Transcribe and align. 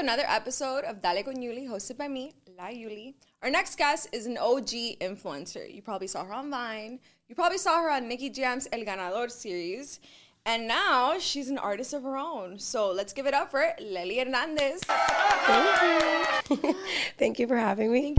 another 0.00 0.24
episode 0.26 0.84
of 0.84 1.02
Dale 1.02 1.22
con 1.22 1.36
Yuli, 1.36 1.68
hosted 1.68 1.98
by 1.98 2.08
me, 2.08 2.32
La 2.56 2.68
Yuli. 2.68 3.12
Our 3.42 3.50
next 3.50 3.76
guest 3.76 4.08
is 4.12 4.24
an 4.24 4.38
OG 4.38 4.96
influencer. 4.98 5.72
You 5.72 5.82
probably 5.82 6.06
saw 6.06 6.24
her 6.24 6.32
on 6.32 6.50
Vine. 6.50 7.00
You 7.28 7.34
probably 7.34 7.58
saw 7.58 7.82
her 7.82 7.90
on 7.90 8.08
Nicky 8.08 8.30
Jam's 8.30 8.66
El 8.72 8.80
Ganador 8.80 9.30
series. 9.30 10.00
And 10.46 10.66
now 10.66 11.18
she's 11.18 11.50
an 11.50 11.58
artist 11.58 11.92
of 11.92 12.02
her 12.04 12.16
own. 12.16 12.58
So 12.58 12.90
let's 12.90 13.12
give 13.12 13.26
it 13.26 13.34
up 13.34 13.50
for 13.50 13.74
Leli 13.78 14.24
Hernandez. 14.24 14.80
Thank 14.86 16.48
you. 16.50 16.74
Thank 17.18 17.38
you 17.38 17.46
for 17.46 17.58
having 17.58 17.92
me. 17.92 18.16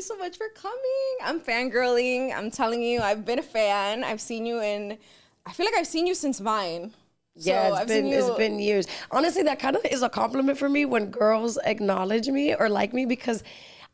You 0.00 0.04
so 0.04 0.16
much 0.16 0.36
for 0.38 0.48
coming. 0.54 1.12
I'm 1.22 1.40
fangirling. 1.40 2.34
I'm 2.34 2.50
telling 2.50 2.82
you, 2.82 3.00
I've 3.00 3.24
been 3.26 3.38
a 3.38 3.42
fan. 3.42 4.02
I've 4.02 4.20
seen 4.20 4.46
you 4.46 4.60
in, 4.62 4.96
I 5.44 5.52
feel 5.52 5.66
like 5.66 5.74
I've 5.74 5.86
seen 5.86 6.06
you 6.06 6.14
since 6.14 6.38
Vine. 6.38 6.92
Yeah, 7.34 7.68
So 7.68 7.72
it's 7.74 7.80
I've 7.82 7.88
been 7.88 8.04
seen 8.04 8.12
it's 8.14 8.26
you- 8.28 8.36
been 8.36 8.58
years. 8.58 8.86
Honestly, 9.10 9.42
that 9.42 9.58
kind 9.58 9.76
of 9.76 9.84
is 9.84 10.02
a 10.02 10.08
compliment 10.08 10.58
for 10.58 10.68
me 10.68 10.84
when 10.86 11.10
girls 11.10 11.58
acknowledge 11.64 12.28
me 12.28 12.54
or 12.54 12.68
like 12.70 12.92
me 12.94 13.04
because 13.04 13.42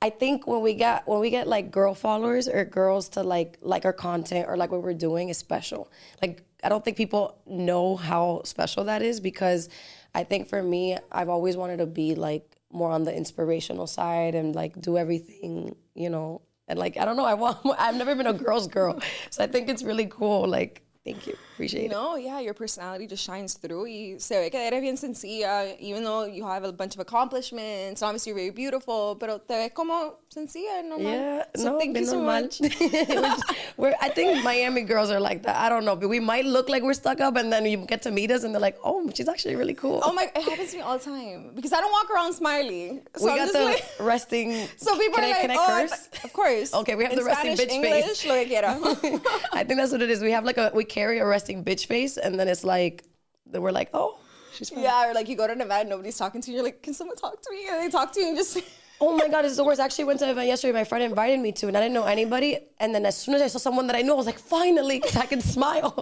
I 0.01 0.11
think 0.11 0.47
when 0.47 0.61
we 0.63 0.75
get 0.75 1.07
when 1.09 1.21
we 1.21 1.31
get 1.31 1.47
like 1.49 1.71
girl 1.71 1.95
followers 1.95 2.49
or 2.49 2.65
girls 2.65 3.09
to 3.11 3.23
like 3.23 3.59
like 3.61 3.85
our 3.85 3.93
content 3.93 4.47
or 4.49 4.57
like 4.57 4.71
what 4.71 4.83
we're 4.83 4.95
doing 4.95 5.29
is 5.29 5.39
special. 5.39 5.91
Like 6.23 6.43
I 6.63 6.69
don't 6.69 6.85
think 6.85 6.97
people 6.97 7.37
know 7.47 7.97
how 7.97 8.43
special 8.45 8.85
that 8.85 9.03
is 9.03 9.21
because 9.21 9.69
I 10.15 10.23
think 10.25 10.49
for 10.49 10.63
me, 10.63 10.97
I've 11.11 11.29
always 11.29 11.57
wanted 11.57 11.79
to 11.79 11.87
be 11.87 12.15
like 12.15 12.56
more 12.73 12.91
on 12.91 13.05
the 13.05 13.15
inspirational 13.15 13.87
side 13.87 14.35
and 14.35 14.55
like 14.55 14.81
do 14.81 14.97
everything, 14.97 15.77
you 15.95 16.11
know. 16.11 16.43
And 16.69 16.79
like 16.79 16.97
I 16.97 17.05
don't 17.05 17.17
know, 17.17 17.25
I 17.25 17.35
want 17.35 17.59
I've 17.79 17.97
never 17.97 18.15
been 18.15 18.27
a 18.27 18.33
girl's 18.33 18.67
girl, 18.67 19.01
so 19.31 19.45
I 19.45 19.47
think 19.47 19.69
it's 19.69 19.83
really 19.83 20.07
cool. 20.07 20.49
Like, 20.49 20.83
thank 21.07 21.27
you, 21.27 21.35
appreciate 21.55 21.87
it. 21.87 21.91
No, 21.91 22.17
yeah, 22.17 22.41
your 22.41 22.53
personality 22.55 23.07
just 23.07 23.25
shines 23.25 23.55
through. 23.55 23.85
Y 23.85 24.17
se 24.19 24.35
ve 24.43 24.51
que 24.51 24.59
eres 24.61 24.81
bien 24.83 24.97
sencilla, 24.97 25.75
even 25.81 26.05
though 26.05 26.25
you 26.27 26.45
have 26.45 26.65
a 26.65 26.73
bunch 26.73 26.95
of 26.95 27.01
accomplishments. 27.01 28.03
Obviously, 28.03 28.31
you're 28.31 28.39
very 28.39 28.51
beautiful, 28.51 29.17
pero 29.19 29.39
te 29.39 29.55
ves 29.55 29.71
como 29.73 30.17
sencilla, 30.29 30.83
normal. 30.85 31.13
Yeah, 31.13 31.45
so 31.57 31.73
no, 31.73 31.79
thank 31.79 31.97
you 31.97 32.05
so 32.05 32.21
normal. 32.21 32.43
much. 32.43 32.61
I 34.07 34.09
think 34.11 34.43
Miami 34.45 34.83
girls 34.83 35.11
are 35.11 35.21
like 35.21 35.43
that. 35.45 35.57
I 35.57 35.69
don't 35.69 35.85
know, 35.85 35.97
but 35.97 36.09
we 36.09 36.21
might 36.21 36.45
look 36.45 36.69
like 36.69 36.83
we're 36.83 36.95
stuck 36.95 37.21
up, 37.21 37.37
and 37.37 37.53
then 37.53 37.65
you 37.67 37.79
get 37.79 38.03
to 38.03 38.11
meet 38.11 38.31
us, 38.31 38.45
and 38.45 38.53
they're 38.55 38.61
like, 38.61 38.79
"Oh, 38.85 39.09
she's 39.15 39.29
actually 39.29 39.57
really 39.57 39.75
cool." 39.75 40.01
Oh 40.03 40.13
my, 40.13 40.25
it 40.35 40.43
happens 40.43 40.71
to 40.73 40.77
me 40.79 40.83
all 40.83 40.99
the 40.99 41.05
time 41.05 41.53
because 41.55 41.73
I 41.73 41.81
don't 41.81 41.93
walk 41.93 42.11
around 42.11 42.33
smiling. 42.33 43.03
So 43.17 43.27
we 43.27 43.31
I'm 43.33 43.37
got 43.39 43.45
just 43.45 43.53
the 43.55 43.65
like, 43.65 43.85
resting. 44.01 44.69
so 44.77 44.97
people 44.99 45.21
are 45.21 45.25
I, 45.25 45.47
like, 45.47 45.51
oh, 45.53 45.87
th- 45.87 46.25
of 46.25 46.33
course. 46.33 46.75
Okay, 46.75 46.95
we 46.95 47.05
have 47.05 47.13
In 47.13 47.19
the 47.19 47.25
resting 47.25 47.57
Spanish, 47.57 47.73
bitch 47.73 47.85
English, 47.85 48.05
face. 48.05 48.27
lo 48.27 48.35
que 48.35 48.47
quiera. 48.47 48.79
I 49.53 49.65
think 49.65 49.79
that's 49.81 49.93
what 49.93 50.03
it 50.03 50.11
is. 50.11 50.21
We 50.21 50.33
have 50.33 50.45
like 50.45 50.59
a 50.59 50.71
we 50.75 50.85
carry 50.97 51.19
a 51.19 51.27
resting 51.27 51.59
bitch 51.69 51.87
face, 51.87 52.17
and 52.25 52.33
then 52.39 52.49
it's 52.49 52.65
like 52.65 53.05
then 53.53 53.61
we're 53.63 53.77
like, 53.81 53.91
"Oh, 53.93 54.19
she's 54.55 54.71
fine." 54.71 54.83
yeah, 54.83 55.09
or 55.09 55.15
like 55.19 55.29
you 55.31 55.37
go 55.43 55.47
to 55.47 55.53
an 55.53 55.61
event, 55.61 55.89
nobody's 55.89 56.19
talking 56.23 56.41
to 56.43 56.51
you. 56.51 56.57
You're 56.57 56.65
like, 56.71 56.83
can 56.83 56.95
someone 56.95 57.17
talk 57.17 57.37
to 57.43 57.51
me? 57.55 57.61
And 57.71 57.83
they 57.83 57.91
talk 57.99 58.13
to 58.15 58.21
you 58.21 58.29
and 58.29 58.37
just. 58.37 58.59
Oh 58.99 59.15
my 59.15 59.29
god, 59.29 59.45
it's 59.45 59.57
the 59.57 59.65
worst. 59.69 59.79
I 59.79 59.85
actually 59.85 60.05
went 60.05 60.21
to 60.21 60.25
an 60.25 60.31
event 60.31 60.49
yesterday. 60.49 60.73
My 60.73 60.85
friend 60.85 61.05
invited 61.05 61.39
me 61.39 61.53
to, 61.61 61.69
and 61.69 61.77
I 61.77 61.81
didn't 61.83 61.93
know 61.93 62.07
anybody. 62.07 62.57
And 62.81 62.95
then 62.95 63.05
as 63.05 63.15
soon 63.15 63.35
as 63.35 63.43
I 63.43 63.49
saw 63.49 63.59
someone 63.59 63.87
that 63.89 63.97
I 64.01 64.01
knew, 64.01 64.15
I 64.15 64.17
was 64.17 64.25
like, 64.25 64.39
finally, 64.39 64.99
because 64.99 65.17
I 65.17 65.27
can 65.27 65.43
smile. 65.57 65.93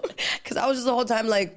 Because 0.41 0.56
I 0.56 0.69
was 0.69 0.77
just 0.77 0.86
the 0.86 0.95
whole 0.95 1.05
time 1.05 1.27
like, 1.27 1.51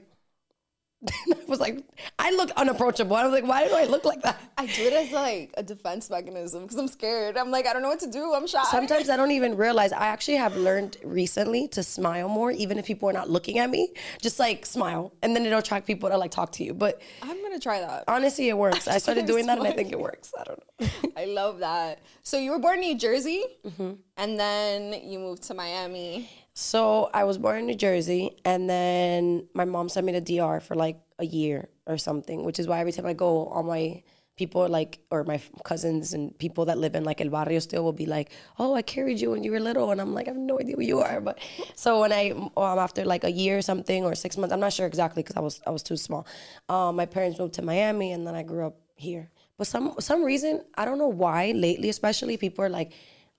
I 1.09 1.35
was 1.47 1.59
like, 1.59 1.83
I 2.17 2.31
look 2.31 2.49
unapproachable. 2.57 3.15
I 3.15 3.23
was 3.23 3.31
like, 3.31 3.45
why 3.47 3.67
do 3.67 3.75
I 3.75 3.85
look 3.85 4.03
like 4.03 4.21
that? 4.23 4.39
I 4.57 4.65
do 4.65 4.81
it 4.81 4.93
as 4.93 5.11
like 5.11 5.53
a 5.55 5.61
defense 5.61 6.09
mechanism 6.09 6.63
because 6.63 6.77
I'm 6.77 6.87
scared. 6.87 7.37
I'm 7.37 7.51
like, 7.51 7.67
I 7.67 7.73
don't 7.73 7.83
know 7.83 7.89
what 7.89 7.99
to 7.99 8.09
do. 8.09 8.33
I'm 8.33 8.47
shy. 8.47 8.63
Sometimes 8.71 9.07
I 9.09 9.15
don't 9.21 9.29
even 9.31 9.55
realize. 9.57 9.91
I 9.93 10.07
actually 10.07 10.37
have 10.37 10.55
learned 10.57 10.97
recently 11.03 11.67
to 11.69 11.83
smile 11.83 12.27
more, 12.29 12.49
even 12.51 12.79
if 12.79 12.85
people 12.85 13.07
are 13.09 13.13
not 13.13 13.29
looking 13.29 13.59
at 13.59 13.69
me. 13.69 13.93
Just 14.21 14.39
like 14.39 14.65
smile, 14.65 15.13
and 15.21 15.35
then 15.35 15.45
it'll 15.45 15.59
attract 15.59 15.85
people 15.85 16.09
to 16.09 16.17
like 16.17 16.31
talk 16.31 16.51
to 16.53 16.63
you. 16.63 16.73
But 16.73 16.99
I'm 17.21 17.41
gonna 17.43 17.59
try 17.59 17.79
that. 17.79 18.05
honestly, 18.07 18.49
it 18.49 18.57
works. 18.57 18.87
I 18.87 18.97
started 18.97 19.25
doing 19.31 19.45
that, 19.47 19.59
and 19.59 19.67
I 19.67 19.71
think 19.71 19.91
it 19.91 19.99
works. 19.99 20.33
I 20.39 20.43
don't 20.45 20.59
know. 20.81 20.87
I 21.15 21.25
love 21.25 21.59
that. 21.59 21.99
So 22.23 22.37
you 22.39 22.51
were 22.51 22.59
born 22.59 22.75
in 22.79 22.81
New 22.81 22.97
Jersey, 22.97 23.43
Mm-hmm. 23.65 23.91
and 24.17 24.39
then 24.39 24.93
you 25.07 25.19
moved 25.19 25.43
to 25.43 25.53
Miami. 25.53 26.29
So 26.59 27.11
I 27.13 27.23
was 27.23 27.37
born 27.37 27.59
in 27.59 27.65
New 27.67 27.75
Jersey, 27.75 28.35
and 28.43 28.67
then 28.67 29.47
my 29.53 29.63
mom 29.63 29.89
sent 29.89 30.07
me 30.07 30.13
to 30.13 30.21
DR 30.21 30.59
for 30.59 30.73
like 30.73 30.97
a 31.19 31.23
year 31.23 31.69
or 31.85 31.99
something, 31.99 32.43
which 32.43 32.57
is 32.57 32.67
why 32.67 32.79
every 32.79 32.91
time 32.91 33.05
I 33.05 33.13
go, 33.13 33.45
all 33.45 33.61
my 33.61 34.01
people 34.37 34.67
like, 34.67 34.97
or 35.11 35.23
my 35.23 35.39
cousins 35.63 36.15
and 36.15 36.35
people 36.39 36.65
that 36.65 36.79
live 36.79 36.95
in 36.95 37.03
like 37.03 37.21
El 37.21 37.29
Barrio 37.29 37.59
still 37.59 37.83
will 37.83 37.93
be 37.93 38.07
like, 38.07 38.31
"Oh, 38.57 38.73
I 38.73 38.81
carried 38.81 39.21
you 39.21 39.29
when 39.29 39.43
you 39.43 39.51
were 39.51 39.59
little," 39.59 39.91
and 39.91 40.01
I'm 40.01 40.15
like, 40.15 40.27
I 40.27 40.31
have 40.31 40.39
no 40.39 40.59
idea 40.59 40.77
who 40.77 40.81
you 40.81 40.99
are. 40.99 41.21
But 41.21 41.37
so 41.75 42.01
when 42.01 42.11
I, 42.11 42.31
um, 42.31 42.79
after 42.79 43.05
like 43.05 43.23
a 43.23 43.31
year 43.31 43.59
or 43.59 43.61
something 43.61 44.03
or 44.03 44.15
six 44.15 44.35
months, 44.35 44.51
I'm 44.51 44.59
not 44.59 44.73
sure 44.73 44.87
exactly 44.87 45.21
because 45.21 45.37
I 45.37 45.41
was 45.41 45.61
I 45.67 45.69
was 45.69 45.83
too 45.83 45.95
small. 45.95 46.25
Um, 46.69 46.95
my 46.95 47.05
parents 47.05 47.37
moved 47.37 47.53
to 47.55 47.61
Miami, 47.61 48.13
and 48.13 48.25
then 48.25 48.33
I 48.33 48.41
grew 48.41 48.65
up 48.65 48.77
here. 48.95 49.29
But 49.59 49.67
some 49.67 49.93
some 49.99 50.23
reason 50.23 50.63
I 50.73 50.85
don't 50.85 50.97
know 50.97 51.13
why 51.23 51.51
lately, 51.51 51.89
especially 51.89 52.35
people 52.35 52.65
are 52.65 52.69
like. 52.69 52.93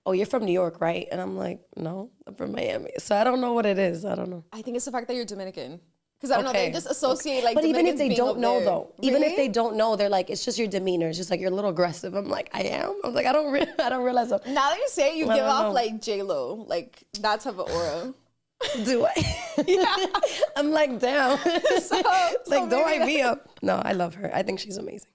Oh, 0.09 0.11
you're 0.11 0.25
from 0.25 0.43
New 0.43 0.51
York, 0.51 0.81
right? 0.81 1.07
And 1.11 1.21
I'm 1.21 1.37
like, 1.37 1.59
no, 1.77 2.09
I'm 2.25 2.33
from 2.33 2.51
Miami. 2.51 2.89
So 2.97 3.15
I 3.15 3.23
don't 3.23 3.41
know 3.41 3.53
what 3.53 3.67
it 3.67 3.77
is. 3.77 4.05
I 4.05 4.15
don't 4.15 4.31
know. 4.31 4.43
I 4.51 4.63
think 4.63 4.75
it's 4.75 4.85
the 4.85 4.91
fact 4.91 5.07
that 5.07 5.15
you're 5.15 5.23
Dominican. 5.23 5.79
Because 6.19 6.31
I 6.31 6.37
don't 6.37 6.45
know, 6.45 6.51
they 6.51 6.71
just 6.71 6.89
associate 6.89 7.43
like. 7.43 7.53
But 7.53 7.63
even 7.63 7.85
if 7.85 7.95
they 7.99 8.15
don't 8.15 8.39
know 8.39 8.55
there. 8.55 8.65
though, 8.65 8.93
even 9.01 9.21
if 9.21 9.37
they 9.37 9.47
don't 9.47 9.75
know, 9.77 9.95
they're 9.95 10.09
like, 10.09 10.31
it's 10.31 10.43
just 10.43 10.57
your 10.57 10.67
demeanor. 10.67 11.09
It's 11.09 11.17
just 11.19 11.29
like 11.29 11.39
you're 11.39 11.51
a 11.51 11.55
little 11.55 11.69
aggressive. 11.69 12.15
I'm 12.15 12.27
like, 12.27 12.49
I 12.53 12.63
am. 12.63 12.99
I'm 13.03 13.13
like, 13.13 13.27
I 13.27 13.31
don't, 13.31 13.51
re- 13.51 13.67
I 13.79 13.89
don't 13.89 14.03
realize. 14.03 14.31
I'm, 14.31 14.39
Now 14.47 14.71
that 14.71 14.79
you 14.79 14.87
say 14.89 15.11
it, 15.11 15.17
you 15.17 15.29
I 15.29 15.35
give 15.35 15.45
off 15.45 15.65
know. 15.65 15.71
like 15.73 16.01
J 16.01 16.23
Lo, 16.23 16.65
like 16.67 17.03
that 17.21 17.41
type 17.41 17.59
of 17.59 17.69
aura. 17.69 18.13
do 18.83 19.05
I? 19.05 20.23
I'm 20.57 20.71
like, 20.71 20.99
damn. 20.99 21.37
so 21.81 22.01
like, 22.47 22.67
don't 22.67 22.87
maybe 22.87 23.03
I 23.03 23.05
me 23.05 23.21
up? 23.21 23.47
No, 23.61 23.75
I 23.85 23.93
love 23.93 24.15
her. 24.15 24.35
I 24.35 24.41
think 24.41 24.59
she's 24.59 24.77
amazing. 24.77 25.11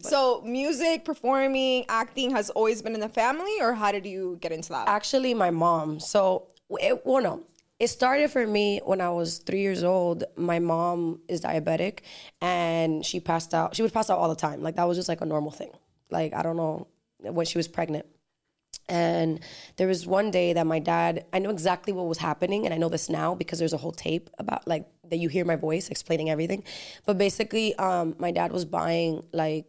So 0.00 0.42
music, 0.44 1.04
performing, 1.04 1.84
acting 1.88 2.30
has 2.32 2.50
always 2.50 2.82
been 2.82 2.94
in 2.94 3.00
the 3.00 3.08
family, 3.08 3.60
or 3.60 3.74
how 3.74 3.92
did 3.92 4.06
you 4.06 4.38
get 4.40 4.52
into 4.52 4.70
that? 4.70 4.88
Actually, 4.88 5.34
my 5.34 5.50
mom. 5.50 6.00
So, 6.00 6.48
it, 6.80 7.04
well, 7.04 7.22
no. 7.22 7.42
It 7.78 7.88
started 7.88 8.30
for 8.30 8.44
me 8.44 8.80
when 8.84 9.00
I 9.00 9.10
was 9.10 9.38
three 9.38 9.60
years 9.60 9.84
old. 9.84 10.24
My 10.36 10.58
mom 10.58 11.20
is 11.28 11.40
diabetic 11.40 12.00
and 12.40 13.06
she 13.06 13.20
passed 13.20 13.54
out. 13.54 13.76
She 13.76 13.82
would 13.82 13.92
pass 13.92 14.10
out 14.10 14.18
all 14.18 14.28
the 14.28 14.34
time. 14.34 14.62
Like, 14.62 14.74
that 14.76 14.88
was 14.88 14.96
just 14.96 15.08
like 15.08 15.20
a 15.20 15.26
normal 15.26 15.52
thing. 15.52 15.70
Like, 16.10 16.34
I 16.34 16.42
don't 16.42 16.56
know, 16.56 16.88
when 17.20 17.46
she 17.46 17.56
was 17.56 17.68
pregnant. 17.68 18.06
And 18.88 19.40
there 19.76 19.86
was 19.86 20.06
one 20.06 20.30
day 20.30 20.54
that 20.54 20.66
my 20.66 20.78
dad, 20.78 21.26
I 21.32 21.38
know 21.40 21.50
exactly 21.50 21.92
what 21.92 22.06
was 22.06 22.18
happening, 22.18 22.64
and 22.64 22.72
I 22.72 22.78
know 22.78 22.88
this 22.88 23.10
now 23.10 23.34
because 23.34 23.58
there's 23.58 23.74
a 23.74 23.78
whole 23.78 23.92
tape 23.92 24.30
about 24.38 24.66
like 24.66 24.86
that 25.10 25.18
you 25.18 25.28
hear 25.28 25.44
my 25.44 25.56
voice 25.56 25.88
explaining 25.88 26.30
everything. 26.30 26.64
But 27.06 27.18
basically, 27.18 27.74
um, 27.76 28.14
my 28.18 28.30
dad 28.30 28.52
was 28.52 28.64
buying 28.64 29.24
like 29.32 29.66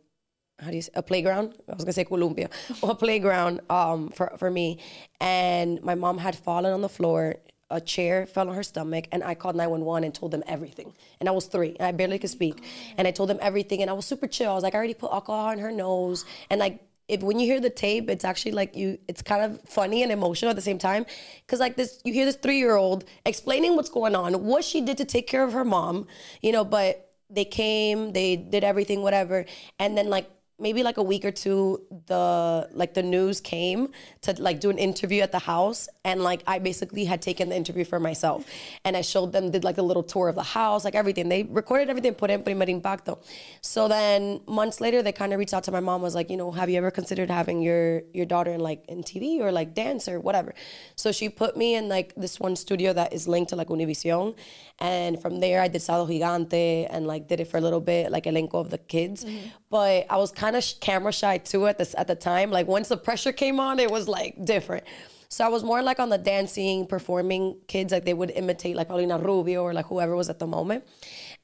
how 0.59 0.69
do 0.69 0.75
you 0.75 0.81
say 0.81 0.91
a 0.95 1.01
playground? 1.01 1.55
I 1.69 1.75
was 1.75 1.83
gonna 1.83 1.93
say 1.93 2.03
Columbia, 2.03 2.49
a 2.83 2.95
playground 2.95 3.61
um, 3.69 4.09
for 4.09 4.33
for 4.37 4.51
me, 4.51 4.79
and 5.19 5.81
my 5.81 5.95
mom 5.95 6.17
had 6.17 6.35
fallen 6.35 6.73
on 6.73 6.81
the 6.81 6.89
floor. 6.89 7.35
A 7.71 7.79
chair 7.79 8.25
fell 8.25 8.49
on 8.49 8.55
her 8.55 8.63
stomach, 8.63 9.05
and 9.11 9.23
I 9.23 9.35
called 9.35 9.55
911 9.55 10.03
and 10.03 10.11
told 10.11 10.31
them 10.31 10.41
everything. 10.47 10.91
And 11.19 11.29
I 11.29 11.31
was 11.31 11.45
three, 11.45 11.75
and 11.77 11.83
I 11.83 11.91
barely 11.91 12.17
could 12.17 12.31
speak. 12.31 12.63
And 12.97 13.07
I 13.07 13.11
told 13.11 13.29
them 13.29 13.37
everything, 13.43 13.83
and 13.83 13.91
I 13.91 13.93
was 13.93 14.07
super 14.07 14.25
chill. 14.25 14.49
I 14.49 14.55
was 14.55 14.63
like, 14.63 14.73
I 14.73 14.77
already 14.79 14.95
put 14.95 15.11
alcohol 15.11 15.51
in 15.51 15.59
her 15.59 15.71
nose, 15.71 16.25
and 16.49 16.59
like 16.59 16.81
if 17.09 17.21
when 17.21 17.39
you 17.39 17.45
hear 17.47 17.59
the 17.59 17.69
tape, 17.69 18.09
it's 18.09 18.23
actually 18.23 18.51
like 18.51 18.75
you, 18.75 18.99
it's 19.07 19.21
kind 19.21 19.43
of 19.43 19.61
funny 19.67 20.03
and 20.03 20.11
emotional 20.11 20.49
at 20.49 20.55
the 20.55 20.61
same 20.61 20.77
time, 20.77 21.05
because 21.45 21.59
like 21.59 21.75
this, 21.75 21.99
you 22.05 22.13
hear 22.13 22.25
this 22.25 22.35
three 22.35 22.59
year 22.59 22.75
old 22.75 23.03
explaining 23.25 23.75
what's 23.75 23.89
going 23.89 24.15
on, 24.15 24.45
what 24.45 24.63
she 24.63 24.79
did 24.79 24.97
to 24.97 25.05
take 25.05 25.27
care 25.27 25.43
of 25.43 25.51
her 25.53 25.65
mom, 25.65 26.07
you 26.41 26.51
know, 26.51 26.63
but 26.63 27.11
they 27.29 27.45
came, 27.45 28.13
they 28.13 28.35
did 28.35 28.63
everything, 28.63 29.01
whatever, 29.01 29.45
and 29.79 29.97
then 29.97 30.09
like 30.09 30.29
maybe 30.59 30.83
like 30.83 30.97
a 30.97 31.03
week 31.03 31.25
or 31.25 31.31
two 31.31 31.81
the 32.07 32.69
like 32.73 32.93
the 32.93 33.03
news 33.03 33.39
came 33.41 33.89
to 34.21 34.33
like 34.41 34.59
do 34.59 34.69
an 34.69 34.77
interview 34.77 35.21
at 35.21 35.31
the 35.31 35.39
house 35.39 35.89
and 36.03 36.21
like 36.21 36.43
I 36.47 36.59
basically 36.59 37.05
had 37.05 37.21
taken 37.21 37.49
the 37.49 37.55
interview 37.55 37.85
for 37.85 37.99
myself. 37.99 38.45
And 38.85 38.97
I 38.97 39.01
showed 39.01 39.31
them 39.31 39.51
did 39.51 39.63
like 39.63 39.77
a 39.77 39.81
little 39.81 40.03
tour 40.03 40.27
of 40.29 40.35
the 40.35 40.43
house 40.43 40.83
like 40.83 40.95
everything. 40.95 41.29
They 41.29 41.43
recorded 41.43 41.89
everything 41.89 42.13
put 42.13 42.29
in 42.29 42.43
primer 42.43 42.65
impacto. 42.65 43.19
So 43.61 43.87
then 43.87 44.41
months 44.47 44.81
later 44.81 45.01
they 45.01 45.11
kind 45.11 45.33
of 45.33 45.39
reached 45.39 45.53
out 45.53 45.63
to 45.65 45.71
my 45.71 45.79
mom 45.79 46.01
was 46.01 46.15
like 46.15 46.29
you 46.29 46.37
know 46.37 46.51
have 46.51 46.69
you 46.69 46.77
ever 46.77 46.91
considered 46.91 47.29
having 47.29 47.61
your 47.61 48.01
your 48.13 48.25
daughter 48.25 48.51
in 48.51 48.59
like 48.59 48.85
in 48.87 49.03
TV 49.03 49.39
or 49.39 49.51
like 49.51 49.73
dance 49.73 50.07
or 50.07 50.19
whatever? 50.19 50.53
So 50.95 51.11
she 51.11 51.29
put 51.29 51.55
me 51.57 51.75
in 51.75 51.89
like 51.89 52.13
this 52.15 52.39
one 52.39 52.55
studio 52.55 52.93
that 52.93 53.13
is 53.13 53.27
linked 53.27 53.49
to 53.49 53.55
like 53.55 53.67
Univision. 53.67 54.35
And 54.79 55.21
from 55.21 55.39
there 55.39 55.61
I 55.61 55.67
did 55.67 55.81
Sábado 55.81 56.07
Gigante 56.07 56.87
and 56.89 57.07
like 57.07 57.27
did 57.27 57.39
it 57.39 57.45
for 57.45 57.57
a 57.57 57.61
little 57.61 57.81
bit 57.81 58.11
like 58.11 58.25
elenco 58.25 58.55
of 58.55 58.69
the 58.69 58.77
kids. 58.77 59.25
Mm-hmm. 59.25 59.47
But 59.69 60.07
I 60.09 60.17
was 60.17 60.31
kind 60.31 60.48
of 60.55 60.63
sh- 60.63 60.75
camera 60.79 61.11
shy 61.11 61.37
too 61.37 61.67
at 61.67 61.77
this 61.77 61.95
at 61.97 62.07
the 62.07 62.15
time. 62.15 62.51
Like 62.51 62.67
once 62.67 62.87
the 62.89 62.97
pressure 62.97 63.31
came 63.31 63.59
on, 63.59 63.79
it 63.79 63.91
was 63.91 64.07
like 64.07 64.43
different. 64.43 64.85
So 65.31 65.45
I 65.45 65.49
was 65.49 65.63
more 65.63 65.83
like 65.83 65.99
on 65.99 66.09
the 66.09 66.17
dancing, 66.17 66.87
performing 66.87 67.57
kids, 67.67 67.93
like 67.93 68.03
they 68.03 68.15
would 68.15 68.31
imitate 68.31 68.75
like 68.75 68.87
Paulina 68.87 69.19
Rubio 69.19 69.61
or 69.61 69.73
like 69.73 69.85
whoever 69.85 70.15
was 70.15 70.27
at 70.27 70.39
the 70.39 70.47
moment. 70.47 70.85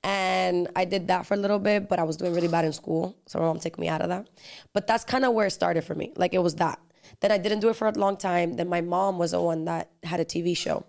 And 0.03 0.67
I 0.75 0.85
did 0.85 1.07
that 1.09 1.27
for 1.27 1.35
a 1.35 1.37
little 1.37 1.59
bit, 1.59 1.87
but 1.87 1.99
I 1.99 2.03
was 2.03 2.17
doing 2.17 2.33
really 2.33 2.47
bad 2.47 2.65
in 2.65 2.73
school. 2.73 3.15
So 3.27 3.39
my 3.39 3.45
mom 3.45 3.59
took 3.59 3.77
me 3.77 3.87
out 3.87 4.01
of 4.01 4.09
that. 4.09 4.27
But 4.73 4.87
that's 4.87 5.03
kind 5.03 5.23
of 5.23 5.33
where 5.33 5.47
it 5.47 5.51
started 5.51 5.83
for 5.83 5.93
me. 5.93 6.13
Like 6.15 6.33
it 6.33 6.39
was 6.39 6.55
that. 6.55 6.79
Then 7.21 7.31
I 7.31 7.37
didn't 7.37 7.59
do 7.59 7.69
it 7.69 7.75
for 7.75 7.87
a 7.87 7.91
long 7.91 8.17
time. 8.17 8.55
Then 8.55 8.69
my 8.69 8.81
mom 8.81 9.19
was 9.19 9.31
the 9.31 9.41
one 9.41 9.65
that 9.65 9.91
had 10.03 10.19
a 10.19 10.25
TV 10.25 10.57
show. 10.57 10.85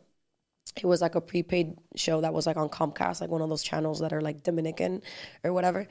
it 0.77 0.87
was 0.87 1.01
like 1.03 1.15
a 1.15 1.21
prepaid 1.21 1.77
show 1.97 2.21
that 2.23 2.33
was 2.33 2.47
like 2.47 2.57
on 2.57 2.69
Comcast, 2.69 3.21
like 3.21 3.31
one 3.31 3.43
of 3.43 3.49
those 3.49 3.63
channels 3.63 4.01
that 4.01 4.13
are 4.13 4.21
like 4.23 4.43
Dominican 4.43 5.03
or 5.45 5.53
whatever. 5.53 5.87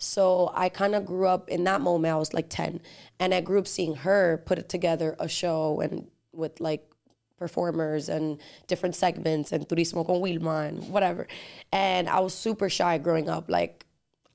So 0.00 0.50
I 0.54 0.70
kind 0.70 0.94
of 0.94 1.04
grew 1.04 1.26
up 1.26 1.50
in 1.50 1.64
that 1.64 1.82
moment. 1.82 2.12
I 2.12 2.16
was 2.16 2.32
like 2.32 2.48
10. 2.48 2.80
And 3.20 3.34
I 3.34 3.42
grew 3.42 3.58
up 3.58 3.68
seeing 3.68 3.96
her 3.96 4.42
put 4.46 4.66
together 4.68 5.14
a 5.18 5.28
show 5.28 5.80
and 5.80 6.08
with 6.32 6.58
like 6.58 6.90
performers 7.38 8.08
and 8.08 8.38
different 8.66 8.94
segments 8.94 9.52
and 9.52 9.68
Turismo 9.68 10.06
con 10.06 10.20
Wilma 10.20 10.60
and 10.60 10.88
whatever. 10.88 11.28
And 11.70 12.08
I 12.08 12.20
was 12.20 12.32
super 12.32 12.70
shy 12.70 12.96
growing 12.96 13.28
up. 13.28 13.50
Like, 13.50 13.84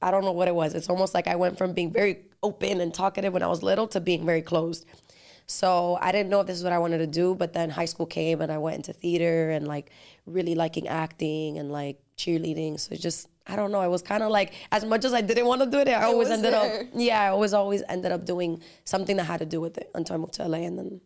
I 0.04 0.12
don't 0.12 0.24
know 0.24 0.34
what 0.34 0.48
it 0.48 0.56
was. 0.56 0.76
It's 0.76 0.90
almost 0.90 1.16
like 1.16 1.28
I 1.28 1.36
went 1.36 1.58
from 1.58 1.74
being 1.74 1.92
very 1.92 2.26
open 2.44 2.80
and 2.80 2.94
talkative 2.94 3.34
when 3.34 3.42
I 3.42 3.48
was 3.48 3.64
little 3.64 3.88
to 3.88 4.00
being 4.00 4.24
very 4.24 4.44
closed. 4.44 4.86
So 5.48 5.98
I 6.00 6.12
didn't 6.12 6.30
know 6.30 6.42
if 6.42 6.48
this 6.48 6.58
is 6.58 6.64
what 6.64 6.74
I 6.74 6.80
wanted 6.80 7.00
to 7.00 7.08
do, 7.08 7.34
but 7.34 7.54
then 7.54 7.72
high 7.72 7.86
school 7.86 8.06
came 8.06 8.42
and 8.42 8.52
I 8.52 8.60
went 8.60 8.78
into 8.78 8.94
theater 8.94 9.50
and 9.50 9.68
like 9.68 9.90
really 10.28 10.54
liking 10.54 10.88
acting 10.88 11.58
and 11.58 11.72
like 11.72 12.00
cheerleading. 12.18 12.80
So 12.80 12.96
just 12.96 13.30
I 13.48 13.56
don't 13.56 13.72
know. 13.72 13.80
I 13.80 13.88
was 13.88 14.02
kind 14.02 14.24
of 14.24 14.32
like 14.32 14.54
as 14.72 14.84
much 14.84 15.06
as 15.06 15.14
I 15.14 15.22
didn't 15.22 15.46
want 15.46 15.62
to 15.62 15.70
do 15.70 15.80
it, 15.80 15.88
I 15.88 16.04
always 16.04 16.30
ended 16.30 16.54
there. 16.54 16.82
up 16.82 16.88
yeah, 16.96 17.22
I 17.22 17.28
always 17.30 17.54
always 17.54 17.84
ended 17.88 18.12
up 18.12 18.26
doing 18.26 18.62
something 18.84 19.18
that 19.18 19.26
had 19.26 19.40
to 19.40 19.46
do 19.46 19.62
with 19.62 19.78
it 19.78 19.90
until 19.94 20.16
I 20.16 20.18
moved 20.18 20.34
to 20.36 20.48
LA 20.48 20.60
and 20.60 20.78
then 20.78 21.02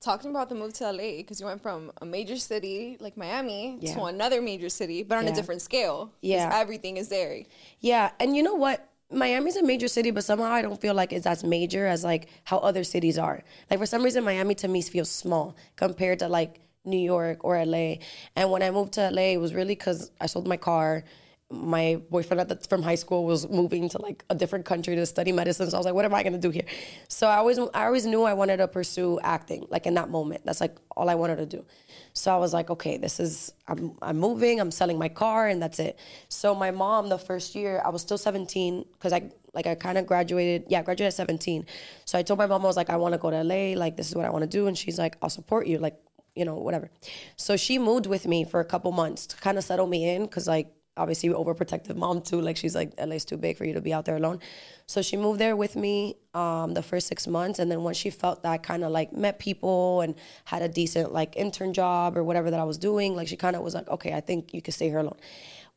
talking 0.00 0.30
about 0.30 0.48
the 0.48 0.54
move 0.54 0.72
to 0.74 0.90
LA 0.90 1.16
because 1.18 1.40
you 1.40 1.46
went 1.46 1.62
from 1.62 1.90
a 2.00 2.06
major 2.06 2.36
city 2.36 2.96
like 3.00 3.16
Miami 3.16 3.78
yeah. 3.80 3.94
to 3.94 4.04
another 4.04 4.40
major 4.40 4.68
city, 4.68 5.02
but 5.02 5.18
on 5.18 5.24
yeah. 5.24 5.32
a 5.32 5.34
different 5.34 5.62
scale. 5.62 6.12
Yeah, 6.20 6.50
everything 6.52 6.96
is 6.96 7.08
there. 7.08 7.42
Yeah, 7.80 8.10
and 8.20 8.36
you 8.36 8.42
know 8.42 8.54
what? 8.54 8.88
Miami's 9.10 9.56
a 9.56 9.62
major 9.62 9.88
city, 9.88 10.10
but 10.10 10.22
somehow 10.22 10.50
I 10.50 10.60
don't 10.60 10.80
feel 10.80 10.94
like 10.94 11.12
it's 11.14 11.26
as 11.26 11.42
major 11.42 11.86
as 11.86 12.04
like 12.04 12.28
how 12.44 12.58
other 12.58 12.84
cities 12.84 13.18
are. 13.18 13.42
Like 13.70 13.78
for 13.78 13.86
some 13.86 14.02
reason, 14.02 14.22
Miami 14.22 14.54
to 14.56 14.68
me 14.68 14.82
feels 14.82 15.10
small 15.10 15.56
compared 15.76 16.18
to 16.18 16.28
like 16.28 16.60
New 16.84 16.98
York 16.98 17.42
or 17.42 17.64
LA. 17.64 17.96
And 18.36 18.50
when 18.50 18.62
I 18.62 18.70
moved 18.70 18.92
to 18.94 19.10
LA, 19.10 19.32
it 19.32 19.40
was 19.40 19.54
really 19.54 19.74
because 19.74 20.10
I 20.20 20.26
sold 20.26 20.46
my 20.46 20.58
car. 20.58 21.04
My 21.50 22.00
boyfriend 22.10 22.40
at 22.42 22.48
the, 22.48 22.56
from 22.68 22.82
high 22.82 22.96
school 22.96 23.24
was 23.24 23.48
moving 23.48 23.88
to 23.88 24.02
like 24.02 24.24
a 24.28 24.34
different 24.34 24.66
country 24.66 24.96
to 24.96 25.06
study 25.06 25.32
medicine. 25.32 25.70
So 25.70 25.76
I 25.76 25.78
was 25.78 25.86
like, 25.86 25.94
what 25.94 26.04
am 26.04 26.14
I 26.14 26.22
gonna 26.22 26.38
do 26.38 26.50
here? 26.50 26.66
So 27.08 27.26
I 27.26 27.36
always, 27.36 27.58
I 27.58 27.86
always 27.86 28.04
knew 28.04 28.24
I 28.24 28.34
wanted 28.34 28.58
to 28.58 28.68
pursue 28.68 29.18
acting. 29.22 29.66
Like 29.70 29.86
in 29.86 29.94
that 29.94 30.10
moment, 30.10 30.42
that's 30.44 30.60
like 30.60 30.76
all 30.94 31.08
I 31.08 31.14
wanted 31.14 31.36
to 31.36 31.46
do. 31.46 31.64
So 32.12 32.34
I 32.34 32.36
was 32.36 32.52
like, 32.52 32.68
okay, 32.68 32.98
this 32.98 33.20
is 33.20 33.52
I'm 33.68 33.96
I'm 34.02 34.18
moving, 34.18 34.60
I'm 34.60 34.70
selling 34.70 34.98
my 34.98 35.08
car, 35.08 35.46
and 35.46 35.62
that's 35.62 35.78
it. 35.78 35.98
So 36.28 36.54
my 36.54 36.70
mom, 36.70 37.08
the 37.08 37.18
first 37.18 37.54
year, 37.54 37.80
I 37.84 37.90
was 37.90 38.02
still 38.02 38.18
17 38.18 38.84
because 38.92 39.12
I 39.12 39.30
like 39.54 39.66
I 39.66 39.74
kind 39.74 39.98
of 39.98 40.06
graduated. 40.06 40.64
Yeah, 40.68 40.80
I 40.80 40.82
graduated 40.82 41.12
at 41.12 41.16
17. 41.16 41.64
So 42.04 42.18
I 42.18 42.22
told 42.22 42.38
my 42.38 42.46
mom 42.46 42.62
I 42.62 42.66
was 42.66 42.76
like, 42.76 42.90
I 42.90 42.96
want 42.96 43.14
to 43.14 43.18
go 43.18 43.30
to 43.30 43.42
LA. 43.42 43.74
Like 43.78 43.96
this 43.96 44.08
is 44.08 44.16
what 44.16 44.24
I 44.24 44.30
want 44.30 44.42
to 44.42 44.48
do, 44.48 44.66
and 44.66 44.76
she's 44.76 44.98
like, 44.98 45.16
I'll 45.22 45.30
support 45.30 45.66
you. 45.66 45.78
Like 45.78 45.96
you 46.34 46.44
know 46.44 46.56
whatever. 46.56 46.90
So 47.36 47.56
she 47.56 47.78
moved 47.78 48.06
with 48.06 48.26
me 48.26 48.44
for 48.44 48.60
a 48.60 48.64
couple 48.64 48.92
months 48.92 49.26
to 49.28 49.36
kind 49.36 49.58
of 49.58 49.64
settle 49.64 49.86
me 49.86 50.08
in 50.08 50.22
because 50.22 50.46
like 50.46 50.72
obviously 50.98 51.30
overprotective 51.30 51.96
mom 51.96 52.20
too. 52.20 52.40
Like 52.40 52.56
she's 52.56 52.74
like, 52.74 52.92
LA's 53.00 53.24
too 53.24 53.36
big 53.36 53.56
for 53.56 53.64
you 53.64 53.74
to 53.74 53.80
be 53.80 53.92
out 53.92 54.04
there 54.04 54.16
alone. 54.16 54.40
So 54.86 55.02
she 55.02 55.16
moved 55.16 55.38
there 55.38 55.56
with 55.56 55.76
me 55.76 56.16
um, 56.34 56.74
the 56.74 56.82
first 56.82 57.06
six 57.06 57.26
months, 57.26 57.58
and 57.58 57.70
then 57.70 57.82
once 57.82 57.96
she 57.96 58.10
felt 58.10 58.42
that 58.42 58.62
kind 58.62 58.84
of 58.84 58.90
like 58.90 59.12
met 59.12 59.38
people 59.38 60.00
and 60.00 60.14
had 60.44 60.62
a 60.62 60.68
decent 60.68 61.12
like 61.12 61.36
intern 61.36 61.72
job 61.72 62.16
or 62.16 62.24
whatever 62.24 62.50
that 62.50 62.60
I 62.60 62.64
was 62.64 62.78
doing, 62.78 63.16
like 63.16 63.28
she 63.28 63.36
kind 63.36 63.56
of 63.56 63.62
was 63.62 63.74
like, 63.74 63.88
okay, 63.88 64.12
I 64.14 64.20
think 64.20 64.52
you 64.52 64.60
could 64.62 64.74
stay 64.74 64.88
here 64.88 64.98
alone. 64.98 65.18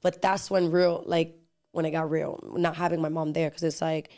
But 0.01 0.21
that's 0.21 0.49
when 0.49 0.71
real 0.71 1.03
like 1.05 1.37
when 1.71 1.85
it 1.85 1.91
got 1.91 2.09
real, 2.09 2.39
not 2.57 2.75
having 2.75 3.01
my 3.01 3.09
mom 3.09 3.33
there, 3.33 3.49
because 3.49 3.63
it's 3.63 3.81
like, 3.81 4.09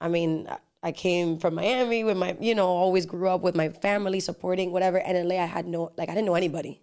I 0.00 0.08
mean. 0.08 0.48
I 0.82 0.92
came 0.92 1.38
from 1.38 1.56
Miami 1.56 2.04
with 2.04 2.16
my, 2.16 2.34
you 2.40 2.54
know, 2.54 2.66
always 2.66 3.04
grew 3.04 3.28
up 3.28 3.42
with 3.42 3.54
my 3.54 3.68
family 3.68 4.18
supporting 4.18 4.72
whatever. 4.72 4.96
And 4.98 5.14
in 5.14 5.28
LA, 5.28 5.34
I 5.34 5.44
had 5.44 5.66
no, 5.66 5.92
like, 5.98 6.08
I 6.08 6.14
didn't 6.14 6.24
know 6.24 6.36
anybody, 6.36 6.80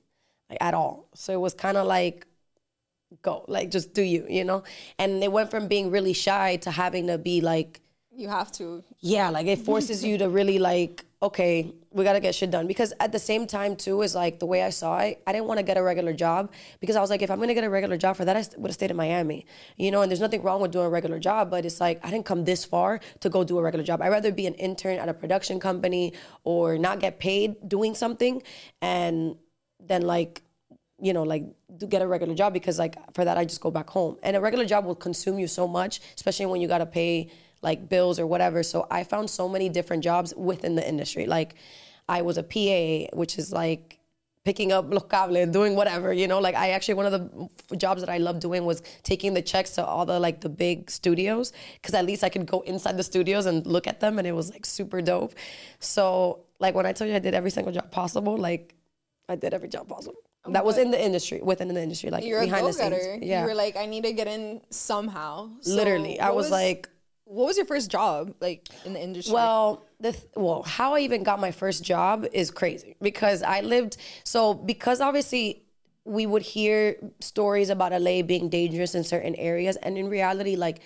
like, 0.51 0.59
at 0.62 0.75
all. 0.75 1.09
So 1.15 1.33
it 1.33 1.41
was 1.41 1.56
kind 1.56 1.77
of 1.77 1.88
like 1.88 2.27
go 3.21 3.45
like 3.48 3.71
just 3.71 3.94
do 3.94 4.01
you 4.01 4.25
you 4.30 4.44
know? 4.44 4.63
And 5.00 5.24
it 5.24 5.31
went 5.31 5.50
from 5.50 5.68
being 5.68 5.92
really 5.92 6.13
shy 6.13 6.57
to 6.57 6.71
having 6.71 7.07
to 7.07 7.18
be 7.18 7.42
like 7.42 7.81
you 8.12 8.30
have 8.30 8.51
to. 8.54 8.83
Yeah 9.00 9.30
like 9.30 9.48
it 9.48 9.59
forces 9.59 10.04
you 10.04 10.18
to 10.18 10.30
really 10.30 10.59
like 10.59 11.06
okay 11.21 11.74
we 11.92 12.04
got 12.04 12.13
to 12.13 12.19
get 12.19 12.36
shit 12.36 12.51
done. 12.51 12.68
Because 12.68 12.94
at 13.00 13.12
the 13.12 13.19
same 13.19 13.48
time 13.48 13.75
too 13.75 14.01
is 14.01 14.13
like 14.13 14.39
the 14.39 14.45
way 14.45 14.63
i 14.63 14.69
saw 14.69 15.00
it 15.00 15.21
i 15.25 15.31
didn't 15.31 15.45
want 15.45 15.59
to 15.59 15.63
get 15.63 15.77
a 15.77 15.83
regular 15.83 16.13
job 16.13 16.51
because 16.80 16.95
i 16.95 17.01
was 17.01 17.09
like 17.09 17.21
if 17.21 17.31
i'm 17.31 17.38
going 17.38 17.48
to 17.48 17.54
get 17.54 17.63
a 17.63 17.69
regular 17.69 17.98
job 17.98 18.15
for 18.15 18.25
that 18.25 18.36
i 18.36 18.44
would 18.57 18.69
have 18.69 18.74
stayed 18.74 18.92
in 18.92 18.98
miami 18.98 19.45
you 19.77 19.92
know? 19.92 20.01
And 20.01 20.12
there's 20.12 20.19
nothing 20.19 20.44
wrong 20.44 20.62
with 20.62 20.71
doing 20.71 20.86
a 20.86 20.89
regular 20.89 21.19
job 21.19 21.50
but 21.50 21.65
it's 21.65 21.80
like 21.80 22.04
i 22.06 22.09
didn't 22.09 22.25
come 22.25 22.44
this 22.44 22.65
far 22.65 23.00
to 23.21 23.30
go 23.30 23.44
do 23.44 23.57
a 23.57 23.62
regular 23.62 23.83
job. 23.83 24.01
I'd 24.01 24.09
rather 24.09 24.31
be 24.31 24.48
an 24.48 24.56
intern 24.56 25.00
at 25.00 25.09
a 25.09 25.13
production 25.13 25.59
company 25.59 26.13
or 26.44 26.77
not 26.77 27.00
get 27.00 27.19
paid 27.19 27.56
doing 27.68 27.95
something 27.95 28.44
and 28.81 29.38
then 29.80 30.01
like 30.01 30.42
you 30.99 31.13
know, 31.13 31.23
like 31.23 31.44
get 31.89 32.01
a 32.01 32.07
regular 32.07 32.33
job 32.33 32.53
because 32.53 32.79
like 32.79 32.95
for 33.13 33.23
that 33.23 33.38
I 33.38 33.45
just 33.45 33.61
go 33.61 33.71
back 33.71 33.89
home. 33.89 34.17
And 34.23 34.35
a 34.35 34.41
regular 34.41 34.65
job 34.65 34.85
will 34.85 34.95
consume 34.95 35.38
you 35.38 35.47
so 35.47 35.67
much, 35.67 36.01
especially 36.15 36.47
when 36.47 36.61
you 36.61 36.67
got 36.67 36.79
to 36.79 36.85
pay 36.85 37.29
like 37.61 37.89
bills 37.89 38.19
or 38.19 38.25
whatever. 38.25 38.63
So 38.63 38.88
I 38.89 39.03
found 39.03 39.29
so 39.29 39.47
many 39.47 39.69
different 39.69 40.03
jobs 40.03 40.33
within 40.35 40.75
the 40.75 40.88
industry. 40.88 41.25
Like 41.25 41.55
I 42.09 42.21
was 42.21 42.38
a 42.38 42.44
PA, 42.44 43.15
which 43.15 43.38
is 43.38 43.51
like 43.51 43.99
picking 44.44 44.71
up 44.71 44.91
los 44.91 45.03
cables, 45.03 45.49
doing 45.49 45.75
whatever, 45.75 46.13
you 46.13 46.27
know, 46.27 46.39
like 46.39 46.55
I 46.55 46.69
actually 46.71 46.95
one 46.95 47.05
of 47.05 47.11
the 47.11 47.77
jobs 47.77 48.01
that 48.01 48.09
I 48.09 48.17
loved 48.17 48.39
doing 48.39 48.65
was 48.65 48.81
taking 49.03 49.33
the 49.33 49.41
checks 49.41 49.71
to 49.71 49.85
all 49.85 50.05
the 50.05 50.19
like 50.19 50.41
the 50.41 50.49
big 50.49 50.89
studios 50.89 51.51
cuz 51.83 51.94
at 51.94 52.05
least 52.05 52.23
I 52.23 52.29
could 52.29 52.45
go 52.45 52.61
inside 52.61 52.95
the 52.97 53.03
studios 53.03 53.45
and 53.45 53.67
look 53.67 53.88
at 53.88 53.99
them 53.99 54.17
and 54.17 54.25
it 54.27 54.31
was 54.31 54.49
like 54.49 54.65
super 54.65 55.01
dope. 55.01 55.33
So 55.79 56.45
like 56.59 56.75
when 56.75 56.85
I 56.85 56.94
told 56.94 57.09
you 57.09 57.15
I 57.15 57.19
did 57.19 57.35
every 57.35 57.51
single 57.51 57.73
job 57.73 57.91
possible, 57.91 58.38
like 58.38 58.73
I 59.27 59.35
did 59.35 59.53
every 59.53 59.67
job 59.67 59.89
possible 59.89 60.26
that 60.53 60.65
was 60.65 60.77
in 60.77 60.91
the 60.91 61.03
industry, 61.03 61.39
within 61.41 61.67
the 61.67 61.81
industry, 61.81 62.09
like 62.09 62.23
You're 62.23 62.41
behind 62.41 62.65
the 62.65 62.73
scenes. 62.73 63.23
Yeah, 63.23 63.41
you 63.41 63.47
were 63.47 63.55
like, 63.55 63.75
I 63.75 63.85
need 63.85 64.03
to 64.03 64.13
get 64.13 64.27
in 64.27 64.61
somehow. 64.69 65.49
So 65.61 65.75
Literally, 65.75 66.19
I 66.19 66.29
was, 66.29 66.45
was, 66.45 66.51
like, 66.51 66.89
what 67.25 67.45
was 67.45 67.57
your 67.57 67.65
first 67.65 67.91
job 67.91 68.33
like 68.39 68.67
in 68.85 68.94
the 68.94 69.01
industry? 69.01 69.33
Well, 69.33 69.85
the 69.99 70.13
th- 70.13 70.25
well, 70.35 70.63
how 70.63 70.95
I 70.95 70.99
even 70.99 71.23
got 71.23 71.39
my 71.39 71.51
first 71.51 71.83
job 71.83 72.25
is 72.31 72.51
crazy 72.51 72.95
because 73.01 73.44
I 73.44 73.61
lived 73.61 73.97
so 74.23 74.53
because 74.53 75.01
obviously 75.01 75.63
we 76.05 76.25
would 76.25 76.41
hear 76.41 76.95
stories 77.19 77.69
about 77.69 77.91
LA 77.91 78.21
being 78.21 78.47
dangerous 78.49 78.95
in 78.95 79.03
certain 79.03 79.35
areas, 79.35 79.75
and 79.77 79.97
in 79.97 80.07
reality, 80.09 80.55
like 80.55 80.79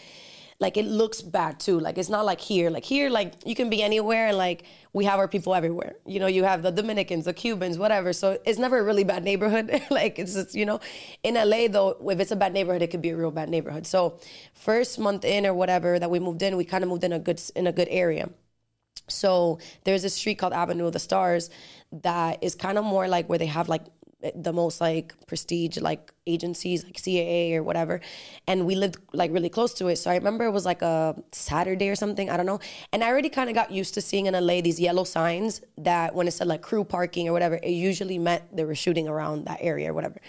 like 0.62 0.78
it 0.78 0.86
looks 0.86 1.22
bad 1.24 1.60
too. 1.60 1.80
Like 1.80 1.98
it's 1.98 2.08
not 2.08 2.24
like 2.24 2.40
here. 2.40 2.70
Like 2.70 2.86
here, 2.86 3.10
like 3.10 3.34
you 3.46 3.56
can 3.56 3.70
be 3.70 3.82
anywhere 3.82 4.28
and 4.28 4.38
like 4.38 4.64
we 4.94 5.06
have 5.06 5.18
our 5.18 5.28
people 5.28 5.56
everywhere. 5.56 5.96
You 6.06 6.20
know, 6.20 6.28
you 6.28 6.44
have 6.44 6.62
the 6.62 6.72
Dominicans, 6.72 7.26
the 7.26 7.34
Cubans, 7.34 7.80
whatever. 7.80 8.14
So 8.14 8.40
it's 8.46 8.60
never 8.60 8.78
a 8.78 8.84
really 8.84 9.04
bad 9.04 9.24
neighborhood. 9.24 9.82
like 9.90 10.20
it's 10.20 10.36
just, 10.36 10.54
you 10.54 10.68
know, 10.68 10.80
in 11.24 11.34
LA 11.34 11.68
though, 11.68 11.98
if 12.08 12.20
it's 12.20 12.32
a 12.32 12.36
bad 12.36 12.54
neighborhood, 12.54 12.84
it 12.84 12.92
could 12.92 13.02
be 13.02 13.10
a 13.10 13.18
real 13.18 13.32
bad 13.32 13.50
neighborhood. 13.50 13.88
So 13.88 14.20
first 14.54 15.00
month 15.00 15.26
in 15.26 15.48
or 15.48 15.54
whatever 15.56 15.98
that 15.98 16.12
we 16.12 16.20
moved 16.20 16.44
in, 16.44 16.56
we 16.56 16.64
kind 16.64 16.84
of 16.84 16.90
moved 16.92 17.04
in 17.04 17.12
a 17.12 17.20
good 17.20 17.42
in 17.56 17.66
a 17.66 17.72
good 17.72 17.88
area. 17.90 18.30
So 19.08 19.58
there's 19.84 20.04
a 20.04 20.12
street 20.12 20.36
called 20.36 20.54
Avenue 20.54 20.86
of 20.86 20.94
the 20.94 21.00
Stars 21.00 21.50
that 21.92 22.44
is 22.44 22.54
kind 22.54 22.78
of 22.78 22.86
more 22.86 23.08
like 23.08 23.28
where 23.28 23.40
they 23.40 23.48
have 23.48 23.68
like 23.68 23.84
the 24.36 24.54
most 24.54 24.82
like 24.82 25.14
prestige 25.28 25.78
like 25.78 26.14
agencies 26.28 26.84
like 26.84 26.96
CAA 26.96 27.56
or 27.56 27.64
whatever. 27.64 28.02
And 28.48 28.66
we 28.66 28.76
lived 28.76 28.98
like 29.14 29.32
really 29.32 29.50
close 29.50 29.74
to 29.76 29.88
it. 29.88 29.98
So 29.98 30.12
I 30.12 30.16
remember 30.16 30.46
it 30.46 30.52
was 30.52 30.66
like 30.66 30.82
a 30.82 31.16
Saturday 31.32 31.90
or 31.90 31.96
something 31.96 32.30
I 32.30 32.38
don't 32.38 32.46
know. 32.46 32.60
And 32.94 33.04
I 33.04 33.08
already 33.08 33.30
kind 33.30 33.50
of 33.50 33.56
got 33.56 33.72
used 33.72 33.94
to 33.96 34.02
seeing 34.02 34.26
in 34.28 34.34
LA 34.34 34.62
these 34.62 34.80
yellow 34.80 35.04
signs 35.04 35.62
that 35.78 36.14
when 36.16 36.28
it 36.28 36.32
said 36.32 36.48
like 36.48 36.62
crew 36.62 36.84
parking 36.84 37.28
or 37.28 37.34
whatever 37.34 37.56
it 37.56 37.70
usually 37.70 38.20
meant 38.20 38.56
they 38.56 38.64
were 38.64 38.76
shooting 38.76 39.08
around 39.08 39.46
that 39.46 39.60
area 39.62 39.92
or 39.92 39.94
whatever. 39.94 40.20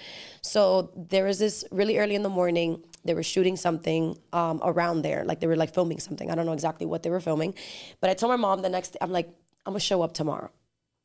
So 0.43 0.91
there 0.97 1.25
was 1.25 1.39
this 1.39 1.65
really 1.71 1.99
early 1.99 2.15
in 2.15 2.23
the 2.23 2.31
morning 2.31 2.83
they 3.05 3.15
were 3.15 3.25
shooting 3.25 3.57
something 3.57 4.17
um, 4.33 4.61
around 4.63 5.03
there 5.03 5.25
like 5.25 5.41
they 5.41 5.49
were 5.49 5.57
like 5.57 5.75
filming 5.75 5.99
something. 5.99 6.31
I 6.31 6.35
don't 6.35 6.47
know 6.47 6.53
exactly 6.53 6.87
what 6.87 7.03
they 7.03 7.11
were 7.11 7.21
filming 7.21 7.55
but 8.01 8.11
I 8.11 8.15
told 8.15 8.31
my 8.31 8.37
mom 8.37 8.63
the 8.63 8.69
next 8.69 8.97
I'm 9.01 9.13
like 9.13 9.29
I'm 9.67 9.73
gonna 9.73 9.81
show 9.81 10.03
up 10.03 10.15
tomorrow 10.15 10.51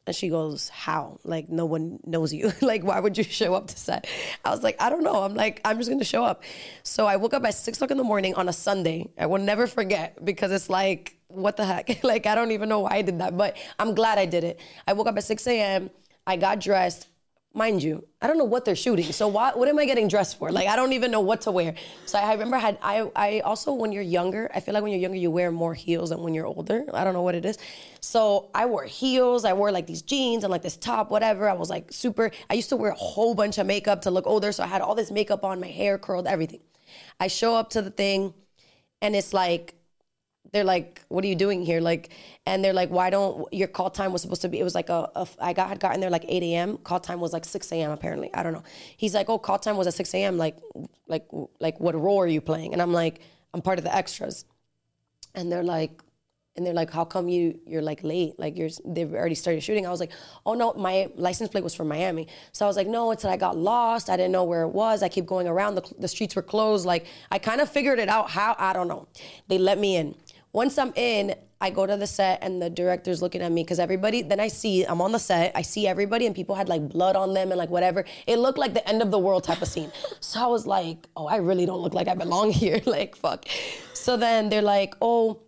and 0.08 0.16
she 0.16 0.30
goes, 0.30 0.70
How? 0.70 1.20
Like, 1.24 1.50
no 1.50 1.66
one 1.66 2.00
knows 2.06 2.34
you. 2.34 2.52
like, 2.62 2.84
why 2.84 3.00
would 3.00 3.18
you 3.18 3.24
show 3.24 3.54
up 3.54 3.68
to 3.68 3.78
set? 3.78 4.08
I 4.44 4.50
was 4.50 4.64
like, 4.64 4.82
I 4.82 4.90
don't 4.90 5.04
know. 5.04 5.22
I'm 5.22 5.36
like, 5.36 5.62
I'm 5.66 5.78
just 5.78 5.90
gonna 5.90 6.04
show 6.04 6.24
up. 6.24 6.44
So 6.84 7.06
I 7.06 7.18
woke 7.18 7.34
up 7.34 7.46
at 7.46 7.54
six 7.54 7.78
o'clock 7.78 7.92
in 7.92 7.98
the 7.98 8.04
morning 8.04 8.34
on 8.36 8.50
a 8.50 8.54
Sunday. 8.54 9.10
I 9.20 9.26
will 9.26 9.40
never 9.40 9.68
forget 9.68 10.24
because 10.24 10.52
it's 10.52 10.70
like, 10.70 11.18
what 11.28 11.58
the 11.58 11.66
heck? 11.66 12.04
like, 12.04 12.26
I 12.26 12.36
don't 12.36 12.52
even 12.52 12.70
know 12.70 12.80
why 12.80 12.96
I 12.96 13.02
did 13.02 13.20
that, 13.20 13.38
but 13.38 13.58
I'm 13.78 13.94
glad 13.94 14.18
I 14.18 14.26
did 14.26 14.44
it. 14.44 14.60
I 14.88 14.94
woke 14.94 15.08
up 15.08 15.18
at 15.18 15.24
6 15.24 15.46
a.m., 15.48 15.90
I 16.26 16.36
got 16.36 16.60
dressed, 16.60 17.08
mind 17.58 17.82
you, 17.84 18.08
I 18.22 18.28
don't 18.28 18.38
know 18.38 18.46
what 18.46 18.64
they're 18.64 18.76
shooting. 18.76 19.12
So 19.12 19.28
what 19.28 19.58
what 19.58 19.68
am 19.68 19.80
I 19.80 19.86
getting 19.86 20.08
dressed 20.08 20.38
for? 20.38 20.52
Like 20.52 20.68
I 20.68 20.76
don't 20.76 20.94
even 20.94 21.12
know 21.12 21.20
what 21.20 21.42
to 21.42 21.52
wear. 21.52 21.76
So 22.06 22.18
I, 22.18 22.32
remember 22.34 22.56
I 22.56 22.60
had 22.60 22.78
I 22.82 23.12
I 23.16 23.40
also 23.42 23.74
when 23.74 23.92
you're 23.92 24.04
younger, 24.04 24.50
I 24.54 24.60
feel 24.60 24.74
like 24.74 24.84
when 24.84 24.92
you're 24.92 25.02
younger 25.02 25.18
you 25.18 25.32
wear 25.32 25.52
more 25.52 25.74
heels 25.74 26.10
than 26.12 26.22
when 26.22 26.34
you're 26.34 26.46
older. 26.46 26.86
I 26.94 27.04
don't 27.04 27.14
know 27.14 27.24
what 27.24 27.36
it 27.36 27.46
is. 27.46 27.58
So 28.00 28.50
I 28.54 28.66
wore 28.66 28.86
heels, 28.86 29.44
I 29.44 29.54
wore 29.54 29.72
like 29.72 29.88
these 29.88 30.02
jeans 30.02 30.44
and 30.44 30.52
like 30.52 30.62
this 30.62 30.78
top, 30.78 31.10
whatever. 31.12 31.50
I 31.50 31.54
was 31.54 31.70
like 31.70 31.92
super 31.92 32.32
I 32.50 32.54
used 32.54 32.70
to 32.70 32.78
wear 32.78 32.92
a 32.92 32.96
whole 32.96 33.34
bunch 33.34 33.58
of 33.58 33.68
makeup 33.68 34.02
to 34.04 34.12
look 34.12 34.28
older. 34.28 34.52
So 34.52 34.64
I 34.64 34.68
had 34.68 34.82
all 34.82 34.96
this 34.96 35.12
makeup 35.12 35.44
on, 35.44 35.60
my 35.60 35.68
hair 35.68 35.98
curled, 35.98 36.28
everything. 36.28 36.62
I 37.20 37.28
show 37.28 37.56
up 37.56 37.72
to 37.72 37.82
the 37.82 37.90
thing 37.90 38.34
and 39.02 39.16
it's 39.16 39.34
like 39.34 39.77
they're 40.54 40.64
like, 40.64 41.02
"What 41.10 41.24
are 41.24 41.28
you 41.28 41.36
doing 41.36 41.66
here?" 41.66 41.82
Like, 41.82 42.12
and 42.46 42.64
they're 42.64 42.74
like, 42.74 42.90
"Why 42.90 43.10
don't 43.10 43.52
your 43.54 43.68
call 43.68 43.90
time 43.90 44.12
was 44.12 44.22
supposed 44.22 44.42
to 44.44 44.50
be?" 44.50 44.60
It 44.60 44.64
was 44.64 44.76
like 44.76 44.90
a, 44.90 45.10
a 45.16 45.28
I 45.40 45.54
got 45.54 45.70
had 45.70 45.80
gotten 45.80 46.00
there 46.00 46.10
like 46.10 46.26
8 46.28 46.44
a.m. 46.44 46.78
Call 46.78 47.00
time 47.00 47.20
was 47.20 47.34
like 47.34 47.46
6 47.46 47.72
a.m. 47.72 47.92
Apparently, 47.92 48.34
I 48.34 48.44
don't 48.44 48.54
know. 48.54 48.64
He's 48.98 49.14
like, 49.14 49.30
"Oh, 49.30 49.38
call 49.38 49.60
time 49.60 49.78
was 49.78 49.88
at 49.88 49.94
6 49.94 50.14
a.m. 50.14 50.38
Like, 50.38 50.58
like, 51.08 51.28
like, 51.60 51.80
what 51.80 51.96
role 51.96 52.20
are 52.20 52.28
you 52.28 52.42
playing?" 52.42 52.74
And 52.74 52.82
I'm 52.82 52.94
like, 52.94 53.22
"I'm 53.54 53.62
part 53.62 53.78
of 53.78 53.84
the 53.84 53.96
extras." 53.96 54.46
And 55.36 55.52
they're 55.52 55.64
like, 55.64 56.02
and 56.58 56.66
they're 56.66 56.74
like, 56.74 56.90
"How 56.92 57.06
come 57.06 57.30
you 57.30 57.60
you're 57.66 57.84
like 57.84 58.04
late? 58.04 58.38
Like 58.40 58.58
you're 58.58 58.70
they've 58.84 59.14
already 59.14 59.36
started 59.36 59.62
shooting." 59.62 59.86
I 59.86 59.92
was 59.92 60.00
like, 60.00 60.12
"Oh 60.46 60.56
no, 60.56 60.74
my 60.74 61.08
license 61.16 61.50
plate 61.50 61.64
was 61.64 61.76
from 61.76 61.88
Miami." 61.88 62.28
So 62.52 62.66
I 62.66 62.68
was 62.68 62.76
like, 62.76 62.88
"No, 62.88 63.12
it's 63.12 63.24
that 63.24 63.32
I 63.32 63.38
got 63.38 63.56
lost. 63.56 64.10
I 64.10 64.18
didn't 64.18 64.32
know 64.32 64.44
where 64.44 64.64
it 64.64 64.70
was. 64.70 65.04
I 65.04 65.10
keep 65.10 65.28
going 65.28 65.48
around. 65.48 65.76
The, 65.76 65.94
the 66.00 66.08
streets 66.08 66.36
were 66.36 66.42
closed. 66.42 66.86
Like 66.86 67.06
I 67.32 67.38
kind 67.38 67.62
of 67.62 67.70
figured 67.70 68.00
it 68.00 68.10
out. 68.10 68.32
How 68.32 68.56
I 68.58 68.74
don't 68.74 68.88
know. 68.88 69.08
They 69.48 69.60
let 69.60 69.78
me 69.78 69.96
in. 69.96 70.16
Once 70.58 70.80
I'm 70.80 70.92
in, 70.96 71.36
I 71.62 71.70
go 71.70 71.86
to 71.86 71.96
the 71.96 72.08
set 72.08 72.40
and 72.42 72.60
the 72.60 72.68
director's 72.68 73.22
looking 73.22 73.44
at 73.44 73.52
me 73.52 73.64
because 73.64 73.78
everybody. 73.78 74.24
Then 74.24 74.40
I 74.40 74.48
see 74.48 74.86
I'm 74.86 75.02
on 75.02 75.12
the 75.12 75.20
set. 75.20 75.52
I 75.54 75.62
see 75.62 75.86
everybody 75.86 76.26
and 76.26 76.34
people 76.36 76.56
had 76.56 76.68
like 76.68 76.90
blood 76.90 77.16
on 77.16 77.36
them 77.36 77.52
and 77.52 77.60
like 77.60 77.70
whatever. 77.70 78.06
It 78.26 78.38
looked 78.40 78.58
like 78.58 78.74
the 78.74 78.88
end 78.90 79.04
of 79.04 79.12
the 79.12 79.20
world 79.20 79.44
type 79.44 79.62
of 79.62 79.68
scene. 79.68 79.92
so 80.20 80.44
I 80.44 80.48
was 80.48 80.66
like, 80.66 81.08
"Oh, 81.16 81.28
I 81.28 81.36
really 81.50 81.68
don't 81.68 81.82
look 81.82 81.94
like 81.94 82.08
I 82.08 82.16
belong 82.16 82.50
here. 82.64 82.82
like 82.88 83.16
fuck." 83.16 83.46
So 83.94 84.18
then 84.18 84.50
they're 84.50 84.70
like, 84.78 84.96
"Oh." 85.00 85.44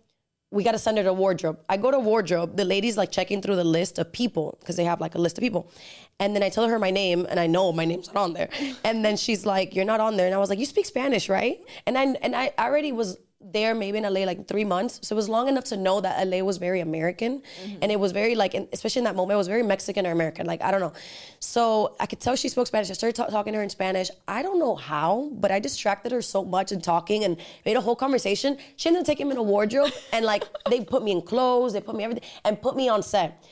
we 0.52 0.64
got 0.64 0.72
to 0.72 0.82
send 0.84 0.98
her 0.98 1.04
to 1.04 1.12
wardrobe. 1.12 1.58
I 1.68 1.76
go 1.76 1.92
to 1.92 2.00
wardrobe. 2.00 2.56
The 2.56 2.64
lady's 2.64 2.96
like 2.96 3.12
checking 3.12 3.40
through 3.40 3.54
the 3.54 3.70
list 3.78 4.00
of 4.00 4.10
people 4.10 4.58
because 4.58 4.74
they 4.74 4.82
have 4.92 5.00
like 5.00 5.14
a 5.14 5.20
list 5.26 5.38
of 5.38 5.42
people. 5.42 5.70
And 6.18 6.34
then 6.34 6.42
I 6.42 6.48
tell 6.48 6.66
her 6.68 6.76
my 6.86 6.90
name 6.90 7.24
and 7.30 7.38
I 7.38 7.46
know 7.46 7.70
my 7.70 7.84
name's 7.84 8.08
not 8.12 8.16
on 8.16 8.32
there. 8.32 8.48
And 8.84 9.04
then 9.04 9.16
she's 9.16 9.46
like, 9.54 9.76
"You're 9.76 9.90
not 9.92 10.00
on 10.06 10.16
there." 10.16 10.26
And 10.26 10.34
I 10.34 10.38
was 10.38 10.50
like, 10.50 10.58
"You 10.58 10.66
speak 10.66 10.86
Spanish, 10.86 11.28
right?" 11.28 11.58
And 11.86 11.96
I 11.96 12.04
and 12.26 12.34
I 12.34 12.52
already 12.58 12.90
was 12.90 13.16
there 13.52 13.74
maybe 13.74 13.98
in 13.98 14.04
LA 14.04 14.20
like 14.20 14.46
three 14.46 14.64
months. 14.64 15.00
So 15.02 15.14
it 15.14 15.16
was 15.16 15.28
long 15.28 15.48
enough 15.48 15.64
to 15.64 15.76
know 15.76 16.00
that 16.00 16.26
LA 16.26 16.38
was 16.38 16.58
very 16.58 16.80
American. 16.80 17.40
Mm-hmm. 17.40 17.78
And 17.82 17.92
it 17.92 17.98
was 17.98 18.12
very 18.12 18.34
like, 18.34 18.54
especially 18.72 19.00
in 19.00 19.04
that 19.04 19.16
moment, 19.16 19.34
it 19.36 19.38
was 19.38 19.48
very 19.48 19.62
Mexican 19.62 20.06
or 20.06 20.10
American. 20.10 20.46
Like, 20.46 20.62
I 20.62 20.70
don't 20.70 20.80
know. 20.80 20.92
So 21.40 21.96
I 22.00 22.06
could 22.06 22.20
tell 22.20 22.36
she 22.36 22.48
spoke 22.48 22.66
Spanish. 22.66 22.90
I 22.90 22.94
started 22.94 23.16
ta- 23.16 23.26
talking 23.26 23.52
to 23.52 23.58
her 23.58 23.62
in 23.62 23.70
Spanish. 23.70 24.10
I 24.28 24.42
don't 24.42 24.58
know 24.58 24.74
how, 24.74 25.30
but 25.32 25.50
I 25.50 25.58
distracted 25.58 26.12
her 26.12 26.22
so 26.22 26.44
much 26.44 26.72
in 26.72 26.80
talking 26.80 27.24
and 27.24 27.36
made 27.64 27.76
a 27.76 27.80
whole 27.80 27.96
conversation. 27.96 28.58
She 28.76 28.88
ended 28.88 29.02
up 29.02 29.06
taking 29.06 29.28
me 29.28 29.32
in 29.32 29.38
a 29.38 29.42
wardrobe 29.42 29.92
and 30.12 30.24
like 30.24 30.44
they 30.68 30.80
put 30.80 31.02
me 31.02 31.12
in 31.12 31.22
clothes, 31.22 31.72
they 31.72 31.80
put 31.80 31.96
me 31.96 32.04
everything, 32.04 32.28
and 32.44 32.60
put 32.60 32.76
me 32.76 32.88
on 32.88 33.02
set. 33.02 33.42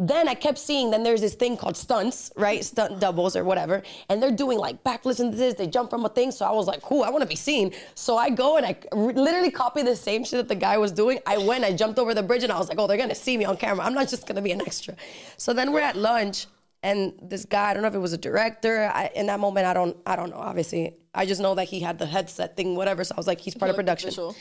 Then 0.00 0.28
I 0.28 0.34
kept 0.34 0.58
seeing, 0.58 0.92
then 0.92 1.02
there's 1.02 1.20
this 1.20 1.34
thing 1.34 1.56
called 1.56 1.76
stunts, 1.76 2.30
right? 2.36 2.64
Stunt 2.64 3.00
doubles 3.00 3.34
or 3.34 3.42
whatever. 3.42 3.82
And 4.08 4.22
they're 4.22 4.30
doing 4.30 4.56
like 4.58 4.84
backflips 4.84 5.18
and 5.18 5.34
this, 5.34 5.54
they 5.54 5.66
jump 5.66 5.90
from 5.90 6.04
a 6.04 6.08
thing. 6.08 6.30
So 6.30 6.46
I 6.46 6.52
was 6.52 6.68
like, 6.68 6.82
cool, 6.82 7.02
I 7.02 7.10
wanna 7.10 7.26
be 7.26 7.34
seen. 7.34 7.72
So 7.96 8.16
I 8.16 8.30
go 8.30 8.56
and 8.58 8.64
I 8.64 8.76
r- 8.92 9.12
literally 9.12 9.50
copy 9.50 9.82
the 9.82 9.96
same 9.96 10.22
shit 10.22 10.36
that 10.38 10.48
the 10.48 10.54
guy 10.54 10.78
was 10.78 10.92
doing. 10.92 11.18
I 11.26 11.38
went, 11.38 11.64
I 11.64 11.72
jumped 11.72 11.98
over 11.98 12.14
the 12.14 12.22
bridge 12.22 12.44
and 12.44 12.52
I 12.52 12.58
was 12.58 12.68
like, 12.68 12.78
oh, 12.78 12.86
they're 12.86 12.96
gonna 12.96 13.14
see 13.14 13.36
me 13.36 13.44
on 13.44 13.56
camera. 13.56 13.84
I'm 13.84 13.94
not 13.94 14.08
just 14.08 14.24
gonna 14.26 14.42
be 14.42 14.52
an 14.52 14.60
extra. 14.60 14.94
So 15.36 15.52
then 15.52 15.72
we're 15.72 15.80
at 15.80 15.96
lunch 15.96 16.46
and 16.84 17.14
this 17.20 17.44
guy, 17.44 17.70
I 17.70 17.74
don't 17.74 17.82
know 17.82 17.88
if 17.88 17.94
it 17.94 17.98
was 17.98 18.12
a 18.12 18.18
director. 18.18 18.90
I, 18.94 19.10
in 19.16 19.26
that 19.26 19.40
moment, 19.40 19.66
I 19.66 19.74
don't, 19.74 19.96
I 20.06 20.14
don't 20.14 20.30
know, 20.30 20.36
obviously. 20.38 20.94
I 21.12 21.26
just 21.26 21.40
know 21.40 21.56
that 21.56 21.64
he 21.64 21.80
had 21.80 21.98
the 21.98 22.06
headset 22.06 22.56
thing, 22.56 22.76
whatever. 22.76 23.02
So 23.02 23.14
I 23.16 23.18
was 23.18 23.26
like, 23.26 23.40
he's 23.40 23.56
part 23.56 23.70
of 23.70 23.76
production. 23.76 24.08
official. 24.10 24.36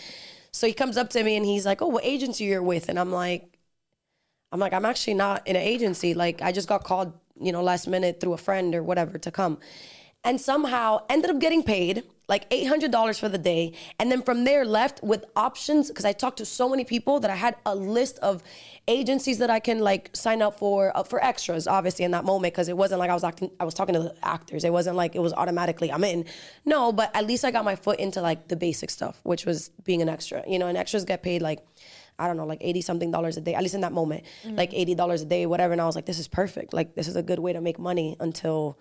So 0.52 0.68
he 0.68 0.74
comes 0.74 0.98
up 0.98 1.10
to 1.12 1.24
me 1.24 1.36
and 1.36 1.46
he's 1.46 1.66
like, 1.66 1.82
"Oh, 1.82 1.88
what 1.88 2.04
agency 2.04 2.46
are 2.46 2.50
you're 2.50 2.64
with?" 2.64 2.90
And 2.90 2.98
I'm 3.00 3.12
like, 3.12 3.57
"I'm 4.52 4.60
like, 4.60 4.74
I'm 4.74 4.86
actually 4.86 5.16
not 5.16 5.48
in 5.48 5.56
an 5.56 5.62
agency. 5.62 6.14
Like, 6.14 6.42
I 6.42 6.52
just 6.52 6.68
got 6.68 6.84
called, 6.84 7.14
you 7.40 7.52
know, 7.52 7.64
last 7.64 7.88
minute 7.88 8.20
through 8.20 8.34
a 8.34 8.38
friend 8.38 8.76
or 8.76 8.84
whatever 8.84 9.18
to 9.18 9.32
come." 9.32 9.60
And 10.24 10.42
somehow 10.42 11.04
ended 11.10 11.30
up 11.30 11.40
getting 11.40 11.64
paid 11.64 12.04
like 12.28 12.50
$800 12.50 13.20
for 13.20 13.30
the 13.30 13.38
day. 13.38 13.74
And 14.00 14.12
then 14.12 14.22
from 14.22 14.44
there 14.44 14.66
left 14.66 15.02
with 15.02 15.26
options 15.36 15.88
because 15.88 16.06
I 16.06 16.12
talked 16.12 16.38
to 16.38 16.46
so 16.46 16.68
many 16.68 16.84
people 16.84 17.20
that 17.22 17.32
I 17.32 17.36
had 17.36 17.56
a 17.66 17.74
list 17.74 18.20
of 18.20 18.44
agencies 18.88 19.38
that 19.38 19.50
I 19.50 19.60
can 19.60 19.80
like 19.80 20.10
sign 20.14 20.42
up 20.42 20.60
for 20.60 20.96
uh, 20.96 21.04
for 21.04 21.24
extras 21.24 21.68
obviously 21.68 22.06
in 22.06 22.12
that 22.12 22.26
moment 22.26 22.54
because 22.54 22.70
it 22.70 22.78
wasn't 22.78 23.00
like 23.00 23.10
I 23.10 23.14
was 23.14 23.24
acting 23.24 23.52
I 23.60 23.66
was 23.66 23.74
talking 23.74 23.94
to 23.94 24.02
the 24.02 24.16
actors. 24.24 24.64
It 24.64 24.74
wasn't 24.74 24.98
like 24.98 25.16
it 25.16 25.22
was 25.22 25.34
automatically 25.34 25.92
I'm 25.92 26.04
in. 26.04 26.26
No, 26.66 26.92
but 26.92 27.16
at 27.16 27.26
least 27.26 27.46
I 27.46 27.52
got 27.52 27.64
my 27.64 27.76
foot 27.76 28.00
into 28.00 28.22
like 28.22 28.50
the 28.50 28.56
basic 28.56 28.90
stuff, 28.90 29.20
which 29.24 29.46
was 29.46 29.70
being 29.84 30.02
an 30.02 30.10
extra. 30.10 30.44
You 30.48 30.60
know, 30.60 30.68
and 30.68 30.78
extras 30.78 31.06
get 31.06 31.24
paid 31.24 31.42
like 31.42 31.66
I 32.20 32.28
don't 32.28 32.38
know, 32.38 32.46
like 32.46 32.60
80 32.62 32.82
something 32.82 33.12
dollars 33.12 33.38
a 33.38 33.42
day, 33.42 33.54
at 33.54 33.62
least 33.62 33.76
in 33.76 33.82
that 33.82 33.94
moment, 33.94 34.24
mm-hmm. 34.44 34.56
like 34.56 34.72
$80 34.72 35.22
a 35.22 35.26
day, 35.26 35.46
whatever. 35.46 35.74
And 35.74 35.82
I 35.82 35.86
was 35.86 35.96
like, 35.96 36.06
this 36.06 36.20
is 36.20 36.28
perfect. 36.28 36.74
Like, 36.74 36.96
this 36.96 37.08
is 37.08 37.16
a 37.16 37.24
good 37.24 37.40
way 37.40 37.54
to 37.54 37.62
make 37.62 37.78
money 37.78 38.16
until, 38.20 38.78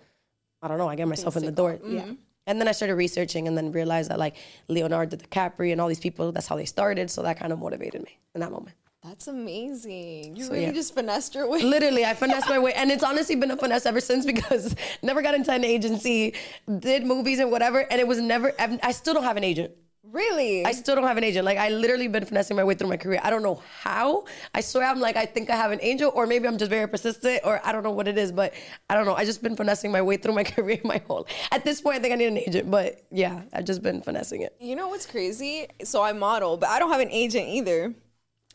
I 0.61 0.67
don't 0.67 0.77
know, 0.77 0.87
I 0.87 0.95
get 0.95 1.07
myself 1.07 1.35
in 1.37 1.45
the 1.45 1.51
door. 1.51 1.73
Mm-hmm. 1.73 1.95
Yeah. 1.95 2.11
And 2.47 2.61
then 2.61 2.67
I 2.67 2.71
started 2.71 2.95
researching 2.95 3.47
and 3.47 3.57
then 3.57 3.71
realized 3.71 4.09
that 4.09 4.17
like 4.17 4.37
Leonardo 4.69 5.17
DiCaprio 5.17 5.73
and 5.73 5.81
all 5.81 5.89
these 5.89 5.99
people, 5.99 6.31
that's 6.31 6.47
how 6.47 6.55
they 6.55 6.65
started. 6.65 7.11
So 7.11 7.21
that 7.23 7.37
kind 7.37 7.51
of 7.51 7.59
motivated 7.59 8.01
me 8.03 8.17
in 8.33 8.41
that 8.41 8.51
moment. 8.51 8.75
That's 9.03 9.27
amazing. 9.27 10.35
You 10.35 10.45
So, 10.45 10.51
really 10.51 10.65
yeah. 10.65 10.71
just 10.71 10.95
finessed 10.95 11.35
your 11.35 11.47
way. 11.47 11.61
Literally, 11.61 12.03
I 12.03 12.13
finessed 12.13 12.49
my 12.49 12.59
way, 12.59 12.73
and 12.73 12.91
it's 12.91 13.03
honestly 13.09 13.35
been 13.35 13.51
a 13.51 13.57
finesse 13.57 13.85
ever 13.85 14.01
since 14.01 14.25
because 14.25 14.75
never 15.01 15.21
got 15.21 15.35
into 15.35 15.51
an 15.51 15.63
agency, 15.63 16.33
did 16.79 17.05
movies 17.05 17.39
and 17.39 17.51
whatever, 17.51 17.79
and 17.91 18.01
it 18.01 18.07
was 18.07 18.19
never. 18.19 18.53
I 18.59 18.91
still 18.91 19.13
don't 19.13 19.23
have 19.23 19.37
an 19.37 19.43
agent. 19.43 19.71
Really? 20.11 20.65
I 20.65 20.71
still 20.71 20.95
don't 20.95 21.05
have 21.05 21.17
an 21.17 21.23
agent. 21.23 21.45
Like 21.45 21.57
I 21.57 21.69
literally 21.69 22.07
been 22.07 22.25
finessing 22.25 22.55
my 22.55 22.63
way 22.63 22.73
through 22.75 22.89
my 22.89 22.97
career. 22.97 23.19
I 23.23 23.29
don't 23.29 23.43
know 23.43 23.61
how. 23.81 24.25
I 24.53 24.61
swear 24.61 24.85
I'm 24.85 24.99
like 24.99 25.17
I 25.17 25.25
think 25.25 25.49
I 25.49 25.55
have 25.55 25.71
an 25.71 25.79
angel, 25.81 26.11
or 26.15 26.25
maybe 26.27 26.47
I'm 26.47 26.57
just 26.57 26.69
very 26.69 26.87
persistent, 26.87 27.41
or 27.43 27.59
I 27.63 27.71
don't 27.71 27.83
know 27.83 27.91
what 27.91 28.07
it 28.07 28.17
is, 28.17 28.31
but 28.31 28.53
I 28.89 28.95
don't 28.95 29.05
know. 29.05 29.15
I 29.15 29.25
just 29.25 29.43
been 29.43 29.55
finessing 29.55 29.91
my 29.91 30.01
way 30.01 30.17
through 30.17 30.33
my 30.33 30.43
career 30.55 30.79
my 30.83 31.01
whole. 31.07 31.27
At 31.51 31.63
this 31.65 31.81
point, 31.81 31.97
I 31.97 31.99
think 31.99 32.13
I 32.13 32.15
need 32.15 32.27
an 32.27 32.37
agent, 32.37 32.71
but 32.71 33.03
yeah, 33.11 33.41
I've 33.53 33.65
just 33.65 33.81
been 33.81 34.01
finessing 34.01 34.41
it. 34.41 34.55
You 34.59 34.75
know 34.75 34.87
what's 34.87 35.05
crazy? 35.05 35.67
So 35.83 36.01
I 36.01 36.13
model, 36.13 36.57
but 36.57 36.69
I 36.69 36.79
don't 36.79 36.91
have 36.91 37.01
an 37.01 37.11
agent 37.11 37.47
either. 37.47 37.93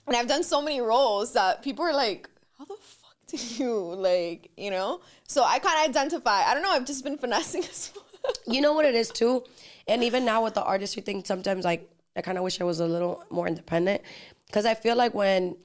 And 0.06 0.16
I've 0.16 0.28
done 0.28 0.42
so 0.42 0.60
many 0.60 0.80
roles 0.80 1.32
that 1.34 1.62
people 1.62 1.84
are 1.84 1.92
like, 1.92 2.28
how 2.58 2.64
the 2.64 2.76
fuck 2.80 3.14
do 3.28 3.36
you 3.36 3.74
like, 3.94 4.50
you 4.56 4.70
know? 4.70 5.00
So 5.28 5.44
I 5.44 5.58
kind 5.58 5.78
of 5.84 5.90
identify. 5.90 6.42
I 6.44 6.54
don't 6.54 6.62
know. 6.62 6.70
I've 6.70 6.86
just 6.86 7.04
been 7.04 7.18
finessing 7.24 7.62
as 7.62 7.90
well. 7.94 8.04
You 8.46 8.60
know 8.60 8.72
what 8.72 8.84
it 8.84 8.94
is 8.94 9.10
too, 9.10 9.44
and 9.88 10.04
even 10.04 10.24
now 10.24 10.44
with 10.44 10.54
the 10.54 10.62
artistry 10.62 11.02
thing, 11.02 11.24
sometimes 11.24 11.64
like 11.64 11.88
I 12.16 12.20
kind 12.20 12.38
of 12.38 12.44
wish 12.44 12.60
I 12.60 12.64
was 12.64 12.80
a 12.80 12.86
little 12.86 13.24
more 13.30 13.46
independent 13.46 14.02
because 14.46 14.66
I 14.66 14.74
feel 14.74 14.96
like 14.96 15.14
when 15.14 15.56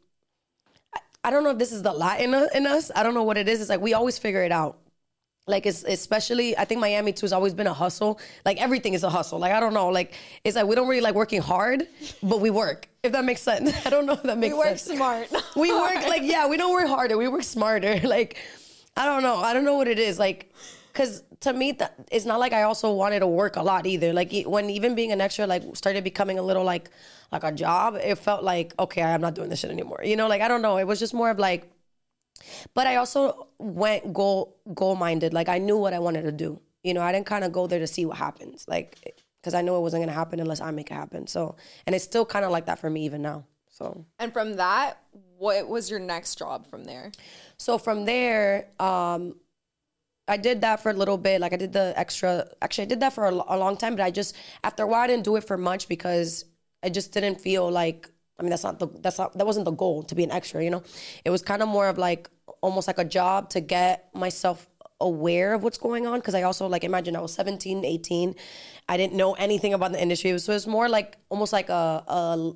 I, 0.95 0.99
I 1.25 1.29
don't 1.29 1.43
know 1.43 1.51
if 1.51 1.57
this 1.57 1.71
is 1.71 1.83
the 1.83 1.93
lot 1.93 2.21
in, 2.21 2.33
us- 2.33 2.49
in 2.55 2.65
us. 2.65 2.91
I 2.95 3.03
don't 3.03 3.13
know 3.13 3.23
what 3.23 3.37
it 3.37 3.47
is. 3.47 3.61
It's 3.61 3.69
like 3.69 3.81
we 3.81 3.93
always 3.93 4.17
figure 4.17 4.43
it 4.43 4.51
out. 4.51 4.77
Like 5.49 5.65
it's 5.65 5.83
especially 5.85 6.57
I 6.57 6.65
think 6.65 6.81
Miami 6.81 7.13
too 7.13 7.23
has 7.25 7.31
always 7.31 7.53
been 7.53 7.67
a 7.67 7.73
hustle. 7.73 8.19
Like 8.43 8.61
everything 8.61 8.93
is 8.93 9.03
a 9.03 9.09
hustle. 9.09 9.39
Like 9.39 9.53
I 9.53 9.61
don't 9.61 9.73
know. 9.73 9.87
Like 9.87 10.13
it's 10.43 10.57
like 10.57 10.67
we 10.67 10.75
don't 10.75 10.89
really 10.89 11.01
like 11.01 11.15
working 11.15 11.41
hard, 11.41 11.87
but 12.21 12.41
we 12.41 12.49
work. 12.49 12.89
If 13.01 13.13
that 13.13 13.23
makes 13.23 13.41
sense. 13.41 13.73
I 13.85 13.89
don't 13.89 14.05
know 14.05 14.13
if 14.13 14.23
that 14.23 14.37
makes 14.37 14.53
sense. 14.53 14.63
We 14.63 14.69
work 14.69 14.77
sense. 14.77 14.97
smart. 14.97 15.43
we 15.55 15.71
work 15.71 16.05
like 16.07 16.23
yeah, 16.23 16.47
we 16.47 16.57
don't 16.57 16.73
work 16.73 16.87
harder. 16.87 17.17
We 17.17 17.29
work 17.29 17.43
smarter. 17.43 17.99
Like 18.03 18.37
I 18.97 19.05
don't 19.05 19.23
know. 19.23 19.37
I 19.37 19.53
don't 19.53 19.63
know 19.63 19.75
what 19.75 19.87
it 19.87 19.99
is. 19.99 20.19
Like 20.19 20.53
because 20.97 21.23
to 21.41 21.53
me 21.53 21.73
that 21.73 21.93
it's 22.11 22.25
not 22.25 22.39
like 22.39 22.53
I 22.53 22.63
also 22.63 22.91
wanted 22.91 23.19
to 23.19 23.27
work 23.27 23.55
a 23.55 23.61
lot 23.61 23.85
either. 23.85 24.13
Like 24.13 24.33
when 24.47 24.71
even 24.71 24.95
being 24.95 25.11
an 25.11 25.21
extra 25.21 25.45
like 25.45 25.63
started 25.75 26.03
becoming 26.03 26.39
a 26.39 26.41
little 26.41 26.63
like 26.63 26.89
like 27.31 27.43
a 27.43 27.51
job, 27.51 27.95
it 27.95 28.17
felt 28.17 28.43
like 28.43 28.73
okay, 28.79 29.03
I'm 29.03 29.21
not 29.21 29.35
doing 29.35 29.49
this 29.49 29.59
shit 29.59 29.69
anymore. 29.69 30.01
You 30.03 30.15
know, 30.15 30.27
like 30.27 30.41
I 30.41 30.47
don't 30.47 30.63
know. 30.63 30.77
It 30.77 30.87
was 30.87 30.97
just 30.99 31.13
more 31.13 31.29
of 31.29 31.37
like 31.37 31.71
but 32.73 32.87
I 32.87 32.95
also 32.95 33.47
went 33.59 34.11
goal 34.11 34.57
goal 34.73 34.95
minded. 34.95 35.33
Like 35.33 35.49
I 35.49 35.59
knew 35.59 35.77
what 35.77 35.93
I 35.93 35.99
wanted 35.99 36.23
to 36.23 36.31
do. 36.31 36.59
You 36.83 36.95
know, 36.95 37.01
I 37.01 37.11
didn't 37.11 37.27
kind 37.27 37.43
of 37.43 37.51
go 37.51 37.67
there 37.67 37.79
to 37.79 37.87
see 37.87 38.05
what 38.07 38.17
happens. 38.17 38.65
Like 38.67 39.21
because 39.39 39.53
I 39.53 39.61
knew 39.61 39.75
it 39.75 39.81
wasn't 39.81 40.01
gonna 40.01 40.13
happen 40.13 40.39
unless 40.39 40.61
I 40.61 40.71
make 40.71 40.89
it 40.89 40.95
happen. 40.95 41.27
So 41.27 41.57
and 41.85 41.95
it's 41.95 42.05
still 42.05 42.25
kind 42.25 42.43
of 42.43 42.49
like 42.49 42.65
that 42.65 42.79
for 42.79 42.89
me 42.89 43.05
even 43.05 43.21
now. 43.21 43.45
So 43.69 44.03
and 44.17 44.33
from 44.33 44.55
that, 44.55 44.99
what 45.37 45.67
was 45.67 45.91
your 45.91 45.99
next 45.99 46.39
job 46.39 46.65
from 46.65 46.85
there? 46.85 47.11
so 47.57 47.77
from 47.77 48.05
there, 48.05 48.69
um, 48.79 49.35
I 50.27 50.37
did 50.37 50.61
that 50.61 50.81
for 50.81 50.89
a 50.89 50.93
little 50.93 51.17
bit. 51.17 51.41
Like 51.41 51.53
I 51.53 51.55
did 51.55 51.73
the 51.73 51.93
extra. 51.95 52.47
Actually, 52.61 52.83
I 52.83 52.87
did 52.87 52.99
that 52.99 53.13
for 53.13 53.25
a, 53.25 53.31
a 53.31 53.57
long 53.57 53.77
time. 53.77 53.95
But 53.95 54.03
I 54.03 54.11
just 54.11 54.35
after 54.63 54.83
a 54.83 54.87
while, 54.87 55.01
I 55.01 55.07
didn't 55.07 55.23
do 55.23 55.35
it 55.35 55.43
for 55.43 55.57
much 55.57 55.87
because 55.87 56.45
I 56.83 56.89
just 56.89 57.11
didn't 57.13 57.39
feel 57.41 57.69
like. 57.69 58.09
I 58.39 58.43
mean, 58.43 58.51
that's 58.51 58.63
not 58.63 58.77
the 58.77 58.87
that's 58.87 59.17
not 59.17 59.37
that 59.37 59.47
wasn't 59.47 59.65
the 59.65 59.71
goal 59.71 60.03
to 60.03 60.15
be 60.15 60.23
an 60.23 60.31
extra. 60.31 60.63
You 60.63 60.69
know, 60.69 60.83
it 61.25 61.31
was 61.31 61.41
kind 61.41 61.61
of 61.61 61.69
more 61.69 61.87
of 61.87 61.97
like 61.97 62.29
almost 62.61 62.87
like 62.87 62.99
a 62.99 63.05
job 63.05 63.49
to 63.51 63.61
get 63.61 64.13
myself 64.13 64.67
aware 64.99 65.53
of 65.53 65.63
what's 65.63 65.77
going 65.77 66.07
on 66.07 66.19
because 66.19 66.35
I 66.35 66.43
also 66.43 66.67
like 66.67 66.83
imagine 66.83 67.15
I 67.15 67.21
was 67.21 67.33
17, 67.33 67.85
18. 67.85 68.35
I 68.89 68.97
didn't 68.97 69.13
know 69.13 69.33
anything 69.33 69.73
about 69.73 69.91
the 69.91 70.01
industry. 70.01 70.37
So 70.39 70.51
it 70.51 70.55
was 70.55 70.67
more 70.67 70.89
like 70.89 71.17
almost 71.29 71.53
like 71.53 71.69
a, 71.69 72.03
a 72.07 72.53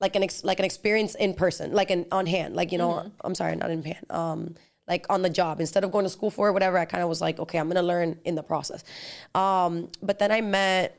like 0.00 0.16
an 0.16 0.24
ex, 0.24 0.44
like 0.44 0.58
an 0.58 0.64
experience 0.64 1.14
in 1.14 1.34
person, 1.34 1.72
like 1.72 1.90
an 1.90 2.06
on 2.12 2.26
hand, 2.26 2.54
like 2.54 2.72
you 2.72 2.78
know. 2.78 3.10
I'm 3.22 3.34
sorry, 3.34 3.56
not 3.56 3.70
in 3.70 3.82
hand. 3.82 4.06
Um, 4.10 4.54
like 4.88 5.06
on 5.08 5.22
the 5.22 5.30
job 5.30 5.60
instead 5.60 5.84
of 5.84 5.92
going 5.92 6.04
to 6.04 6.10
school 6.10 6.30
for 6.30 6.48
it, 6.48 6.52
whatever. 6.52 6.78
I 6.78 6.84
kind 6.84 7.02
of 7.02 7.08
was 7.08 7.20
like, 7.20 7.38
okay, 7.38 7.58
I'm 7.58 7.68
gonna 7.68 7.82
learn 7.82 8.18
in 8.24 8.34
the 8.34 8.42
process. 8.42 8.84
Um, 9.34 9.88
but 10.02 10.18
then 10.18 10.32
I 10.32 10.40
met 10.40 10.98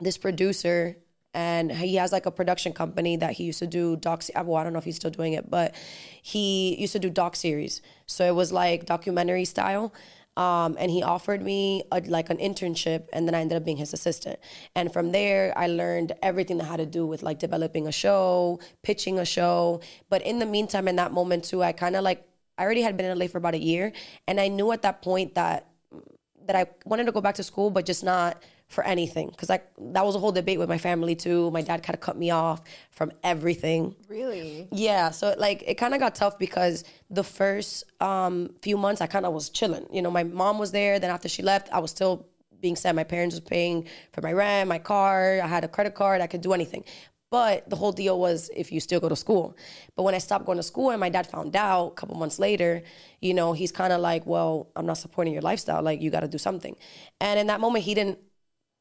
this 0.00 0.18
producer, 0.18 0.96
and 1.34 1.70
he 1.70 1.96
has 1.96 2.12
like 2.12 2.26
a 2.26 2.30
production 2.30 2.72
company 2.72 3.16
that 3.16 3.32
he 3.32 3.44
used 3.44 3.58
to 3.58 3.66
do 3.66 3.96
doc. 3.96 4.24
Well, 4.34 4.56
I 4.56 4.64
don't 4.64 4.72
know 4.72 4.78
if 4.78 4.84
he's 4.84 4.96
still 4.96 5.10
doing 5.10 5.34
it, 5.34 5.50
but 5.50 5.74
he 6.22 6.76
used 6.80 6.92
to 6.92 6.98
do 6.98 7.10
doc 7.10 7.36
series. 7.36 7.82
So 8.06 8.24
it 8.24 8.34
was 8.34 8.52
like 8.52 8.86
documentary 8.86 9.44
style. 9.44 9.92
Um, 10.36 10.76
and 10.78 10.88
he 10.88 11.02
offered 11.02 11.42
me 11.42 11.82
a, 11.90 12.00
like 12.06 12.30
an 12.30 12.36
internship, 12.38 13.08
and 13.12 13.26
then 13.26 13.34
I 13.34 13.40
ended 13.40 13.56
up 13.56 13.64
being 13.64 13.76
his 13.76 13.92
assistant. 13.92 14.38
And 14.76 14.92
from 14.92 15.10
there, 15.10 15.52
I 15.58 15.66
learned 15.66 16.12
everything 16.22 16.58
that 16.58 16.64
had 16.64 16.76
to 16.76 16.86
do 16.86 17.04
with 17.04 17.24
like 17.24 17.40
developing 17.40 17.88
a 17.88 17.92
show, 17.92 18.60
pitching 18.84 19.18
a 19.18 19.24
show. 19.24 19.80
But 20.08 20.22
in 20.22 20.38
the 20.38 20.46
meantime, 20.46 20.86
in 20.86 20.94
that 20.94 21.10
moment 21.12 21.44
too, 21.44 21.64
I 21.64 21.72
kind 21.72 21.96
of 21.96 22.04
like 22.04 22.24
I 22.58 22.64
already 22.64 22.82
had 22.82 22.96
been 22.96 23.06
in 23.06 23.18
LA 23.18 23.28
for 23.28 23.38
about 23.38 23.54
a 23.54 23.58
year, 23.58 23.92
and 24.26 24.40
I 24.40 24.48
knew 24.48 24.72
at 24.72 24.82
that 24.82 25.00
point 25.02 25.34
that 25.36 25.68
that 26.46 26.56
I 26.56 26.66
wanted 26.86 27.04
to 27.04 27.12
go 27.12 27.20
back 27.20 27.36
to 27.36 27.42
school, 27.42 27.70
but 27.70 27.84
just 27.84 28.02
not 28.02 28.42
for 28.68 28.84
anything 28.84 29.28
because 29.28 29.48
like 29.48 29.66
that 29.78 30.04
was 30.04 30.14
a 30.14 30.18
whole 30.18 30.32
debate 30.32 30.58
with 30.58 30.68
my 30.68 30.76
family 30.76 31.14
too. 31.14 31.50
My 31.52 31.62
dad 31.62 31.82
kind 31.82 31.94
of 31.94 32.00
cut 32.00 32.18
me 32.18 32.30
off 32.30 32.60
from 32.90 33.10
everything. 33.22 33.94
Really? 34.08 34.68
Yeah, 34.70 35.10
so 35.10 35.34
like 35.38 35.62
it 35.66 35.74
kind 35.74 35.94
of 35.94 36.00
got 36.00 36.14
tough 36.14 36.38
because 36.38 36.84
the 37.08 37.24
first 37.24 37.84
um, 38.00 38.50
few 38.60 38.76
months 38.76 39.00
I 39.00 39.06
kind 39.06 39.24
of 39.24 39.32
was 39.32 39.48
chilling. 39.48 39.86
You 39.90 40.02
know, 40.02 40.10
my 40.10 40.24
mom 40.24 40.58
was 40.58 40.70
there. 40.70 40.98
Then 40.98 41.10
after 41.10 41.28
she 41.28 41.42
left, 41.42 41.70
I 41.72 41.78
was 41.78 41.90
still 41.90 42.26
being 42.60 42.76
said. 42.76 42.94
My 42.94 43.04
parents 43.04 43.34
was 43.34 43.40
paying 43.40 43.86
for 44.12 44.20
my 44.20 44.32
rent, 44.32 44.68
my 44.68 44.78
car. 44.78 45.40
I 45.42 45.46
had 45.46 45.64
a 45.64 45.68
credit 45.68 45.94
card. 45.94 46.20
I 46.20 46.26
could 46.26 46.42
do 46.42 46.52
anything. 46.52 46.84
But 47.30 47.68
the 47.68 47.76
whole 47.76 47.92
deal 47.92 48.18
was 48.18 48.50
if 48.56 48.72
you 48.72 48.80
still 48.80 49.00
go 49.00 49.08
to 49.08 49.16
school. 49.16 49.56
But 49.96 50.04
when 50.04 50.14
I 50.14 50.18
stopped 50.18 50.46
going 50.46 50.56
to 50.56 50.62
school 50.62 50.90
and 50.90 51.00
my 51.00 51.10
dad 51.10 51.26
found 51.26 51.54
out 51.56 51.88
a 51.88 51.90
couple 51.90 52.16
months 52.16 52.38
later, 52.38 52.82
you 53.20 53.34
know, 53.34 53.52
he's 53.52 53.70
kind 53.70 53.92
of 53.92 54.00
like, 54.00 54.24
well, 54.26 54.70
I'm 54.74 54.86
not 54.86 54.96
supporting 54.96 55.34
your 55.34 55.42
lifestyle. 55.42 55.82
Like, 55.82 56.00
you 56.00 56.10
got 56.10 56.20
to 56.20 56.28
do 56.28 56.38
something. 56.38 56.74
And 57.20 57.38
in 57.38 57.46
that 57.48 57.60
moment, 57.60 57.84
he 57.84 57.94
didn't 57.94 58.18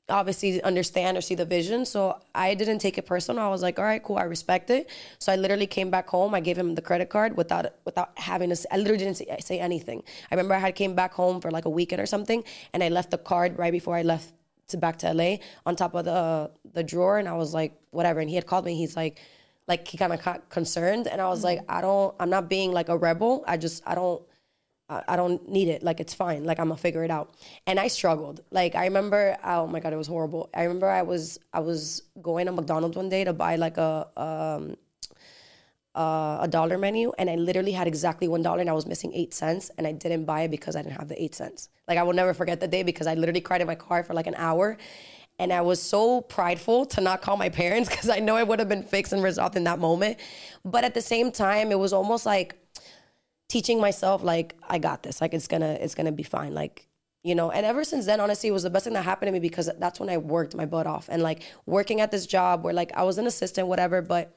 obviously 0.10 0.62
understand 0.64 1.18
or 1.18 1.22
see 1.22 1.36
the 1.36 1.46
vision. 1.46 1.86
So 1.86 2.20
I 2.34 2.54
didn't 2.54 2.80
take 2.80 2.98
it 2.98 3.06
personal. 3.06 3.44
I 3.44 3.50
was 3.50 3.62
like, 3.62 3.78
all 3.80 3.86
right, 3.86 4.02
cool, 4.02 4.18
I 4.18 4.24
respect 4.24 4.70
it. 4.70 4.90
So 5.20 5.32
I 5.32 5.36
literally 5.36 5.68
came 5.68 5.90
back 5.90 6.08
home. 6.08 6.34
I 6.34 6.40
gave 6.40 6.58
him 6.58 6.76
the 6.76 6.82
credit 6.82 7.10
card 7.10 7.36
without 7.36 7.66
without 7.86 8.18
having 8.18 8.50
to. 8.50 8.74
I 8.74 8.78
literally 8.78 9.00
didn't 9.00 9.18
say, 9.18 9.38
say 9.40 9.60
anything. 9.60 10.04
I 10.32 10.36
remember 10.36 10.54
I 10.54 10.60
had 10.60 10.76
came 10.76 10.96
back 10.96 11.14
home 11.14 11.42
for 11.42 11.52
like 11.52 11.66
a 11.66 11.70
weekend 11.70 12.02
or 12.02 12.06
something, 12.06 12.44
and 12.74 12.84
I 12.84 12.90
left 12.90 13.12
the 13.12 13.18
card 13.18 13.58
right 13.58 13.72
before 13.72 13.96
I 13.96 14.04
left 14.04 14.32
to 14.70 14.78
back 14.78 14.98
to 15.00 15.14
LA 15.14 15.38
on 15.66 15.76
top 15.76 15.94
of 15.96 16.06
the 16.06 16.52
the 16.74 16.84
drawer, 16.84 17.18
and 17.18 17.28
I 17.28 17.34
was 17.34 17.54
like, 17.54 17.74
whatever. 17.92 18.20
And 18.20 18.30
he 18.30 18.36
had 18.36 18.46
called 18.46 18.66
me. 18.66 18.76
He's 18.76 18.96
like. 18.96 19.20
Like 19.70 19.86
he 19.86 19.98
kind 19.98 20.14
of 20.14 20.24
got 20.24 20.50
concerned, 20.50 21.08
and 21.08 21.20
I 21.20 21.28
was 21.28 21.40
mm-hmm. 21.40 21.58
like, 21.58 21.66
I 21.68 21.82
don't, 21.82 22.16
I'm 22.22 22.30
not 22.30 22.48
being 22.48 22.72
like 22.72 22.88
a 22.88 22.96
rebel. 22.96 23.44
I 23.46 23.58
just, 23.58 23.84
I 23.86 23.96
don't, 23.96 24.22
I 24.90 25.18
don't 25.18 25.50
need 25.50 25.68
it. 25.68 25.84
Like 25.84 26.00
it's 26.00 26.14
fine. 26.14 26.46
Like 26.46 26.60
I'm 26.60 26.70
gonna 26.70 26.78
figure 26.78 27.04
it 27.04 27.12
out. 27.12 27.36
And 27.66 27.78
I 27.78 27.90
struggled. 27.90 28.42
Like 28.52 28.74
I 28.74 28.86
remember. 28.86 29.38
Oh 29.44 29.68
my 29.68 29.82
god, 29.82 29.92
it 29.92 29.98
was 29.98 30.08
horrible. 30.08 30.50
I 30.54 30.64
remember 30.64 30.88
I 30.88 31.02
was 31.02 31.40
I 31.54 31.60
was 31.60 32.04
going 32.22 32.46
to 32.46 32.54
McDonald's 32.54 32.96
one 32.96 33.10
day 33.10 33.26
to 33.26 33.34
buy 33.34 33.58
like 33.58 33.78
a 33.78 34.08
um, 34.16 34.78
uh, 35.98 36.38
a 36.42 36.48
dollar 36.48 36.78
menu, 36.78 37.12
and 37.18 37.30
I 37.30 37.36
literally 37.36 37.72
had 37.72 37.88
exactly 37.88 38.28
one 38.28 38.44
dollar, 38.44 38.60
and 38.62 38.70
I 38.70 38.74
was 38.74 38.86
missing 38.86 39.12
eight 39.14 39.34
cents, 39.34 39.72
and 39.78 39.88
I 39.88 39.92
didn't 39.92 40.26
buy 40.26 40.42
it 40.42 40.52
because 40.52 40.76
I 40.76 40.84
didn't 40.84 40.98
have 40.98 41.08
the 41.08 41.22
eight 41.22 41.34
cents. 41.34 41.70
Like 41.88 41.98
I 41.98 42.04
will 42.04 42.14
never 42.14 42.34
forget 42.34 42.60
the 42.60 42.68
day 42.68 42.84
because 42.84 43.08
I 43.08 43.16
literally 43.16 43.42
cried 43.42 43.62
in 43.62 43.68
my 43.68 43.76
car 43.76 44.04
for 44.04 44.14
like 44.14 44.28
an 44.28 44.36
hour. 44.36 44.78
And 45.40 45.54
I 45.54 45.62
was 45.62 45.82
so 45.82 46.22
prideful 46.22 46.88
to 46.88 47.02
not 47.02 47.22
call 47.22 47.38
my 47.38 47.50
parents 47.50 47.90
because 47.92 48.10
I 48.10 48.20
know 48.20 48.38
it 48.38 48.48
would 48.48 48.60
have 48.60 48.70
been 48.70 48.84
fixed 48.84 49.14
and 49.14 49.24
resolved 49.24 49.56
in 49.56 49.64
that 49.66 49.80
moment. 49.80 50.20
But 50.64 50.84
at 50.84 50.94
the 50.94 51.02
same 51.02 51.32
time, 51.32 51.72
it 51.72 51.80
was 51.80 51.94
almost 51.94 52.26
like 52.26 52.56
teaching 53.50 53.80
myself 53.80 54.24
like 54.24 54.56
I 54.68 54.78
got 54.78 55.04
this. 55.04 55.20
Like 55.22 55.34
it's 55.34 55.48
gonna 55.48 55.78
it's 55.82 55.96
gonna 55.96 56.12
be 56.12 56.24
fine. 56.24 56.54
Like 56.54 56.88
you 57.24 57.34
know. 57.34 57.50
And 57.50 57.66
ever 57.66 57.84
since 57.84 58.06
then, 58.06 58.20
honestly, 58.20 58.50
it 58.50 58.54
was 58.54 58.64
the 58.64 58.70
best 58.70 58.86
thing 58.86 58.94
that 58.94 59.04
happened 59.04 59.30
to 59.30 59.34
me 59.34 59.40
because 59.40 59.70
that's 59.80 60.00
when 60.00 60.10
I 60.10 60.18
worked 60.18 60.56
my 60.56 60.66
butt 60.66 60.86
off 60.86 61.10
and 61.10 61.24
like 61.24 61.42
working 61.66 62.02
at 62.02 62.12
this 62.12 62.28
job 62.28 62.64
where 62.64 62.74
like 62.74 62.92
I 62.96 63.04
was 63.04 63.18
an 63.18 63.26
assistant, 63.26 63.68
whatever, 63.68 64.02
but. 64.02 64.37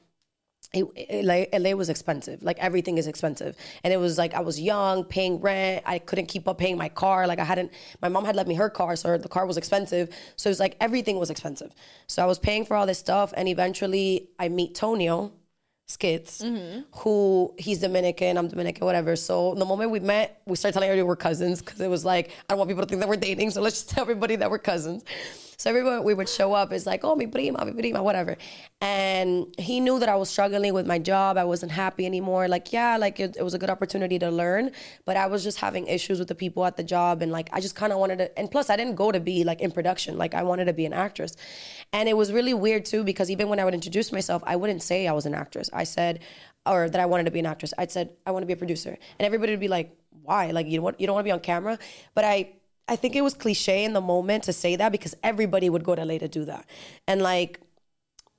It, 0.73 0.85
it, 0.95 1.25
like 1.25 1.49
LA 1.51 1.71
was 1.71 1.89
expensive. 1.89 2.41
Like 2.41 2.57
everything 2.59 2.97
is 2.97 3.05
expensive, 3.05 3.57
and 3.83 3.93
it 3.93 3.97
was 3.97 4.17
like 4.17 4.33
I 4.33 4.39
was 4.39 4.59
young, 4.59 5.03
paying 5.03 5.41
rent. 5.41 5.83
I 5.85 5.99
couldn't 5.99 6.27
keep 6.27 6.47
up 6.47 6.57
paying 6.57 6.77
my 6.77 6.87
car. 6.87 7.27
Like 7.27 7.39
I 7.39 7.43
hadn't. 7.43 7.73
My 8.01 8.07
mom 8.07 8.23
had 8.23 8.37
let 8.37 8.47
me 8.47 8.55
her 8.55 8.69
car, 8.69 8.95
so 8.95 9.17
the 9.17 9.27
car 9.27 9.45
was 9.45 9.57
expensive. 9.57 10.09
So 10.37 10.47
it 10.47 10.51
was 10.51 10.61
like 10.61 10.77
everything 10.79 11.19
was 11.19 11.29
expensive. 11.29 11.73
So 12.07 12.23
I 12.23 12.25
was 12.25 12.39
paying 12.39 12.63
for 12.65 12.77
all 12.77 12.85
this 12.85 12.99
stuff, 12.99 13.33
and 13.35 13.49
eventually 13.49 14.29
I 14.39 14.47
meet 14.47 14.73
Tonio, 14.73 15.33
skits 15.91 16.41
mm-hmm. 16.41 16.81
who 16.99 17.53
he's 17.57 17.79
Dominican, 17.79 18.37
I'm 18.37 18.47
Dominican, 18.47 18.85
whatever. 18.85 19.15
So 19.15 19.53
the 19.55 19.65
moment 19.65 19.91
we 19.91 19.99
met, 19.99 20.41
we 20.45 20.55
started 20.55 20.73
telling 20.73 20.89
everybody 20.89 21.07
we're 21.07 21.15
cousins 21.15 21.61
because 21.61 21.79
it 21.81 21.89
was 21.89 22.05
like, 22.05 22.29
I 22.29 22.53
don't 22.53 22.59
want 22.59 22.69
people 22.69 22.83
to 22.83 22.89
think 22.89 23.01
that 23.01 23.09
we're 23.09 23.17
dating. 23.17 23.51
So 23.51 23.61
let's 23.61 23.75
just 23.75 23.89
tell 23.89 24.03
everybody 24.03 24.37
that 24.37 24.49
we're 24.49 24.59
cousins. 24.59 25.03
So 25.61 25.69
everyone 25.69 26.03
we 26.03 26.15
would 26.15 26.27
show 26.27 26.53
up 26.53 26.73
is 26.73 26.87
like, 26.87 27.03
oh, 27.03 27.15
mi 27.15 27.27
prima, 27.27 27.63
mi 27.63 27.73
prima, 27.73 28.01
whatever. 28.01 28.35
And 28.81 29.53
he 29.59 29.79
knew 29.79 29.99
that 29.99 30.09
I 30.09 30.15
was 30.15 30.27
struggling 30.27 30.73
with 30.73 30.87
my 30.87 30.97
job. 30.97 31.37
I 31.37 31.43
wasn't 31.43 31.71
happy 31.71 32.03
anymore. 32.07 32.47
Like, 32.47 32.73
yeah, 32.73 32.97
like 32.97 33.19
it, 33.19 33.37
it 33.37 33.43
was 33.43 33.53
a 33.53 33.59
good 33.59 33.69
opportunity 33.69 34.17
to 34.17 34.31
learn, 34.31 34.71
but 35.05 35.17
I 35.17 35.27
was 35.27 35.43
just 35.43 35.59
having 35.59 35.85
issues 35.85 36.17
with 36.17 36.29
the 36.29 36.33
people 36.33 36.65
at 36.65 36.77
the 36.77 36.83
job. 36.83 37.21
And 37.21 37.31
like, 37.31 37.47
I 37.53 37.59
just 37.59 37.75
kind 37.75 37.93
of 37.93 37.99
wanted 37.99 38.17
to, 38.17 38.39
and 38.39 38.49
plus 38.49 38.71
I 38.71 38.75
didn't 38.75 38.95
go 38.95 39.11
to 39.11 39.19
be 39.19 39.43
like 39.43 39.61
in 39.61 39.71
production. 39.71 40.17
Like 40.17 40.33
I 40.33 40.41
wanted 40.41 40.65
to 40.65 40.73
be 40.73 40.87
an 40.87 40.93
actress. 40.93 41.35
And 41.93 42.09
it 42.09 42.17
was 42.17 42.31
really 42.31 42.55
weird 42.55 42.83
too, 42.85 43.03
because 43.03 43.29
even 43.29 43.47
when 43.47 43.59
I 43.59 43.63
would 43.63 43.75
introduce 43.75 44.11
myself, 44.11 44.41
I 44.47 44.55
wouldn't 44.55 44.81
say 44.81 45.07
I 45.07 45.13
was 45.13 45.27
an 45.27 45.35
actress. 45.35 45.69
I 45.71 45.83
said, 45.83 46.21
or 46.65 46.89
that 46.89 46.99
I 46.99 47.05
wanted 47.05 47.25
to 47.25 47.31
be 47.31 47.39
an 47.39 47.45
actress. 47.45 47.71
I'd 47.77 47.91
said, 47.91 48.09
I 48.25 48.31
want 48.31 48.41
to 48.41 48.47
be 48.47 48.53
a 48.53 48.57
producer. 48.57 48.97
And 49.19 49.25
everybody 49.27 49.51
would 49.51 49.59
be 49.59 49.67
like, 49.67 49.95
why? 50.23 50.49
Like, 50.49 50.65
you, 50.65 50.81
want, 50.81 50.99
you 50.99 51.05
don't 51.05 51.13
want 51.13 51.25
to 51.25 51.27
be 51.27 51.33
on 51.33 51.39
camera? 51.39 51.77
But 52.15 52.25
I, 52.25 52.53
I 52.87 52.95
think 52.95 53.15
it 53.15 53.21
was 53.21 53.33
cliche 53.33 53.83
in 53.83 53.93
the 53.93 54.01
moment 54.01 54.43
to 54.45 54.53
say 54.53 54.75
that 54.75 54.91
because 54.91 55.15
everybody 55.23 55.69
would 55.69 55.83
go 55.83 55.95
to 55.95 56.03
LA 56.03 56.17
to 56.17 56.27
do 56.27 56.45
that. 56.45 56.65
And 57.07 57.21
like, 57.21 57.59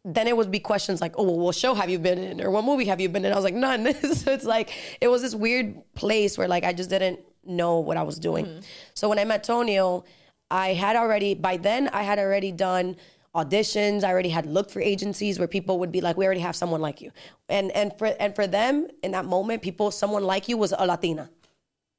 then 0.05 0.27
it 0.27 0.37
would 0.37 0.51
be 0.51 0.59
questions 0.59 1.01
like, 1.01 1.15
oh, 1.17 1.23
well, 1.23 1.39
what 1.39 1.55
show 1.55 1.75
have 1.75 1.89
you 1.89 1.99
been 1.99 2.19
in? 2.19 2.41
Or 2.41 2.51
what 2.51 2.65
movie 2.65 2.87
have 2.87 3.01
you 3.01 3.09
been 3.09 3.25
in? 3.25 3.33
I 3.33 3.37
was 3.37 3.45
like, 3.45 3.55
none. 3.55 3.95
so 4.15 4.33
it's 4.33 4.45
like, 4.45 4.73
it 5.01 5.09
was 5.09 5.23
this 5.23 5.35
weird 5.35 5.81
place 5.95 6.37
where 6.37 6.49
like 6.49 6.65
I 6.65 6.73
just 6.73 6.91
didn't 6.91 7.21
know 7.45 7.79
what 7.79 7.97
I 7.97 8.03
was 8.03 8.19
doing. 8.19 8.47
Mm-hmm. 8.47 8.61
So 8.95 9.09
when 9.09 9.19
I 9.19 9.25
met 9.25 9.45
Tonio, 9.45 10.05
I 10.51 10.75
had 10.75 10.97
already, 10.97 11.35
by 11.35 11.57
then, 11.57 11.89
I 11.89 12.03
had 12.03 12.19
already 12.19 12.53
done 12.53 12.97
auditions. 13.35 14.05
I 14.05 14.11
already 14.11 14.29
had 14.29 14.47
looked 14.47 14.71
for 14.71 14.81
agencies 14.81 15.39
where 15.39 15.49
people 15.49 15.79
would 15.79 15.93
be 15.93 16.01
like, 16.01 16.17
"We 16.17 16.27
already 16.27 16.41
have 16.41 16.55
someone 16.55 16.81
like 16.81 17.01
you," 17.01 17.13
and 17.49 17.71
and 17.73 17.97
for 17.97 18.07
and 18.21 18.35
for 18.35 18.47
them 18.47 18.89
in 19.03 19.13
that 19.13 19.25
moment, 19.25 19.63
people, 19.63 19.91
someone 19.91 20.25
like 20.25 20.49
you 20.49 20.57
was 20.57 20.73
a 20.77 20.87
Latina, 20.87 21.31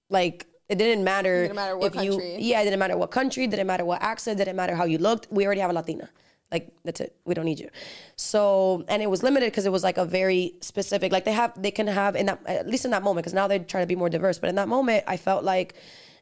like 0.10 0.46
it 0.70 0.78
didn't 0.78 1.04
matter. 1.04 1.40
It 1.40 1.48
didn't 1.48 1.56
matter 1.56 1.78
what 1.78 1.94
country. 1.94 2.34
You, 2.34 2.38
yeah, 2.40 2.62
it 2.62 2.66
didn't 2.66 2.80
matter 2.80 2.98
what 2.98 3.12
country. 3.12 3.48
Didn't 3.48 3.68
matter 3.68 3.86
what 3.86 4.02
accent. 4.02 4.38
Didn't 4.38 4.56
matter 4.56 4.76
how 4.76 4.86
you 4.86 4.98
looked. 4.98 5.28
We 5.32 5.46
already 5.46 5.62
have 5.62 5.70
a 5.70 5.74
Latina. 5.74 6.10
Like 6.52 6.72
that's 6.84 7.02
it. 7.02 7.16
We 7.26 7.34
don't 7.34 7.46
need 7.46 7.60
you. 7.60 7.70
So 8.16 8.86
and 8.88 9.02
it 9.02 9.10
was 9.10 9.24
limited 9.24 9.48
because 9.48 9.66
it 9.66 9.72
was 9.72 9.84
like 9.84 9.98
a 9.98 10.06
very 10.06 10.54
specific. 10.62 11.12
Like 11.12 11.26
they 11.26 11.32
have, 11.32 11.60
they 11.62 11.72
can 11.72 11.88
have 11.88 12.16
in 12.16 12.28
that 12.28 12.40
at 12.46 12.68
least 12.68 12.86
in 12.86 12.92
that 12.92 13.04
moment 13.04 13.24
because 13.24 13.34
now 13.34 13.48
they're 13.48 13.60
trying 13.60 13.84
to 13.84 13.88
be 13.88 13.96
more 13.96 14.10
diverse. 14.10 14.38
But 14.40 14.50
in 14.50 14.56
that 14.56 14.68
moment, 14.68 15.04
I 15.08 15.18
felt 15.18 15.44
like, 15.44 15.76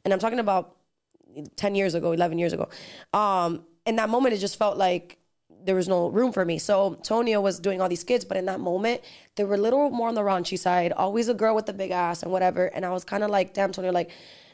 and 0.06 0.14
I'm 0.14 0.20
talking 0.20 0.40
about 0.40 0.76
ten 1.58 1.76
years 1.76 1.96
ago, 1.96 2.14
eleven 2.14 2.40
years 2.40 2.54
ago. 2.54 2.70
Um, 3.14 3.66
in 3.86 3.98
that 3.98 4.10
moment, 4.10 4.34
it 4.34 4.38
just 4.38 4.58
felt 4.58 4.78
like 4.78 5.18
there 5.66 5.76
was 5.76 5.88
no 5.88 6.08
room 6.08 6.32
for 6.32 6.46
me. 6.46 6.58
So 6.58 6.96
Tonio 7.04 7.42
was 7.42 7.60
doing 7.60 7.82
all 7.82 7.90
these 7.90 8.02
skits, 8.02 8.26
but 8.26 8.38
in 8.38 8.46
that 8.46 8.60
moment, 8.60 9.02
they 9.36 9.44
were 9.44 9.56
a 9.56 9.58
little 9.58 9.90
more 9.90 10.08
on 10.08 10.16
the 10.16 10.22
raunchy 10.22 10.58
side, 10.58 10.92
always 10.92 11.28
a 11.28 11.34
girl 11.34 11.56
with 11.56 11.68
a 11.70 11.74
big 11.74 11.92
ass 11.92 12.24
and 12.24 12.32
whatever. 12.32 12.66
And 12.66 12.86
I 12.86 12.90
was 12.92 13.04
kind 13.04 13.24
of 13.24 13.30
like, 13.30 13.54
damn, 13.54 13.72
Tonio, 13.72 13.92
like, 13.92 14.12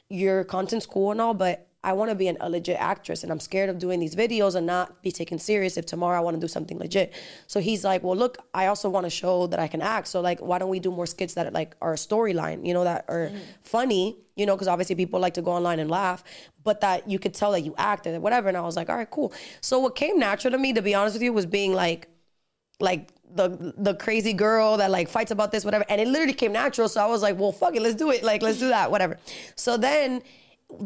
your 0.10 0.44
content's 0.44 0.86
cool 0.86 1.12
and 1.12 1.20
all, 1.20 1.34
but 1.34 1.67
I 1.84 1.94
want 1.94 2.10
to 2.10 2.16
be 2.16 2.28
an, 2.28 2.38
a 2.42 2.50
legit 2.50 2.78
actress 2.80 3.24
and 3.24 3.32
I'm 3.32 3.40
scared 3.40 3.70
of 3.70 3.78
doing 3.80 4.00
these 4.00 4.16
videos 4.16 4.56
and 4.56 4.66
not 4.66 5.02
be 5.02 5.12
taken 5.12 5.40
serious 5.40 5.78
if 5.78 5.86
tomorrow 5.86 6.18
I 6.18 6.22
want 6.22 6.36
to 6.36 6.42
do 6.42 6.48
something 6.48 6.78
legit. 6.78 7.14
So 7.46 7.60
he's 7.60 7.84
like, 7.84 8.04
well, 8.04 8.16
look, 8.16 8.40
I 8.54 8.68
also 8.68 8.90
want 8.90 9.06
to 9.06 9.10
show 9.10 9.48
that 9.48 9.60
I 9.60 9.68
can 9.68 9.82
act. 9.82 10.08
So 10.08 10.20
like, 10.20 10.40
why 10.40 10.58
don't 10.58 10.70
we 10.70 10.80
do 10.80 10.92
more 10.92 11.06
skits 11.06 11.36
that 11.36 11.54
like 11.54 11.76
are 11.82 11.94
a 11.94 11.98
storyline, 11.98 12.66
you 12.66 12.74
know, 12.74 12.84
that 12.84 13.06
are 13.08 13.28
mm-hmm. 13.28 13.38
funny, 13.62 14.18
you 14.36 14.46
know, 14.46 14.56
because 14.56 14.68
obviously 14.68 14.96
people 14.96 15.20
like 15.20 15.36
to 15.36 15.42
go 15.42 15.52
online 15.52 15.80
and 15.80 15.90
laugh, 15.90 16.24
but 16.64 16.82
that 16.82 17.10
you 17.10 17.20
could 17.20 17.34
tell 17.34 17.52
that 17.52 17.62
you 17.62 17.76
act 17.78 18.06
and 18.06 18.22
whatever. 18.22 18.48
And 18.48 18.58
I 18.58 18.62
was 18.62 18.76
like, 18.76 18.90
all 18.90 18.98
right, 18.98 19.10
cool. 19.10 19.32
So 19.62 19.80
what 19.80 19.96
came 19.96 20.20
natural 20.20 20.52
to 20.52 20.58
me, 20.58 20.74
to 20.74 20.82
be 20.82 20.96
honest 20.96 21.16
with 21.16 21.24
you, 21.24 21.32
was 21.32 21.46
being 21.46 21.74
like, 21.74 22.10
like 22.80 23.10
the 23.34 23.74
the 23.78 23.96
crazy 23.96 24.34
girl 24.34 24.78
that 24.78 24.92
like 24.92 25.10
fights 25.10 25.32
about 25.32 25.52
this, 25.52 25.66
whatever. 25.66 25.86
And 25.90 26.00
it 26.02 26.08
literally 26.08 26.34
came 26.34 26.52
natural. 26.52 26.90
So 26.90 27.02
I 27.02 27.08
was 27.08 27.22
like, 27.22 27.40
well, 27.40 27.52
fuck 27.52 27.76
it, 27.76 27.82
let's 27.82 27.96
do 27.96 28.12
it. 28.12 28.24
Like, 28.24 28.42
let's 28.42 28.60
do 28.60 28.70
that, 28.70 28.92
whatever. 28.92 29.18
So 29.56 29.78
then 29.78 30.22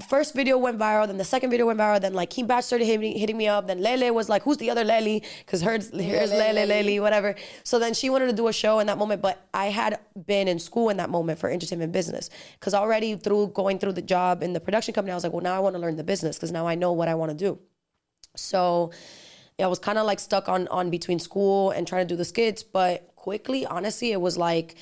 first 0.08 0.36
video 0.36 0.58
went 0.58 0.78
viral, 0.78 1.08
then 1.08 1.18
the 1.18 1.24
second 1.24 1.50
video 1.50 1.66
went 1.66 1.80
viral, 1.80 2.00
then 2.00 2.14
like 2.14 2.30
King 2.30 2.46
Bach 2.46 2.64
started 2.64 2.86
hitting, 2.86 3.18
hitting 3.18 3.38
me 3.38 3.48
up, 3.48 3.68
then 3.68 3.82
Lele 3.82 4.14
was 4.14 4.30
like, 4.30 4.44
who's 4.44 4.58
the 4.58 4.70
other 4.70 4.84
Lele? 4.84 5.22
Because 5.40 5.62
here's, 5.62 5.90
here's 5.90 6.32
Lele, 6.32 6.66
Lele, 6.66 6.84
Lele, 6.84 7.02
whatever. 7.02 7.36
So 7.64 7.80
then 7.80 7.94
she 7.94 8.10
wanted 8.10 8.28
to 8.28 8.34
do 8.34 8.48
a 8.48 8.54
show 8.54 8.80
in 8.80 8.88
that 8.88 8.98
moment, 8.98 9.22
but 9.22 9.48
I 9.54 9.66
had 9.68 10.00
been 10.26 10.48
in 10.48 10.60
school 10.60 10.90
in 10.90 10.98
that 10.98 11.10
moment 11.10 11.40
for 11.40 11.50
entertainment 11.50 11.92
business. 11.92 12.30
Because 12.60 12.74
already 12.74 13.16
through 13.16 13.48
going 13.48 13.80
through 13.80 13.94
the 13.94 14.02
job 14.02 14.44
in 14.44 14.54
the 14.54 14.60
production 14.60 14.94
company, 14.94 15.12
I 15.12 15.16
was 15.16 15.24
like, 15.24 15.34
well, 15.34 15.42
now 15.42 15.56
I 15.56 15.60
want 15.60 15.76
to 15.76 15.80
learn 15.80 15.96
the 15.96 16.04
business 16.04 16.38
because 16.38 16.52
now 16.52 16.68
I 16.68 16.76
know 16.76 16.94
what 16.94 17.08
I 17.08 17.16
want 17.16 17.32
to 17.32 17.38
do. 17.38 17.60
So 18.36 18.92
I 19.60 19.68
was 19.68 19.80
kind 19.80 19.98
of 19.98 20.06
like 20.06 20.20
stuck 20.20 20.48
on 20.48 20.68
on 20.70 20.90
between 20.90 21.20
school 21.20 21.72
and 21.72 21.88
trying 21.88 22.08
to 22.08 22.14
do 22.14 22.18
the 22.18 22.26
skits, 22.26 22.64
but 22.64 23.16
quickly, 23.16 23.66
honestly, 23.66 24.12
it 24.12 24.22
was 24.22 24.38
like, 24.38 24.76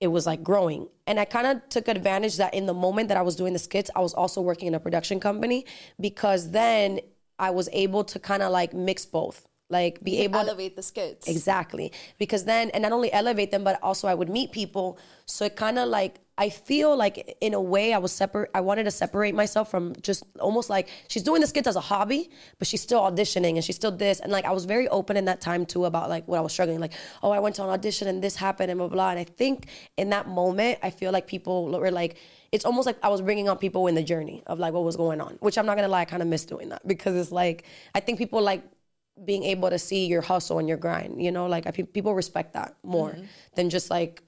it 0.00 0.08
was 0.08 0.26
like 0.26 0.42
growing. 0.42 0.88
And 1.06 1.20
I 1.20 1.26
kind 1.26 1.46
of 1.46 1.68
took 1.68 1.86
advantage 1.88 2.38
that 2.38 2.54
in 2.54 2.66
the 2.66 2.74
moment 2.74 3.08
that 3.08 3.16
I 3.16 3.22
was 3.22 3.36
doing 3.36 3.52
the 3.52 3.58
skits, 3.58 3.90
I 3.94 4.00
was 4.00 4.14
also 4.14 4.40
working 4.40 4.66
in 4.68 4.74
a 4.74 4.80
production 4.80 5.20
company 5.20 5.66
because 6.00 6.50
then 6.50 7.00
I 7.38 7.50
was 7.50 7.68
able 7.72 8.04
to 8.04 8.18
kind 8.18 8.42
of 8.42 8.50
like 8.50 8.72
mix 8.72 9.04
both. 9.04 9.46
Like 9.68 10.02
be 10.02 10.18
able 10.18 10.40
to 10.40 10.46
elevate 10.46 10.74
the 10.74 10.82
skits. 10.82 11.28
Exactly. 11.28 11.92
Because 12.18 12.44
then 12.44 12.70
and 12.70 12.82
not 12.82 12.90
only 12.90 13.12
elevate 13.12 13.52
them, 13.52 13.62
but 13.62 13.80
also 13.82 14.08
I 14.08 14.14
would 14.14 14.28
meet 14.28 14.50
people. 14.50 14.98
So 15.26 15.44
it 15.44 15.54
kind 15.54 15.78
of 15.78 15.88
like 15.88 16.18
I 16.40 16.48
feel 16.48 16.96
like 16.96 17.36
in 17.42 17.52
a 17.52 17.60
way 17.60 17.92
I 17.92 17.98
was 17.98 18.12
separate. 18.12 18.50
I 18.54 18.62
wanted 18.62 18.84
to 18.84 18.90
separate 18.90 19.34
myself 19.34 19.70
from 19.70 19.94
just 20.00 20.24
almost 20.40 20.70
like 20.70 20.88
she's 21.06 21.22
doing 21.22 21.42
the 21.42 21.46
skits 21.46 21.68
as 21.68 21.76
a 21.76 21.80
hobby, 21.80 22.30
but 22.58 22.66
she's 22.66 22.80
still 22.80 23.02
auditioning 23.02 23.56
and 23.56 23.64
she's 23.64 23.76
still 23.76 23.92
this. 23.92 24.20
And 24.20 24.32
like 24.32 24.46
I 24.46 24.52
was 24.52 24.64
very 24.64 24.88
open 24.88 25.18
in 25.18 25.26
that 25.26 25.42
time 25.42 25.66
too 25.66 25.84
about 25.84 26.08
like 26.08 26.26
what 26.26 26.38
I 26.38 26.40
was 26.40 26.52
struggling. 26.52 26.80
Like, 26.80 26.94
oh, 27.22 27.30
I 27.30 27.40
went 27.40 27.56
to 27.56 27.64
an 27.64 27.68
audition 27.68 28.08
and 28.08 28.24
this 28.24 28.36
happened 28.36 28.70
and 28.70 28.78
blah 28.78 28.88
blah. 28.88 29.10
And 29.10 29.18
I 29.18 29.24
think 29.24 29.66
in 29.98 30.08
that 30.10 30.28
moment, 30.28 30.78
I 30.82 30.88
feel 30.88 31.12
like 31.12 31.26
people 31.26 31.78
were 31.78 31.90
like 31.90 32.16
it's 32.52 32.64
almost 32.64 32.86
like 32.86 32.96
I 33.02 33.10
was 33.10 33.20
bringing 33.20 33.50
on 33.50 33.58
people 33.58 33.86
in 33.86 33.94
the 33.94 34.02
journey 34.02 34.42
of 34.46 34.58
like 34.58 34.72
what 34.72 34.82
was 34.82 34.96
going 34.96 35.20
on, 35.20 35.36
which 35.40 35.58
I'm 35.58 35.66
not 35.66 35.76
gonna 35.76 35.88
lie, 35.88 36.00
I 36.00 36.04
kind 36.06 36.22
of 36.22 36.28
miss 36.28 36.46
doing 36.46 36.70
that 36.70 36.88
because 36.88 37.16
it's 37.16 37.32
like 37.32 37.64
I 37.94 38.00
think 38.00 38.16
people 38.16 38.40
like 38.40 38.62
being 39.22 39.44
able 39.44 39.68
to 39.68 39.78
see 39.78 40.06
your 40.06 40.22
hustle 40.22 40.58
and 40.58 40.66
your 40.66 40.78
grind. 40.78 41.22
You 41.22 41.32
know, 41.32 41.46
like 41.48 41.66
I, 41.66 41.70
people 41.70 42.14
respect 42.14 42.54
that 42.54 42.76
more 42.82 43.10
mm-hmm. 43.10 43.24
than 43.56 43.68
just 43.68 43.90
like 43.90 44.22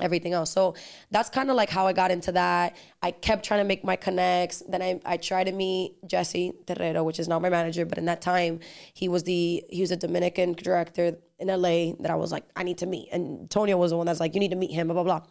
everything 0.00 0.32
else. 0.32 0.50
So 0.50 0.74
that's 1.10 1.28
kind 1.28 1.50
of 1.50 1.56
like 1.56 1.70
how 1.70 1.86
I 1.86 1.92
got 1.92 2.10
into 2.10 2.32
that. 2.32 2.76
I 3.02 3.10
kept 3.10 3.44
trying 3.44 3.60
to 3.60 3.64
make 3.64 3.82
my 3.82 3.96
connects. 3.96 4.62
Then 4.68 4.80
I, 4.80 5.00
I 5.04 5.16
tried 5.16 5.44
to 5.44 5.52
meet 5.52 5.96
Jesse 6.06 6.52
Terrero, 6.66 7.04
which 7.04 7.18
is 7.18 7.28
not 7.28 7.42
my 7.42 7.50
manager, 7.50 7.84
but 7.84 7.98
in 7.98 8.04
that 8.06 8.22
time 8.22 8.60
he 8.94 9.08
was 9.08 9.24
the 9.24 9.64
he 9.68 9.80
was 9.80 9.90
a 9.90 9.96
Dominican 9.96 10.52
director 10.52 11.16
in 11.42 11.48
LA 11.48 11.92
that 12.00 12.10
I 12.10 12.14
was 12.14 12.30
like, 12.30 12.44
I 12.54 12.62
need 12.62 12.78
to 12.78 12.86
meet. 12.86 13.08
And 13.10 13.50
Tonio 13.50 13.76
was 13.76 13.90
the 13.90 13.96
one 13.96 14.06
that's 14.06 14.20
like, 14.20 14.34
you 14.34 14.40
need 14.40 14.52
to 14.52 14.56
meet 14.56 14.70
him, 14.70 14.86
blah, 14.86 14.94
blah, 14.94 15.02
blah. 15.02 15.22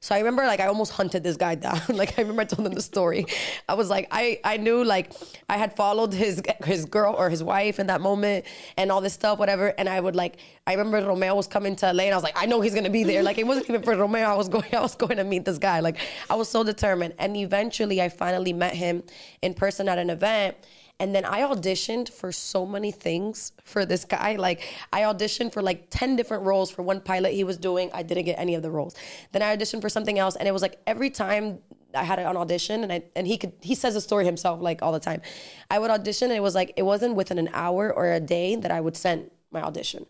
So 0.00 0.14
I 0.14 0.18
remember 0.18 0.44
like 0.44 0.58
I 0.58 0.66
almost 0.66 0.92
hunted 0.92 1.22
this 1.22 1.36
guy 1.36 1.54
down. 1.54 1.80
like 1.88 2.18
I 2.18 2.22
remember 2.22 2.42
I 2.42 2.44
told 2.44 2.66
him 2.66 2.74
the 2.74 2.82
story. 2.82 3.24
I 3.68 3.74
was 3.74 3.88
like, 3.88 4.08
I, 4.10 4.40
I 4.44 4.56
knew 4.56 4.84
like 4.84 5.12
I 5.48 5.56
had 5.56 5.76
followed 5.76 6.12
his 6.12 6.42
his 6.64 6.84
girl 6.84 7.14
or 7.16 7.30
his 7.30 7.42
wife 7.42 7.78
in 7.78 7.86
that 7.86 8.00
moment 8.00 8.44
and 8.76 8.90
all 8.90 9.00
this 9.00 9.14
stuff, 9.14 9.38
whatever. 9.38 9.72
And 9.78 9.88
I 9.88 10.00
would 10.00 10.16
like 10.16 10.38
I 10.66 10.74
remember 10.74 11.06
Romeo 11.06 11.34
was 11.34 11.46
coming 11.46 11.76
to 11.76 11.92
LA 11.92 12.04
and 12.04 12.12
I 12.12 12.16
was 12.16 12.24
like, 12.24 12.36
I 12.36 12.46
know 12.46 12.60
he's 12.60 12.74
gonna 12.74 12.90
be 12.90 13.04
there. 13.04 13.22
Like 13.22 13.38
it 13.38 13.46
wasn't 13.46 13.68
even 13.70 13.82
for 13.82 13.96
Romeo. 13.96 14.26
I 14.26 14.34
was 14.34 14.48
going 14.48 14.64
I 14.72 14.80
was 14.80 14.96
going 14.96 15.16
to 15.18 15.24
meet 15.24 15.44
this 15.44 15.58
guy. 15.58 15.80
Like 15.80 15.98
I 16.28 16.34
was 16.34 16.48
so 16.48 16.64
determined. 16.64 17.14
And 17.20 17.36
eventually 17.36 18.00
I 18.02 18.08
finally 18.08 18.52
met 18.52 18.74
him 18.74 19.04
in 19.42 19.54
person 19.54 19.88
at 19.88 19.98
an 19.98 20.10
event 20.10 20.56
and 21.00 21.14
then 21.14 21.24
I 21.24 21.40
auditioned 21.40 22.10
for 22.10 22.30
so 22.30 22.66
many 22.66 22.92
things 22.92 23.52
for 23.64 23.86
this 23.86 24.04
guy. 24.04 24.36
Like 24.36 24.62
I 24.92 25.00
auditioned 25.00 25.50
for 25.50 25.62
like 25.62 25.86
10 25.88 26.14
different 26.14 26.44
roles 26.44 26.70
for 26.70 26.82
one 26.82 27.00
pilot 27.00 27.32
he 27.32 27.42
was 27.42 27.56
doing. 27.56 27.90
I 27.94 28.02
didn't 28.02 28.26
get 28.26 28.38
any 28.38 28.54
of 28.54 28.62
the 28.62 28.70
roles. 28.70 28.94
Then 29.32 29.40
I 29.40 29.56
auditioned 29.56 29.80
for 29.80 29.88
something 29.88 30.18
else. 30.18 30.36
And 30.36 30.46
it 30.46 30.52
was 30.52 30.60
like 30.60 30.78
every 30.86 31.08
time 31.08 31.60
I 31.94 32.04
had 32.04 32.18
an 32.18 32.36
audition 32.36 32.82
and 32.82 32.92
I 32.92 33.02
and 33.16 33.26
he 33.26 33.38
could 33.38 33.54
he 33.62 33.74
says 33.74 33.94
the 33.94 34.02
story 34.02 34.26
himself 34.26 34.60
like 34.60 34.82
all 34.82 34.92
the 34.92 35.00
time. 35.00 35.22
I 35.70 35.78
would 35.78 35.90
audition 35.90 36.30
and 36.30 36.36
it 36.36 36.42
was 36.42 36.54
like 36.54 36.74
it 36.76 36.82
wasn't 36.82 37.14
within 37.14 37.38
an 37.38 37.48
hour 37.54 37.90
or 37.90 38.12
a 38.12 38.20
day 38.20 38.54
that 38.56 38.70
I 38.70 38.82
would 38.82 38.96
send 38.96 39.30
my 39.50 39.62
audition. 39.62 40.04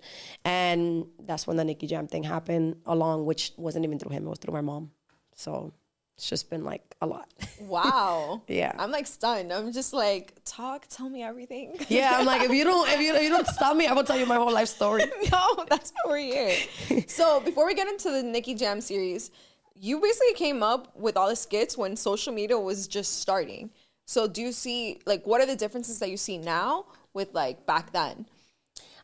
And 0.45 1.07
that's 1.21 1.47
when 1.47 1.57
the 1.57 1.65
Nicky 1.65 1.87
Jam 1.87 2.09
thing 2.09 2.25
happened 2.25 2.77
along, 2.85 3.27
which 3.27 3.53
wasn't 3.57 3.85
even 3.85 4.01
through 4.01 4.11
him, 4.11 4.27
it 4.27 4.29
was 4.29 4.41
through 4.41 4.55
my 4.55 4.61
mom. 4.61 4.91
So 5.37 5.73
it's 6.21 6.29
just 6.29 6.51
been 6.51 6.65
like 6.65 6.83
a 7.01 7.07
lot. 7.07 7.33
Wow. 7.63 8.43
yeah. 8.47 8.75
I'm 8.79 8.91
like 8.91 9.07
stunned. 9.07 9.55
I'm 9.55 9.73
just 9.73 9.95
like, 9.95 10.35
talk, 10.45 10.87
tell 10.87 11.09
me 11.09 11.23
everything. 11.23 11.79
yeah, 11.89 12.13
I'm 12.13 12.27
like, 12.27 12.43
if 12.43 12.51
you 12.51 12.63
don't, 12.63 12.87
if 12.91 13.01
you, 13.01 13.15
if 13.15 13.23
you 13.23 13.31
don't 13.31 13.47
stop 13.47 13.75
me, 13.75 13.87
I 13.87 13.95
will 13.95 14.05
tell 14.05 14.19
you 14.19 14.27
my 14.27 14.35
whole 14.35 14.53
life 14.53 14.69
story. 14.69 15.05
no, 15.33 15.65
that's 15.71 15.95
why 16.03 16.11
we're 16.11 16.19
here. 16.19 17.07
so 17.07 17.41
before 17.41 17.65
we 17.65 17.75
get 17.75 17.89
into 17.89 18.11
the 18.11 18.23
Nicky 18.23 18.55
Jam 18.55 18.83
series, 18.83 19.31
you 19.75 19.99
basically 19.99 20.35
came 20.35 20.63
up 20.63 20.95
with 20.95 21.17
all 21.17 21.27
the 21.27 21.37
skits 21.37 21.79
when 21.79 21.97
social 21.97 22.35
media 22.35 22.59
was 22.59 22.87
just 22.87 23.23
starting. 23.23 23.71
So 24.05 24.29
do 24.29 24.43
you 24.43 24.53
see 24.53 25.01
like 25.07 25.27
what 25.27 25.41
are 25.41 25.47
the 25.47 25.57
differences 25.57 26.01
that 26.01 26.11
you 26.11 26.19
see 26.19 26.37
now 26.37 26.85
with 27.15 27.33
like 27.33 27.65
back 27.65 27.95
then? 27.95 28.27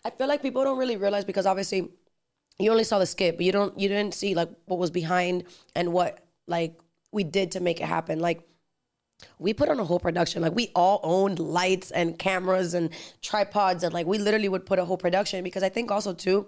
I 0.05 0.11
feel 0.11 0.29
like 0.29 0.43
people 0.43 0.65
don't 0.65 0.77
really 0.77 0.99
realize 0.99 1.25
because 1.25 1.47
obviously 1.47 1.89
you 2.59 2.71
only 2.71 2.85
saw 2.85 2.99
the 2.99 3.07
skit, 3.07 3.39
but 3.39 3.47
you 3.47 3.53
don't 3.53 3.79
you 3.81 3.89
didn't 3.89 4.13
see 4.13 4.35
like 4.35 4.51
what 4.67 4.79
was 4.79 4.91
behind 4.91 5.45
and 5.75 5.95
what 5.95 6.23
like 6.47 6.79
we 7.17 7.25
did 7.25 7.51
to 7.53 7.61
make 7.61 7.81
it 7.81 7.87
happen. 7.87 8.21
Like 8.21 8.47
we 9.39 9.55
put 9.55 9.69
on 9.69 9.81
a 9.81 9.85
whole 9.85 9.99
production. 9.99 10.43
Like 10.43 10.55
we 10.55 10.71
all 10.75 11.01
owned 11.03 11.39
lights 11.39 11.91
and 11.91 12.19
cameras 12.19 12.75
and 12.75 12.91
tripods 13.23 13.83
and 13.83 13.93
like 13.93 14.07
we 14.07 14.19
literally 14.19 14.49
would 14.49 14.67
put 14.67 14.79
a 14.79 14.85
whole 14.85 14.99
production 14.99 15.43
because 15.43 15.63
I 15.63 15.71
think 15.71 15.91
also 15.91 16.13
too, 16.13 16.47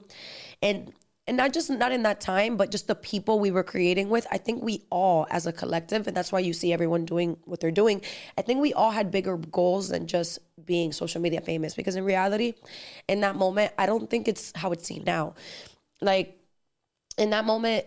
and 0.62 0.92
and 1.26 1.36
not 1.36 1.52
just 1.52 1.68
not 1.68 1.92
in 1.92 2.04
that 2.04 2.20
time, 2.20 2.56
but 2.56 2.70
just 2.70 2.86
the 2.86 2.94
people 2.94 3.38
we 3.38 3.50
were 3.50 3.62
creating 3.62 4.08
with. 4.08 4.26
I 4.30 4.38
think 4.38 4.62
we 4.62 4.84
all, 4.90 5.26
as 5.30 5.46
a 5.46 5.52
collective, 5.52 6.06
and 6.06 6.16
that's 6.16 6.32
why 6.32 6.38
you 6.38 6.54
see 6.54 6.72
everyone 6.72 7.04
doing 7.04 7.36
what 7.44 7.60
they're 7.60 7.70
doing. 7.70 8.00
I 8.38 8.42
think 8.42 8.62
we 8.62 8.72
all 8.72 8.90
had 8.90 9.10
bigger 9.10 9.36
goals 9.36 9.90
than 9.90 10.06
just 10.06 10.38
being 10.64 10.90
social 10.90 11.20
media 11.20 11.42
famous. 11.42 11.74
Because 11.74 11.96
in 11.96 12.04
reality, 12.04 12.54
in 13.08 13.20
that 13.20 13.36
moment, 13.36 13.74
I 13.76 13.84
don't 13.84 14.08
think 14.08 14.26
it's 14.26 14.52
how 14.56 14.72
it's 14.72 14.86
seen 14.86 15.04
now. 15.04 15.34
Like 16.00 16.38
in 17.18 17.28
that 17.30 17.44
moment, 17.44 17.84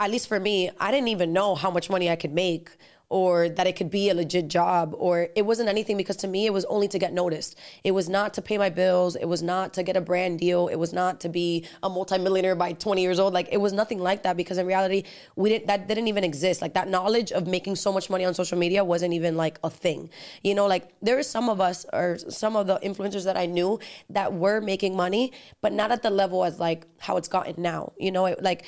at 0.00 0.10
least 0.10 0.28
for 0.28 0.38
me, 0.38 0.70
I 0.78 0.90
didn't 0.90 1.08
even 1.08 1.32
know 1.32 1.54
how 1.54 1.70
much 1.70 1.90
money 1.90 2.08
I 2.08 2.16
could 2.16 2.32
make 2.32 2.70
or 3.10 3.48
that 3.48 3.66
it 3.66 3.74
could 3.74 3.90
be 3.90 4.10
a 4.10 4.14
legit 4.14 4.48
job 4.48 4.94
or 4.98 5.28
it 5.34 5.46
wasn't 5.46 5.68
anything 5.68 5.96
because 5.96 6.16
to 6.16 6.28
me 6.28 6.44
it 6.44 6.52
was 6.52 6.64
only 6.66 6.86
to 6.86 6.98
get 6.98 7.12
noticed. 7.12 7.58
It 7.82 7.92
was 7.92 8.08
not 8.08 8.34
to 8.34 8.42
pay 8.42 8.58
my 8.58 8.68
bills, 8.68 9.16
it 9.16 9.24
was 9.24 9.42
not 9.42 9.72
to 9.74 9.82
get 9.82 9.96
a 9.96 10.00
brand 10.00 10.38
deal, 10.38 10.68
it 10.68 10.76
was 10.76 10.92
not 10.92 11.20
to 11.20 11.28
be 11.28 11.64
a 11.82 11.88
multimillionaire 11.88 12.54
by 12.54 12.74
20 12.74 13.00
years 13.00 13.18
old. 13.18 13.32
Like 13.32 13.48
it 13.50 13.56
was 13.56 13.72
nothing 13.72 13.98
like 13.98 14.24
that 14.24 14.36
because 14.36 14.58
in 14.58 14.66
reality 14.66 15.04
we 15.36 15.48
didn't 15.48 15.68
that 15.68 15.88
didn't 15.88 16.08
even 16.08 16.22
exist. 16.22 16.60
Like 16.60 16.74
that 16.74 16.88
knowledge 16.88 17.32
of 17.32 17.46
making 17.46 17.76
so 17.76 17.92
much 17.92 18.10
money 18.10 18.26
on 18.26 18.34
social 18.34 18.58
media 18.58 18.84
wasn't 18.84 19.14
even 19.14 19.36
like 19.36 19.58
a 19.64 19.70
thing. 19.70 20.10
You 20.44 20.54
know, 20.54 20.66
like 20.66 20.92
there 21.00 21.18
is 21.18 21.26
some 21.26 21.48
of 21.48 21.62
us 21.62 21.86
or 21.92 22.18
some 22.18 22.56
of 22.56 22.66
the 22.66 22.78
influencers 22.80 23.24
that 23.24 23.38
I 23.38 23.46
knew 23.46 23.80
that 24.10 24.34
were 24.34 24.60
making 24.60 24.94
money, 24.94 25.32
but 25.62 25.72
not 25.72 25.90
at 25.90 26.02
the 26.02 26.10
level 26.10 26.44
as 26.44 26.60
like 26.60 26.86
how 26.98 27.16
it's 27.16 27.28
gotten 27.28 27.62
now. 27.62 27.94
You 27.98 28.12
know, 28.12 28.26
it, 28.26 28.42
like 28.42 28.66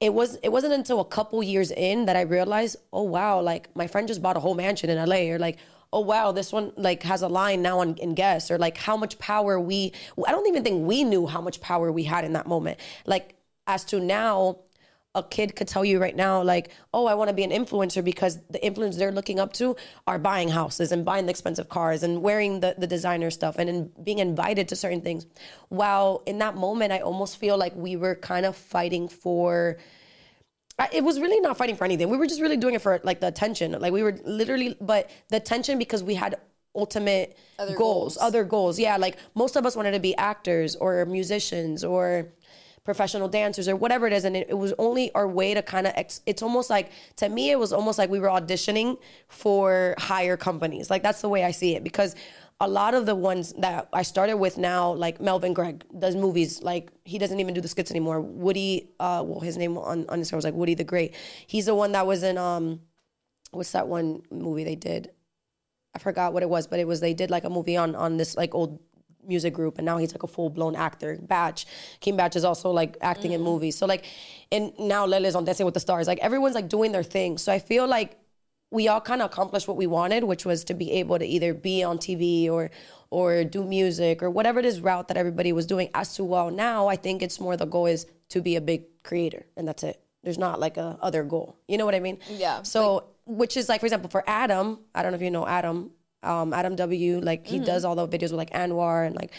it 0.00 0.14
was 0.14 0.36
it 0.36 0.50
wasn't 0.50 0.72
until 0.72 1.00
a 1.00 1.04
couple 1.04 1.42
years 1.42 1.70
in 1.70 2.06
that 2.06 2.16
I 2.16 2.22
realized, 2.22 2.76
oh 2.92 3.02
wow, 3.02 3.40
like 3.40 3.68
my 3.76 3.86
friend 3.86 4.08
just 4.08 4.22
bought 4.22 4.36
a 4.36 4.40
whole 4.40 4.54
mansion 4.54 4.88
in 4.88 5.08
LA, 5.08 5.30
or 5.32 5.38
like, 5.38 5.58
oh 5.92 6.00
wow, 6.00 6.32
this 6.32 6.52
one 6.52 6.72
like 6.76 7.02
has 7.02 7.20
a 7.22 7.28
line 7.28 7.60
now 7.60 7.80
on 7.80 7.96
in 7.96 8.14
Guess, 8.14 8.50
or 8.50 8.58
like 8.58 8.78
how 8.78 8.96
much 8.96 9.18
power 9.18 9.60
we. 9.60 9.92
I 10.26 10.32
don't 10.32 10.46
even 10.48 10.64
think 10.64 10.86
we 10.86 11.04
knew 11.04 11.26
how 11.26 11.42
much 11.42 11.60
power 11.60 11.92
we 11.92 12.04
had 12.04 12.24
in 12.24 12.32
that 12.32 12.46
moment. 12.46 12.80
Like 13.04 13.36
as 13.66 13.84
to 13.86 14.00
now, 14.00 14.60
a 15.14 15.22
kid 15.24 15.56
could 15.56 15.66
tell 15.66 15.84
you 15.84 15.98
right 15.98 16.14
now, 16.14 16.42
like, 16.42 16.70
oh, 16.94 17.06
I 17.06 17.14
want 17.14 17.28
to 17.28 17.34
be 17.34 17.42
an 17.42 17.50
influencer 17.50 18.04
because 18.04 18.38
the 18.48 18.60
influencers 18.60 18.96
they're 18.96 19.10
looking 19.10 19.40
up 19.40 19.52
to 19.54 19.74
are 20.06 20.18
buying 20.18 20.48
houses 20.48 20.92
and 20.92 21.04
buying 21.04 21.26
the 21.26 21.30
expensive 21.30 21.68
cars 21.68 22.04
and 22.04 22.22
wearing 22.22 22.60
the, 22.60 22.76
the 22.78 22.86
designer 22.86 23.30
stuff 23.30 23.56
and 23.58 23.68
in, 23.68 23.90
being 24.04 24.20
invited 24.20 24.68
to 24.68 24.76
certain 24.76 25.00
things. 25.00 25.26
While 25.68 26.22
in 26.26 26.38
that 26.38 26.56
moment, 26.56 26.92
I 26.92 27.00
almost 27.00 27.38
feel 27.38 27.58
like 27.58 27.74
we 27.74 27.96
were 27.96 28.14
kind 28.14 28.46
of 28.46 28.56
fighting 28.56 29.08
for. 29.08 29.78
It 30.92 31.04
was 31.04 31.20
really 31.20 31.40
not 31.40 31.58
fighting 31.58 31.76
for 31.76 31.84
anything. 31.84 32.08
We 32.08 32.16
were 32.16 32.26
just 32.26 32.40
really 32.40 32.56
doing 32.56 32.74
it 32.74 32.80
for 32.80 33.00
like 33.02 33.20
the 33.20 33.26
attention. 33.26 33.72
Like 33.72 33.92
we 33.92 34.02
were 34.02 34.18
literally, 34.24 34.76
but 34.80 35.10
the 35.28 35.36
attention 35.36 35.78
because 35.78 36.02
we 36.02 36.14
had 36.14 36.36
ultimate 36.74 37.36
other 37.58 37.74
goals, 37.74 38.16
goals, 38.16 38.18
other 38.18 38.44
goals. 38.44 38.78
Yeah, 38.78 38.96
like 38.96 39.16
most 39.34 39.56
of 39.56 39.66
us 39.66 39.76
wanted 39.76 39.90
to 39.90 40.00
be 40.00 40.16
actors 40.16 40.76
or 40.76 41.04
musicians 41.04 41.84
or 41.84 42.28
professional 42.92 43.28
dancers 43.28 43.68
or 43.68 43.76
whatever 43.76 44.04
it 44.08 44.12
is 44.12 44.24
and 44.24 44.36
it, 44.36 44.46
it 44.50 44.58
was 44.64 44.72
only 44.78 45.12
our 45.14 45.28
way 45.28 45.54
to 45.54 45.62
kind 45.62 45.86
of 45.86 45.92
ex- 45.96 46.22
it's 46.26 46.42
almost 46.42 46.68
like 46.70 46.90
to 47.14 47.28
me 47.28 47.50
it 47.50 47.58
was 47.64 47.72
almost 47.72 47.98
like 47.98 48.10
we 48.10 48.18
were 48.18 48.32
auditioning 48.38 48.98
for 49.28 49.94
higher 49.98 50.36
companies 50.36 50.90
like 50.90 51.02
that's 51.02 51.20
the 51.20 51.28
way 51.28 51.44
i 51.44 51.52
see 51.52 51.76
it 51.76 51.84
because 51.84 52.16
a 52.62 52.68
lot 52.68 52.92
of 52.94 53.06
the 53.06 53.14
ones 53.14 53.54
that 53.54 53.88
I 53.90 54.02
started 54.02 54.36
with 54.36 54.58
now, 54.58 54.92
like 54.92 55.18
Melvin 55.18 55.54
Gregg 55.54 55.82
does 55.98 56.14
movies. 56.14 56.62
Like 56.62 56.90
he 57.04 57.16
doesn't 57.16 57.40
even 57.40 57.54
do 57.54 57.62
the 57.62 57.68
skits 57.68 57.90
anymore. 57.90 58.20
Woody, 58.20 58.90
uh, 59.00 59.22
well, 59.26 59.40
his 59.40 59.56
name 59.56 59.78
on 59.78 60.04
on 60.10 60.20
Instagram 60.20 60.34
was 60.34 60.44
like 60.44 60.52
Woody 60.52 60.74
the 60.74 60.84
Great. 60.84 61.14
He's 61.46 61.64
the 61.64 61.74
one 61.74 61.92
that 61.92 62.06
was 62.06 62.22
in 62.22 62.36
um, 62.36 62.80
what's 63.50 63.72
that 63.72 63.88
one 63.88 64.20
movie 64.30 64.64
they 64.64 64.76
did? 64.76 65.10
I 65.94 65.98
forgot 65.98 66.34
what 66.34 66.42
it 66.42 66.50
was, 66.50 66.66
but 66.66 66.78
it 66.78 66.86
was 66.86 67.00
they 67.00 67.14
did 67.14 67.30
like 67.30 67.44
a 67.44 67.50
movie 67.50 67.78
on 67.78 67.94
on 67.94 68.18
this 68.18 68.36
like 68.36 68.54
old 68.54 68.78
music 69.26 69.54
group 69.54 69.78
and 69.78 69.84
now 69.84 69.98
he's 69.98 70.12
like 70.12 70.22
a 70.22 70.26
full-blown 70.26 70.76
actor. 70.76 71.18
Batch 71.20 71.66
King 72.00 72.16
Bach 72.16 72.34
is 72.36 72.44
also 72.44 72.70
like 72.70 72.96
acting 73.00 73.32
mm. 73.32 73.34
in 73.34 73.42
movies. 73.42 73.76
So 73.76 73.86
like 73.86 74.04
and 74.52 74.72
now 74.78 75.06
Lele's 75.06 75.34
on 75.34 75.44
Dancing 75.44 75.66
with 75.66 75.74
the 75.74 75.80
Stars. 75.80 76.06
Like 76.06 76.18
everyone's 76.18 76.54
like 76.54 76.68
doing 76.68 76.92
their 76.92 77.02
thing. 77.02 77.38
So 77.38 77.52
I 77.52 77.58
feel 77.58 77.86
like 77.86 78.18
we 78.70 78.88
all 78.88 79.00
kind 79.00 79.20
of 79.20 79.26
accomplished 79.30 79.66
what 79.66 79.76
we 79.76 79.86
wanted 79.86 80.24
which 80.24 80.44
was 80.44 80.62
to 80.64 80.74
be 80.74 80.92
able 80.92 81.18
to 81.18 81.26
either 81.26 81.52
be 81.52 81.82
on 81.82 81.98
TV 81.98 82.48
or 82.48 82.70
or 83.10 83.42
do 83.42 83.64
music 83.64 84.22
or 84.22 84.30
whatever 84.30 84.60
it 84.60 84.64
is 84.64 84.80
route 84.80 85.08
that 85.08 85.16
everybody 85.16 85.52
was 85.52 85.66
doing. 85.66 85.90
As 85.94 86.14
to 86.16 86.24
well 86.24 86.50
now 86.50 86.88
I 86.88 86.96
think 86.96 87.22
it's 87.22 87.40
more 87.40 87.56
the 87.56 87.66
goal 87.66 87.86
is 87.86 88.06
to 88.30 88.40
be 88.40 88.56
a 88.56 88.60
big 88.60 89.02
creator 89.02 89.46
and 89.56 89.66
that's 89.66 89.82
it. 89.82 90.02
There's 90.22 90.38
not 90.38 90.60
like 90.60 90.76
a 90.76 90.98
other 91.00 91.24
goal. 91.24 91.56
You 91.66 91.78
know 91.78 91.86
what 91.86 91.94
I 91.94 92.00
mean? 92.00 92.18
Yeah. 92.28 92.62
So 92.62 92.94
like, 92.94 93.04
which 93.26 93.56
is 93.56 93.68
like 93.68 93.80
for 93.80 93.86
example 93.86 94.10
for 94.10 94.24
Adam 94.26 94.80
I 94.94 95.02
don't 95.02 95.12
know 95.12 95.16
if 95.16 95.22
you 95.22 95.30
know 95.30 95.46
Adam 95.46 95.90
um, 96.22 96.52
Adam 96.52 96.76
W. 96.76 97.20
Like 97.20 97.46
he 97.46 97.56
mm-hmm. 97.56 97.64
does 97.64 97.84
all 97.84 97.94
the 97.94 98.06
videos 98.06 98.30
with 98.30 98.32
like 98.32 98.50
Anwar 98.50 99.06
and 99.06 99.14
like, 99.14 99.32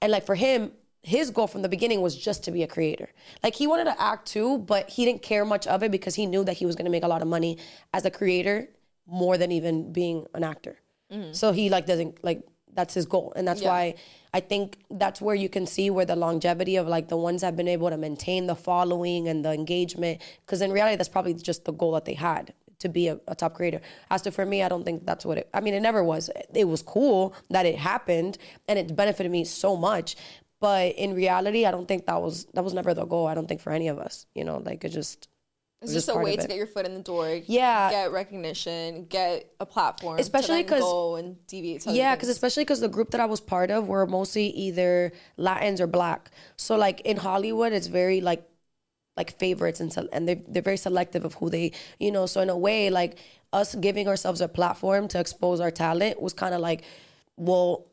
and 0.00 0.12
like 0.12 0.26
for 0.26 0.34
him, 0.34 0.72
his 1.02 1.30
goal 1.30 1.46
from 1.46 1.62
the 1.62 1.68
beginning 1.68 2.00
was 2.00 2.16
just 2.16 2.44
to 2.44 2.50
be 2.50 2.62
a 2.62 2.66
creator. 2.66 3.08
Like 3.42 3.54
he 3.54 3.66
wanted 3.66 3.84
to 3.84 4.00
act 4.00 4.26
too, 4.26 4.58
but 4.58 4.90
he 4.90 5.04
didn't 5.04 5.22
care 5.22 5.44
much 5.44 5.66
of 5.66 5.82
it 5.82 5.90
because 5.92 6.16
he 6.16 6.26
knew 6.26 6.42
that 6.44 6.54
he 6.54 6.66
was 6.66 6.74
going 6.74 6.84
to 6.84 6.90
make 6.90 7.04
a 7.04 7.08
lot 7.08 7.22
of 7.22 7.28
money 7.28 7.58
as 7.94 8.04
a 8.04 8.10
creator 8.10 8.68
more 9.06 9.38
than 9.38 9.52
even 9.52 9.92
being 9.92 10.26
an 10.34 10.42
actor. 10.42 10.80
Mm-hmm. 11.12 11.32
So 11.32 11.52
he 11.52 11.70
like 11.70 11.86
doesn't 11.86 12.24
like 12.24 12.42
that's 12.72 12.92
his 12.92 13.06
goal, 13.06 13.32
and 13.36 13.46
that's 13.46 13.62
Yeah. 13.62 13.68
why 13.68 13.94
I 14.34 14.40
think 14.40 14.78
that's 14.90 15.20
where 15.20 15.34
you 15.34 15.48
can 15.48 15.66
see 15.66 15.88
where 15.90 16.04
the 16.04 16.16
longevity 16.16 16.76
of 16.76 16.88
like 16.88 17.08
the 17.08 17.16
ones 17.16 17.40
that 17.40 17.46
have 17.46 17.56
been 17.56 17.68
able 17.68 17.88
to 17.88 17.96
maintain 17.96 18.46
the 18.48 18.56
following 18.56 19.28
and 19.28 19.44
the 19.44 19.52
engagement. 19.52 20.20
Because 20.44 20.60
in 20.60 20.72
reality, 20.72 20.96
that's 20.96 21.08
probably 21.08 21.34
just 21.34 21.64
the 21.64 21.72
goal 21.72 21.92
that 21.92 22.04
they 22.04 22.14
had 22.14 22.52
to 22.80 22.88
be 22.88 23.08
a, 23.08 23.18
a 23.26 23.34
top 23.34 23.54
creator. 23.54 23.80
As 24.10 24.22
to 24.22 24.30
for 24.30 24.44
me, 24.46 24.62
I 24.62 24.68
don't 24.68 24.84
think 24.84 25.06
that's 25.06 25.24
what 25.24 25.38
it. 25.38 25.48
I 25.54 25.60
mean, 25.60 25.74
it 25.74 25.80
never 25.80 26.02
was. 26.04 26.30
It 26.54 26.68
was 26.68 26.82
cool 26.82 27.34
that 27.50 27.66
it 27.66 27.76
happened, 27.76 28.38
and 28.68 28.78
it 28.78 28.94
benefited 28.94 29.32
me 29.32 29.44
so 29.44 29.76
much. 29.76 30.16
But 30.60 30.94
in 30.96 31.14
reality, 31.14 31.66
I 31.66 31.70
don't 31.70 31.86
think 31.86 32.06
that 32.06 32.20
was 32.22 32.46
that 32.54 32.64
was 32.64 32.74
never 32.74 32.94
the 32.94 33.04
goal. 33.04 33.26
I 33.26 33.34
don't 33.34 33.46
think 33.46 33.60
for 33.60 33.72
any 33.72 33.88
of 33.88 33.98
us. 33.98 34.26
You 34.34 34.44
know, 34.44 34.58
like 34.58 34.84
it 34.84 34.90
just. 34.90 35.28
It's 35.82 35.92
was 35.92 36.06
just 36.06 36.16
a 36.16 36.18
way 36.18 36.36
to 36.36 36.46
get 36.48 36.56
your 36.56 36.66
foot 36.66 36.86
in 36.86 36.94
the 36.94 37.02
door. 37.02 37.28
Yeah. 37.44 37.90
Get 37.90 38.10
recognition, 38.10 39.04
get 39.04 39.52
a 39.60 39.66
platform. 39.66 40.18
Especially 40.18 40.62
to 40.64 40.70
then 40.70 40.80
'cause- 40.80 40.90
go 40.90 41.16
and 41.16 41.46
deviate. 41.46 41.84
Yeah, 41.86 42.14
because 42.14 42.30
especially 42.30 42.64
because 42.64 42.80
the 42.80 42.88
group 42.88 43.10
that 43.10 43.20
I 43.20 43.26
was 43.26 43.40
part 43.42 43.70
of 43.70 43.86
were 43.86 44.06
mostly 44.06 44.46
either 44.46 45.12
Latins 45.36 45.78
or 45.82 45.86
Black. 45.86 46.30
So 46.56 46.76
like 46.76 47.02
in 47.02 47.18
Hollywood, 47.18 47.74
it's 47.74 47.88
very 47.88 48.22
like 48.22 48.42
like 49.16 49.38
favorites 49.38 49.80
and 49.80 49.96
and 50.12 50.28
they 50.28 50.34
they're 50.48 50.62
very 50.62 50.76
selective 50.76 51.24
of 51.24 51.34
who 51.34 51.50
they 51.50 51.72
you 51.98 52.12
know. 52.12 52.26
So 52.26 52.40
in 52.40 52.50
a 52.50 52.56
way, 52.56 52.90
like 52.90 53.18
us 53.52 53.74
giving 53.74 54.08
ourselves 54.08 54.40
a 54.40 54.48
platform 54.48 55.08
to 55.08 55.20
expose 55.20 55.60
our 55.60 55.70
talent 55.70 56.20
was 56.20 56.32
kind 56.32 56.54
of 56.54 56.60
like, 56.60 56.84
well. 57.36 57.86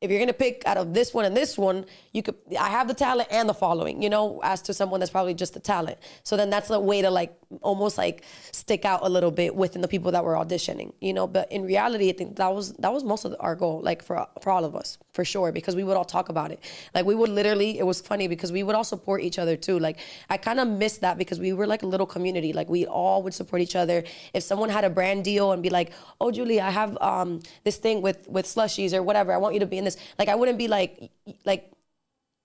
If 0.00 0.10
you're 0.10 0.20
gonna 0.20 0.34
pick 0.34 0.64
out 0.66 0.76
of 0.76 0.92
this 0.92 1.14
one 1.14 1.24
and 1.24 1.34
this 1.34 1.56
one, 1.56 1.86
you 2.12 2.22
could. 2.22 2.34
I 2.60 2.68
have 2.68 2.88
the 2.88 2.94
talent 2.94 3.28
and 3.30 3.48
the 3.48 3.54
following, 3.54 4.02
you 4.02 4.10
know, 4.10 4.38
as 4.42 4.60
to 4.62 4.74
someone 4.74 5.00
that's 5.00 5.10
probably 5.10 5.32
just 5.32 5.54
the 5.54 5.60
talent. 5.60 5.96
So 6.24 6.36
then 6.36 6.50
that's 6.50 6.68
a 6.68 6.78
way 6.78 7.00
to 7.00 7.10
like 7.10 7.34
almost 7.62 7.98
like 7.98 8.24
stick 8.52 8.84
out 8.84 9.00
a 9.02 9.08
little 9.08 9.30
bit 9.30 9.54
within 9.54 9.82
the 9.82 9.88
people 9.88 10.12
that 10.12 10.24
were 10.24 10.34
auditioning, 10.34 10.92
you 11.00 11.12
know. 11.12 11.26
But 11.26 11.50
in 11.50 11.62
reality, 11.62 12.08
I 12.08 12.12
think 12.12 12.36
that 12.36 12.54
was 12.54 12.72
that 12.74 12.92
was 12.92 13.04
most 13.04 13.24
of 13.24 13.34
our 13.40 13.54
goal, 13.54 13.80
like 13.82 14.02
for 14.02 14.26
for 14.40 14.50
all 14.50 14.64
of 14.64 14.74
us, 14.74 14.98
for 15.12 15.24
sure, 15.24 15.52
because 15.52 15.76
we 15.76 15.84
would 15.84 15.96
all 15.96 16.04
talk 16.04 16.28
about 16.28 16.50
it. 16.50 16.60
Like 16.94 17.06
we 17.06 17.14
would 17.14 17.30
literally, 17.30 17.78
it 17.78 17.86
was 17.86 18.00
funny 18.00 18.28
because 18.28 18.52
we 18.52 18.62
would 18.62 18.74
all 18.74 18.84
support 18.84 19.22
each 19.22 19.38
other 19.38 19.56
too. 19.56 19.78
Like 19.78 19.98
I 20.30 20.36
kind 20.36 20.60
of 20.60 20.68
missed 20.68 21.00
that 21.02 21.18
because 21.18 21.38
we 21.38 21.52
were 21.52 21.66
like 21.66 21.82
a 21.82 21.86
little 21.86 22.06
community. 22.06 22.52
Like 22.52 22.68
we 22.68 22.86
all 22.86 23.22
would 23.22 23.34
support 23.34 23.62
each 23.62 23.76
other. 23.76 24.04
If 24.32 24.42
someone 24.42 24.68
had 24.70 24.84
a 24.84 24.90
brand 24.90 25.24
deal 25.24 25.52
and 25.52 25.62
be 25.62 25.70
like, 25.70 25.92
"Oh, 26.20 26.30
Julie, 26.30 26.60
I 26.60 26.70
have 26.70 26.96
um 27.00 27.40
this 27.64 27.76
thing 27.76 28.02
with 28.02 28.28
with 28.28 28.46
slushies 28.46 28.92
or 28.92 29.02
whatever. 29.02 29.32
I 29.32 29.36
want 29.36 29.54
you 29.54 29.60
to 29.60 29.66
be 29.66 29.78
in 29.78 29.84
this." 29.84 29.96
Like 30.18 30.28
I 30.28 30.34
wouldn't 30.34 30.58
be 30.58 30.68
like 30.68 31.10
like 31.44 31.73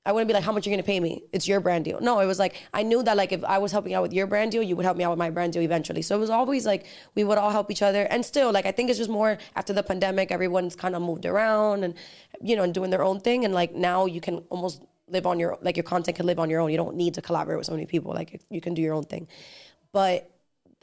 I 0.10 0.12
wouldn't 0.12 0.28
be 0.28 0.34
like, 0.34 0.44
how 0.44 0.52
much 0.52 0.66
are 0.66 0.72
you 0.72 0.76
gonna 0.76 0.82
pay 0.82 1.00
me? 1.00 1.22
It's 1.32 1.48
your 1.48 1.60
brand 1.60 1.86
deal. 1.86 2.00
No, 2.02 2.20
it 2.20 2.26
was 2.26 2.40
like 2.40 2.56
I 2.74 2.82
knew 2.82 3.04
that 3.04 3.16
like 3.16 3.32
if 3.32 3.44
I 3.44 3.60
was 3.60 3.72
helping 3.72 3.94
out 3.94 4.02
with 4.02 4.12
your 4.12 4.26
brand 4.26 4.52
deal, 4.52 4.64
you 4.64 4.76
would 4.76 4.84
help 4.84 4.98
me 4.98 5.04
out 5.04 5.12
with 5.12 5.20
my 5.20 5.30
brand 5.30 5.54
deal 5.54 5.62
eventually. 5.62 6.02
So 6.02 6.16
it 6.16 6.20
was 6.20 6.32
always 6.32 6.66
like 6.66 6.88
we 7.14 7.24
would 7.24 7.38
all 7.38 7.52
help 7.52 7.70
each 7.70 7.84
other. 7.84 8.08
And 8.10 8.26
still, 8.26 8.52
like 8.52 8.66
I 8.66 8.72
think 8.72 8.90
it's 8.90 8.98
just 8.98 9.12
more 9.12 9.38
after 9.56 9.72
the 9.72 9.84
pandemic, 9.84 10.32
everyone's 10.32 10.76
kind 10.76 10.96
of 10.96 11.04
moved 11.04 11.28
around 11.28 11.84
and 11.84 11.94
you 12.42 12.56
know 12.56 12.64
and 12.64 12.74
doing 12.74 12.90
their 12.90 13.04
own 13.04 13.20
thing. 13.20 13.46
And 13.46 13.54
like 13.54 13.76
now 13.76 14.08
you 14.08 14.20
can 14.20 14.40
almost 14.50 14.82
live 15.10 15.28
on 15.28 15.38
your 15.40 15.60
like 15.62 15.78
your 15.78 15.84
content 15.84 16.18
can 16.18 16.26
live 16.26 16.40
on 16.40 16.50
your 16.50 16.60
own. 16.60 16.72
You 16.72 16.78
don't 16.78 16.96
need 16.96 17.14
to 17.14 17.22
collaborate 17.22 17.60
with 17.60 17.68
so 17.68 17.74
many 17.74 17.86
people. 17.86 18.12
Like 18.12 18.42
you 18.50 18.62
can 18.62 18.74
do 18.74 18.82
your 18.82 18.96
own 18.96 19.04
thing. 19.04 19.28
But 19.92 20.32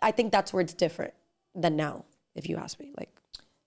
I 0.01 0.13
think 0.13 0.31
that's 0.31 0.53
where 0.53 0.61
it's 0.61 0.75
different 0.75 1.15
than 1.53 1.75
now, 1.75 2.05
if 2.37 2.49
you 2.49 2.59
ask 2.59 2.79
me. 2.79 2.93
Like 2.97 3.11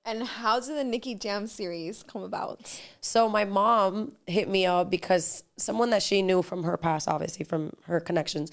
And 0.09 0.23
how 0.23 0.59
did 0.59 0.75
the 0.75 0.83
Nicky 0.83 1.13
Jam 1.13 1.45
series 1.45 2.01
come 2.01 2.23
about? 2.23 2.59
So 2.99 3.29
my 3.29 3.45
mom 3.45 4.13
hit 4.25 4.49
me 4.49 4.65
up 4.65 4.89
because 4.89 5.43
someone 5.55 5.91
that 5.91 6.01
she 6.01 6.23
knew 6.23 6.41
from 6.41 6.63
her 6.63 6.77
past, 6.77 7.07
obviously 7.07 7.45
from 7.45 7.73
her 7.83 7.99
connections, 7.99 8.51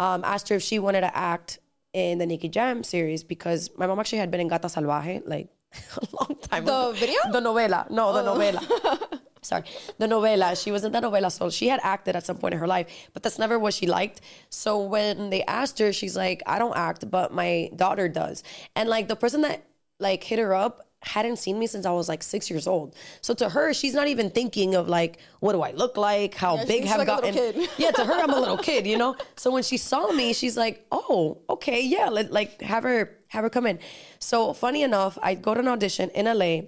um, 0.00 0.24
asked 0.24 0.48
her 0.48 0.56
if 0.56 0.62
she 0.62 0.80
wanted 0.80 1.02
to 1.02 1.16
act 1.16 1.60
in 1.92 2.18
the 2.18 2.26
Nicky 2.26 2.48
Jam 2.48 2.82
series 2.82 3.22
because 3.22 3.70
my 3.78 3.86
mom 3.86 4.00
actually 4.00 4.18
had 4.18 4.32
been 4.32 4.40
in 4.40 4.48
Gata 4.48 4.66
Salvaje 4.66 5.22
like 5.24 5.46
a 5.98 6.06
long 6.18 6.36
time 6.42 6.64
The 6.64 6.72
ago. 6.72 6.92
video? 6.92 7.20
Oh. 7.26 7.30
The 7.32 7.40
novela. 7.42 7.88
No, 7.90 8.12
the 8.12 8.24
novela. 8.28 9.20
Sorry, 9.42 9.62
the 9.98 10.08
novela. 10.08 10.60
She 10.60 10.72
was 10.72 10.82
in 10.82 10.90
the 10.90 11.00
novela, 11.00 11.30
so 11.30 11.48
she 11.48 11.68
had 11.68 11.78
acted 11.84 12.16
at 12.16 12.26
some 12.26 12.38
point 12.38 12.54
in 12.54 12.60
her 12.60 12.66
life, 12.66 13.08
but 13.12 13.22
that's 13.22 13.38
never 13.38 13.56
what 13.56 13.72
she 13.72 13.86
liked. 13.86 14.20
So 14.50 14.82
when 14.82 15.30
they 15.30 15.44
asked 15.44 15.78
her, 15.78 15.92
she's 15.92 16.16
like, 16.16 16.42
"I 16.44 16.58
don't 16.58 16.76
act, 16.76 17.08
but 17.08 17.32
my 17.32 17.70
daughter 17.76 18.08
does." 18.08 18.42
And 18.74 18.88
like 18.88 19.06
the 19.06 19.14
person 19.14 19.42
that 19.42 19.62
like 20.00 20.24
hit 20.24 20.40
her 20.40 20.54
up 20.54 20.87
hadn't 21.02 21.36
seen 21.36 21.58
me 21.58 21.66
since 21.66 21.86
I 21.86 21.92
was 21.92 22.08
like 22.08 22.22
six 22.22 22.50
years 22.50 22.66
old. 22.66 22.94
So 23.20 23.32
to 23.34 23.48
her, 23.48 23.72
she's 23.72 23.94
not 23.94 24.08
even 24.08 24.30
thinking 24.30 24.74
of 24.74 24.88
like, 24.88 25.18
what 25.40 25.52
do 25.52 25.62
I 25.62 25.70
look 25.72 25.96
like? 25.96 26.34
How 26.34 26.56
Yeah, 26.56 26.64
big 26.64 26.84
have 26.84 26.98
like 26.98 27.06
gotten? 27.06 27.64
yeah, 27.78 27.92
to 27.92 28.04
her, 28.04 28.14
I'm 28.14 28.32
a 28.32 28.38
little 28.40 28.58
kid, 28.70 28.86
you 28.86 28.96
know. 28.96 29.16
So 29.36 29.50
when 29.50 29.62
she 29.62 29.76
saw 29.76 30.10
me, 30.12 30.32
she's 30.32 30.56
like, 30.56 30.86
"Oh, 30.90 31.38
okay, 31.48 31.80
yeah, 31.82 32.08
let, 32.08 32.32
like 32.32 32.60
have 32.62 32.82
her 32.82 33.16
have 33.28 33.44
her 33.44 33.50
come 33.50 33.66
in." 33.66 33.78
So 34.18 34.52
funny 34.52 34.82
enough, 34.82 35.18
I 35.22 35.34
go 35.34 35.54
to 35.54 35.60
an 35.60 35.68
audition 35.68 36.10
in 36.10 36.26
LA 36.26 36.62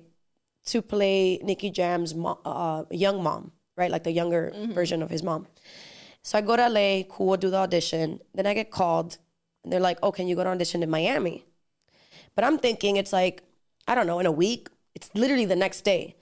to 0.67 0.83
play 0.83 1.39
Nicky 1.43 1.71
Jam's 1.71 2.15
mo- 2.15 2.41
uh, 2.45 2.85
young 2.91 3.23
mom, 3.23 3.53
right, 3.77 3.91
like 3.91 4.05
the 4.05 4.13
younger 4.13 4.53
version 4.73 5.03
of 5.03 5.11
his 5.11 5.23
mom. 5.23 5.47
So 6.23 6.39
I 6.39 6.43
go 6.43 6.55
to 6.57 6.67
LA, 6.67 7.03
cool, 7.09 7.37
do 7.37 7.51
the 7.51 7.57
audition. 7.57 8.21
Then 8.35 8.47
I 8.47 8.55
get 8.55 8.71
called, 8.71 9.19
and 9.65 9.73
they're 9.73 9.81
like, 9.81 9.99
"Oh, 10.03 10.13
can 10.13 10.29
you 10.29 10.37
go 10.37 10.45
to 10.45 10.51
audition 10.51 10.83
in 10.83 10.91
Miami?" 10.91 11.47
But 12.35 12.45
I'm 12.45 12.59
thinking 12.59 12.97
it's 12.97 13.13
like, 13.13 13.43
I 13.91 13.97
don't 13.97 14.07
know, 14.07 14.21
in 14.21 14.27
a 14.27 14.33
week. 14.33 14.69
It's 14.95 15.11
literally 15.15 15.47
the 15.47 15.57
next 15.57 15.81
day. 15.81 16.15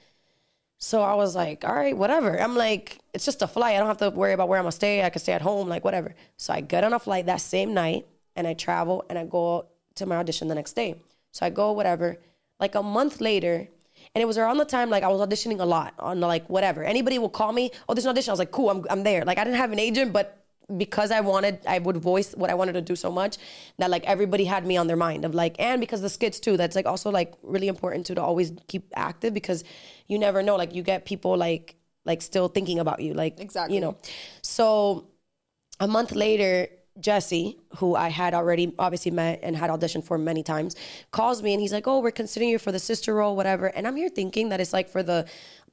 So 0.79 1.03
I 1.03 1.15
was 1.15 1.37
like, 1.37 1.65
all 1.69 1.75
right, 1.75 1.97
whatever. 1.97 2.41
I'm 2.41 2.57
like, 2.57 2.99
it's 3.13 3.27
just 3.27 3.43
a 3.43 3.47
flight. 3.47 3.75
I 3.75 3.79
don't 3.79 3.89
have 3.89 3.99
to 3.99 4.11
worry 4.11 4.33
about 4.33 4.49
where 4.49 4.59
I'm 4.59 4.65
gonna 4.65 4.73
stay. 4.73 5.05
I 5.05 5.11
can 5.11 5.21
stay 5.21 5.33
at 5.33 5.43
home, 5.43 5.69
like 5.69 5.85
whatever. 5.85 6.15
So 6.39 6.55
I 6.55 6.63
get 6.63 6.83
on 6.83 6.95
a 6.95 6.99
flight 6.99 7.27
that 7.27 7.43
same 7.43 7.75
night 7.75 8.07
and 8.37 8.47
I 8.47 8.55
travel 8.55 9.05
and 9.11 9.19
I 9.19 9.25
go 9.25 9.67
to 9.97 10.07
my 10.07 10.17
audition 10.17 10.49
the 10.49 10.55
next 10.55 10.73
day. 10.75 11.03
So 11.33 11.45
I 11.45 11.51
go, 11.51 11.73
whatever. 11.73 12.17
Like 12.59 12.75
a 12.75 12.83
month 12.83 13.21
later, 13.21 13.69
and 14.15 14.23
it 14.23 14.27
was 14.27 14.39
around 14.39 14.57
the 14.57 14.65
time 14.65 14.89
like 14.89 15.03
I 15.03 15.09
was 15.09 15.21
auditioning 15.21 15.61
a 15.61 15.65
lot 15.67 15.93
on 15.99 16.21
like 16.21 16.49
whatever. 16.49 16.83
Anybody 16.85 17.19
will 17.19 17.29
call 17.29 17.53
me, 17.53 17.71
oh, 17.87 17.93
there's 17.93 18.07
an 18.07 18.11
audition. 18.11 18.31
I 18.31 18.33
was 18.33 18.39
like, 18.39 18.51
cool, 18.53 18.71
I'm, 18.71 18.87
I'm 18.89 19.03
there. 19.03 19.25
Like 19.25 19.37
I 19.37 19.45
didn't 19.45 19.59
have 19.59 19.73
an 19.73 19.79
agent, 19.79 20.15
but 20.15 20.47
because 20.77 21.11
I 21.11 21.21
wanted, 21.21 21.61
I 21.67 21.79
would 21.79 21.97
voice 21.97 22.35
what 22.35 22.51
I 22.51 22.55
wanted 22.55 22.75
to 22.75 22.81
do 22.81 22.95
so 22.95 23.11
much 23.11 23.39
that 23.79 23.91
like 23.91 24.05
everybody 24.05 24.45
had 24.45 24.67
me 24.67 24.77
on 24.77 24.87
their 24.87 24.97
mind 24.97 25.25
of 25.25 25.35
like, 25.35 25.57
and 25.59 25.81
because 25.81 26.03
the 26.03 26.11
skits 26.11 26.39
too, 26.41 26.57
that's 26.57 26.77
like 26.77 26.87
also 26.87 27.11
like 27.11 27.35
really 27.43 27.69
important 27.69 28.07
too 28.07 28.15
to 28.15 28.23
always 28.23 28.53
keep 28.67 28.85
active 28.95 29.33
because 29.33 29.65
you 30.09 30.19
never 30.19 30.43
know, 30.43 30.57
like 30.57 30.75
you 30.75 30.83
get 30.83 31.05
people 31.05 31.37
like 31.37 31.77
like 32.05 32.23
still 32.23 32.49
thinking 32.49 32.79
about 32.79 33.01
you, 33.01 33.15
like 33.15 33.39
Exactly. 33.41 33.75
you 33.75 33.81
know. 33.81 33.97
So 34.43 35.09
a 35.81 35.87
month 35.87 36.13
later, 36.13 36.69
Jesse, 37.01 37.59
who 37.77 37.95
I 37.95 38.09
had 38.09 38.35
already 38.35 38.75
obviously 38.79 39.13
met 39.13 39.41
and 39.43 39.57
had 39.57 39.71
auditioned 39.71 40.05
for 40.05 40.19
many 40.19 40.43
times, 40.43 40.75
calls 41.13 41.43
me 41.43 41.53
and 41.53 41.61
he's 41.61 41.73
like, 41.73 41.87
"Oh, 41.87 42.01
we're 42.01 42.11
considering 42.11 42.51
you 42.51 42.59
for 42.59 42.73
the 42.73 42.79
sister 42.81 43.15
role, 43.15 43.37
whatever." 43.37 43.67
And 43.67 43.87
I'm 43.87 43.95
here 43.97 44.09
thinking 44.09 44.49
that 44.49 44.61
it's 44.61 44.73
like 44.73 44.89
for 44.89 45.03
the 45.03 45.27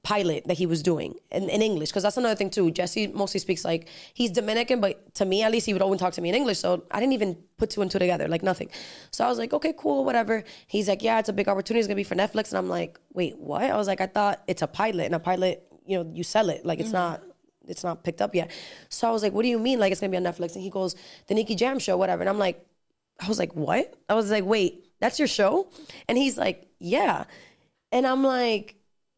pilot 0.06 0.46
that 0.46 0.56
he 0.56 0.68
was 0.68 0.84
doing 0.84 1.16
in, 1.32 1.50
in 1.50 1.64
English, 1.64 1.90
because 1.90 2.04
that's 2.04 2.16
another 2.16 2.36
thing 2.36 2.52
too. 2.52 2.70
Jesse 2.70 3.08
mostly 3.08 3.40
speaks 3.40 3.66
like 3.66 3.88
he's 4.14 4.30
Dominican, 4.30 4.80
but 4.80 5.16
to 5.16 5.26
me 5.26 5.42
at 5.42 5.52
least 5.52 5.66
he 5.66 5.74
would 5.74 5.82
always 5.82 6.00
talk 6.00 6.14
to 6.14 6.22
me 6.22 6.30
in 6.30 6.36
English. 6.36 6.60
So 6.60 6.84
I 6.92 7.00
didn't 7.00 7.14
even 7.14 7.36
put 7.58 7.72
two 7.72 7.82
and 7.82 7.90
two 7.90 7.98
together, 7.98 8.28
like 8.28 8.44
nothing. 8.44 8.70
So 9.10 9.26
I 9.26 9.30
was 9.30 9.40
like, 9.40 9.52
"Okay, 9.52 9.74
cool, 9.76 10.06
whatever." 10.06 10.44
He's 10.68 10.88
like, 10.88 11.02
"Yeah, 11.02 11.18
it's 11.18 11.30
a 11.30 11.34
big 11.34 11.50
opportunity. 11.50 11.80
It's 11.80 11.88
gonna 11.88 11.96
be 11.96 12.04
for 12.04 12.14
Netflix," 12.14 12.50
and 12.50 12.60
I'm 12.60 12.70
like, 12.70 13.00
"Wait, 13.14 13.36
what?" 13.40 13.64
I 13.64 13.76
was 13.76 13.88
like, 13.88 14.00
"I 14.00 14.06
thought 14.06 14.44
it's 14.48 14.62
a 14.62 14.68
pilot, 14.68 15.06
and 15.08 15.16
a 15.16 15.20
pilot, 15.20 15.68
you 15.88 15.98
know, 15.98 16.12
you 16.14 16.24
sell 16.24 16.50
it. 16.50 16.66
Like 16.66 16.80
it's 16.80 16.90
mm-hmm. 16.90 16.98
not." 16.98 17.24
it's 17.68 17.84
not 17.84 18.04
picked 18.04 18.22
up 18.22 18.36
yet. 18.36 18.52
So 18.90 19.08
I 19.08 19.12
was 19.12 19.24
like, 19.24 19.34
what 19.34 19.42
do 19.42 19.48
you 19.48 19.58
mean? 19.58 19.80
Like 19.80 19.92
it's 19.92 20.00
gonna 20.00 20.12
be 20.12 20.18
on 20.18 20.24
Netflix? 20.24 20.54
And 20.54 20.62
he 20.62 20.70
goes, 20.70 20.96
the 21.26 21.34
Nicky 21.34 21.56
Jam 21.56 21.80
show, 21.80 21.98
whatever. 21.98 22.22
And 22.22 22.30
I'm 22.30 22.38
like, 22.38 22.64
I 23.20 23.28
was 23.28 23.40
like, 23.40 23.56
what? 23.56 23.92
I 24.08 24.14
was 24.14 24.30
like, 24.30 24.46
wait, 24.46 24.86
that's 25.00 25.18
your 25.18 25.28
show? 25.28 25.68
And 26.08 26.16
he's 26.16 26.38
like, 26.38 26.68
yeah. 26.78 27.24
And 27.92 28.06
I'm 28.06 28.24
like, 28.24 28.76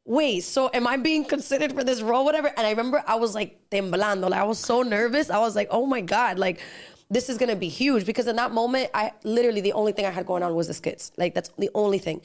wait, 0.07 0.39
so 0.39 0.69
am 0.73 0.87
I 0.87 0.95
being 0.95 1.25
considered 1.25 1.73
for 1.73 1.83
this 1.83 2.01
role, 2.01 2.23
whatever? 2.23 2.47
And 2.47 2.65
I 2.65 2.69
remember 2.69 3.03
I 3.05 3.15
was 3.15 3.35
like 3.35 3.59
temblando. 3.69 4.29
Like 4.29 4.39
I 4.39 4.45
was 4.45 4.57
so 4.57 4.81
nervous. 4.81 5.29
I 5.29 5.37
was 5.39 5.55
like, 5.55 5.67
oh 5.69 5.85
my 5.85 6.01
God, 6.01 6.39
like 6.39 6.61
this 7.09 7.29
is 7.29 7.37
gonna 7.37 7.57
be 7.57 7.67
huge. 7.67 8.05
Because 8.05 8.25
in 8.27 8.37
that 8.37 8.51
moment, 8.51 8.89
I 8.93 9.11
literally 9.23 9.61
the 9.61 9.73
only 9.73 9.91
thing 9.91 10.05
I 10.05 10.11
had 10.11 10.25
going 10.25 10.43
on 10.43 10.55
was 10.55 10.67
the 10.67 10.73
skits. 10.73 11.11
Like 11.17 11.33
that's 11.35 11.49
the 11.59 11.69
only 11.75 11.99
thing. 11.99 12.21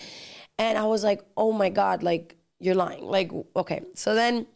And 0.59 0.79
I 0.79 0.85
was 0.85 1.03
like, 1.03 1.23
oh 1.37 1.53
my 1.53 1.69
God, 1.71 2.05
like 2.05 2.37
you're 2.61 2.77
lying. 2.77 3.05
Like, 3.05 3.33
okay. 3.57 3.83
So 3.95 4.15
then 4.15 4.47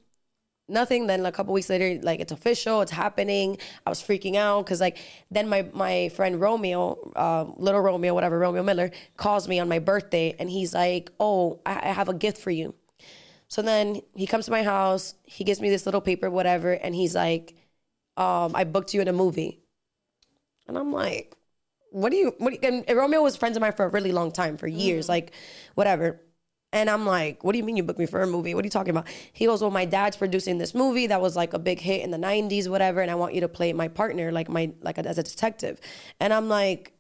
nothing 0.69 1.07
then 1.07 1.25
a 1.25 1.31
couple 1.31 1.55
weeks 1.55 1.69
later 1.69 2.01
like 2.03 2.19
it's 2.19 2.33
official 2.33 2.81
it's 2.81 2.91
happening 2.91 3.57
i 3.87 3.89
was 3.89 4.03
freaking 4.03 4.35
out 4.35 4.65
because 4.65 4.81
like 4.81 4.99
then 5.31 5.49
my 5.49 5.65
my 5.73 6.09
friend 6.09 6.41
romeo 6.41 6.99
uh, 7.15 7.45
little 7.57 7.81
romeo 7.81 8.13
whatever 8.13 8.37
romeo 8.37 8.65
miller 8.65 8.91
calls 9.17 9.47
me 9.47 9.61
on 9.61 9.69
my 9.69 9.79
birthday 9.79 10.35
and 10.41 10.51
he's 10.51 10.75
like 10.75 11.13
oh 11.21 11.61
I, 11.65 11.91
I 11.91 11.93
have 11.93 12.09
a 12.09 12.15
gift 12.15 12.39
for 12.39 12.51
you 12.51 12.75
so 13.49 13.63
then 13.63 14.01
he 14.15 14.27
comes 14.27 14.47
to 14.47 14.51
my 14.51 14.63
house 14.63 15.15
he 15.25 15.45
gives 15.45 15.61
me 15.61 15.71
this 15.71 15.87
little 15.87 16.01
paper 16.01 16.31
whatever 16.31 16.73
and 16.73 16.95
he's 16.95 17.15
like 17.15 17.55
um, 18.17 18.55
i 18.55 18.65
booked 18.65 18.95
you 18.95 19.01
in 19.01 19.09
a 19.09 19.13
movie 19.13 19.61
and 20.67 20.77
i'm 20.79 20.93
like 20.93 21.37
what 21.91 22.11
do 22.11 22.17
you 22.17 22.35
what 22.39 22.51
do 22.51 22.59
you, 22.61 22.85
and 22.87 22.97
romeo 22.97 23.23
was 23.23 23.37
friends 23.37 23.57
of 23.57 23.61
mine 23.61 23.73
for 23.73 23.85
a 23.85 23.89
really 23.89 24.13
long 24.13 24.33
time 24.33 24.57
for 24.57 24.67
years 24.67 25.09
like 25.09 25.33
whatever 25.75 26.21
and 26.73 26.91
I'm 26.91 27.07
like, 27.07 27.43
what 27.43 27.53
do 27.53 27.59
you 27.59 27.65
mean 27.65 27.77
you 27.77 27.83
booked 27.83 27.99
me 27.99 28.07
for 28.07 28.21
a 28.21 28.27
movie? 28.27 28.55
What 28.55 28.63
are 28.63 28.67
you 28.67 28.71
talking 28.71 28.91
about? 28.91 29.07
He 29.33 29.47
goes, 29.47 29.63
well, 29.63 29.71
my 29.71 29.85
dad's 29.85 30.17
producing 30.17 30.59
this 30.59 30.75
movie 30.75 31.07
that 31.07 31.21
was 31.21 31.35
like 31.35 31.55
a 31.55 31.59
big 31.59 31.81
hit 31.81 32.03
in 32.03 32.11
the 32.11 32.19
90s, 32.19 32.69
whatever, 32.69 33.01
and 33.01 33.11
I 33.11 33.15
want 33.15 33.35
you 33.35 33.41
to 33.41 33.49
play 33.49 33.73
my 33.73 33.89
partner, 33.89 34.31
like 34.31 34.49
my 34.49 34.73
like 34.83 34.99
as 34.99 35.17
a 35.17 35.23
detective. 35.23 35.81
And 36.21 36.33
I'm 36.33 36.49
like, 36.49 36.93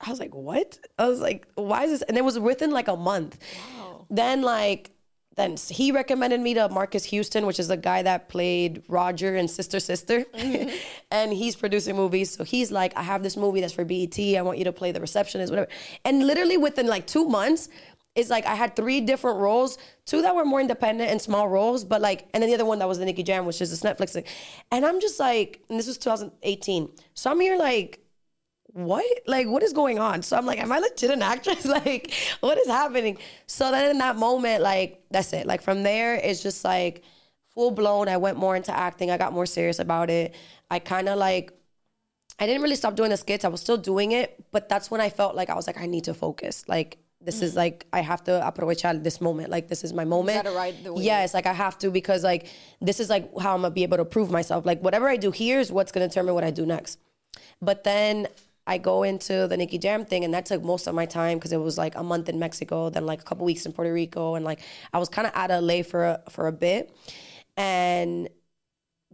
I 0.00 0.10
was 0.10 0.20
like, 0.20 0.34
what? 0.34 0.78
I 0.98 1.08
was 1.08 1.20
like, 1.20 1.46
why 1.54 1.84
is 1.84 1.92
this? 1.92 2.02
And 2.02 2.18
it 2.18 2.24
was 2.24 2.38
within 2.38 2.72
like 2.72 2.88
a 2.88 2.96
month. 2.96 3.38
Then 4.10 4.42
like 4.42 4.90
then 5.36 5.56
he 5.68 5.92
recommended 5.92 6.40
me 6.40 6.54
to 6.54 6.68
Marques 6.68 7.04
Houston, 7.04 7.46
which 7.46 7.60
is 7.60 7.68
the 7.68 7.76
guy 7.76 8.02
that 8.02 8.28
played 8.28 8.82
Roger 8.88 9.36
and 9.36 9.48
Sister 9.48 9.78
Sister. 9.78 10.24
Mm-hmm. 10.24 10.70
and 11.10 11.32
he's 11.32 11.54
producing 11.54 11.96
movies. 11.96 12.32
So 12.32 12.44
he's 12.44 12.72
like, 12.72 12.96
I 12.96 13.02
have 13.02 13.22
this 13.22 13.36
movie 13.36 13.60
that's 13.60 13.72
for 13.72 13.84
BET. 13.84 14.18
I 14.18 14.42
want 14.42 14.58
you 14.58 14.64
to 14.64 14.72
play 14.72 14.92
the 14.92 15.00
receptionist, 15.00 15.52
whatever. 15.52 15.70
And 16.04 16.26
literally 16.26 16.56
within 16.56 16.88
like 16.88 17.06
two 17.06 17.26
months, 17.26 17.68
it's 18.16 18.28
like 18.28 18.44
I 18.44 18.56
had 18.56 18.74
three 18.74 19.00
different 19.00 19.38
roles, 19.38 19.78
two 20.04 20.20
that 20.22 20.34
were 20.34 20.44
more 20.44 20.60
independent 20.60 21.10
and 21.10 21.22
small 21.22 21.48
roles, 21.48 21.84
but 21.84 22.00
like, 22.00 22.28
and 22.34 22.42
then 22.42 22.50
the 22.50 22.54
other 22.54 22.64
one 22.64 22.80
that 22.80 22.88
was 22.88 22.98
the 22.98 23.04
Nicky 23.04 23.22
Jam, 23.22 23.46
which 23.46 23.60
is 23.60 23.70
this 23.70 23.82
Netflix 23.82 24.10
thing. 24.10 24.24
And 24.72 24.84
I'm 24.84 25.00
just 25.00 25.20
like, 25.20 25.62
and 25.68 25.78
this 25.78 25.86
was 25.86 25.96
2018. 25.98 26.90
So 27.14 27.30
I'm 27.30 27.40
here 27.40 27.56
like, 27.56 27.99
what? 28.72 29.04
Like, 29.26 29.46
what 29.46 29.62
is 29.62 29.72
going 29.72 29.98
on? 29.98 30.22
So 30.22 30.36
I'm 30.36 30.46
like, 30.46 30.58
am 30.58 30.72
I 30.72 30.78
legit 30.78 31.10
an 31.10 31.22
actress? 31.22 31.64
like, 31.84 32.12
what 32.40 32.58
is 32.58 32.68
happening? 32.68 33.18
So 33.46 33.70
then 33.70 33.90
in 33.90 33.98
that 33.98 34.16
moment, 34.16 34.62
like, 34.62 35.02
that's 35.10 35.32
it. 35.32 35.46
Like, 35.46 35.62
from 35.62 35.82
there, 35.82 36.14
it's 36.14 36.42
just 36.42 36.64
like 36.64 37.02
full 37.54 37.70
blown. 37.70 38.08
I 38.08 38.16
went 38.16 38.38
more 38.38 38.56
into 38.56 38.76
acting. 38.76 39.10
I 39.10 39.18
got 39.18 39.32
more 39.32 39.46
serious 39.46 39.78
about 39.78 40.10
it. 40.10 40.34
I 40.70 40.78
kind 40.78 41.08
of 41.08 41.18
like, 41.18 41.52
I 42.38 42.46
didn't 42.46 42.62
really 42.62 42.76
stop 42.76 42.96
doing 42.96 43.10
the 43.10 43.16
skits. 43.16 43.44
I 43.44 43.48
was 43.48 43.60
still 43.60 43.76
doing 43.76 44.12
it, 44.12 44.44
but 44.50 44.68
that's 44.68 44.90
when 44.90 45.00
I 45.00 45.10
felt 45.10 45.34
like 45.34 45.50
I 45.50 45.54
was 45.54 45.66
like, 45.66 45.78
I 45.78 45.86
need 45.86 46.04
to 46.04 46.14
focus. 46.14 46.64
Like, 46.68 46.98
this 47.22 47.42
is 47.42 47.52
mm. 47.52 47.58
like 47.58 47.86
I 47.92 48.00
have 48.00 48.24
to 48.24 48.30
aprovechar 48.30 49.04
this 49.04 49.20
moment. 49.20 49.50
Like 49.50 49.68
this 49.68 49.84
is 49.84 49.92
my 49.92 50.06
moment. 50.06 50.42
gotta 50.42 50.56
ride 50.56 50.82
the 50.82 50.94
wave. 50.94 51.04
Yes, 51.04 51.34
like 51.34 51.44
I 51.44 51.52
have 51.52 51.76
to 51.80 51.90
because 51.90 52.24
like 52.24 52.46
this 52.80 52.98
is 52.98 53.10
like 53.10 53.30
how 53.38 53.54
I'm 53.54 53.60
gonna 53.60 53.74
be 53.74 53.82
able 53.82 53.98
to 53.98 54.06
prove 54.06 54.30
myself. 54.30 54.64
Like 54.64 54.80
whatever 54.80 55.06
I 55.06 55.18
do 55.18 55.30
here 55.30 55.60
is 55.60 55.70
what's 55.70 55.92
gonna 55.92 56.08
determine 56.08 56.32
what 56.32 56.44
I 56.44 56.50
do 56.50 56.64
next. 56.64 56.98
But 57.60 57.84
then 57.84 58.26
I 58.66 58.78
go 58.78 59.02
into 59.02 59.46
the 59.48 59.56
Nicky 59.56 59.78
Jam 59.78 60.04
thing, 60.04 60.24
and 60.24 60.34
that 60.34 60.46
took 60.46 60.62
most 60.62 60.86
of 60.86 60.94
my 60.94 61.06
time 61.06 61.38
because 61.38 61.52
it 61.52 61.58
was 61.58 61.78
like 61.78 61.96
a 61.96 62.02
month 62.02 62.28
in 62.28 62.38
Mexico, 62.38 62.90
then 62.90 63.06
like 63.06 63.20
a 63.20 63.24
couple 63.24 63.44
weeks 63.44 63.66
in 63.66 63.72
Puerto 63.72 63.92
Rico, 63.92 64.34
and 64.34 64.44
like 64.44 64.60
I 64.92 64.98
was 64.98 65.08
kind 65.08 65.26
of 65.26 65.34
out 65.34 65.50
of 65.50 65.64
LA 65.64 65.82
for 65.82 66.04
a, 66.04 66.22
for 66.30 66.46
a 66.46 66.52
bit, 66.52 66.94
and 67.56 68.28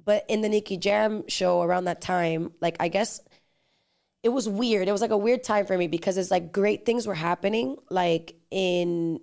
but 0.05 0.25
in 0.29 0.41
the 0.41 0.49
Nicky 0.49 0.77
Jam 0.77 1.25
show 1.29 1.63
around 1.63 1.85
that 1.85 2.01
time, 2.01 2.53
like 2.61 2.77
I 2.81 2.89
guess 2.89 3.21
it 4.23 4.31
was 4.31 4.49
weird. 4.49 4.89
It 4.89 4.93
was 4.93 5.01
like 5.01 5.11
a 5.11 5.17
weird 5.17 5.45
time 5.45 5.67
for 5.67 5.79
me 5.79 5.87
because 5.87 6.17
it's 6.17 6.31
like 6.31 6.53
great 6.53 6.85
things 6.85 7.07
were 7.07 7.15
happening, 7.15 7.77
like 7.91 8.35
in 8.51 9.21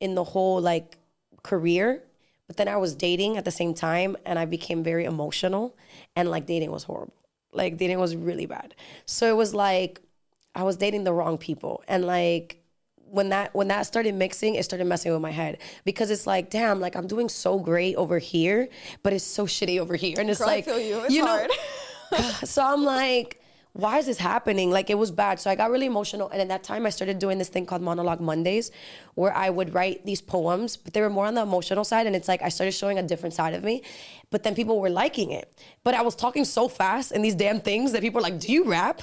in 0.00 0.14
the 0.14 0.24
whole 0.24 0.60
like 0.60 0.98
career. 1.42 2.02
But 2.46 2.56
then 2.56 2.68
I 2.68 2.76
was 2.76 2.94
dating 2.94 3.38
at 3.38 3.44
the 3.46 3.50
same 3.50 3.72
time, 3.72 4.16
and 4.26 4.38
I 4.38 4.44
became 4.44 4.82
very 4.82 5.06
emotional, 5.06 5.76
and 6.14 6.30
like 6.30 6.46
dating 6.46 6.70
was 6.70 6.84
horrible. 6.84 7.14
Like 7.52 7.76
dating 7.76 7.98
was 7.98 8.16
really 8.16 8.46
bad. 8.46 8.74
So 9.06 9.28
it 9.28 9.36
was 9.36 9.54
like 9.54 10.00
I 10.54 10.62
was 10.62 10.76
dating 10.76 11.04
the 11.04 11.12
wrong 11.12 11.38
people, 11.38 11.82
and 11.88 12.04
like 12.04 12.62
when 12.96 13.28
that 13.28 13.54
when 13.54 13.68
that 13.68 13.82
started 13.82 14.14
mixing, 14.14 14.54
it 14.54 14.64
started 14.64 14.86
messing 14.86 15.12
with 15.12 15.20
my 15.20 15.30
head 15.30 15.58
because 15.84 16.10
it's 16.10 16.26
like, 16.26 16.50
damn, 16.50 16.80
like 16.80 16.96
I'm 16.96 17.06
doing 17.06 17.28
so 17.28 17.58
great 17.58 17.94
over 17.96 18.18
here, 18.18 18.68
but 19.02 19.12
it's 19.12 19.24
so 19.24 19.46
shitty 19.46 19.78
over 19.78 19.96
here, 19.96 20.16
and 20.18 20.30
it's 20.30 20.38
Girl, 20.38 20.48
I 20.48 20.52
like, 20.52 20.64
feel 20.64 20.80
you. 20.80 21.00
It's 21.04 21.18
hard. 21.18 21.50
so 22.44 22.64
I'm 22.64 22.84
like, 22.84 23.41
why 23.74 23.98
is 23.98 24.06
this 24.06 24.18
happening? 24.18 24.70
Like 24.70 24.90
it 24.90 24.98
was 24.98 25.10
bad. 25.10 25.40
So 25.40 25.50
I 25.50 25.54
got 25.54 25.70
really 25.70 25.86
emotional. 25.86 26.28
And 26.28 26.42
at 26.42 26.48
that 26.48 26.62
time 26.62 26.84
I 26.84 26.90
started 26.90 27.18
doing 27.18 27.38
this 27.38 27.48
thing 27.48 27.64
called 27.64 27.80
Monologue 27.80 28.20
Mondays, 28.20 28.70
where 29.14 29.34
I 29.34 29.48
would 29.48 29.72
write 29.72 30.04
these 30.04 30.20
poems, 30.20 30.76
but 30.76 30.92
they 30.92 31.00
were 31.00 31.08
more 31.08 31.26
on 31.26 31.34
the 31.34 31.42
emotional 31.42 31.84
side. 31.84 32.06
And 32.06 32.14
it's 32.14 32.28
like 32.28 32.42
I 32.42 32.50
started 32.50 32.72
showing 32.72 32.98
a 32.98 33.02
different 33.02 33.34
side 33.34 33.54
of 33.54 33.64
me. 33.64 33.82
But 34.30 34.42
then 34.42 34.54
people 34.54 34.78
were 34.78 34.90
liking 34.90 35.30
it. 35.30 35.52
But 35.84 35.94
I 35.94 36.02
was 36.02 36.14
talking 36.14 36.44
so 36.44 36.68
fast 36.68 37.12
in 37.12 37.22
these 37.22 37.34
damn 37.34 37.60
things 37.60 37.92
that 37.92 38.02
people 38.02 38.18
were 38.18 38.28
like, 38.28 38.38
Do 38.38 38.52
you 38.52 38.64
rap? 38.64 39.00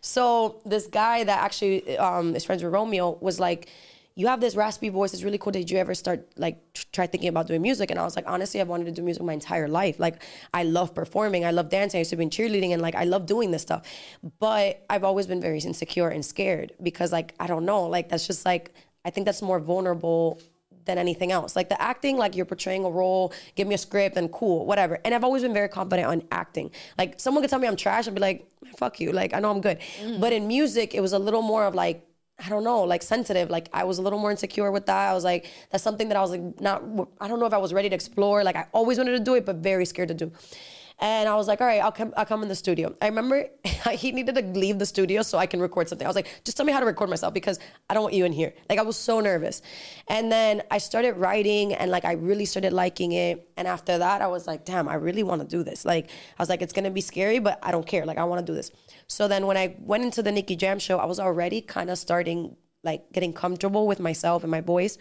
So 0.00 0.62
this 0.64 0.86
guy 0.86 1.24
that 1.24 1.42
actually 1.42 1.98
um, 1.98 2.34
is 2.34 2.44
friends 2.44 2.62
with 2.62 2.72
Romeo 2.72 3.18
was 3.20 3.38
like, 3.38 3.68
you 4.16 4.26
have 4.26 4.40
this 4.40 4.56
raspy 4.56 4.88
voice. 4.88 5.12
It's 5.12 5.22
really 5.22 5.38
cool. 5.38 5.52
Did 5.52 5.70
you 5.70 5.78
ever 5.78 5.94
start 5.94 6.26
like 6.36 6.56
tr- 6.72 6.84
try 6.90 7.06
thinking 7.06 7.28
about 7.28 7.46
doing 7.46 7.62
music? 7.62 7.90
And 7.90 8.00
I 8.00 8.04
was 8.04 8.16
like, 8.16 8.24
honestly, 8.26 8.60
I've 8.60 8.68
wanted 8.68 8.86
to 8.86 8.92
do 8.92 9.02
music 9.02 9.22
my 9.22 9.34
entire 9.34 9.68
life. 9.68 10.00
Like, 10.00 10.22
I 10.54 10.62
love 10.64 10.94
performing. 10.94 11.44
I 11.44 11.50
love 11.50 11.68
dancing. 11.68 11.98
I 11.98 12.00
used 12.00 12.10
to 12.10 12.16
be 12.16 12.24
in 12.24 12.30
cheerleading, 12.30 12.70
and 12.70 12.80
like, 12.80 12.94
I 12.94 13.04
love 13.04 13.26
doing 13.26 13.50
this 13.50 13.62
stuff. 13.62 13.86
But 14.38 14.84
I've 14.88 15.04
always 15.04 15.26
been 15.26 15.40
very 15.40 15.58
insecure 15.58 16.08
and 16.08 16.24
scared 16.24 16.72
because, 16.82 17.12
like, 17.12 17.34
I 17.38 17.46
don't 17.46 17.66
know. 17.66 17.84
Like, 17.84 18.08
that's 18.08 18.26
just 18.26 18.44
like 18.46 18.74
I 19.06 19.10
think 19.10 19.24
that's 19.24 19.40
more 19.40 19.60
vulnerable 19.60 20.40
than 20.84 20.98
anything 20.98 21.30
else. 21.30 21.54
Like 21.54 21.68
the 21.68 21.80
acting, 21.80 22.16
like 22.16 22.34
you're 22.34 22.44
portraying 22.44 22.84
a 22.84 22.90
role, 22.90 23.32
give 23.54 23.68
me 23.68 23.74
a 23.74 23.78
script 23.78 24.16
and 24.16 24.30
cool, 24.32 24.66
whatever. 24.66 24.98
And 25.04 25.14
I've 25.14 25.24
always 25.24 25.42
been 25.42 25.54
very 25.54 25.68
confident 25.68 26.08
on 26.08 26.22
acting. 26.32 26.70
Like 26.98 27.20
someone 27.20 27.42
could 27.42 27.50
tell 27.50 27.58
me 27.58 27.68
I'm 27.68 27.76
trash, 27.76 28.08
I'd 28.08 28.14
be 28.14 28.20
like, 28.20 28.48
fuck 28.76 28.98
you. 29.00 29.12
Like 29.12 29.34
I 29.34 29.40
know 29.40 29.50
I'm 29.50 29.60
good. 29.60 29.78
Mm. 30.02 30.20
But 30.20 30.32
in 30.32 30.48
music, 30.48 30.94
it 30.94 31.00
was 31.00 31.12
a 31.12 31.18
little 31.18 31.42
more 31.42 31.64
of 31.66 31.74
like, 31.74 32.05
I 32.38 32.48
don't 32.50 32.64
know, 32.64 32.82
like 32.82 33.02
sensitive. 33.02 33.48
Like 33.48 33.68
I 33.72 33.84
was 33.84 33.98
a 33.98 34.02
little 34.02 34.18
more 34.18 34.30
insecure 34.30 34.70
with 34.70 34.86
that. 34.86 35.10
I 35.10 35.14
was 35.14 35.24
like, 35.24 35.46
that's 35.70 35.82
something 35.82 36.08
that 36.08 36.16
I 36.16 36.20
was 36.20 36.30
like 36.30 36.60
not. 36.60 36.82
I 37.20 37.28
don't 37.28 37.40
know 37.40 37.46
if 37.46 37.54
I 37.54 37.58
was 37.58 37.72
ready 37.72 37.88
to 37.88 37.94
explore. 37.94 38.44
Like 38.44 38.56
I 38.56 38.66
always 38.72 38.98
wanted 38.98 39.12
to 39.12 39.20
do 39.20 39.34
it, 39.34 39.46
but 39.46 39.56
very 39.56 39.86
scared 39.86 40.08
to 40.08 40.14
do. 40.14 40.32
And 40.98 41.28
I 41.28 41.34
was 41.34 41.46
like, 41.46 41.60
all 41.60 41.66
right, 41.66 41.82
I'll 41.82 41.92
come. 41.92 42.14
I'll 42.16 42.24
come 42.24 42.42
in 42.42 42.48
the 42.48 42.54
studio. 42.54 42.94
I 43.02 43.06
remember 43.08 43.48
he 43.92 44.12
needed 44.12 44.34
to 44.36 44.42
leave 44.42 44.78
the 44.78 44.86
studio 44.86 45.22
so 45.22 45.36
I 45.36 45.46
can 45.46 45.60
record 45.60 45.88
something. 45.88 46.06
I 46.06 46.08
was 46.08 46.16
like, 46.16 46.40
just 46.44 46.56
tell 46.56 46.64
me 46.64 46.72
how 46.72 46.80
to 46.80 46.86
record 46.86 47.10
myself 47.10 47.34
because 47.34 47.58
I 47.90 47.94
don't 47.94 48.02
want 48.02 48.14
you 48.14 48.24
in 48.24 48.32
here. 48.32 48.54
Like 48.70 48.78
I 48.78 48.82
was 48.82 48.96
so 48.96 49.20
nervous. 49.20 49.60
And 50.08 50.32
then 50.32 50.62
I 50.70 50.78
started 50.78 51.14
writing, 51.14 51.74
and 51.74 51.90
like 51.90 52.06
I 52.06 52.12
really 52.12 52.46
started 52.46 52.72
liking 52.72 53.12
it. 53.12 53.46
And 53.58 53.68
after 53.68 53.98
that, 53.98 54.22
I 54.22 54.26
was 54.28 54.46
like, 54.46 54.64
damn, 54.64 54.88
I 54.88 54.94
really 54.94 55.22
want 55.22 55.42
to 55.42 55.46
do 55.46 55.62
this. 55.62 55.84
Like 55.84 56.06
I 56.08 56.42
was 56.42 56.48
like, 56.48 56.62
it's 56.62 56.72
gonna 56.72 56.90
be 56.90 57.02
scary, 57.02 57.40
but 57.40 57.58
I 57.62 57.72
don't 57.72 57.86
care. 57.86 58.06
Like 58.06 58.18
I 58.18 58.24
want 58.24 58.44
to 58.46 58.50
do 58.50 58.56
this. 58.56 58.70
So 59.06 59.28
then 59.28 59.46
when 59.46 59.56
I 59.56 59.76
went 59.80 60.04
into 60.04 60.22
the 60.22 60.32
Nicky 60.32 60.56
Jam 60.56 60.78
show, 60.78 60.98
I 60.98 61.04
was 61.04 61.20
already 61.20 61.60
kind 61.60 61.90
of 61.90 61.98
starting 61.98 62.56
like 62.82 63.12
getting 63.12 63.34
comfortable 63.34 63.86
with 63.86 64.00
myself 64.00 64.44
and 64.44 64.50
my 64.50 64.62
voice. 64.62 64.96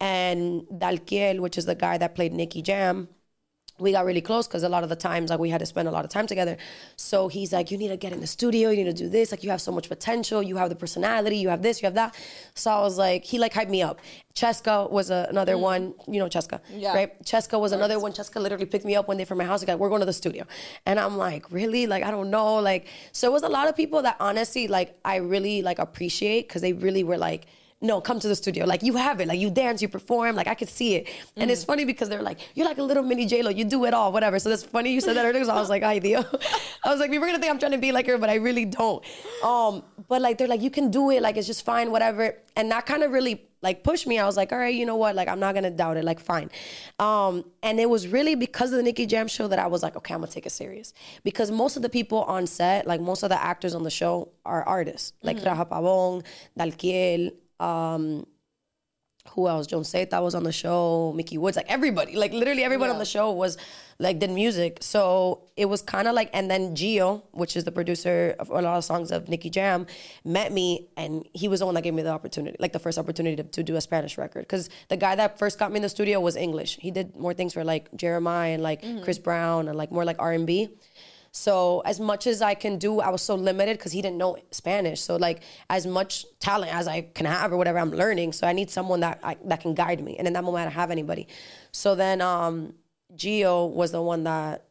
And 0.00 0.62
Dalkiel, 0.72 1.40
which 1.40 1.58
is 1.58 1.66
the 1.66 1.74
guy 1.74 1.98
that 1.98 2.14
played 2.14 2.32
Nicky 2.32 2.62
Jam, 2.62 3.08
we 3.78 3.90
got 3.90 4.04
really 4.04 4.20
close 4.20 4.46
because 4.46 4.62
a 4.62 4.68
lot 4.68 4.84
of 4.84 4.88
the 4.88 4.96
times 4.96 5.30
like 5.30 5.40
we 5.40 5.50
had 5.50 5.58
to 5.58 5.66
spend 5.66 5.88
a 5.88 5.90
lot 5.90 6.04
of 6.04 6.10
time 6.10 6.26
together. 6.26 6.56
So 6.96 7.28
he's 7.28 7.52
like 7.52 7.70
you 7.70 7.78
need 7.78 7.88
to 7.88 7.96
get 7.96 8.12
in 8.12 8.20
the 8.20 8.26
studio 8.26 8.70
you 8.70 8.84
need 8.84 8.96
to 8.96 9.02
do 9.04 9.08
this 9.08 9.32
like 9.32 9.42
you 9.42 9.50
have 9.50 9.60
so 9.60 9.72
much 9.72 9.88
potential 9.88 10.42
you 10.42 10.56
have 10.56 10.68
the 10.68 10.76
personality 10.76 11.38
you 11.38 11.48
have 11.48 11.62
this 11.62 11.82
you 11.82 11.86
have 11.86 11.94
that. 11.94 12.14
So 12.54 12.70
i 12.70 12.80
was 12.80 12.98
like 12.98 13.24
he 13.24 13.38
like 13.38 13.52
hyped 13.52 13.70
me 13.70 13.82
up. 13.82 13.98
Cheska 14.34 14.90
was 14.90 15.10
a, 15.10 15.26
another 15.30 15.54
mm. 15.54 15.60
one 15.60 15.94
you 16.06 16.20
know 16.20 16.26
cheska 16.26 16.60
Yeah. 16.70 16.94
right? 16.94 17.22
Cheska 17.24 17.58
was 17.58 17.72
another 17.72 17.98
one. 17.98 18.12
Cheska 18.12 18.40
literally 18.40 18.66
picked 18.66 18.84
me 18.84 18.94
up 18.94 19.08
one 19.08 19.16
day 19.16 19.24
from 19.24 19.38
my 19.38 19.44
house 19.44 19.62
and 19.62 19.68
like 19.68 19.78
we're 19.78 19.88
going 19.88 20.00
to 20.00 20.06
the 20.06 20.12
studio. 20.12 20.44
And 20.86 21.00
i'm 21.00 21.16
like 21.16 21.50
really? 21.50 21.86
Like 21.86 22.04
i 22.04 22.10
don't 22.10 22.30
know. 22.30 22.56
Like 22.56 22.86
so 23.12 23.28
it 23.28 23.32
was 23.32 23.42
a 23.42 23.48
lot 23.48 23.68
of 23.68 23.74
people 23.74 24.02
that 24.02 24.16
honestly 24.20 24.68
like 24.68 24.96
i 25.04 25.16
really 25.16 25.62
like 25.62 25.78
appreciate 25.80 26.46
because 26.48 26.62
they 26.62 26.72
really 26.72 27.02
were 27.02 27.18
like 27.18 27.46
no, 27.84 28.00
come 28.00 28.18
to 28.18 28.28
the 28.28 28.34
studio. 28.34 28.64
Like 28.64 28.82
you 28.82 28.96
have 28.96 29.20
it. 29.20 29.28
Like 29.28 29.38
you 29.38 29.50
dance, 29.50 29.82
you 29.82 29.88
perform. 29.88 30.34
Like 30.36 30.48
I 30.48 30.54
could 30.54 30.70
see 30.70 30.94
it. 30.96 31.08
And 31.36 31.50
it's 31.50 31.64
funny 31.64 31.84
because 31.84 32.08
they're 32.08 32.22
like, 32.22 32.38
you're 32.54 32.66
like 32.66 32.78
a 32.78 32.82
little 32.82 33.02
mini 33.02 33.26
J 33.26 33.42
Lo. 33.42 33.50
You 33.50 33.64
do 33.64 33.84
it 33.84 33.92
all, 33.92 34.10
whatever. 34.10 34.38
So 34.38 34.48
that's 34.48 34.64
funny 34.64 34.92
you 34.92 35.00
said 35.02 35.16
that 35.16 35.26
earlier. 35.26 35.44
So 35.44 35.52
I 35.52 35.60
was 35.60 35.68
like, 35.68 35.82
ay 35.82 35.98
Dio. 35.98 36.20
I 36.84 36.90
was 36.90 36.98
like, 36.98 37.10
people 37.10 37.24
are 37.24 37.28
gonna 37.28 37.38
think 37.38 37.52
I'm 37.52 37.58
trying 37.58 37.72
to 37.72 37.78
be 37.78 37.92
like 37.92 38.06
her, 38.06 38.16
but 38.16 38.30
I 38.30 38.36
really 38.36 38.64
don't. 38.64 39.04
Um, 39.44 39.82
but 40.08 40.22
like 40.22 40.38
they're 40.38 40.48
like, 40.48 40.62
you 40.62 40.70
can 40.70 40.90
do 40.90 41.10
it. 41.10 41.20
Like 41.20 41.36
it's 41.36 41.46
just 41.46 41.64
fine, 41.64 41.90
whatever. 41.90 42.36
And 42.56 42.70
that 42.70 42.86
kind 42.86 43.02
of 43.02 43.10
really 43.12 43.42
like 43.60 43.82
pushed 43.82 44.06
me. 44.06 44.18
I 44.18 44.26
was 44.26 44.36
like, 44.36 44.52
all 44.52 44.58
right, 44.58 44.74
you 44.74 44.86
know 44.86 44.96
what? 44.96 45.14
Like 45.14 45.28
I'm 45.28 45.40
not 45.40 45.54
gonna 45.54 45.70
doubt 45.70 45.96
it. 45.96 46.04
Like 46.04 46.20
fine. 46.20 46.50
Um, 46.98 47.44
and 47.62 47.78
it 47.80 47.88
was 47.90 48.08
really 48.08 48.34
because 48.34 48.72
of 48.72 48.76
the 48.78 48.82
Nicky 48.82 49.06
Jam 49.06 49.28
show 49.28 49.48
that 49.48 49.58
I 49.58 49.66
was 49.66 49.82
like, 49.82 49.96
okay, 49.96 50.14
I'm 50.14 50.20
gonna 50.20 50.32
take 50.32 50.46
it 50.46 50.52
serious. 50.52 50.94
Because 51.22 51.50
most 51.50 51.76
of 51.76 51.82
the 51.82 51.88
people 51.90 52.22
on 52.24 52.46
set, 52.46 52.86
like 52.86 53.00
most 53.00 53.22
of 53.22 53.28
the 53.28 53.42
actors 53.42 53.74
on 53.74 53.82
the 53.82 53.90
show, 53.90 54.30
are 54.46 54.62
artists. 54.62 55.12
Like 55.22 55.44
Rafa 55.44 55.66
Pabón, 55.66 56.24
Dalkiel. 56.58 57.32
Um, 57.60 58.26
who 59.30 59.48
else? 59.48 59.66
Joan 59.66 59.84
Zeta 59.84 60.20
was 60.20 60.34
on 60.34 60.42
the 60.42 60.52
show, 60.52 61.12
Mickey 61.16 61.38
Woods, 61.38 61.56
like 61.56 61.66
everybody, 61.68 62.14
like 62.14 62.32
literally 62.32 62.62
everyone 62.62 62.90
on 62.90 62.98
the 62.98 63.06
show 63.06 63.32
was 63.32 63.56
like 63.98 64.18
did 64.18 64.30
music. 64.30 64.78
So 64.80 65.44
it 65.56 65.64
was 65.66 65.80
kind 65.80 66.06
of 66.06 66.14
like, 66.14 66.28
and 66.34 66.50
then 66.50 66.74
Gio, 66.76 67.22
which 67.32 67.56
is 67.56 67.64
the 67.64 67.72
producer 67.72 68.34
of 68.38 68.50
a 68.50 68.60
lot 68.60 68.76
of 68.76 68.84
songs 68.84 69.10
of 69.10 69.28
Nicky 69.28 69.48
Jam, 69.48 69.86
met 70.24 70.52
me, 70.52 70.88
and 70.96 71.26
he 71.32 71.48
was 71.48 71.60
the 71.60 71.66
one 71.66 71.74
that 71.74 71.82
gave 71.82 71.94
me 71.94 72.02
the 72.02 72.10
opportunity, 72.10 72.56
like 72.60 72.72
the 72.72 72.78
first 72.78 72.98
opportunity 72.98 73.36
to, 73.36 73.44
to 73.44 73.62
do 73.62 73.76
a 73.76 73.80
Spanish 73.80 74.18
record. 74.18 74.40
Because 74.40 74.68
the 74.88 74.96
guy 74.96 75.14
that 75.14 75.38
first 75.38 75.58
got 75.58 75.72
me 75.72 75.76
in 75.76 75.82
the 75.82 75.88
studio 75.88 76.20
was 76.20 76.36
English. 76.36 76.78
He 76.80 76.90
did 76.90 77.16
more 77.16 77.32
things 77.32 77.54
for 77.54 77.64
like 77.64 77.90
Jeremih 77.92 78.54
and 78.54 78.62
like 78.62 78.84
Chris 79.04 79.18
Brown 79.18 79.68
and 79.68 79.78
like 79.78 79.90
more 79.90 80.04
like 80.04 80.16
R 80.18 80.32
and 80.32 80.46
B. 80.46 80.68
So 81.36 81.80
as 81.80 81.98
much 81.98 82.28
as 82.28 82.40
I 82.40 82.54
can 82.54 82.78
do, 82.78 83.00
I 83.00 83.08
was 83.10 83.20
so 83.20 83.34
limited 83.34 83.76
because 83.76 83.90
he 83.90 84.00
didn't 84.00 84.18
know 84.18 84.36
Spanish. 84.52 85.00
So 85.00 85.16
like 85.16 85.42
as 85.68 85.84
much 85.84 86.24
talent 86.38 86.72
as 86.72 86.86
I 86.86 87.00
can 87.02 87.26
have 87.26 87.52
or 87.52 87.56
whatever, 87.56 87.80
I'm 87.80 87.90
learning. 87.90 88.32
So 88.32 88.46
I 88.46 88.52
need 88.52 88.70
someone 88.70 89.00
that 89.00 89.18
I, 89.24 89.36
that 89.46 89.60
can 89.60 89.74
guide 89.74 90.00
me. 90.00 90.16
And 90.16 90.28
in 90.28 90.32
that 90.34 90.44
moment, 90.44 90.62
I 90.62 90.64
don't 90.66 90.74
have 90.74 90.92
anybody. 90.92 91.26
So 91.72 91.96
then 91.96 92.20
um, 92.20 92.74
Gio 93.16 93.68
was 93.68 93.90
the 93.90 94.00
one 94.00 94.22
that 94.24 94.66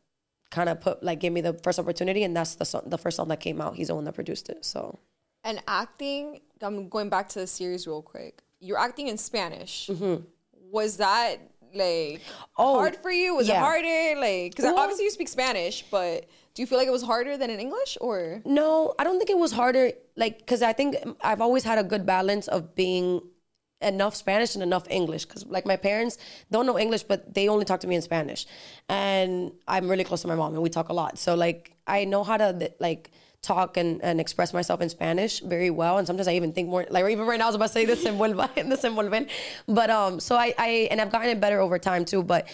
kind 0.51 0.69
of 0.69 0.79
put 0.79 1.03
like 1.03 1.19
gave 1.19 1.33
me 1.33 1.41
the 1.41 1.53
first 1.63 1.79
opportunity, 1.79 2.23
and 2.23 2.33
that's 2.37 2.55
the 2.55 2.63
song, 2.63 2.83
the 2.85 2.97
first 2.97 3.17
song 3.17 3.27
that 3.27 3.41
came 3.41 3.59
out. 3.59 3.75
He's 3.75 3.87
the 3.89 3.95
one 3.95 4.05
that 4.05 4.13
produced 4.13 4.47
it. 4.47 4.63
So 4.63 4.99
And 5.43 5.61
acting, 5.67 6.39
I'm 6.61 6.87
going 6.87 7.09
back 7.09 7.27
to 7.29 7.39
the 7.39 7.47
series 7.47 7.87
real 7.87 8.01
quick. 8.01 8.41
You're 8.61 8.79
acting 8.79 9.09
in 9.09 9.17
Spanish. 9.17 9.89
Was 10.71 10.95
that 10.97 11.39
like 11.73 12.21
Mm-hmm. 12.21 12.43
Oh, 12.57 12.75
hard 12.75 12.95
for 12.95 13.11
you? 13.11 13.35
Was 13.35 13.49
it 13.49 13.53
yeah. 13.53 13.59
harder? 13.59 14.17
Like, 14.21 14.51
because 14.51 14.63
Well- 14.63 14.79
obviously 14.79 15.03
you 15.05 15.11
speak 15.11 15.27
Spanish, 15.27 15.83
but 15.91 16.25
do 16.53 16.61
you 16.61 16.67
feel 16.67 16.77
like 16.77 16.87
it 16.87 16.91
was 16.91 17.03
harder 17.03 17.37
than 17.37 17.49
in 17.49 17.59
English 17.59 17.97
or? 17.99 18.41
No, 18.45 18.93
I 18.99 19.03
don't 19.03 19.17
think 19.17 19.29
it 19.29 19.37
was 19.37 19.51
harder. 19.51 19.91
Like, 20.15 20.37
because 20.37 20.61
I 20.61 20.73
think 20.73 20.95
I've 21.21 21.41
always 21.41 21.63
had 21.63 21.77
a 21.79 21.83
good 21.83 22.05
balance 22.05 22.47
of 22.47 22.75
being 22.75 23.21
enough 23.81 24.15
Spanish 24.15 24.55
and 24.55 24.63
enough 24.63 24.85
English 24.89 25.25
because 25.25 25.45
like 25.45 25.65
my 25.65 25.75
parents 25.75 26.17
don't 26.51 26.65
know 26.65 26.79
English, 26.79 27.03
but 27.03 27.33
they 27.33 27.49
only 27.49 27.65
talk 27.65 27.79
to 27.81 27.87
me 27.87 27.95
in 27.95 28.01
Spanish, 28.01 28.45
and 28.87 29.51
I'm 29.67 29.89
really 29.89 30.03
close 30.03 30.21
to 30.21 30.27
my 30.27 30.35
mom 30.35 30.53
and 30.53 30.63
we 30.63 30.69
talk 30.69 30.89
a 30.89 30.93
lot. 30.93 31.17
So 31.17 31.35
like 31.35 31.75
I 31.85 32.05
know 32.05 32.23
how 32.23 32.37
to 32.37 32.71
like 32.79 33.11
talk 33.41 33.75
and, 33.75 34.01
and 34.01 34.21
express 34.21 34.53
myself 34.53 34.79
in 34.79 34.89
Spanish 34.89 35.41
very 35.41 35.69
well. 35.69 35.97
And 35.97 36.07
sometimes 36.07 36.29
I 36.29 36.35
even 36.35 36.53
think 36.53 36.69
more 36.69 36.85
like 36.89 37.03
even 37.11 37.25
right 37.27 37.37
now 37.37 37.45
I 37.45 37.47
was 37.47 37.55
about 37.55 37.67
to 37.67 37.73
say 37.73 37.85
this 37.91 38.05
envuelva 38.05 38.69
this 38.69 38.83
envolver. 38.85 39.25
But 39.67 39.89
um 39.89 40.19
so 40.19 40.35
I, 40.35 40.53
I 40.57 40.87
and 40.89 41.01
I've 41.01 41.11
gotten 41.11 41.29
it 41.29 41.41
better 41.41 41.59
over 41.59 41.77
time 41.77 42.05
too. 42.05 42.23
But 42.23 42.47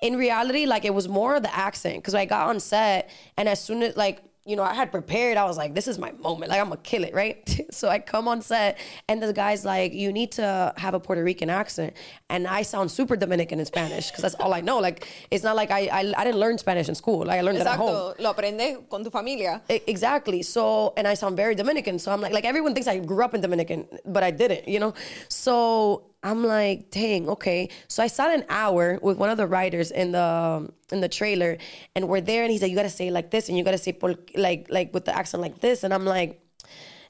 in 0.00 0.16
reality, 0.16 0.66
like 0.66 0.84
it 0.84 0.94
was 0.94 1.08
more 1.08 1.36
of 1.36 1.42
the 1.42 1.54
accent 1.54 1.96
because 1.96 2.14
I 2.14 2.24
got 2.24 2.48
on 2.48 2.60
set 2.60 3.10
and 3.36 3.48
as 3.48 3.62
soon 3.62 3.82
as 3.82 3.96
like 3.96 4.22
you 4.46 4.56
know, 4.56 4.62
I 4.62 4.74
had 4.74 4.90
prepared. 4.90 5.36
I 5.36 5.44
was 5.44 5.58
like, 5.58 5.74
this 5.74 5.86
is 5.86 5.98
my 5.98 6.12
moment. 6.12 6.50
Like, 6.50 6.60
I'm 6.60 6.68
gonna 6.68 6.80
kill 6.82 7.04
it, 7.04 7.14
right? 7.14 7.38
so 7.70 7.88
I 7.88 7.98
come 7.98 8.26
on 8.26 8.40
set, 8.40 8.78
and 9.06 9.22
the 9.22 9.32
guy's 9.32 9.64
like, 9.64 9.92
you 9.92 10.12
need 10.12 10.32
to 10.32 10.72
have 10.76 10.94
a 10.94 11.00
Puerto 11.00 11.22
Rican 11.22 11.50
accent. 11.50 11.94
And 12.30 12.46
I 12.46 12.62
sound 12.62 12.90
super 12.90 13.16
Dominican 13.16 13.60
in 13.60 13.66
Spanish 13.66 14.10
because 14.10 14.22
that's 14.22 14.34
all 14.36 14.54
I 14.54 14.60
know. 14.60 14.78
Like, 14.78 15.06
it's 15.30 15.44
not 15.44 15.56
like 15.56 15.70
I, 15.70 15.86
I, 15.86 16.14
I 16.16 16.24
didn't 16.24 16.40
learn 16.40 16.56
Spanish 16.56 16.88
in 16.88 16.94
school. 16.94 17.26
Like, 17.26 17.38
I 17.38 17.42
learned 17.42 17.58
Exacto. 17.58 17.60
it 17.60 17.66
at 17.66 17.76
home. 17.76 18.14
Lo 18.18 18.32
aprende 18.32 18.88
con 18.88 19.04
tu 19.04 19.10
familia. 19.10 19.62
exactly. 19.68 20.42
So, 20.42 20.94
and 20.96 21.06
I 21.06 21.14
sound 21.14 21.36
very 21.36 21.54
Dominican. 21.54 21.98
So 21.98 22.10
I'm 22.10 22.20
like, 22.20 22.32
like 22.32 22.44
everyone 22.44 22.72
thinks 22.72 22.88
I 22.88 22.98
grew 22.98 23.22
up 23.22 23.34
in 23.34 23.42
Dominican, 23.42 23.86
but 24.06 24.22
I 24.22 24.30
didn't, 24.30 24.66
you 24.66 24.80
know? 24.80 24.94
So 25.28 26.09
I'm 26.22 26.44
like, 26.44 26.90
dang, 26.90 27.28
okay. 27.30 27.70
So 27.88 28.02
I 28.02 28.06
sat 28.06 28.34
an 28.34 28.44
hour 28.48 28.98
with 29.00 29.16
one 29.16 29.30
of 29.30 29.38
the 29.38 29.46
writers 29.46 29.90
in 29.90 30.12
the 30.12 30.22
um, 30.22 30.72
in 30.92 31.00
the 31.00 31.08
trailer, 31.08 31.56
and 31.94 32.08
we're 32.08 32.20
there, 32.20 32.42
and 32.42 32.52
he's 32.52 32.60
like, 32.60 32.70
you 32.70 32.76
gotta 32.76 32.90
say 32.90 33.10
like 33.10 33.30
this, 33.30 33.48
and 33.48 33.56
you 33.56 33.64
gotta 33.64 33.78
say 33.78 33.96
like 34.34 34.66
like 34.68 34.92
with 34.92 35.06
the 35.06 35.16
accent 35.16 35.40
like 35.40 35.60
this, 35.60 35.82
and 35.84 35.94
I'm 35.94 36.04
like. 36.04 36.40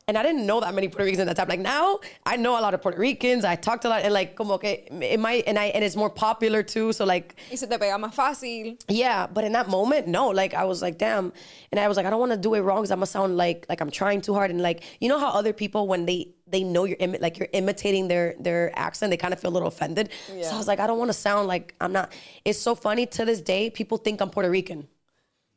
And 0.09 0.19
I 0.19 0.25
didn't 0.25 0.45
know 0.45 0.59
that 0.61 0.75
many 0.75 0.89
Puerto 0.89 1.05
Ricans 1.05 1.21
at 1.21 1.27
that 1.29 1.37
time. 1.37 1.49
Like 1.49 1.61
now, 1.61 2.01
I 2.27 2.37
know 2.37 2.59
a 2.59 2.63
lot 2.63 2.75
of 2.75 2.83
Puerto 2.83 2.99
Ricans. 2.99 3.45
I 3.45 3.55
talked 3.55 3.85
a 3.85 3.89
lot, 3.89 4.03
and 4.03 4.13
like, 4.13 4.35
como 4.35 4.59
que 4.59 4.79
it 4.91 5.21
might, 5.21 5.45
and 5.47 5.57
I, 5.57 5.67
and 5.67 5.85
it's 5.85 5.95
more 5.95 6.11
popular 6.11 6.65
too. 6.65 6.93
So 6.93 7.05
like, 7.05 7.37
y 7.49 7.55
se 7.55 7.69
te 7.69 7.79
pega 7.79 7.97
más 7.97 8.13
fácil. 8.13 8.83
Yeah, 8.89 9.29
but 9.29 9.45
in 9.45 9.53
that 9.53 9.69
moment, 9.69 10.09
no. 10.09 10.29
Like 10.29 10.53
I 10.53 10.65
was 10.65 10.83
like, 10.83 10.99
damn, 10.99 11.33
and 11.71 11.79
I 11.79 11.87
was 11.87 11.97
like, 11.97 12.07
I 12.07 12.11
don't 12.11 12.19
want 12.19 12.33
to 12.33 12.39
do 12.39 12.55
it 12.55 12.61
wrong 12.61 12.79
because 12.79 12.91
I'm 12.91 12.99
gonna 12.99 13.07
sound 13.07 13.37
like 13.37 13.67
like 13.69 13.81
I'm 13.81 13.91
trying 13.91 14.21
too 14.21 14.35
hard, 14.35 14.51
and 14.51 14.61
like, 14.61 14.83
you 15.01 15.09
know 15.09 15.21
how 15.21 15.29
other 15.29 15.53
people 15.53 15.87
when 15.87 16.07
they 16.07 16.35
they 16.51 16.63
know 16.63 16.85
you're 16.85 16.97
imi- 16.99 17.21
like 17.21 17.39
you're 17.39 17.49
imitating 17.53 18.09
their 18.09 18.35
their 18.39 18.77
accent. 18.79 19.11
They 19.11 19.17
kind 19.17 19.33
of 19.33 19.41
feel 19.41 19.51
a 19.51 19.57
little 19.57 19.69
offended. 19.69 20.11
Yeah. 20.35 20.43
So 20.49 20.55
I 20.55 20.59
was 20.59 20.69
like, 20.69 20.81
I 20.81 20.87
don't 20.87 20.99
want 20.99 21.09
to 21.11 21.15
sound 21.15 21.49
like 21.49 21.75
I'm 21.81 21.93
not. 21.93 22.13
It's 22.45 22.59
so 22.59 22.75
funny 22.75 23.07
to 23.07 23.25
this 23.25 23.41
day. 23.41 23.71
People 23.71 23.99
think 23.99 24.21
I'm 24.21 24.31
Puerto 24.31 24.51
Rican 24.51 24.89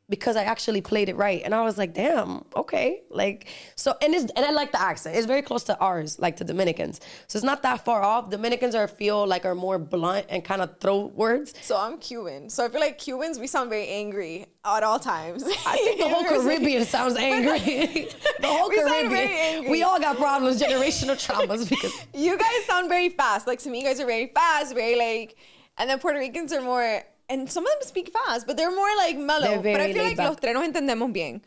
because 0.09 0.35
I 0.35 0.43
actually 0.43 0.81
played 0.81 1.07
it 1.07 1.15
right. 1.15 1.41
And 1.43 1.55
I 1.55 1.63
was 1.63 1.77
like, 1.77 1.93
damn, 1.93 2.43
okay. 2.55 3.01
Like, 3.09 3.47
so, 3.75 3.95
and 4.01 4.13
it's, 4.13 4.31
and 4.35 4.45
I 4.45 4.51
like 4.51 4.71
the 4.71 4.81
accent. 4.81 5.15
It's 5.15 5.25
very 5.25 5.41
close 5.41 5.63
to 5.65 5.79
ours, 5.79 6.19
like 6.19 6.35
to 6.37 6.43
Dominicans. 6.43 6.99
So 7.27 7.37
it's 7.37 7.45
not 7.45 7.63
that 7.63 7.85
far 7.85 8.03
off. 8.03 8.29
Dominicans 8.29 8.75
are, 8.75 8.87
feel 8.87 9.25
like 9.25 9.45
are 9.45 9.55
more 9.55 9.79
blunt 9.79 10.25
and 10.29 10.43
kind 10.43 10.61
of 10.61 10.77
throw 10.79 11.05
words. 11.05 11.53
So 11.61 11.77
I'm 11.77 11.97
Cuban. 11.99 12.49
So 12.49 12.65
I 12.65 12.69
feel 12.69 12.81
like 12.81 12.97
Cubans, 12.97 13.39
we 13.39 13.47
sound 13.47 13.69
very 13.69 13.87
angry 13.87 14.45
at 14.65 14.83
all 14.83 14.99
times. 14.99 15.43
I 15.43 15.77
think 15.77 15.99
the 15.99 16.09
whole 16.09 16.23
Caribbean 16.41 16.85
sounds 16.85 17.15
angry. 17.17 18.09
the 18.39 18.47
whole 18.47 18.69
we 18.69 18.75
Caribbean. 18.75 19.71
We 19.71 19.83
all 19.83 19.99
got 19.99 20.17
problems, 20.17 20.61
generational 20.61 21.15
traumas 21.15 21.69
because. 21.69 21.93
You 22.13 22.37
guys 22.37 22.65
sound 22.67 22.89
very 22.89 23.09
fast. 23.09 23.47
Like 23.47 23.59
to 23.59 23.69
me, 23.69 23.79
you 23.79 23.85
guys 23.85 24.01
are 24.01 24.05
very 24.05 24.27
fast, 24.27 24.75
very 24.75 24.97
like, 24.97 25.37
and 25.77 25.89
then 25.89 25.99
Puerto 25.99 26.19
Ricans 26.19 26.51
are 26.51 26.61
more 26.61 27.03
and 27.29 27.49
some 27.49 27.65
of 27.65 27.71
them 27.73 27.87
speak 27.87 28.11
fast, 28.11 28.47
but 28.47 28.57
they're 28.57 28.75
more 28.75 28.95
like 28.97 29.17
mellow. 29.17 29.61
But 29.61 29.79
I 29.79 29.93
feel 29.93 30.03
like 30.03 30.17
back. 30.17 30.29
los 30.29 30.37
tres 30.37 30.53
nos 30.53 30.67
entendemos 30.67 31.13
bien. 31.13 31.41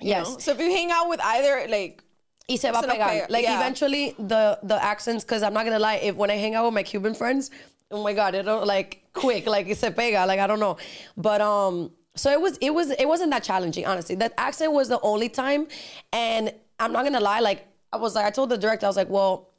Yes. 0.00 0.28
Know? 0.28 0.38
So 0.38 0.52
if 0.52 0.60
you 0.60 0.70
hang 0.70 0.90
out 0.90 1.08
with 1.08 1.20
either 1.20 1.66
like 1.68 2.02
y 2.48 2.56
se 2.56 2.70
va 2.70 2.82
pegar. 2.82 3.26
Like 3.28 3.44
yeah. 3.44 3.58
eventually 3.58 4.14
the 4.18 4.58
the 4.62 4.82
accents, 4.82 5.24
because 5.24 5.42
I'm 5.42 5.54
not 5.54 5.64
gonna 5.64 5.78
lie, 5.78 5.96
if 5.96 6.16
when 6.16 6.30
I 6.30 6.36
hang 6.36 6.54
out 6.54 6.64
with 6.64 6.74
my 6.74 6.82
Cuban 6.82 7.14
friends, 7.14 7.50
oh 7.90 8.02
my 8.02 8.12
god, 8.12 8.34
it 8.34 8.42
don't 8.42 8.66
like 8.66 9.02
quick, 9.12 9.46
like 9.46 9.68
it 9.68 9.78
se 9.78 9.90
pega, 9.90 10.26
like 10.26 10.40
I 10.40 10.46
don't 10.46 10.60
know. 10.60 10.76
But 11.16 11.40
um 11.40 11.92
so 12.16 12.30
it 12.30 12.40
was 12.40 12.58
it 12.58 12.70
was 12.70 12.90
it 12.90 13.06
wasn't 13.06 13.30
that 13.30 13.44
challenging, 13.44 13.86
honestly. 13.86 14.16
That 14.16 14.34
accent 14.36 14.72
was 14.72 14.88
the 14.88 15.00
only 15.00 15.28
time. 15.28 15.68
And 16.12 16.52
I'm 16.78 16.92
not 16.92 17.04
gonna 17.04 17.20
lie, 17.20 17.40
like 17.40 17.66
I 17.92 17.96
was 17.96 18.14
like 18.14 18.24
I 18.24 18.30
told 18.30 18.50
the 18.50 18.58
director, 18.58 18.86
I 18.86 18.88
was 18.88 18.96
like, 18.96 19.08
well, 19.08 19.49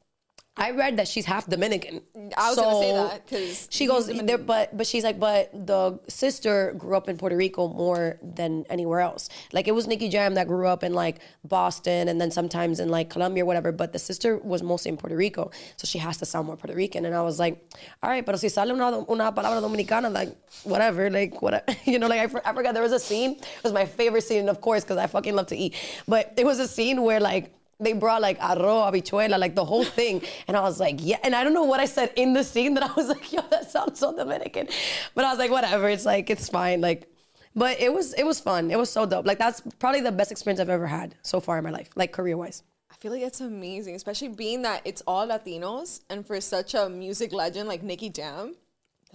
I 0.57 0.71
read 0.71 0.97
that 0.97 1.07
she's 1.07 1.25
half 1.25 1.47
Dominican. 1.47 2.01
I 2.35 2.49
was 2.49 2.57
so 2.57 2.63
gonna 2.63 2.79
say 2.81 2.91
that 2.91 3.25
because 3.25 3.67
she 3.71 3.87
goes 3.87 4.07
there, 4.07 4.37
but 4.37 4.75
but 4.75 4.85
she's 4.85 5.03
like, 5.03 5.17
but 5.17 5.49
the 5.53 5.97
sister 6.09 6.73
grew 6.77 6.97
up 6.97 7.07
in 7.07 7.17
Puerto 7.17 7.37
Rico 7.37 7.69
more 7.69 8.19
than 8.21 8.65
anywhere 8.69 8.99
else. 8.99 9.29
Like 9.53 9.69
it 9.69 9.71
was 9.71 9.87
Nicky 9.87 10.09
Jam 10.09 10.33
that 10.33 10.49
grew 10.49 10.67
up 10.67 10.83
in 10.83 10.93
like 10.93 11.19
Boston 11.45 12.09
and 12.09 12.19
then 12.19 12.31
sometimes 12.31 12.81
in 12.81 12.89
like 12.89 13.09
Colombia 13.09 13.43
or 13.43 13.45
whatever. 13.45 13.71
But 13.71 13.93
the 13.93 13.99
sister 13.99 14.37
was 14.39 14.61
mostly 14.61 14.89
in 14.89 14.97
Puerto 14.97 15.15
Rico, 15.15 15.51
so 15.77 15.87
she 15.87 15.99
has 15.99 16.17
to 16.17 16.25
sound 16.25 16.47
more 16.47 16.57
Puerto 16.57 16.75
Rican. 16.75 17.05
And 17.05 17.15
I 17.15 17.21
was 17.21 17.39
like, 17.39 17.65
all 18.03 18.09
right, 18.09 18.25
but 18.25 18.37
si 18.37 18.49
sale 18.49 18.71
una, 18.71 19.05
una 19.09 19.31
palabra 19.31 19.61
dominicana, 19.61 20.11
like 20.11 20.35
whatever, 20.63 21.09
like 21.09 21.41
whatever, 21.41 21.63
you 21.85 21.97
know, 21.97 22.07
like 22.07 22.19
I, 22.19 22.49
I 22.49 22.53
forgot 22.53 22.73
there 22.73 22.83
was 22.83 22.91
a 22.91 22.99
scene. 22.99 23.31
It 23.31 23.63
was 23.63 23.71
my 23.71 23.85
favorite 23.85 24.23
scene, 24.23 24.49
of 24.49 24.59
course, 24.59 24.83
because 24.83 24.97
I 24.97 25.07
fucking 25.07 25.33
love 25.33 25.47
to 25.47 25.55
eat. 25.55 25.75
But 26.09 26.33
it 26.35 26.45
was 26.45 26.59
a 26.59 26.67
scene 26.67 27.03
where 27.03 27.21
like 27.21 27.53
they 27.81 27.93
brought 27.93 28.21
like 28.21 28.39
arroz, 28.39 28.91
habichuela, 28.91 29.37
like 29.39 29.55
the 29.55 29.65
whole 29.65 29.83
thing. 29.83 30.21
And 30.47 30.55
I 30.55 30.61
was 30.61 30.79
like, 30.79 30.97
yeah. 30.99 31.17
And 31.23 31.35
I 31.35 31.43
don't 31.43 31.53
know 31.53 31.63
what 31.63 31.79
I 31.79 31.85
said 31.85 32.11
in 32.15 32.33
the 32.33 32.43
scene 32.43 32.75
that 32.75 32.83
I 32.83 32.93
was 32.93 33.07
like, 33.15 33.33
yo, 33.33 33.41
that 33.49 33.69
sounds 33.69 33.99
so 33.99 34.15
Dominican. 34.15 34.67
But 35.15 35.25
I 35.25 35.29
was 35.31 35.39
like, 35.39 35.51
whatever. 35.51 35.89
It's 35.89 36.05
like, 36.05 36.29
it's 36.29 36.47
fine. 36.47 36.81
Like, 36.81 37.07
but 37.55 37.79
it 37.79 37.93
was 37.93 38.13
it 38.13 38.23
was 38.23 38.39
fun. 38.39 38.71
It 38.71 38.77
was 38.77 38.89
so 38.89 39.05
dope. 39.05 39.25
Like 39.25 39.37
that's 39.37 39.61
probably 39.79 40.01
the 40.01 40.11
best 40.11 40.31
experience 40.31 40.59
I've 40.59 40.69
ever 40.69 40.87
had 40.87 41.15
so 41.21 41.39
far 41.39 41.57
in 41.57 41.63
my 41.63 41.69
life, 41.69 41.89
like 41.95 42.11
career 42.11 42.37
wise. 42.37 42.63
I 42.89 42.95
feel 42.95 43.11
like 43.11 43.21
it's 43.21 43.41
amazing, 43.41 43.95
especially 43.95 44.29
being 44.29 44.61
that 44.61 44.81
it's 44.85 45.01
all 45.07 45.27
Latinos 45.27 46.01
and 46.09 46.25
for 46.25 46.39
such 46.39 46.75
a 46.75 46.87
music 46.87 47.33
legend 47.33 47.67
like 47.67 47.83
Nicky 47.83 48.09
Jam. 48.09 48.55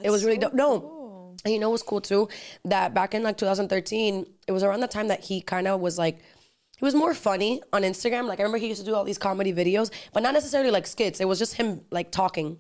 It 0.03 0.11
was 0.11 0.25
really 0.25 0.37
so 0.37 0.49
dope. 0.49 0.55
No. 0.55 1.35
And 1.45 1.53
you 1.53 1.61
know 1.61 1.71
what's 1.71 1.83
cool 1.83 2.01
too? 2.01 2.29
That 2.65 2.93
back 2.93 3.15
in 3.15 3.23
like 3.23 3.39
2013, 3.39 4.27
it 4.47 4.53
was 4.53 4.63
around 4.63 4.81
the 4.81 4.89
time 4.89 5.09
that 5.09 5.21
he 5.25 5.41
kind 5.41 5.69
of 5.69 5.81
was 5.81 5.99
like 5.99 6.19
he 6.77 6.85
was 6.85 6.95
more 6.95 7.15
funny 7.15 7.63
on 7.73 7.83
Instagram. 7.83 8.27
Like 8.27 8.39
I 8.39 8.43
remember 8.43 8.59
he 8.59 8.69
used 8.69 8.81
to 8.81 8.87
do 8.87 8.95
all 8.95 9.05
these 9.05 9.19
comedy 9.19 9.53
videos, 9.53 9.91
but 10.13 10.23
not 10.23 10.35
necessarily 10.35 10.71
like 10.71 10.87
skits. 10.87 11.21
It 11.21 11.27
was 11.27 11.39
just 11.39 11.55
him 11.55 11.83
like 11.91 12.11
talking 12.11 12.59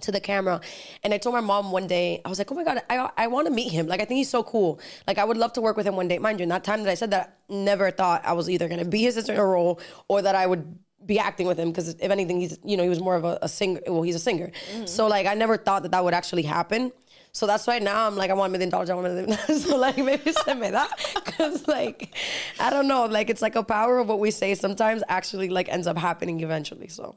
to 0.00 0.12
the 0.12 0.20
camera. 0.20 0.60
And 1.02 1.14
I 1.14 1.18
told 1.18 1.34
my 1.34 1.40
mom 1.40 1.70
one 1.70 1.86
day, 1.86 2.20
I 2.24 2.28
was 2.28 2.38
like, 2.38 2.50
oh 2.50 2.54
my 2.54 2.64
God, 2.64 2.82
I, 2.90 3.10
I 3.16 3.26
want 3.28 3.46
to 3.46 3.52
meet 3.52 3.70
him. 3.70 3.86
Like, 3.86 4.00
I 4.00 4.04
think 4.04 4.18
he's 4.18 4.30
so 4.30 4.42
cool. 4.42 4.80
Like, 5.06 5.18
I 5.18 5.24
would 5.24 5.36
love 5.36 5.52
to 5.54 5.60
work 5.60 5.76
with 5.76 5.86
him 5.86 5.96
one 5.96 6.08
day. 6.08 6.18
Mind 6.18 6.40
you, 6.40 6.42
in 6.42 6.48
that 6.48 6.64
time 6.64 6.82
that 6.82 6.90
I 6.90 6.94
said 6.94 7.10
that, 7.12 7.38
I 7.48 7.54
never 7.54 7.90
thought 7.90 8.24
I 8.24 8.32
was 8.32 8.50
either 8.50 8.68
going 8.68 8.80
to 8.80 8.88
be 8.88 9.02
his 9.02 9.14
sister 9.14 9.32
in 9.32 9.38
a 9.38 9.46
role 9.46 9.80
or 10.08 10.22
that 10.22 10.34
I 10.34 10.46
would 10.46 10.78
be 11.06 11.18
acting 11.18 11.46
with 11.46 11.58
him. 11.58 11.70
Because 11.70 11.90
if 11.90 12.10
anything, 12.10 12.40
he's, 12.40 12.58
you 12.64 12.76
know, 12.76 12.82
he 12.82 12.88
was 12.88 13.00
more 13.00 13.14
of 13.14 13.24
a, 13.24 13.38
a 13.42 13.48
singer. 13.48 13.80
Well, 13.86 14.02
he's 14.02 14.16
a 14.16 14.20
singer. 14.20 14.50
Mm-hmm. 14.72 14.86
So, 14.86 15.06
like, 15.06 15.26
I 15.26 15.34
never 15.34 15.56
thought 15.56 15.82
that 15.82 15.92
that 15.92 16.02
would 16.02 16.14
actually 16.14 16.42
happen. 16.42 16.90
So 17.34 17.48
that's 17.48 17.66
why 17.66 17.80
now 17.80 18.06
I'm 18.06 18.14
like, 18.14 18.30
I 18.30 18.34
want 18.34 18.50
a 18.50 18.52
million 18.52 18.70
dollars. 18.70 18.90
I 18.90 18.94
want 18.94 19.08
a 19.08 19.10
million 19.10 19.36
dollars. 19.36 19.64
so 19.66 19.76
like, 19.76 19.98
maybe 19.98 20.32
send 20.32 20.60
me 20.60 20.70
that. 20.70 20.88
Because 21.24 21.66
like, 21.66 22.14
I 22.60 22.70
don't 22.70 22.86
know. 22.86 23.06
Like, 23.06 23.28
it's 23.28 23.42
like 23.42 23.56
a 23.56 23.62
power 23.64 23.98
of 23.98 24.08
what 24.08 24.20
we 24.20 24.30
say 24.30 24.54
sometimes 24.54 25.02
actually 25.08 25.48
like 25.48 25.68
ends 25.68 25.88
up 25.88 25.98
happening 25.98 26.40
eventually. 26.40 26.86
So, 26.86 27.16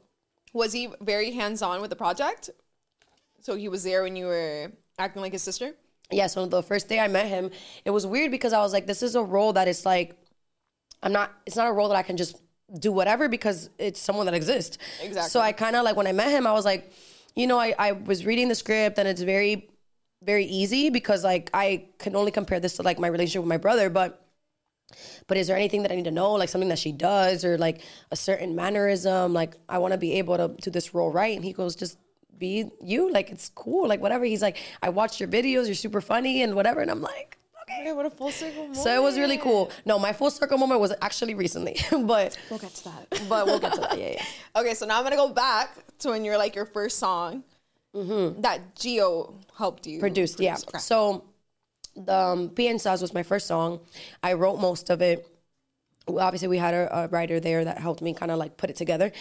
was 0.52 0.72
he 0.72 0.88
very 1.00 1.30
hands 1.30 1.62
on 1.62 1.80
with 1.80 1.90
the 1.90 1.96
project? 1.96 2.50
So 3.40 3.54
he 3.54 3.68
was 3.68 3.84
there 3.84 4.02
when 4.02 4.16
you 4.16 4.26
were 4.26 4.72
acting 4.98 5.22
like 5.22 5.32
his 5.32 5.42
sister. 5.42 5.74
Yeah. 6.10 6.26
So 6.26 6.46
the 6.46 6.64
first 6.64 6.88
day 6.88 6.98
I 6.98 7.06
met 7.06 7.28
him, 7.28 7.52
it 7.84 7.90
was 7.90 8.04
weird 8.04 8.32
because 8.32 8.52
I 8.52 8.58
was 8.58 8.72
like, 8.72 8.86
this 8.86 9.04
is 9.04 9.14
a 9.14 9.22
role 9.22 9.52
that 9.52 9.68
is 9.68 9.86
like, 9.86 10.16
I'm 11.00 11.12
not. 11.12 11.32
It's 11.46 11.54
not 11.54 11.68
a 11.68 11.72
role 11.72 11.88
that 11.90 11.96
I 11.96 12.02
can 12.02 12.16
just 12.16 12.36
do 12.80 12.90
whatever 12.90 13.28
because 13.28 13.70
it's 13.78 14.00
someone 14.00 14.26
that 14.26 14.34
exists. 14.34 14.78
Exactly. 15.00 15.30
So 15.30 15.38
I 15.40 15.52
kind 15.52 15.76
of 15.76 15.84
like 15.84 15.94
when 15.94 16.08
I 16.08 16.12
met 16.12 16.30
him, 16.30 16.44
I 16.44 16.52
was 16.52 16.64
like, 16.64 16.92
you 17.36 17.46
know, 17.46 17.58
I, 17.58 17.72
I 17.78 17.92
was 17.92 18.26
reading 18.26 18.48
the 18.48 18.56
script 18.56 18.98
and 18.98 19.06
it's 19.06 19.22
very 19.22 19.70
very 20.22 20.44
easy 20.44 20.90
because 20.90 21.24
like 21.24 21.50
I 21.54 21.86
can 21.98 22.16
only 22.16 22.30
compare 22.30 22.60
this 22.60 22.76
to 22.76 22.82
like 22.82 22.98
my 22.98 23.08
relationship 23.08 23.42
with 23.42 23.48
my 23.48 23.56
brother, 23.56 23.90
but 23.90 24.24
but 25.26 25.36
is 25.36 25.46
there 25.46 25.56
anything 25.56 25.82
that 25.82 25.92
I 25.92 25.96
need 25.96 26.04
to 26.04 26.10
know, 26.10 26.32
like 26.32 26.48
something 26.48 26.70
that 26.70 26.78
she 26.78 26.92
does 26.92 27.44
or 27.44 27.58
like 27.58 27.82
a 28.10 28.16
certain 28.16 28.54
mannerism? 28.54 29.32
Like 29.32 29.56
I 29.68 29.78
want 29.78 29.92
to 29.92 29.98
be 29.98 30.14
able 30.14 30.36
to 30.36 30.48
do 30.60 30.70
this 30.70 30.94
role 30.94 31.12
right. 31.12 31.36
And 31.36 31.44
he 31.44 31.52
goes, 31.52 31.76
just 31.76 31.98
be 32.38 32.70
you. 32.82 33.10
Like 33.10 33.30
it's 33.30 33.50
cool. 33.54 33.86
Like 33.86 34.00
whatever. 34.00 34.24
He's 34.24 34.42
like, 34.42 34.58
I 34.82 34.88
watched 34.88 35.20
your 35.20 35.28
videos. 35.28 35.66
You're 35.66 35.74
super 35.74 36.00
funny 36.00 36.42
and 36.42 36.54
whatever. 36.54 36.80
And 36.80 36.90
I'm 36.90 37.02
like, 37.02 37.36
okay. 37.62 37.92
What 37.92 38.06
a 38.06 38.10
full 38.10 38.30
circle 38.30 38.62
moment. 38.62 38.76
So 38.76 38.94
it 38.94 39.02
was 39.02 39.18
really 39.18 39.38
cool. 39.38 39.70
No, 39.84 39.98
my 39.98 40.12
full 40.12 40.30
circle 40.30 40.56
moment 40.56 40.80
was 40.80 40.94
actually 41.02 41.34
recently, 41.34 41.76
but 41.90 42.38
we'll 42.48 42.58
get 42.58 42.74
to 42.76 42.84
that. 42.84 43.22
But 43.28 43.46
we'll 43.46 43.60
get 43.60 43.74
to 43.74 43.80
that. 43.80 43.88
Yeah, 43.98 44.12
yeah. 44.12 44.60
okay, 44.60 44.74
so 44.74 44.86
now 44.86 44.98
I'm 44.98 45.04
gonna 45.04 45.16
go 45.16 45.32
back 45.32 45.74
to 46.00 46.10
when 46.10 46.24
you're 46.24 46.38
like 46.38 46.54
your 46.54 46.66
first 46.66 46.98
song 46.98 47.42
mm-hmm. 47.94 48.40
that 48.40 48.74
Gio 48.76 49.34
helped 49.56 49.86
you 49.86 50.00
produced. 50.00 50.36
Produce. 50.36 50.64
Yeah. 50.64 50.68
Okay. 50.68 50.78
So 50.78 51.24
the 51.96 52.14
um, 52.14 52.50
Piensas 52.50 53.00
was 53.00 53.12
my 53.12 53.22
first 53.22 53.46
song. 53.46 53.80
I 54.22 54.34
wrote 54.34 54.60
most 54.60 54.90
of 54.90 55.02
it. 55.02 55.26
Obviously, 56.06 56.48
we 56.48 56.58
had 56.58 56.74
a, 56.74 57.04
a 57.04 57.08
writer 57.08 57.38
there 57.38 57.64
that 57.64 57.78
helped 57.78 58.00
me 58.00 58.14
kind 58.14 58.30
of 58.30 58.38
like 58.38 58.56
put 58.56 58.70
it 58.70 58.76
together, 58.76 59.12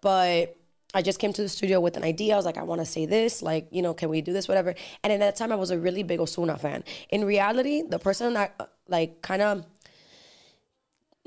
but. 0.00 0.56
I 0.94 1.02
just 1.02 1.18
came 1.18 1.32
to 1.34 1.42
the 1.42 1.48
studio 1.48 1.78
with 1.78 1.98
an 1.98 2.04
idea. 2.04 2.32
I 2.32 2.36
was 2.36 2.46
like, 2.46 2.56
I 2.56 2.62
want 2.62 2.80
to 2.80 2.86
say 2.86 3.04
this, 3.04 3.42
like, 3.42 3.66
you 3.70 3.82
know, 3.82 3.92
can 3.92 4.08
we 4.08 4.22
do 4.22 4.32
this, 4.32 4.48
whatever. 4.48 4.74
And 5.02 5.12
in 5.12 5.20
that 5.20 5.36
time, 5.36 5.52
I 5.52 5.56
was 5.56 5.70
a 5.70 5.78
really 5.78 6.02
big 6.02 6.20
Ozuna 6.20 6.58
fan. 6.58 6.84
In 7.10 7.24
reality, 7.24 7.82
the 7.86 7.98
person 7.98 8.32
that 8.32 8.54
uh, 8.58 8.66
like 8.88 9.20
kind 9.20 9.42
of 9.42 9.66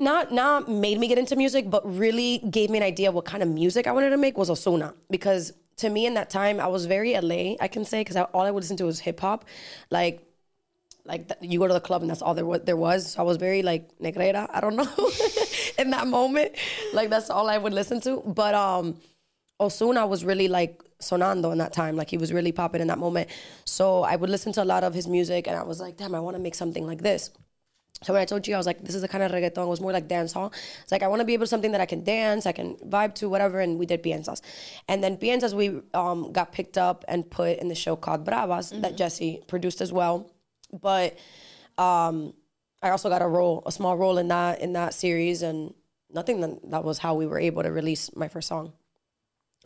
not 0.00 0.32
not 0.32 0.68
made 0.68 0.98
me 0.98 1.06
get 1.06 1.18
into 1.18 1.36
music, 1.36 1.70
but 1.70 1.82
really 1.84 2.38
gave 2.50 2.70
me 2.70 2.78
an 2.78 2.84
idea 2.84 3.10
of 3.10 3.14
what 3.14 3.26
kind 3.26 3.42
of 3.42 3.48
music 3.48 3.86
I 3.86 3.92
wanted 3.92 4.10
to 4.10 4.16
make 4.16 4.36
was 4.36 4.50
Ozuna 4.50 4.94
because 5.08 5.52
to 5.80 5.90
me 5.90 6.06
in 6.06 6.14
that 6.14 6.30
time, 6.30 6.60
I 6.60 6.66
was 6.66 6.86
very 6.86 7.18
LA, 7.18 7.54
I 7.60 7.68
can 7.68 7.84
say, 7.84 8.00
because 8.00 8.16
all 8.16 8.42
I 8.42 8.50
would 8.50 8.62
listen 8.62 8.76
to 8.78 8.84
was 8.84 9.00
hip 9.00 9.20
hop. 9.20 9.44
Like, 9.90 10.22
like 11.04 11.30
you 11.40 11.58
go 11.58 11.66
to 11.66 11.74
the 11.74 11.80
club 11.80 12.02
and 12.02 12.10
that's 12.10 12.22
all 12.22 12.34
there 12.34 12.44
was, 12.46 12.60
there 12.62 12.76
was. 12.76 13.12
So 13.12 13.20
I 13.20 13.22
was 13.22 13.38
very 13.38 13.62
like 13.62 13.90
negrera, 13.98 14.48
I 14.52 14.60
don't 14.60 14.76
know, 14.76 14.88
in 15.78 15.90
that 15.90 16.06
moment. 16.06 16.52
Like 16.92 17.08
that's 17.10 17.30
all 17.30 17.48
I 17.48 17.58
would 17.58 17.72
listen 17.72 18.00
to. 18.02 18.22
But 18.26 18.54
um, 18.54 18.96
Ozuna 19.60 20.08
was 20.08 20.24
really 20.24 20.48
like 20.48 20.82
sonando 21.00 21.50
in 21.52 21.58
that 21.58 21.72
time. 21.72 21.96
Like 21.96 22.10
he 22.10 22.18
was 22.18 22.32
really 22.32 22.52
popping 22.52 22.82
in 22.82 22.88
that 22.88 22.98
moment. 22.98 23.30
So 23.64 24.02
I 24.02 24.16
would 24.16 24.30
listen 24.30 24.52
to 24.52 24.62
a 24.62 24.68
lot 24.74 24.84
of 24.84 24.92
his 24.92 25.08
music 25.08 25.46
and 25.46 25.56
I 25.56 25.62
was 25.62 25.80
like, 25.80 25.96
damn, 25.96 26.14
I 26.14 26.20
want 26.20 26.36
to 26.36 26.42
make 26.42 26.54
something 26.54 26.86
like 26.86 27.02
this. 27.02 27.30
So 28.02 28.14
when 28.14 28.22
I 28.22 28.24
told 28.24 28.48
you, 28.48 28.54
I 28.54 28.56
was 28.56 28.66
like, 28.66 28.82
this 28.82 28.94
is 28.94 29.02
the 29.02 29.08
kind 29.08 29.22
of 29.22 29.30
reggaeton. 29.30 29.62
It 29.62 29.68
was 29.68 29.80
more 29.80 29.92
like 29.92 30.08
dance 30.08 30.32
hall. 30.32 30.52
It's 30.82 30.90
like, 30.90 31.02
I 31.02 31.08
want 31.08 31.20
to 31.20 31.26
be 31.26 31.34
able 31.34 31.44
to 31.44 31.48
something 31.48 31.72
that 31.72 31.82
I 31.82 31.86
can 31.86 32.02
dance, 32.02 32.46
I 32.46 32.52
can 32.52 32.76
vibe 32.76 33.14
to, 33.16 33.28
whatever. 33.28 33.60
And 33.60 33.78
we 33.78 33.84
did 33.84 34.02
piensas. 34.02 34.40
And 34.88 35.04
then 35.04 35.18
piensas, 35.18 35.52
we 35.52 35.82
um, 35.92 36.32
got 36.32 36.52
picked 36.52 36.78
up 36.78 37.04
and 37.08 37.30
put 37.30 37.58
in 37.58 37.68
the 37.68 37.74
show 37.74 37.96
called 37.96 38.24
Bravas 38.24 38.70
that 38.80 38.96
Jesse 38.96 39.42
produced 39.48 39.82
as 39.82 39.92
well. 39.92 40.30
But 40.72 41.18
um, 41.76 42.32
I 42.82 42.88
also 42.90 43.10
got 43.10 43.20
a 43.20 43.28
role, 43.28 43.62
a 43.66 43.72
small 43.72 43.98
role 43.98 44.16
in 44.16 44.28
that 44.28 44.62
in 44.62 44.72
that 44.72 44.94
series. 44.94 45.42
And 45.42 45.74
nothing 46.10 46.40
that, 46.40 46.70
that 46.70 46.84
was 46.84 46.98
how 46.98 47.14
we 47.14 47.26
were 47.26 47.38
able 47.38 47.62
to 47.62 47.70
release 47.70 48.14
my 48.16 48.28
first 48.28 48.48
song. 48.48 48.72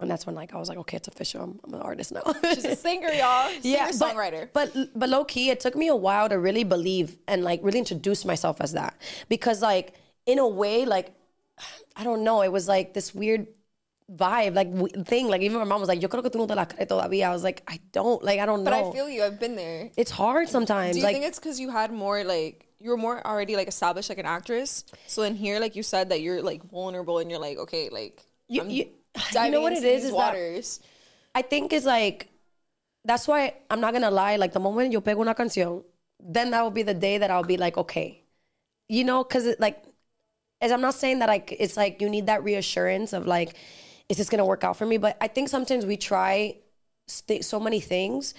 And 0.00 0.10
that's 0.10 0.26
when 0.26 0.34
like 0.34 0.52
I 0.54 0.58
was 0.58 0.68
like, 0.68 0.78
okay, 0.78 0.96
it's 0.96 1.06
official. 1.08 1.42
I'm, 1.42 1.60
I'm 1.64 1.74
an 1.74 1.80
artist 1.80 2.12
now. 2.12 2.22
She's 2.52 2.64
a 2.64 2.74
singer, 2.88 3.08
y'all. 3.10 3.48
Singer, 3.48 3.60
yeah, 3.62 3.86
but- 3.86 3.94
songwriter. 3.94 4.48
But, 4.52 4.74
but 4.94 5.08
low 5.08 5.24
key, 5.24 5.50
it 5.50 5.60
took 5.60 5.76
me 5.76 5.86
a 5.88 5.94
while 5.96 6.28
to 6.28 6.38
really 6.38 6.64
believe 6.64 7.16
and 7.28 7.44
like 7.44 7.60
really 7.62 7.78
introduce 7.78 8.24
myself 8.24 8.60
as 8.60 8.72
that 8.72 9.00
because 9.28 9.62
like 9.62 9.94
in 10.26 10.38
a 10.38 10.48
way, 10.48 10.84
like 10.84 11.12
I 11.96 12.02
don't 12.02 12.24
know, 12.24 12.42
it 12.42 12.50
was 12.50 12.66
like 12.66 12.92
this 12.94 13.14
weird 13.14 13.46
vibe, 14.12 14.54
like 14.54 14.70
w- 14.72 15.04
thing. 15.04 15.28
Like 15.28 15.42
even 15.42 15.58
my 15.58 15.64
mom 15.64 15.78
was 15.80 15.88
like, 15.88 16.02
"Yo 16.02 16.08
creo 16.08 16.22
que 16.22 16.30
tú 16.30 16.36
no 16.38 16.46
te 16.46 16.54
la 16.54 16.64
crees 16.64 16.88
todavía." 16.88 17.26
I 17.28 17.30
was 17.30 17.44
like, 17.44 17.62
I 17.68 17.78
don't, 17.92 18.22
like 18.22 18.40
I 18.40 18.46
don't 18.46 18.64
But 18.64 18.70
know. 18.70 18.90
I 18.90 18.92
feel 18.92 19.08
you. 19.08 19.22
I've 19.22 19.38
been 19.38 19.54
there. 19.56 19.90
it's 19.96 20.10
hard 20.10 20.48
sometimes. 20.48 20.94
Do 20.94 20.98
you 20.98 21.04
like 21.04 21.14
think 21.14 21.24
it's 21.24 21.38
because 21.38 21.60
you 21.60 21.70
had 21.70 21.92
more 21.92 22.24
like 22.24 22.66
you 22.80 22.90
were 22.90 22.96
more 22.98 23.24
already 23.26 23.54
like 23.56 23.68
established 23.68 24.08
like 24.08 24.18
an 24.18 24.26
actress? 24.26 24.84
So 25.06 25.22
in 25.22 25.36
here, 25.36 25.60
like 25.60 25.76
you 25.76 25.82
said, 25.84 26.08
that 26.10 26.20
you're 26.20 26.42
like 26.42 26.62
vulnerable 26.64 27.18
and 27.20 27.30
you're 27.30 27.40
like, 27.40 27.58
okay, 27.58 27.88
like 27.90 28.22
you, 28.48 28.60
I'm 28.60 28.70
you, 28.70 28.88
you 29.44 29.50
know 29.50 29.60
what 29.60 29.72
it 29.72 29.84
is? 29.84 30.04
Is 30.04 30.12
that. 30.12 30.32
I 31.34 31.42
think 31.42 31.72
it's 31.72 31.86
like 31.86 32.30
that's 33.04 33.28
why 33.28 33.54
I'm 33.70 33.80
not 33.80 33.92
gonna 33.92 34.10
lie. 34.10 34.36
Like 34.36 34.52
the 34.52 34.60
moment 34.60 34.92
yo 34.92 35.00
pego 35.00 35.20
una 35.20 35.34
canción, 35.34 35.84
then 36.20 36.50
that 36.50 36.62
will 36.62 36.70
be 36.70 36.82
the 36.82 36.94
day 36.94 37.18
that 37.18 37.30
I'll 37.30 37.44
be 37.44 37.56
like, 37.56 37.76
okay, 37.76 38.22
you 38.88 39.04
know, 39.04 39.24
because 39.24 39.46
it 39.46 39.60
like, 39.60 39.82
as 40.60 40.72
I'm 40.72 40.80
not 40.80 40.94
saying 40.94 41.18
that 41.20 41.28
like 41.28 41.54
it's 41.58 41.76
like 41.76 42.00
you 42.00 42.08
need 42.08 42.26
that 42.26 42.44
reassurance 42.44 43.12
of 43.12 43.26
like, 43.26 43.54
is 44.08 44.16
this 44.16 44.28
gonna 44.28 44.46
work 44.46 44.64
out 44.64 44.76
for 44.76 44.86
me? 44.86 44.96
But 44.96 45.16
I 45.20 45.28
think 45.28 45.48
sometimes 45.48 45.86
we 45.86 45.96
try 45.96 46.56
st- 47.08 47.44
so 47.44 47.60
many 47.60 47.80
things, 47.80 48.34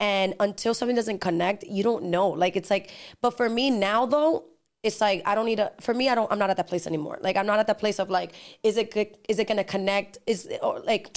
and 0.00 0.34
until 0.40 0.74
something 0.74 0.96
doesn't 0.96 1.20
connect, 1.20 1.64
you 1.64 1.82
don't 1.82 2.04
know. 2.04 2.28
Like 2.28 2.56
it's 2.56 2.70
like, 2.70 2.90
but 3.22 3.36
for 3.36 3.48
me 3.48 3.70
now 3.70 4.06
though. 4.06 4.44
It's 4.82 5.00
like 5.00 5.22
I 5.26 5.34
don't 5.34 5.46
need 5.46 5.58
a. 5.58 5.72
For 5.80 5.92
me, 5.92 6.08
I 6.08 6.14
don't. 6.14 6.30
I'm 6.30 6.38
not 6.38 6.50
at 6.50 6.56
that 6.56 6.68
place 6.68 6.86
anymore. 6.86 7.18
Like 7.20 7.36
I'm 7.36 7.46
not 7.46 7.58
at 7.58 7.66
that 7.66 7.78
place 7.78 7.98
of 7.98 8.10
like, 8.10 8.32
is 8.62 8.76
it 8.76 8.92
good? 8.92 9.16
Is 9.28 9.38
it 9.38 9.48
gonna 9.48 9.64
connect? 9.64 10.18
Is 10.26 10.48
or 10.62 10.80
like, 10.80 11.16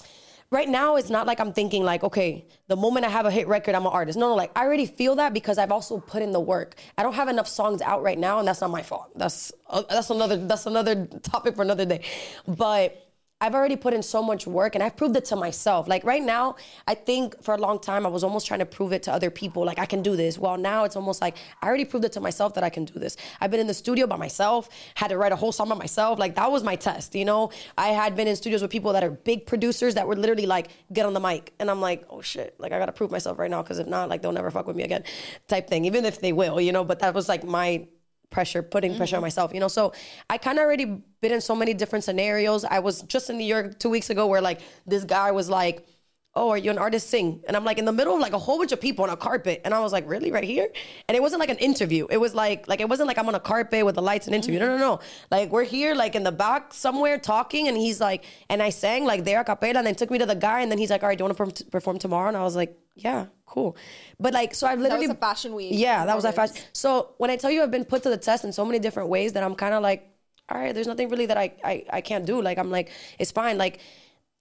right 0.49 0.67
now 0.67 0.95
it's 0.95 1.11
not 1.11 1.27
like 1.27 1.39
I'm 1.39 1.53
thinking 1.53 1.83
like, 1.83 2.03
okay, 2.03 2.47
the 2.67 2.75
moment 2.75 3.05
I 3.05 3.09
have 3.09 3.27
a 3.27 3.31
hit 3.31 3.47
record, 3.47 3.75
I'm 3.75 3.85
an 3.85 3.91
artist. 3.91 4.17
No, 4.17 4.29
no, 4.29 4.35
like 4.35 4.51
I 4.55 4.63
already 4.63 4.87
feel 4.87 5.15
that 5.17 5.33
because 5.33 5.59
I've 5.59 5.71
also 5.71 5.99
put 5.99 6.23
in 6.23 6.31
the 6.31 6.39
work. 6.39 6.75
I 6.97 7.03
don't 7.03 7.13
have 7.13 7.27
enough 7.27 7.47
songs 7.47 7.83
out 7.83 8.01
right 8.01 8.17
now, 8.17 8.39
and 8.39 8.47
that's 8.47 8.61
not 8.61 8.71
my 8.71 8.81
fault. 8.81 9.11
That's 9.15 9.51
uh, 9.69 9.83
that's 9.87 10.09
another 10.09 10.37
that's 10.37 10.65
another 10.65 11.05
topic 11.21 11.55
for 11.55 11.61
another 11.61 11.85
day. 11.85 12.01
But 12.47 13.10
I've 13.41 13.55
already 13.55 13.75
put 13.75 13.95
in 13.95 14.03
so 14.03 14.21
much 14.21 14.45
work 14.45 14.75
and 14.75 14.83
I've 14.83 14.95
proved 14.95 15.17
it 15.17 15.25
to 15.25 15.35
myself. 15.35 15.87
Like 15.87 16.03
right 16.03 16.21
now, 16.21 16.55
I 16.87 16.93
think 16.93 17.41
for 17.41 17.55
a 17.55 17.57
long 17.57 17.79
time 17.79 18.05
I 18.05 18.09
was 18.09 18.23
almost 18.23 18.45
trying 18.45 18.59
to 18.59 18.67
prove 18.67 18.93
it 18.93 19.01
to 19.03 19.11
other 19.11 19.31
people, 19.31 19.65
like 19.65 19.79
I 19.79 19.87
can 19.87 20.03
do 20.03 20.15
this. 20.15 20.37
Well, 20.37 20.57
now 20.57 20.83
it's 20.83 20.95
almost 20.95 21.21
like 21.21 21.37
I 21.61 21.67
already 21.67 21.85
proved 21.85 22.05
it 22.05 22.11
to 22.13 22.21
myself 22.21 22.53
that 22.53 22.63
I 22.63 22.69
can 22.69 22.85
do 22.85 22.99
this. 22.99 23.17
I've 23.41 23.49
been 23.49 23.59
in 23.59 23.65
the 23.65 23.73
studio 23.73 24.05
by 24.05 24.15
myself, 24.15 24.69
had 24.93 25.07
to 25.07 25.17
write 25.17 25.31
a 25.31 25.35
whole 25.35 25.51
song 25.51 25.69
by 25.69 25.75
myself. 25.75 26.19
Like 26.19 26.35
that 26.35 26.51
was 26.51 26.63
my 26.63 26.75
test, 26.75 27.15
you 27.15 27.25
know? 27.25 27.49
I 27.77 27.87
had 27.89 28.15
been 28.15 28.27
in 28.27 28.35
studios 28.35 28.61
with 28.61 28.69
people 28.69 28.93
that 28.93 29.03
are 29.03 29.09
big 29.09 29.47
producers 29.47 29.95
that 29.95 30.07
were 30.07 30.15
literally 30.15 30.45
like, 30.45 30.69
get 30.93 31.07
on 31.07 31.13
the 31.13 31.19
mic. 31.19 31.53
And 31.59 31.71
I'm 31.71 31.81
like, 31.81 32.05
oh 32.11 32.21
shit, 32.21 32.55
like 32.59 32.71
I 32.71 32.77
gotta 32.77 32.91
prove 32.91 33.09
myself 33.09 33.39
right 33.39 33.49
now 33.49 33.63
because 33.63 33.79
if 33.79 33.87
not, 33.87 34.07
like 34.07 34.21
they'll 34.21 34.31
never 34.31 34.51
fuck 34.51 34.67
with 34.67 34.75
me 34.75 34.83
again 34.83 35.03
type 35.47 35.67
thing, 35.67 35.85
even 35.85 36.05
if 36.05 36.21
they 36.21 36.31
will, 36.31 36.61
you 36.61 36.71
know? 36.71 36.83
But 36.83 36.99
that 36.99 37.15
was 37.15 37.27
like 37.27 37.43
my 37.43 37.87
pressure, 38.31 38.63
putting 38.63 38.97
pressure 38.97 39.17
on 39.17 39.19
mm-hmm. 39.19 39.25
myself, 39.25 39.53
you 39.53 39.59
know? 39.59 39.67
So 39.67 39.93
I 40.29 40.37
kind 40.39 40.57
of 40.57 40.63
already 40.63 40.85
been 40.85 41.31
in 41.31 41.41
so 41.41 41.55
many 41.55 41.75
different 41.75 42.03
scenarios. 42.03 42.65
I 42.65 42.79
was 42.79 43.03
just 43.03 43.29
in 43.29 43.37
New 43.37 43.45
York 43.45 43.77
two 43.77 43.89
weeks 43.89 44.09
ago 44.09 44.25
where 44.25 44.41
like 44.41 44.61
this 44.87 45.03
guy 45.03 45.31
was 45.31 45.49
like, 45.49 45.85
Oh, 46.33 46.49
are 46.49 46.57
you 46.57 46.71
an 46.71 46.77
artist? 46.77 47.09
Sing. 47.09 47.43
And 47.45 47.57
I'm 47.57 47.65
like 47.65 47.77
in 47.77 47.83
the 47.83 47.91
middle 47.91 48.13
of 48.13 48.21
like 48.21 48.31
a 48.31 48.39
whole 48.39 48.57
bunch 48.57 48.71
of 48.71 48.79
people 48.79 49.03
on 49.03 49.09
a 49.09 49.17
carpet. 49.17 49.59
And 49.65 49.73
I 49.73 49.81
was 49.81 49.91
like, 49.91 50.07
really? 50.07 50.31
Right 50.31 50.45
here? 50.45 50.69
And 51.09 51.17
it 51.17 51.21
wasn't 51.21 51.41
like 51.41 51.49
an 51.49 51.57
interview. 51.57 52.07
It 52.09 52.17
was 52.17 52.33
like, 52.33 52.69
like 52.69 52.79
it 52.79 52.87
wasn't 52.87 53.07
like 53.07 53.17
I'm 53.17 53.27
on 53.27 53.35
a 53.35 53.39
carpet 53.39 53.85
with 53.85 53.95
the 53.95 54.01
lights 54.01 54.27
and 54.27 54.35
interview. 54.35 54.57
No, 54.57 54.67
no, 54.67 54.77
no. 54.77 54.99
Like 55.29 55.51
we're 55.51 55.65
here 55.65 55.93
like 55.93 56.15
in 56.15 56.23
the 56.23 56.31
back 56.31 56.73
somewhere 56.73 57.17
talking. 57.17 57.67
And 57.67 57.75
he's 57.75 57.99
like, 57.99 58.23
and 58.49 58.63
I 58.63 58.69
sang 58.69 59.03
like 59.03 59.25
there 59.25 59.41
a 59.41 59.43
cappella 59.43 59.79
and 59.79 59.87
then 59.87 59.95
took 59.95 60.09
me 60.09 60.19
to 60.19 60.25
the 60.25 60.35
guy. 60.35 60.61
And 60.61 60.71
then 60.71 60.77
he's 60.77 60.89
like, 60.89 61.03
all 61.03 61.09
right, 61.09 61.17
do 61.17 61.23
you 61.23 61.25
want 61.25 61.37
to 61.37 61.43
perform, 61.43 61.69
perform 61.69 61.99
tomorrow? 61.99 62.29
And 62.29 62.37
I 62.37 62.43
was 62.43 62.55
like, 62.55 62.77
yeah, 62.95 63.25
cool. 63.45 63.75
But 64.17 64.33
like, 64.33 64.55
so 64.55 64.67
I've 64.67 64.79
literally 64.79 65.07
That 65.07 65.09
was 65.09 65.17
a 65.17 65.19
fashion 65.19 65.53
week. 65.53 65.73
Yeah, 65.75 66.05
that 66.05 66.15
was 66.15 66.23
a 66.23 66.31
fashion. 66.31 66.55
So 66.71 67.13
when 67.17 67.29
I 67.29 67.35
tell 67.35 67.51
you 67.51 67.61
I've 67.61 67.71
been 67.71 67.83
put 67.85 68.03
to 68.03 68.09
the 68.09 68.17
test 68.17 68.45
in 68.45 68.53
so 68.53 68.65
many 68.65 68.79
different 68.79 69.09
ways 69.09 69.33
that 69.33 69.43
I'm 69.43 69.55
kind 69.55 69.73
of 69.73 69.83
like, 69.83 70.07
all 70.49 70.57
right, 70.59 70.73
there's 70.73 70.87
nothing 70.87 71.09
really 71.09 71.25
that 71.27 71.37
I, 71.37 71.53
I 71.63 71.85
I 71.89 72.01
can't 72.01 72.25
do. 72.25 72.41
Like 72.41 72.57
I'm 72.57 72.69
like, 72.71 72.91
it's 73.19 73.31
fine. 73.31 73.57
Like 73.57 73.79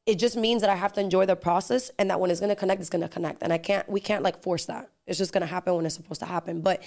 it 0.06 0.18
just 0.18 0.36
means 0.36 0.62
that 0.62 0.70
I 0.70 0.76
have 0.76 0.92
to 0.94 1.00
enjoy 1.00 1.26
the 1.26 1.36
process 1.36 1.90
and 1.98 2.10
that 2.10 2.18
when 2.18 2.30
it's 2.30 2.40
gonna 2.40 2.56
connect, 2.56 2.80
it's 2.80 2.90
gonna 2.90 3.08
connect. 3.08 3.42
And 3.42 3.52
I 3.52 3.58
can't 3.58 3.88
we 3.88 4.00
can't 4.00 4.22
like 4.22 4.42
force 4.42 4.66
that. 4.66 4.90
It's 5.06 5.18
just 5.18 5.32
gonna 5.32 5.46
happen 5.46 5.74
when 5.74 5.86
it's 5.86 5.94
supposed 5.94 6.20
to 6.20 6.26
happen. 6.26 6.60
But 6.62 6.82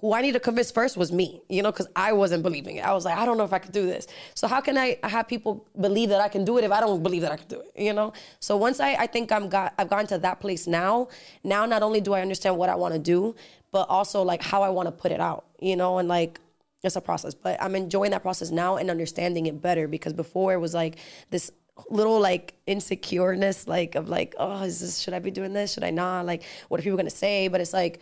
who 0.00 0.12
I 0.14 0.22
need 0.22 0.32
to 0.32 0.40
convince 0.40 0.70
first 0.70 0.96
was 0.96 1.10
me, 1.10 1.42
you 1.48 1.62
know, 1.62 1.72
because 1.72 1.88
I 1.96 2.12
wasn't 2.12 2.44
believing 2.44 2.76
it. 2.76 2.84
I 2.84 2.92
was 2.92 3.04
like, 3.04 3.18
I 3.18 3.24
don't 3.24 3.36
know 3.36 3.44
if 3.44 3.52
I 3.52 3.58
could 3.58 3.72
do 3.72 3.84
this. 3.86 4.06
So 4.34 4.46
how 4.46 4.60
can 4.60 4.78
I 4.78 4.98
have 5.02 5.26
people 5.26 5.66
believe 5.80 6.10
that 6.10 6.20
I 6.20 6.28
can 6.28 6.44
do 6.44 6.56
it 6.58 6.64
if 6.64 6.70
I 6.70 6.80
don't 6.80 7.02
believe 7.02 7.22
that 7.22 7.32
I 7.32 7.36
can 7.36 7.48
do 7.48 7.60
it? 7.60 7.72
You 7.76 7.92
know? 7.92 8.12
So 8.38 8.56
once 8.56 8.78
I, 8.78 8.94
I 8.94 9.06
think 9.06 9.32
I'm 9.32 9.48
got 9.48 9.74
I've 9.76 9.88
gotten 9.88 10.06
to 10.08 10.18
that 10.18 10.40
place 10.40 10.66
now, 10.66 11.08
now 11.42 11.66
not 11.66 11.82
only 11.82 12.00
do 12.00 12.12
I 12.12 12.20
understand 12.20 12.56
what 12.58 12.68
I 12.68 12.76
want 12.76 12.94
to 12.94 13.00
do, 13.00 13.34
but 13.72 13.88
also 13.88 14.22
like 14.22 14.42
how 14.42 14.62
I 14.62 14.68
want 14.68 14.86
to 14.86 14.92
put 14.92 15.10
it 15.10 15.20
out, 15.20 15.46
you 15.58 15.74
know, 15.74 15.98
and 15.98 16.08
like 16.08 16.40
it's 16.84 16.94
a 16.94 17.00
process. 17.00 17.34
But 17.34 17.60
I'm 17.60 17.74
enjoying 17.74 18.12
that 18.12 18.22
process 18.22 18.50
now 18.50 18.76
and 18.76 18.90
understanding 18.90 19.46
it 19.46 19.60
better 19.60 19.88
because 19.88 20.12
before 20.12 20.52
it 20.52 20.58
was 20.58 20.74
like 20.74 20.96
this 21.30 21.50
little 21.90 22.20
like 22.20 22.54
insecureness 22.66 23.66
like 23.68 23.94
of 23.94 24.08
like, 24.08 24.34
oh, 24.38 24.62
is 24.62 24.80
this 24.80 24.98
should 24.98 25.14
I 25.14 25.18
be 25.18 25.30
doing 25.30 25.52
this? 25.52 25.72
Should 25.72 25.84
I 25.84 25.90
not? 25.90 26.26
Like, 26.26 26.42
what 26.68 26.80
are 26.80 26.82
people 26.82 26.98
gonna 26.98 27.10
say? 27.10 27.48
But 27.48 27.60
it's 27.60 27.72
like 27.72 28.00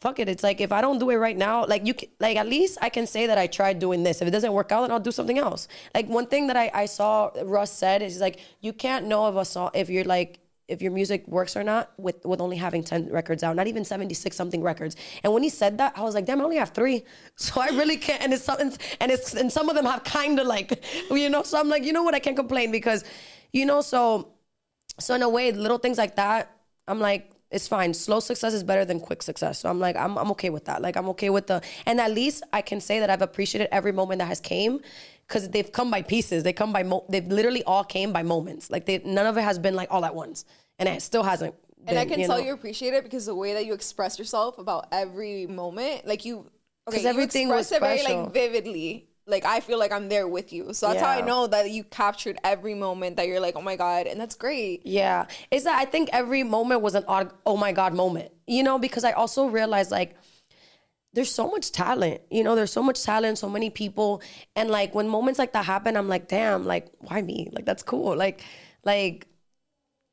fuck 0.00 0.18
it. 0.18 0.28
It's 0.28 0.42
like 0.42 0.60
if 0.60 0.72
I 0.72 0.80
don't 0.80 0.98
do 0.98 1.10
it 1.10 1.16
right 1.16 1.36
now, 1.36 1.66
like 1.66 1.86
you, 1.86 1.94
can, 1.94 2.08
like 2.18 2.36
at 2.36 2.46
least 2.46 2.78
I 2.80 2.88
can 2.88 3.06
say 3.06 3.26
that 3.26 3.38
I 3.38 3.46
tried 3.46 3.78
doing 3.78 4.02
this. 4.02 4.22
If 4.22 4.28
it 4.28 4.30
doesn't 4.30 4.52
work 4.52 4.72
out, 4.72 4.82
then 4.82 4.90
I'll 4.90 5.00
do 5.00 5.12
something 5.12 5.38
else. 5.38 5.68
Like 5.94 6.08
one 6.08 6.26
thing 6.26 6.46
that 6.48 6.56
I, 6.56 6.70
I 6.72 6.86
saw 6.86 7.30
Russ 7.44 7.72
said 7.72 8.02
is 8.02 8.18
like 8.20 8.40
you 8.60 8.72
can't 8.72 9.06
know 9.06 9.28
if 9.28 9.36
a 9.36 9.44
song 9.44 9.70
if 9.74 9.90
you're 9.90 10.04
like 10.04 10.40
if 10.70 10.80
your 10.80 10.92
music 10.92 11.26
works 11.28 11.56
or 11.56 11.64
not 11.64 11.92
with 11.98 12.24
with 12.24 12.40
only 12.40 12.56
having 12.56 12.82
ten 12.82 13.08
records 13.10 13.42
out, 13.42 13.56
not 13.56 13.66
even 13.66 13.84
seventy 13.84 14.14
six 14.14 14.36
something 14.36 14.62
records. 14.62 14.96
And 15.22 15.32
when 15.32 15.42
he 15.42 15.48
said 15.48 15.78
that, 15.78 15.92
I 15.96 16.02
was 16.02 16.14
like, 16.14 16.26
damn, 16.26 16.40
I 16.40 16.44
only 16.44 16.56
have 16.56 16.70
three, 16.70 17.04
so 17.36 17.60
I 17.60 17.68
really 17.68 17.96
can't. 17.96 18.22
And 18.22 18.32
it's 18.32 18.44
something, 18.44 18.72
and 19.00 19.12
it's 19.12 19.34
and 19.34 19.52
some 19.52 19.68
of 19.68 19.74
them 19.76 19.84
have 19.84 20.04
kind 20.04 20.38
of 20.38 20.46
like, 20.46 20.84
you 21.10 21.28
know. 21.28 21.42
So 21.42 21.58
I'm 21.58 21.68
like, 21.68 21.84
you 21.84 21.92
know 21.92 22.02
what, 22.02 22.14
I 22.14 22.20
can't 22.20 22.36
complain 22.36 22.70
because, 22.70 23.04
you 23.52 23.66
know, 23.66 23.80
so 23.80 24.32
so 24.98 25.14
in 25.14 25.22
a 25.22 25.28
way, 25.28 25.52
little 25.52 25.78
things 25.78 25.98
like 25.98 26.16
that, 26.16 26.54
I'm 26.86 27.00
like, 27.00 27.30
it's 27.50 27.66
fine. 27.66 27.94
Slow 27.94 28.20
success 28.20 28.54
is 28.54 28.62
better 28.62 28.84
than 28.84 29.00
quick 29.00 29.22
success. 29.22 29.58
So 29.58 29.68
I'm 29.68 29.80
like, 29.80 29.96
I'm, 29.96 30.16
I'm 30.16 30.30
okay 30.32 30.50
with 30.50 30.66
that. 30.66 30.82
Like 30.82 30.96
I'm 30.96 31.08
okay 31.10 31.30
with 31.30 31.48
the, 31.48 31.62
and 31.84 32.00
at 32.00 32.12
least 32.12 32.44
I 32.52 32.62
can 32.62 32.80
say 32.80 33.00
that 33.00 33.10
I've 33.10 33.22
appreciated 33.22 33.68
every 33.72 33.92
moment 33.92 34.20
that 34.20 34.26
has 34.26 34.40
came 34.40 34.80
because 35.30 35.48
they've 35.48 35.70
come 35.70 35.92
by 35.92 36.02
pieces. 36.02 36.42
They 36.42 36.52
come 36.52 36.72
by, 36.72 36.82
mo- 36.82 37.04
they've 37.08 37.26
literally 37.26 37.62
all 37.62 37.84
came 37.84 38.12
by 38.12 38.24
moments. 38.24 38.68
Like 38.68 38.84
they, 38.84 38.98
none 39.04 39.26
of 39.26 39.36
it 39.38 39.42
has 39.42 39.60
been 39.60 39.76
like 39.76 39.88
all 39.92 40.04
at 40.04 40.12
once. 40.12 40.44
And 40.80 40.88
it 40.88 41.00
still 41.02 41.22
hasn't. 41.22 41.54
And 41.86 41.96
I 41.96 42.04
been, 42.04 42.18
can 42.18 42.26
tell 42.26 42.38
know? 42.38 42.44
you 42.44 42.52
appreciate 42.52 42.94
it 42.94 43.04
because 43.04 43.26
the 43.26 43.34
way 43.34 43.54
that 43.54 43.64
you 43.64 43.72
express 43.72 44.18
yourself 44.18 44.58
about 44.58 44.88
every 44.90 45.46
moment, 45.46 46.04
like 46.04 46.24
you, 46.24 46.38
okay, 46.88 46.96
'Cause 46.96 47.02
you 47.04 47.08
everything 47.08 47.46
express 47.48 47.70
was 47.70 47.72
it 47.72 47.80
very 47.80 48.02
like 48.02 48.32
vividly. 48.34 49.06
Like 49.26 49.44
I 49.44 49.60
feel 49.60 49.78
like 49.78 49.92
I'm 49.92 50.08
there 50.08 50.26
with 50.26 50.52
you, 50.52 50.72
so 50.72 50.88
that's 50.88 51.00
how 51.00 51.08
I 51.10 51.20
know 51.20 51.46
that 51.46 51.70
you 51.70 51.84
captured 51.84 52.36
every 52.42 52.74
moment 52.74 53.16
that 53.16 53.28
you're 53.28 53.38
like, 53.38 53.54
oh 53.54 53.62
my 53.62 53.76
god, 53.76 54.08
and 54.08 54.20
that's 54.20 54.34
great. 54.34 54.84
Yeah. 54.84 55.26
It's 55.52 55.64
that 55.64 55.78
I 55.78 55.84
think 55.84 56.08
every 56.12 56.42
moment 56.42 56.80
was 56.80 56.96
an 56.96 57.04
odd, 57.06 57.32
oh 57.46 57.56
my 57.56 57.70
God 57.70 57.94
moment, 57.94 58.32
you 58.48 58.64
know, 58.64 58.78
because 58.78 59.04
I 59.04 59.12
also 59.12 59.46
realized 59.46 59.92
like, 59.92 60.16
there's 61.12 61.32
so 61.32 61.48
much 61.48 61.72
talent, 61.72 62.20
you 62.30 62.44
know, 62.44 62.54
there's 62.54 62.72
so 62.72 62.82
much 62.82 63.02
talent, 63.02 63.38
so 63.38 63.48
many 63.48 63.70
people. 63.70 64.22
And 64.54 64.70
like 64.70 64.94
when 64.94 65.08
moments 65.08 65.38
like 65.38 65.52
that 65.52 65.64
happen, 65.64 65.96
I'm 65.96 66.08
like, 66.08 66.28
damn, 66.28 66.64
like, 66.64 66.88
why 66.98 67.20
me? 67.22 67.48
Like, 67.52 67.64
that's 67.64 67.82
cool. 67.82 68.16
Like, 68.16 68.42
like, 68.84 69.26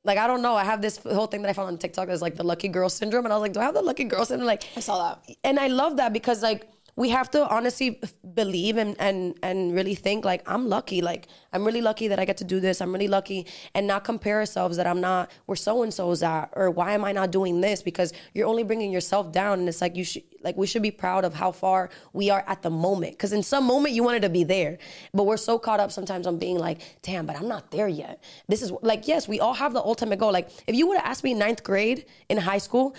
like, 0.03 0.17
I 0.17 0.25
don't 0.25 0.41
know. 0.41 0.55
I 0.55 0.63
have 0.63 0.81
this 0.81 0.97
whole 0.97 1.27
thing 1.27 1.41
that 1.41 1.49
I 1.49 1.53
found 1.53 1.67
on 1.67 1.77
TikTok 1.77 2.07
that's 2.07 2.21
like 2.21 2.35
the 2.35 2.43
lucky 2.43 2.69
girl 2.69 2.89
syndrome. 2.89 3.25
And 3.25 3.33
I 3.33 3.35
was 3.35 3.41
like, 3.41 3.53
do 3.53 3.59
I 3.59 3.63
have 3.65 3.73
the 3.73 3.81
lucky 3.81 4.05
girl 4.05 4.25
syndrome? 4.25 4.47
Like, 4.47 4.63
I 4.75 4.79
saw 4.79 5.09
that. 5.09 5.35
and 5.43 5.59
I 5.59 5.67
love 5.67 5.97
that 5.97 6.13
because 6.13 6.41
like 6.41 6.67
we 6.97 7.09
have 7.09 7.29
to 7.29 7.47
honestly 7.47 8.01
believe 8.33 8.75
and, 8.75 8.99
and 8.99 9.37
and 9.43 9.73
really 9.73 9.93
think 9.93 10.25
like 10.25 10.41
I'm 10.49 10.67
lucky. 10.67 11.01
Like 11.01 11.27
I'm 11.53 11.63
really 11.63 11.79
lucky 11.79 12.07
that 12.07 12.19
I 12.19 12.25
get 12.25 12.37
to 12.37 12.43
do 12.43 12.59
this. 12.59 12.81
I'm 12.81 12.91
really 12.91 13.07
lucky 13.07 13.45
and 13.75 13.85
not 13.85 14.03
compare 14.03 14.39
ourselves 14.39 14.77
that 14.77 14.87
I'm 14.87 14.99
not 14.99 15.31
where 15.45 15.55
so 15.55 15.83
and 15.83 15.93
so's 15.93 16.23
at 16.23 16.49
or 16.53 16.71
why 16.71 16.93
am 16.93 17.05
I 17.05 17.11
not 17.11 17.29
doing 17.31 17.61
this? 17.61 17.83
Because 17.83 18.13
you're 18.33 18.47
only 18.47 18.63
bringing 18.63 18.91
yourself 18.91 19.31
down 19.31 19.59
and 19.59 19.69
it's 19.69 19.79
like 19.79 19.95
you 19.95 20.03
should 20.03 20.23
like 20.43 20.57
we 20.57 20.65
should 20.65 20.81
be 20.81 20.89
proud 20.89 21.23
of 21.23 21.35
how 21.35 21.51
far 21.51 21.91
we 22.13 22.31
are 22.31 22.43
at 22.47 22.63
the 22.63 22.71
moment. 22.71 23.11
Because 23.11 23.31
in 23.31 23.43
some 23.43 23.65
moment 23.65 23.93
you 23.93 24.03
wanted 24.03 24.23
to 24.23 24.29
be 24.29 24.43
there, 24.43 24.79
but 25.13 25.23
we're 25.27 25.37
so 25.37 25.59
caught 25.59 25.79
up 25.79 25.91
sometimes 25.91 26.25
on 26.25 26.39
being 26.39 26.57
like, 26.57 26.81
damn, 27.03 27.27
but 27.27 27.35
I'm 27.35 27.47
not 27.47 27.69
there 27.69 27.87
yet. 27.87 28.23
This 28.47 28.63
is 28.63 28.71
like 28.81 29.07
yes, 29.07 29.27
we 29.27 29.39
all 29.39 29.53
have 29.53 29.71
the 29.71 29.81
ultimate 29.81 30.17
goal. 30.17 30.31
Like 30.31 30.49
if 30.65 30.73
you 30.73 30.87
would 30.87 30.97
have 30.97 31.05
asked 31.05 31.23
me 31.23 31.35
ninth 31.35 31.63
grade 31.63 32.05
in 32.27 32.39
high 32.39 32.57
school, 32.57 32.95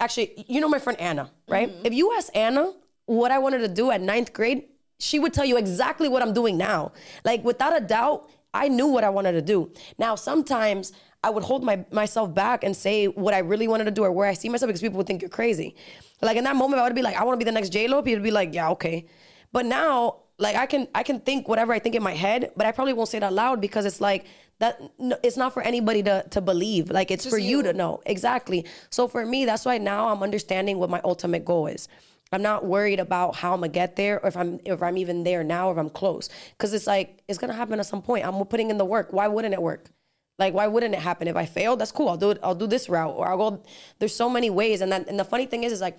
actually, 0.00 0.44
you 0.48 0.60
know 0.60 0.68
my 0.68 0.80
friend 0.80 1.00
Anna, 1.00 1.30
right? 1.46 1.70
Mm-hmm. 1.70 1.86
If 1.86 1.94
you 1.94 2.12
ask 2.16 2.34
Anna 2.34 2.72
what 3.06 3.30
I 3.30 3.38
wanted 3.38 3.58
to 3.58 3.68
do 3.68 3.90
at 3.90 4.00
ninth 4.00 4.32
grade, 4.32 4.64
she 4.98 5.18
would 5.18 5.32
tell 5.32 5.44
you 5.44 5.56
exactly 5.56 6.08
what 6.08 6.22
I'm 6.22 6.32
doing 6.32 6.56
now. 6.56 6.92
Like 7.24 7.44
without 7.44 7.76
a 7.76 7.80
doubt, 7.84 8.28
I 8.52 8.68
knew 8.68 8.86
what 8.86 9.04
I 9.04 9.10
wanted 9.10 9.32
to 9.32 9.42
do. 9.42 9.72
Now 9.98 10.14
sometimes 10.14 10.92
I 11.22 11.30
would 11.30 11.42
hold 11.42 11.64
my 11.64 11.84
myself 11.90 12.32
back 12.34 12.64
and 12.64 12.76
say 12.76 13.06
what 13.06 13.34
I 13.34 13.38
really 13.38 13.68
wanted 13.68 13.84
to 13.84 13.90
do 13.90 14.04
or 14.04 14.12
where 14.12 14.28
I 14.28 14.34
see 14.34 14.48
myself 14.48 14.68
because 14.68 14.80
people 14.80 14.98
would 14.98 15.06
think 15.06 15.22
you're 15.22 15.28
crazy. 15.28 15.74
Like 16.22 16.36
in 16.36 16.44
that 16.44 16.56
moment, 16.56 16.80
I 16.80 16.84
would 16.84 16.94
be 16.94 17.02
like, 17.02 17.16
I 17.16 17.24
want 17.24 17.38
to 17.38 17.44
be 17.44 17.48
the 17.48 17.52
next 17.54 17.70
J 17.70 17.88
Lo. 17.88 18.02
People 18.02 18.20
would 18.20 18.24
be 18.24 18.30
like, 18.30 18.54
Yeah, 18.54 18.70
okay. 18.70 19.06
But 19.52 19.66
now, 19.66 20.22
like 20.38 20.56
I 20.56 20.66
can 20.66 20.88
I 20.94 21.02
can 21.02 21.20
think 21.20 21.48
whatever 21.48 21.72
I 21.72 21.78
think 21.78 21.94
in 21.94 22.02
my 22.02 22.14
head, 22.14 22.52
but 22.56 22.66
I 22.66 22.72
probably 22.72 22.92
won't 22.92 23.08
say 23.08 23.18
it 23.18 23.22
out 23.22 23.32
loud 23.32 23.60
because 23.60 23.84
it's 23.84 24.00
like 24.00 24.26
that. 24.58 24.80
No, 24.98 25.16
it's 25.22 25.36
not 25.36 25.52
for 25.52 25.62
anybody 25.62 26.02
to 26.04 26.24
to 26.30 26.40
believe. 26.40 26.90
Like 26.90 27.10
it's 27.10 27.26
for 27.26 27.38
you 27.38 27.58
you. 27.58 27.62
to 27.64 27.72
know 27.72 28.00
exactly. 28.06 28.64
So 28.90 29.08
for 29.08 29.24
me, 29.26 29.44
that's 29.44 29.64
why 29.64 29.78
now 29.78 30.08
I'm 30.08 30.22
understanding 30.22 30.78
what 30.78 30.90
my 30.90 31.00
ultimate 31.04 31.44
goal 31.44 31.66
is. 31.66 31.88
I'm 32.32 32.42
not 32.42 32.64
worried 32.64 33.00
about 33.00 33.36
how 33.36 33.54
I'm 33.54 33.60
gonna 33.60 33.68
get 33.68 33.96
there 33.96 34.20
or 34.20 34.28
if 34.28 34.36
I'm 34.36 34.60
if 34.64 34.82
I'm 34.82 34.98
even 34.98 35.24
there 35.24 35.44
now 35.44 35.68
or 35.68 35.72
if 35.72 35.78
I'm 35.78 35.90
close. 35.90 36.28
Cause 36.58 36.72
it's 36.72 36.86
like 36.86 37.22
it's 37.28 37.38
gonna 37.38 37.54
happen 37.54 37.78
at 37.78 37.86
some 37.86 38.02
point. 38.02 38.26
I'm 38.26 38.44
putting 38.46 38.70
in 38.70 38.78
the 38.78 38.84
work. 38.84 39.12
Why 39.12 39.28
wouldn't 39.28 39.54
it 39.54 39.62
work? 39.62 39.90
Like 40.38 40.52
why 40.52 40.66
wouldn't 40.66 40.94
it 40.94 41.00
happen? 41.00 41.28
If 41.28 41.36
I 41.36 41.46
fail, 41.46 41.76
that's 41.76 41.92
cool. 41.92 42.08
I'll 42.08 42.16
do 42.16 42.30
it. 42.30 42.38
I'll 42.42 42.54
do 42.54 42.66
this 42.66 42.88
route 42.88 43.14
or 43.16 43.28
I'll 43.28 43.38
go. 43.38 43.62
There's 43.98 44.14
so 44.14 44.28
many 44.28 44.50
ways, 44.50 44.80
and 44.80 44.92
that 44.92 45.08
and 45.08 45.18
the 45.18 45.24
funny 45.24 45.46
thing 45.46 45.64
is, 45.64 45.72
is 45.72 45.80
like 45.80 45.98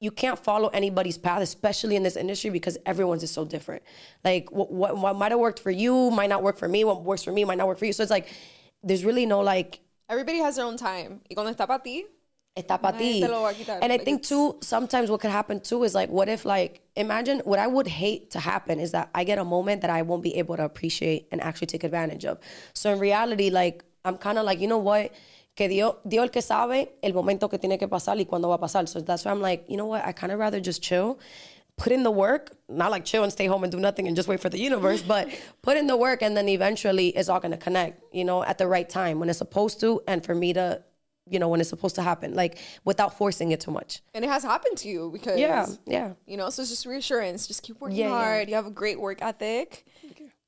you 0.00 0.10
can't 0.10 0.38
follow 0.38 0.68
anybody's 0.68 1.18
path, 1.18 1.42
especially 1.42 1.96
in 1.96 2.02
this 2.02 2.16
industry, 2.16 2.50
because 2.50 2.78
everyone's 2.86 3.22
is 3.22 3.30
so 3.30 3.44
different. 3.44 3.82
Like 4.24 4.50
what 4.50 4.72
what, 4.72 4.96
what 4.96 5.16
might 5.16 5.32
have 5.32 5.40
worked 5.40 5.60
for 5.60 5.70
you 5.70 6.10
might 6.10 6.30
not 6.30 6.42
work 6.42 6.56
for 6.56 6.68
me. 6.68 6.84
What 6.84 7.02
works 7.02 7.22
for 7.22 7.32
me 7.32 7.44
might 7.44 7.58
not 7.58 7.68
work 7.68 7.78
for 7.78 7.84
you. 7.84 7.92
So 7.92 8.02
it's 8.02 8.10
like 8.10 8.28
there's 8.82 9.04
really 9.04 9.26
no 9.26 9.40
like 9.40 9.80
Everybody 10.10 10.38
has 10.38 10.56
their 10.56 10.64
own 10.64 10.78
time. 10.78 11.20
Y 11.28 11.34
cuando 11.34 11.52
está 11.52 11.66
para 11.66 11.82
ti, 11.84 12.06
está 12.58 12.80
para 12.80 12.98
ti. 12.98 13.20
te 13.20 13.28
lo 13.28 13.42
va 13.42 13.50
a 13.50 13.54
quitar. 13.54 13.78
And 13.80 13.92
I 13.92 13.98
think 13.98 14.22
too, 14.22 14.58
sometimes 14.60 15.10
what 15.10 15.20
could 15.20 15.30
happen 15.30 15.60
too 15.60 15.84
is 15.84 15.94
like, 15.94 16.10
what 16.10 16.28
if 16.28 16.44
like, 16.44 16.80
imagine 16.96 17.40
what 17.44 17.58
I 17.58 17.66
would 17.66 17.86
hate 17.86 18.30
to 18.32 18.40
happen 18.40 18.80
is 18.80 18.90
that 18.92 19.08
I 19.14 19.24
get 19.24 19.38
a 19.38 19.44
moment 19.44 19.82
that 19.82 19.90
I 19.90 20.02
won't 20.02 20.22
be 20.22 20.36
able 20.36 20.56
to 20.56 20.64
appreciate 20.64 21.28
and 21.30 21.40
actually 21.40 21.68
take 21.68 21.84
advantage 21.84 22.24
of. 22.24 22.38
So 22.74 22.92
in 22.92 22.98
reality, 22.98 23.50
like, 23.50 23.84
I'm 24.04 24.16
kind 24.16 24.38
of 24.38 24.44
like, 24.44 24.60
you 24.60 24.66
know 24.66 24.78
what? 24.78 25.12
Que 25.54 25.68
Dios, 25.68 25.96
Dios 26.06 26.22
el 26.22 26.28
que 26.30 26.42
sabe 26.42 26.88
el 27.02 27.12
momento 27.12 27.48
que 27.48 27.58
tiene 27.58 27.78
que 27.78 27.88
pasar 27.88 28.16
y 28.16 28.24
cuándo 28.24 28.48
va 28.48 28.54
a 28.54 28.58
pasar. 28.58 28.88
So 28.88 29.00
that's 29.00 29.24
why 29.24 29.30
I'm 29.32 29.40
like, 29.40 29.64
you 29.68 29.76
know 29.76 29.86
what? 29.86 30.04
I 30.04 30.12
kind 30.12 30.32
of 30.32 30.38
rather 30.38 30.60
just 30.60 30.82
chill, 30.82 31.18
put 31.76 31.92
in 31.92 32.02
the 32.02 32.10
work, 32.10 32.56
not 32.68 32.90
like 32.90 33.04
chill 33.04 33.22
and 33.22 33.32
stay 33.32 33.46
home 33.46 33.64
and 33.64 33.72
do 33.72 33.78
nothing 33.78 34.06
and 34.06 34.16
just 34.16 34.28
wait 34.28 34.40
for 34.40 34.48
the 34.48 34.58
universe, 34.58 35.02
but 35.02 35.28
put 35.62 35.76
in 35.76 35.86
the 35.86 35.96
work 35.96 36.22
and 36.22 36.36
then 36.36 36.48
eventually 36.48 37.08
it's 37.08 37.28
all 37.28 37.40
going 37.40 37.52
to 37.52 37.56
connect, 37.58 38.02
you 38.12 38.24
know, 38.24 38.44
at 38.44 38.58
the 38.58 38.66
right 38.66 38.88
time 38.88 39.18
when 39.18 39.28
it's 39.28 39.38
supposed 39.38 39.80
to 39.80 40.00
and 40.06 40.24
for 40.24 40.34
me 40.34 40.52
to, 40.52 40.82
you 41.30 41.38
know, 41.38 41.48
when 41.48 41.60
it's 41.60 41.70
supposed 41.70 41.94
to 41.96 42.02
happen, 42.02 42.34
like 42.34 42.58
without 42.84 43.16
forcing 43.16 43.50
it 43.52 43.60
too 43.60 43.70
much. 43.70 44.02
and 44.14 44.24
it 44.24 44.28
has 44.28 44.42
happened 44.42 44.76
to 44.78 44.88
you 44.88 45.10
because 45.12 45.38
Yeah, 45.38 45.66
yeah. 45.86 46.12
you 46.26 46.36
know, 46.36 46.50
so 46.50 46.62
it's 46.62 46.70
just 46.70 46.86
reassurance. 46.86 47.46
Just 47.46 47.62
keep 47.62 47.80
working 47.80 47.96
Yeah, 47.98 48.06
yeah. 48.08 48.10
hard. 48.18 48.48
You 48.48 48.54
have 48.54 48.66
a 48.66 48.70
great 48.70 49.00
work 49.00 49.22
ethic. 49.22 49.84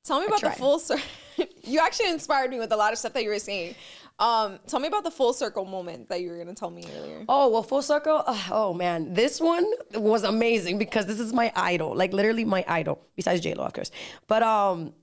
Tell 0.03 0.19
me 0.19 0.25
about 0.25 0.41
the 0.41 0.49
full 0.51 0.79
circle. 0.79 1.03
you 1.63 1.79
actually 1.79 2.09
inspired 2.09 2.49
me 2.49 2.57
with 2.57 2.71
a 2.71 2.75
lot 2.75 2.91
of 2.91 2.97
stuff 2.97 3.13
that 3.13 3.23
you 3.23 3.29
were 3.29 3.37
saying. 3.37 3.75
Um, 4.17 4.59
tell 4.67 4.79
me 4.79 4.87
about 4.87 5.03
the 5.03 5.11
full 5.11 5.31
circle 5.33 5.63
moment 5.65 6.09
that 6.09 6.21
you 6.21 6.29
were 6.29 6.37
gonna 6.37 6.55
tell 6.55 6.69
me 6.71 6.83
earlier. 6.97 7.23
Oh, 7.29 7.49
well, 7.49 7.63
full 7.63 7.81
circle. 7.83 8.23
uh, 8.25 8.37
Oh, 8.51 8.73
man. 8.73 9.13
This 9.13 9.39
one 9.39 9.65
was 9.93 10.23
amazing 10.23 10.77
because 10.79 11.05
this 11.05 11.19
is 11.19 11.33
my 11.33 11.51
idol, 11.55 11.95
like 11.95 12.13
literally 12.13 12.45
my 12.45 12.63
idol, 12.67 12.99
besides 13.15 13.41
J-Lo, 13.41 13.63
of 13.63 13.73
course. 13.73 13.91
But 14.27 14.41
um, 14.43 14.93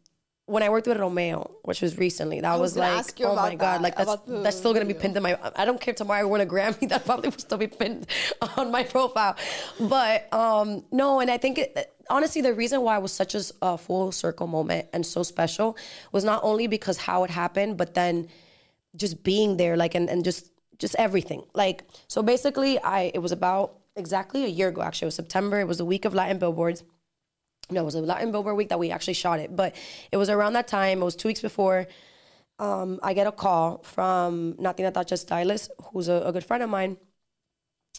when 0.48 0.62
I 0.62 0.70
worked 0.70 0.86
with 0.86 0.98
Romeo, 0.98 1.50
which 1.62 1.82
was 1.82 1.98
recently, 1.98 2.40
that 2.40 2.58
was 2.58 2.74
was, 2.74 2.76
like, 2.76 3.20
oh 3.20 3.36
my 3.36 3.52
about 3.52 3.58
God, 3.58 3.82
like 3.82 3.96
that's, 3.96 4.16
the 4.22 4.40
that's 4.40 4.56
still 4.56 4.72
gonna 4.72 4.86
be 4.86 4.94
pinned 4.94 5.16
in 5.16 5.22
my. 5.22 5.38
I 5.54 5.66
don't 5.66 5.80
care 5.80 5.92
tomorrow 5.92 6.20
I 6.20 6.24
win 6.24 6.40
a 6.40 6.46
Grammy, 6.46 6.88
that 6.92 7.04
probably 7.04 7.28
will 7.28 7.38
still 7.38 7.58
be 7.58 7.66
pinned 7.66 8.06
on 8.56 8.70
my 8.70 8.82
profile. 8.82 9.36
But 9.78 10.32
um, 10.32 10.84
no, 10.90 11.20
and 11.20 11.30
I 11.30 11.36
think 11.36 11.58
it, 11.58 11.94
honestly, 12.08 12.40
the 12.40 12.54
reason 12.54 12.80
why 12.80 12.96
it 12.96 13.02
was 13.02 13.12
such 13.12 13.34
a 13.34 13.76
full 13.76 14.10
circle 14.10 14.46
moment 14.46 14.88
and 14.94 15.04
so 15.04 15.22
special 15.22 15.76
was 16.12 16.24
not 16.24 16.40
only 16.42 16.66
because 16.66 16.96
how 16.96 17.24
it 17.24 17.30
happened, 17.30 17.76
but 17.76 17.92
then 17.92 18.28
just 18.96 19.22
being 19.22 19.58
there, 19.58 19.76
like, 19.76 19.94
and, 19.94 20.08
and 20.08 20.24
just 20.24 20.50
just 20.78 20.94
everything. 20.98 21.42
Like, 21.54 21.84
so 22.06 22.22
basically, 22.22 22.78
I 22.78 23.10
it 23.12 23.18
was 23.18 23.32
about 23.32 23.80
exactly 23.96 24.44
a 24.44 24.48
year 24.48 24.68
ago. 24.68 24.80
Actually, 24.80 25.06
it 25.06 25.12
was 25.12 25.16
September. 25.16 25.60
It 25.60 25.68
was 25.68 25.78
the 25.78 25.84
week 25.84 26.06
of 26.06 26.14
Latin 26.14 26.38
billboards. 26.38 26.84
No, 27.70 27.82
it 27.82 27.84
was 27.84 27.94
a 27.94 28.00
Latin 28.00 28.32
Billboard 28.32 28.56
week 28.56 28.70
that 28.70 28.78
we 28.78 28.90
actually 28.90 29.14
shot 29.14 29.40
it, 29.40 29.54
but 29.54 29.74
it 30.10 30.16
was 30.16 30.30
around 30.30 30.54
that 30.54 30.68
time. 30.68 31.02
It 31.02 31.04
was 31.04 31.16
two 31.16 31.28
weeks 31.28 31.40
before. 31.40 31.86
Um, 32.58 32.98
I 33.02 33.12
get 33.12 33.26
a 33.26 33.32
call 33.32 33.82
from 33.84 34.54
Natina 34.54 34.92
Tacha 34.92 35.18
Stylist, 35.18 35.70
who's 35.92 36.08
a, 36.08 36.22
a 36.24 36.32
good 36.32 36.44
friend 36.44 36.62
of 36.62 36.70
mine, 36.70 36.96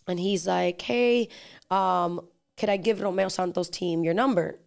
and 0.08 0.20
he's 0.20 0.48
like, 0.48 0.82
"Hey, 0.82 1.30
um, 1.70 2.22
could 2.58 2.70
I 2.70 2.78
give 2.78 3.00
Romeo 3.00 3.30
Santos' 3.30 3.70
team 3.70 4.04
your 4.04 4.14
number?" 4.14 4.60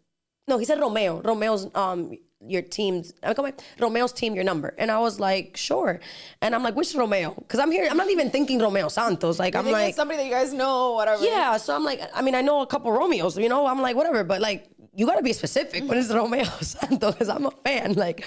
No, 0.48 0.58
he 0.58 0.64
said 0.64 0.80
Romeo. 0.80 1.20
Romeo's 1.20 1.68
um 1.74 2.16
your 2.46 2.62
team's 2.62 3.12
I'm 3.22 3.34
Romeo's 3.78 4.12
team 4.12 4.34
your 4.34 4.44
number. 4.44 4.74
And 4.78 4.90
I 4.90 4.98
was 4.98 5.20
like, 5.20 5.56
sure. 5.56 6.00
And 6.40 6.54
I'm 6.54 6.62
like, 6.62 6.74
which 6.74 6.94
Romeo? 6.94 7.34
Because 7.34 7.60
I'm 7.60 7.70
here, 7.70 7.86
I'm 7.90 7.96
not 7.96 8.10
even 8.10 8.30
thinking 8.30 8.58
Romeo 8.58 8.88
Santos. 8.88 9.38
Like 9.38 9.54
I'm 9.54 9.70
like 9.70 9.94
somebody 9.94 10.18
that 10.18 10.24
you 10.24 10.30
guys 10.32 10.52
know, 10.52 10.92
whatever. 10.92 11.24
yeah, 11.24 11.56
so 11.56 11.74
I'm 11.74 11.84
like, 11.84 12.00
I 12.14 12.22
mean, 12.22 12.34
I 12.34 12.40
know 12.42 12.60
a 12.60 12.66
couple 12.66 12.90
Romeos, 12.90 13.38
you 13.38 13.48
know, 13.48 13.66
I'm 13.66 13.80
like, 13.80 13.96
whatever, 13.96 14.24
but 14.24 14.40
like, 14.40 14.68
you 14.94 15.06
gotta 15.06 15.22
be 15.22 15.32
specific 15.32 15.88
when 15.88 15.98
it's 15.98 16.12
Romeo 16.12 16.44
Santo 16.60 17.12
because 17.12 17.28
I'm 17.28 17.46
a 17.46 17.50
fan. 17.50 17.94
Like, 17.94 18.24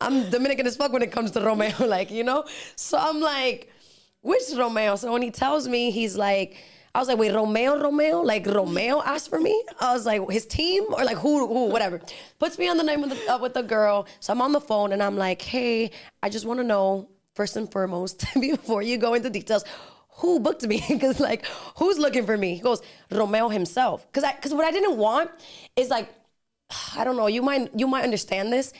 I'm 0.00 0.30
Dominican 0.30 0.66
as 0.66 0.76
fuck 0.76 0.92
when 0.92 1.02
it 1.02 1.12
comes 1.12 1.30
to 1.32 1.40
Romeo, 1.40 1.74
like, 1.86 2.10
you 2.10 2.24
know? 2.24 2.44
So 2.76 2.98
I'm 2.98 3.20
like, 3.20 3.70
which 4.22 4.42
Romeo? 4.56 4.96
So 4.96 5.12
when 5.12 5.22
he 5.22 5.30
tells 5.30 5.68
me, 5.68 5.90
he's 5.90 6.16
like, 6.16 6.56
I 6.94 6.98
was 6.98 7.06
like, 7.06 7.18
wait, 7.18 7.32
Romeo, 7.32 7.80
Romeo? 7.80 8.20
Like, 8.20 8.46
Romeo 8.46 9.00
asked 9.02 9.30
for 9.30 9.38
me? 9.38 9.62
I 9.78 9.92
was 9.92 10.06
like, 10.06 10.28
his 10.30 10.46
team? 10.46 10.84
Or 10.92 11.04
like, 11.04 11.18
who, 11.18 11.46
who, 11.46 11.66
whatever. 11.66 12.00
Puts 12.40 12.58
me 12.58 12.68
on 12.68 12.76
the 12.76 12.82
name 12.82 13.02
with 13.02 13.10
the, 13.10 13.32
uh, 13.32 13.38
with 13.38 13.54
the 13.54 13.62
girl. 13.62 14.08
So 14.18 14.32
I'm 14.32 14.42
on 14.42 14.50
the 14.50 14.60
phone 14.60 14.92
and 14.92 15.00
I'm 15.00 15.16
like, 15.16 15.40
hey, 15.40 15.92
I 16.22 16.28
just 16.28 16.44
wanna 16.44 16.64
know, 16.64 17.08
first 17.36 17.56
and 17.56 17.70
foremost, 17.70 18.24
before 18.40 18.82
you 18.82 18.98
go 18.98 19.14
into 19.14 19.30
details, 19.30 19.64
who 20.20 20.40
booked 20.40 20.64
me? 20.66 20.82
Because 20.88 21.18
like, 21.20 21.44
who's 21.78 21.98
looking 21.98 22.24
for 22.26 22.36
me? 22.36 22.54
He 22.54 22.60
goes, 22.60 22.80
Romeo 23.10 23.48
himself. 23.48 24.06
Because 24.06 24.24
I, 24.24 24.32
because 24.34 24.52
what 24.54 24.64
I 24.64 24.70
didn't 24.70 24.96
want 24.96 25.30
is 25.76 25.88
like, 25.88 26.08
I 26.96 27.04
don't 27.04 27.16
know. 27.16 27.26
You 27.26 27.42
might, 27.42 27.70
you 27.78 27.86
might 27.86 28.04
understand 28.04 28.52
this. 28.52 28.72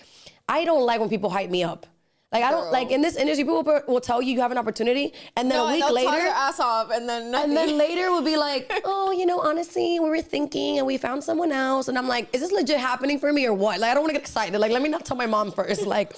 I 0.48 0.64
don't 0.64 0.84
like 0.84 1.00
when 1.00 1.08
people 1.08 1.30
hype 1.30 1.50
me 1.50 1.62
up. 1.64 1.86
Like 2.32 2.44
I 2.44 2.52
don't 2.52 2.64
Girl. 2.64 2.72
like 2.78 2.90
in 2.92 3.00
this 3.02 3.16
industry, 3.16 3.42
people 3.42 3.64
will- 3.64 3.82
will 3.88 4.00
tell 4.00 4.22
you 4.22 4.32
you 4.34 4.40
have 4.40 4.52
an 4.52 4.58
opportunity, 4.58 5.12
and 5.36 5.50
then 5.50 5.58
No, 5.58 5.66
a 5.66 5.72
week 5.72 5.90
later, 5.90 6.10
their 6.12 6.28
ass 6.28 6.60
off, 6.60 6.92
and 6.92 7.08
then 7.08 7.32
nothing. 7.32 7.48
and 7.50 7.56
then 7.56 7.76
later 7.76 8.04
we'll 8.12 8.22
be 8.22 8.36
like, 8.36 8.70
oh, 8.84 9.10
you 9.10 9.26
know, 9.26 9.40
honestly, 9.40 9.98
we 9.98 10.08
were 10.08 10.22
thinking 10.22 10.78
and 10.78 10.86
we 10.86 10.96
found 10.96 11.24
someone 11.24 11.50
else. 11.50 11.88
And 11.88 11.98
I'm 11.98 12.06
like, 12.06 12.32
is 12.32 12.40
this 12.40 12.52
legit 12.52 12.78
happening 12.78 13.18
for 13.18 13.32
me 13.32 13.46
or 13.46 13.52
what? 13.52 13.80
Like, 13.80 13.90
I 13.90 13.94
don't 13.94 14.04
want 14.04 14.10
to 14.10 14.18
get 14.18 14.22
excited. 14.22 14.56
Like, 14.60 14.70
let 14.70 14.80
me 14.80 14.88
not 14.88 15.04
tell 15.04 15.16
my 15.16 15.26
mom 15.26 15.50
first. 15.50 15.82
Like, 15.96 16.12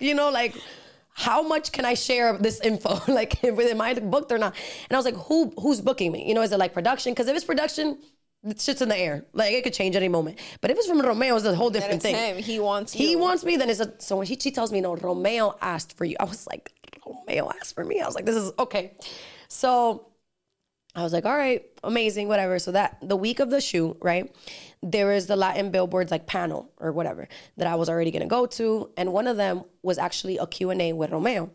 you 0.00 0.14
know, 0.14 0.30
like, 0.30 0.56
how 1.14 1.42
much 1.42 1.72
can 1.72 1.84
I 1.84 1.94
share 1.94 2.36
this 2.38 2.60
info? 2.60 3.00
like, 3.12 3.42
am 3.44 3.80
I 3.80 3.94
booked 3.94 4.32
or 4.32 4.38
not? 4.38 4.54
And 4.88 4.96
I 4.96 4.98
was 4.98 5.04
like, 5.04 5.16
who 5.16 5.52
who's 5.58 5.80
booking 5.80 6.12
me? 6.12 6.26
You 6.26 6.34
know, 6.34 6.42
is 6.42 6.52
it 6.52 6.58
like 6.58 6.72
production? 6.72 7.12
Because 7.12 7.28
if 7.28 7.36
it's 7.36 7.44
production, 7.44 7.98
it's 8.44 8.64
shit's 8.64 8.82
in 8.82 8.88
the 8.88 8.98
air. 8.98 9.24
Like, 9.32 9.52
it 9.52 9.62
could 9.62 9.74
change 9.74 9.94
any 9.94 10.08
moment. 10.08 10.38
But 10.60 10.70
if 10.70 10.78
it's 10.78 10.86
from 10.86 11.00
Romeo, 11.00 11.36
it's 11.36 11.44
a 11.44 11.54
whole 11.54 11.70
different 11.70 12.02
thing. 12.02 12.14
him. 12.14 12.38
He 12.38 12.58
wants 12.58 12.92
He 12.92 13.14
wants 13.14 13.44
me, 13.44 13.56
then 13.56 13.70
it's 13.70 13.80
a. 13.80 13.94
So 13.98 14.16
when 14.16 14.26
she, 14.26 14.36
she 14.36 14.50
tells 14.50 14.72
me, 14.72 14.80
no, 14.80 14.96
Romeo 14.96 15.56
asked 15.60 15.96
for 15.96 16.04
you, 16.04 16.16
I 16.18 16.24
was 16.24 16.46
like, 16.46 16.72
Romeo 17.06 17.50
asked 17.60 17.74
for 17.74 17.84
me. 17.84 18.00
I 18.00 18.06
was 18.06 18.14
like, 18.14 18.24
this 18.24 18.36
is 18.36 18.52
okay. 18.58 18.96
So 19.48 20.11
I 20.94 21.02
was 21.02 21.12
like, 21.12 21.24
all 21.24 21.36
right, 21.36 21.64
amazing, 21.82 22.28
whatever. 22.28 22.58
So 22.58 22.72
that 22.72 22.98
the 23.00 23.16
week 23.16 23.40
of 23.40 23.48
the 23.48 23.60
shoot, 23.62 23.96
right, 24.02 24.34
there 24.82 25.12
is 25.12 25.26
the 25.26 25.36
Latin 25.36 25.70
billboards 25.70 26.10
like 26.10 26.26
panel 26.26 26.70
or 26.78 26.92
whatever 26.92 27.28
that 27.56 27.66
I 27.66 27.76
was 27.76 27.88
already 27.88 28.10
gonna 28.10 28.26
go 28.26 28.46
to, 28.46 28.90
and 28.96 29.12
one 29.12 29.26
of 29.26 29.38
them 29.38 29.64
was 29.82 29.96
actually 29.96 30.36
a 30.36 30.46
Q 30.46 30.70
and 30.70 30.82
A 30.82 30.92
with 30.92 31.10
Romeo. 31.10 31.50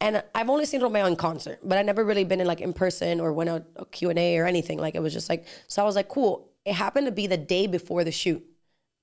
And 0.00 0.22
I've 0.34 0.48
only 0.48 0.64
seen 0.64 0.80
Romeo 0.80 1.04
in 1.06 1.16
concert, 1.16 1.58
but 1.62 1.76
I 1.76 1.82
never 1.82 2.02
really 2.04 2.24
been 2.24 2.40
in 2.40 2.46
like 2.46 2.60
in 2.60 2.72
person 2.72 3.20
or 3.20 3.32
went 3.32 3.50
a, 3.50 3.64
a 3.76 3.84
Q 3.86 4.10
and 4.10 4.18
A 4.18 4.38
or 4.38 4.46
anything. 4.46 4.78
Like 4.78 4.94
it 4.94 5.00
was 5.00 5.12
just 5.12 5.28
like, 5.28 5.46
so 5.66 5.82
I 5.82 5.84
was 5.84 5.96
like, 5.96 6.08
cool. 6.08 6.48
It 6.64 6.74
happened 6.74 7.06
to 7.06 7.12
be 7.12 7.26
the 7.26 7.36
day 7.36 7.66
before 7.66 8.04
the 8.04 8.12
shoot 8.12 8.44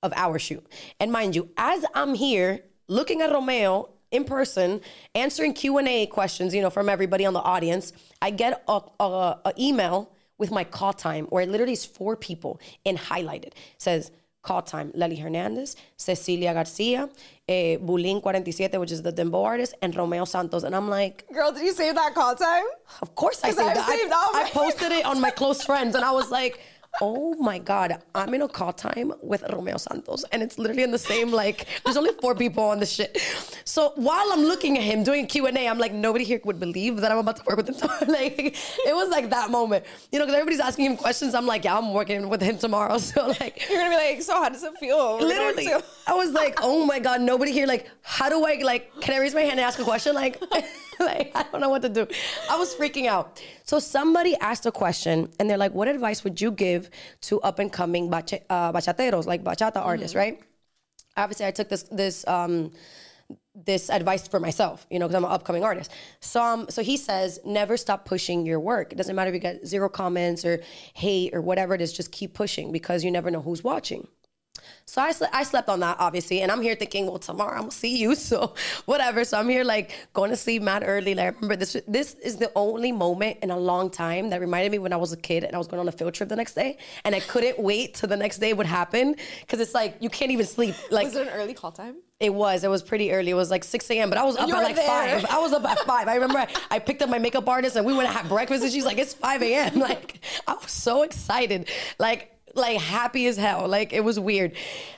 of 0.01 0.13
our 0.15 0.39
shoot, 0.39 0.65
and 0.99 1.11
mind 1.11 1.35
you, 1.35 1.49
as 1.57 1.85
I'm 1.93 2.15
here 2.15 2.61
looking 2.87 3.21
at 3.21 3.31
Romeo 3.31 3.89
in 4.15 4.23
person, 4.23 4.81
answering 5.13 5.53
Q 5.53 5.77
and 5.77 5.87
A 5.87 6.05
questions, 6.07 6.53
you 6.55 6.61
know, 6.61 6.69
from 6.69 6.89
everybody 6.89 7.25
on 7.25 7.33
the 7.33 7.41
audience. 7.41 7.93
I 8.21 8.29
get 8.31 8.63
a, 8.67 8.81
a, 8.99 9.03
a 9.45 9.53
email 9.59 10.11
with 10.37 10.51
my 10.51 10.63
call 10.63 10.93
time, 10.93 11.25
where 11.25 11.43
it 11.43 11.49
literally 11.49 11.73
is 11.73 11.85
four 11.85 12.15
people 12.15 12.59
and 12.85 12.97
highlighted. 12.97 13.47
It 13.47 13.53
says 13.77 14.11
call 14.41 14.61
time, 14.61 14.91
Leli 14.91 15.19
Hernandez, 15.19 15.75
Cecilia 15.97 16.53
Garcia, 16.53 17.09
eh, 17.47 17.77
Bulín 17.77 18.21
47, 18.21 18.79
which 18.79 18.91
is 18.91 19.01
the 19.01 19.11
dembow 19.11 19.43
artist, 19.43 19.73
and 19.81 19.95
Romeo 19.95 20.23
Santos. 20.25 20.63
And 20.63 20.75
I'm 20.75 20.87
like, 20.87 21.25
Girl, 21.33 21.51
did 21.51 21.63
you 21.63 21.73
save 21.73 21.95
that 21.95 22.13
call 22.13 22.35
time? 22.35 22.65
of 23.01 23.15
course 23.15 23.43
I 23.43 23.49
saved. 23.49 23.75
I- 23.75 23.97
saved 23.97 24.11
all 24.13 24.35
I, 24.35 24.43
my- 24.43 24.49
posted 24.51 24.91
it 24.91 25.03
on 25.05 25.19
my 25.19 25.31
close 25.31 25.63
friends, 25.63 25.95
and 25.95 26.05
I 26.05 26.11
was 26.11 26.29
like, 26.29 26.59
"Oh 27.01 27.35
my 27.35 27.59
god, 27.59 28.01
I'm 28.13 28.33
in 28.33 28.41
a 28.41 28.47
call 28.47 28.73
time 28.73 29.13
with 29.21 29.43
Romeo 29.51 29.77
Santos, 29.77 30.25
and 30.31 30.41
it's 30.41 30.57
literally 30.57 30.83
in 30.83 30.91
the 30.91 30.99
same 30.99 31.31
like. 31.31 31.67
There's 31.83 31.97
only 31.97 32.11
four 32.21 32.35
people 32.35 32.63
on 32.63 32.79
the 32.79 32.85
shit. 32.85 33.17
So 33.65 33.93
while 33.95 34.31
I'm 34.31 34.43
looking 34.43 34.77
at 34.77 34.83
him 34.83 35.03
doing 35.03 35.27
Q&A, 35.27 35.67
I'm 35.67 35.77
like, 35.77 35.93
nobody 35.93 36.23
here 36.23 36.39
would 36.45 36.59
believe 36.59 36.97
that 37.01 37.11
I'm 37.11 37.17
about 37.17 37.37
to 37.37 37.43
work 37.45 37.57
with 37.57 37.69
him. 37.69 37.75
tomorrow. 37.79 38.05
like 38.07 38.39
it 38.39 38.95
was 38.95 39.09
like 39.09 39.29
that 39.29 39.49
moment, 39.49 39.85
you 40.11 40.19
know, 40.19 40.25
because 40.25 40.35
everybody's 40.35 40.59
asking 40.59 40.85
him 40.85 40.97
questions. 40.97 41.33
I'm 41.33 41.45
like, 41.45 41.63
yeah, 41.65 41.77
I'm 41.77 41.93
working 41.93 42.29
with 42.29 42.41
him 42.41 42.57
tomorrow. 42.57 42.97
So 43.05 43.27
like. 43.27 43.69
You're 43.69 43.77
gonna 43.77 43.91
be 43.91 43.95
like, 43.95 44.21
so 44.21 44.33
how 44.33 44.49
does 44.49 44.63
it 44.63 44.73
feel? 44.79 45.17
Literally, 45.19 45.69
I 46.07 46.13
was 46.13 46.31
like, 46.31 46.59
"Oh 46.61 46.85
my 46.85 46.99
god, 46.99 47.21
nobody 47.21 47.51
here! 47.51 47.67
Like, 47.67 47.89
how 48.01 48.29
do 48.29 48.45
I 48.45 48.59
like? 48.63 48.91
Can 49.01 49.13
I 49.15 49.19
raise 49.19 49.33
my 49.33 49.41
hand 49.41 49.53
and 49.53 49.61
ask 49.61 49.79
a 49.79 49.83
question? 49.83 50.15
Like, 50.15 50.41
like 51.11 51.31
I 51.35 51.43
don't 51.43 51.61
know 51.61 51.69
what 51.69 51.81
to 51.83 51.89
do." 51.89 52.07
I 52.49 52.57
was 52.57 52.75
freaking 52.75 53.07
out. 53.07 53.41
So 53.63 53.79
somebody 53.79 54.35
asked 54.37 54.65
a 54.65 54.71
question, 54.71 55.29
and 55.39 55.49
they're 55.49 55.57
like, 55.65 55.73
"What 55.73 55.87
advice 55.87 56.23
would 56.23 56.39
you 56.41 56.51
give 56.51 56.89
to 57.21 57.41
up 57.41 57.59
and 57.59 57.71
coming 57.71 58.09
bache- 58.09 58.45
uh, 58.49 58.71
bachateros, 58.71 59.25
like 59.25 59.43
bachata 59.43 59.77
artists?" 59.77 60.15
Right? 60.15 60.41
Obviously, 61.17 61.45
I 61.45 61.51
took 61.51 61.69
this 61.69 61.83
this 61.83 62.27
um, 62.27 62.71
this 63.55 63.89
advice 63.89 64.27
for 64.27 64.39
myself, 64.39 64.85
you 64.89 64.99
know, 64.99 65.07
because 65.07 65.15
I'm 65.15 65.25
an 65.25 65.31
upcoming 65.31 65.63
artist. 65.63 65.89
So, 66.19 66.43
um, 66.43 66.65
so 66.69 66.83
he 66.83 66.97
says, 66.97 67.39
never 67.45 67.77
stop 67.77 68.05
pushing 68.05 68.45
your 68.45 68.59
work. 68.59 68.91
It 68.91 68.95
doesn't 68.95 69.15
matter 69.15 69.29
if 69.29 69.33
you 69.33 69.39
get 69.39 69.65
zero 69.65 69.87
comments 69.87 70.43
or 70.43 70.61
hate 70.93 71.33
or 71.33 71.41
whatever 71.41 71.73
it 71.73 71.81
is, 71.81 71.93
just 71.93 72.11
keep 72.11 72.33
pushing 72.33 72.71
because 72.71 73.03
you 73.03 73.11
never 73.11 73.31
know 73.31 73.41
who's 73.41 73.63
watching. 73.63 74.07
So 74.87 75.01
I, 75.01 75.11
sle- 75.11 75.29
I 75.33 75.43
slept 75.43 75.67
on 75.67 75.79
that, 75.81 75.97
obviously. 75.99 76.41
And 76.41 76.51
I'm 76.51 76.61
here 76.61 76.75
thinking, 76.75 77.07
well, 77.07 77.17
tomorrow 77.17 77.53
I'm 77.55 77.61
going 77.61 77.71
to 77.71 77.75
see 77.77 77.97
you. 77.97 78.15
So 78.25 78.53
whatever. 78.85 79.23
So 79.25 79.37
I'm 79.39 79.49
here 79.49 79.63
like 79.63 79.91
going 80.13 80.29
to 80.31 80.37
sleep 80.37 80.61
mad 80.61 80.83
early. 80.85 81.13
Like, 81.15 81.25
I 81.25 81.27
remember 81.29 81.55
this, 81.55 81.75
this 81.87 82.13
is 82.15 82.37
the 82.37 82.51
only 82.55 82.91
moment 82.91 83.37
in 83.43 83.51
a 83.51 83.57
long 83.57 83.89
time 83.89 84.29
that 84.29 84.39
reminded 84.41 84.71
me 84.71 84.79
when 84.79 84.93
I 84.93 84.95
was 84.97 85.11
a 85.11 85.17
kid 85.17 85.43
and 85.43 85.53
I 85.55 85.57
was 85.57 85.67
going 85.67 85.79
on 85.79 85.87
a 85.87 85.91
field 85.91 86.13
trip 86.13 86.29
the 86.29 86.35
next 86.35 86.53
day. 86.53 86.77
And 87.03 87.13
I 87.15 87.19
couldn't 87.19 87.59
wait 87.59 87.95
till 87.95 88.09
the 88.09 88.17
next 88.17 88.37
day 88.37 88.53
would 88.53 88.65
happen. 88.67 89.15
Cause 89.47 89.59
it's 89.59 89.73
like, 89.73 89.97
you 89.99 90.09
can't 90.09 90.31
even 90.31 90.45
sleep. 90.45 90.75
Like, 90.91 91.05
Was 91.05 91.15
it 91.15 91.27
an 91.27 91.33
early 91.33 91.53
call 91.53 91.71
time? 91.71 91.95
it 92.19 92.33
was. 92.33 92.63
It 92.63 92.69
was 92.69 92.81
pretty 92.81 93.11
early. 93.11 93.31
It 93.31 93.35
was 93.35 93.51
like 93.51 93.63
6 93.65 93.89
a.m. 93.91 94.09
But 94.09 94.17
I 94.17 94.23
was 94.23 94.37
up 94.37 94.47
You 94.47 94.55
at 94.55 94.63
like 94.63 94.75
there. 94.77 95.19
5. 95.19 95.25
I 95.29 95.39
was 95.39 95.51
up 95.51 95.65
at 95.65 95.79
5. 95.79 96.07
I 96.07 96.13
remember 96.15 96.37
I, 96.39 96.47
I 96.71 96.79
picked 96.79 97.01
up 97.01 97.09
my 97.09 97.19
makeup 97.19 97.47
artist 97.49 97.75
and 97.75 97.85
we 97.85 97.93
went 97.93 98.07
to 98.09 98.13
have 98.15 98.29
breakfast 98.29 98.63
and 98.63 98.71
she's 98.71 98.85
like, 98.85 98.97
it's 98.97 99.13
5 99.13 99.41
a.m. 99.43 99.79
Like, 99.79 100.19
I 100.47 100.53
was 100.53 100.71
so 100.71 101.01
excited. 101.03 101.69
Like, 101.99 102.31
like 102.55 102.79
happy 102.79 103.27
as 103.27 103.37
hell. 103.37 103.67
Like 103.67 103.93
it 103.93 104.03
was 104.03 104.19
weird 104.19 104.53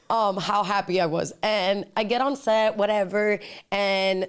um 0.10 0.38
how 0.38 0.64
happy 0.64 1.02
I 1.02 1.06
was. 1.08 1.34
And 1.44 1.86
I 1.98 2.04
get 2.04 2.22
on 2.22 2.36
set, 2.36 2.78
whatever, 2.78 3.40
and 3.72 4.28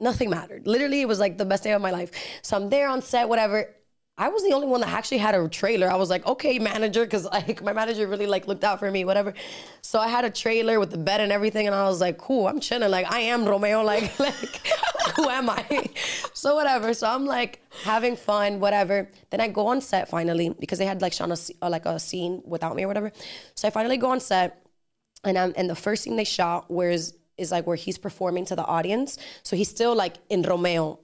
nothing 0.00 0.30
mattered. 0.30 0.66
Literally, 0.66 1.00
it 1.00 1.08
was 1.08 1.18
like 1.18 1.38
the 1.38 1.44
best 1.44 1.64
day 1.64 1.72
of 1.72 1.82
my 1.82 1.90
life. 1.90 2.10
So 2.42 2.56
I'm 2.56 2.70
there 2.70 2.88
on 2.88 3.02
set, 3.02 3.28
whatever. 3.28 3.74
I 4.18 4.28
was 4.28 4.42
the 4.42 4.52
only 4.52 4.66
one 4.66 4.80
that 4.80 4.90
actually 4.90 5.18
had 5.18 5.36
a 5.36 5.48
trailer. 5.48 5.88
I 5.88 5.94
was 5.94 6.10
like, 6.10 6.26
okay, 6.26 6.58
manager, 6.58 7.04
because 7.04 7.24
like 7.32 7.62
my 7.62 7.72
manager 7.72 8.06
really 8.08 8.26
like 8.26 8.48
looked 8.48 8.64
out 8.64 8.80
for 8.80 8.90
me, 8.90 9.04
whatever. 9.04 9.32
So 9.80 10.00
I 10.00 10.08
had 10.08 10.24
a 10.24 10.30
trailer 10.30 10.80
with 10.80 10.90
the 10.90 10.98
bed 10.98 11.20
and 11.20 11.30
everything, 11.30 11.66
and 11.66 11.74
I 11.74 11.84
was 11.84 12.00
like, 12.00 12.18
cool, 12.18 12.48
I'm 12.48 12.58
chilling. 12.58 12.90
Like 12.90 13.10
I 13.10 13.20
am 13.20 13.44
Romeo. 13.44 13.78
Like 13.88 14.18
like 14.18 14.60
who 15.16 15.30
am 15.30 15.48
I? 15.48 15.88
so 16.34 16.56
whatever. 16.56 16.92
So 16.92 17.06
I'm 17.06 17.24
like 17.24 17.62
having 17.84 18.16
fun, 18.16 18.60
whatever. 18.60 19.08
Then 19.30 19.40
I 19.40 19.48
go 19.48 19.68
on 19.68 19.80
set 19.80 20.08
finally 20.08 20.50
because 20.50 20.78
they 20.78 20.84
had 20.84 21.00
like 21.00 21.12
shot 21.12 21.30
a, 21.30 21.38
uh, 21.62 21.70
like 21.70 21.86
a 21.86 21.98
scene 21.98 22.42
without 22.44 22.74
me 22.76 22.84
or 22.84 22.88
whatever. 22.88 23.12
So 23.54 23.68
I 23.68 23.70
finally 23.70 23.96
go 23.96 24.10
on 24.10 24.20
set, 24.20 24.66
and 25.24 25.38
I'm 25.38 25.54
and 25.56 25.70
the 25.70 25.76
first 25.76 26.02
scene 26.02 26.16
they 26.16 26.24
shot 26.24 26.70
was 26.70 27.14
is 27.38 27.52
like 27.52 27.66
where 27.66 27.76
he's 27.76 27.98
performing 27.98 28.44
to 28.46 28.56
the 28.56 28.64
audience. 28.64 29.16
So 29.44 29.56
he's 29.56 29.70
still 29.70 29.94
like 29.94 30.16
in 30.28 30.42
Romeo, 30.42 30.98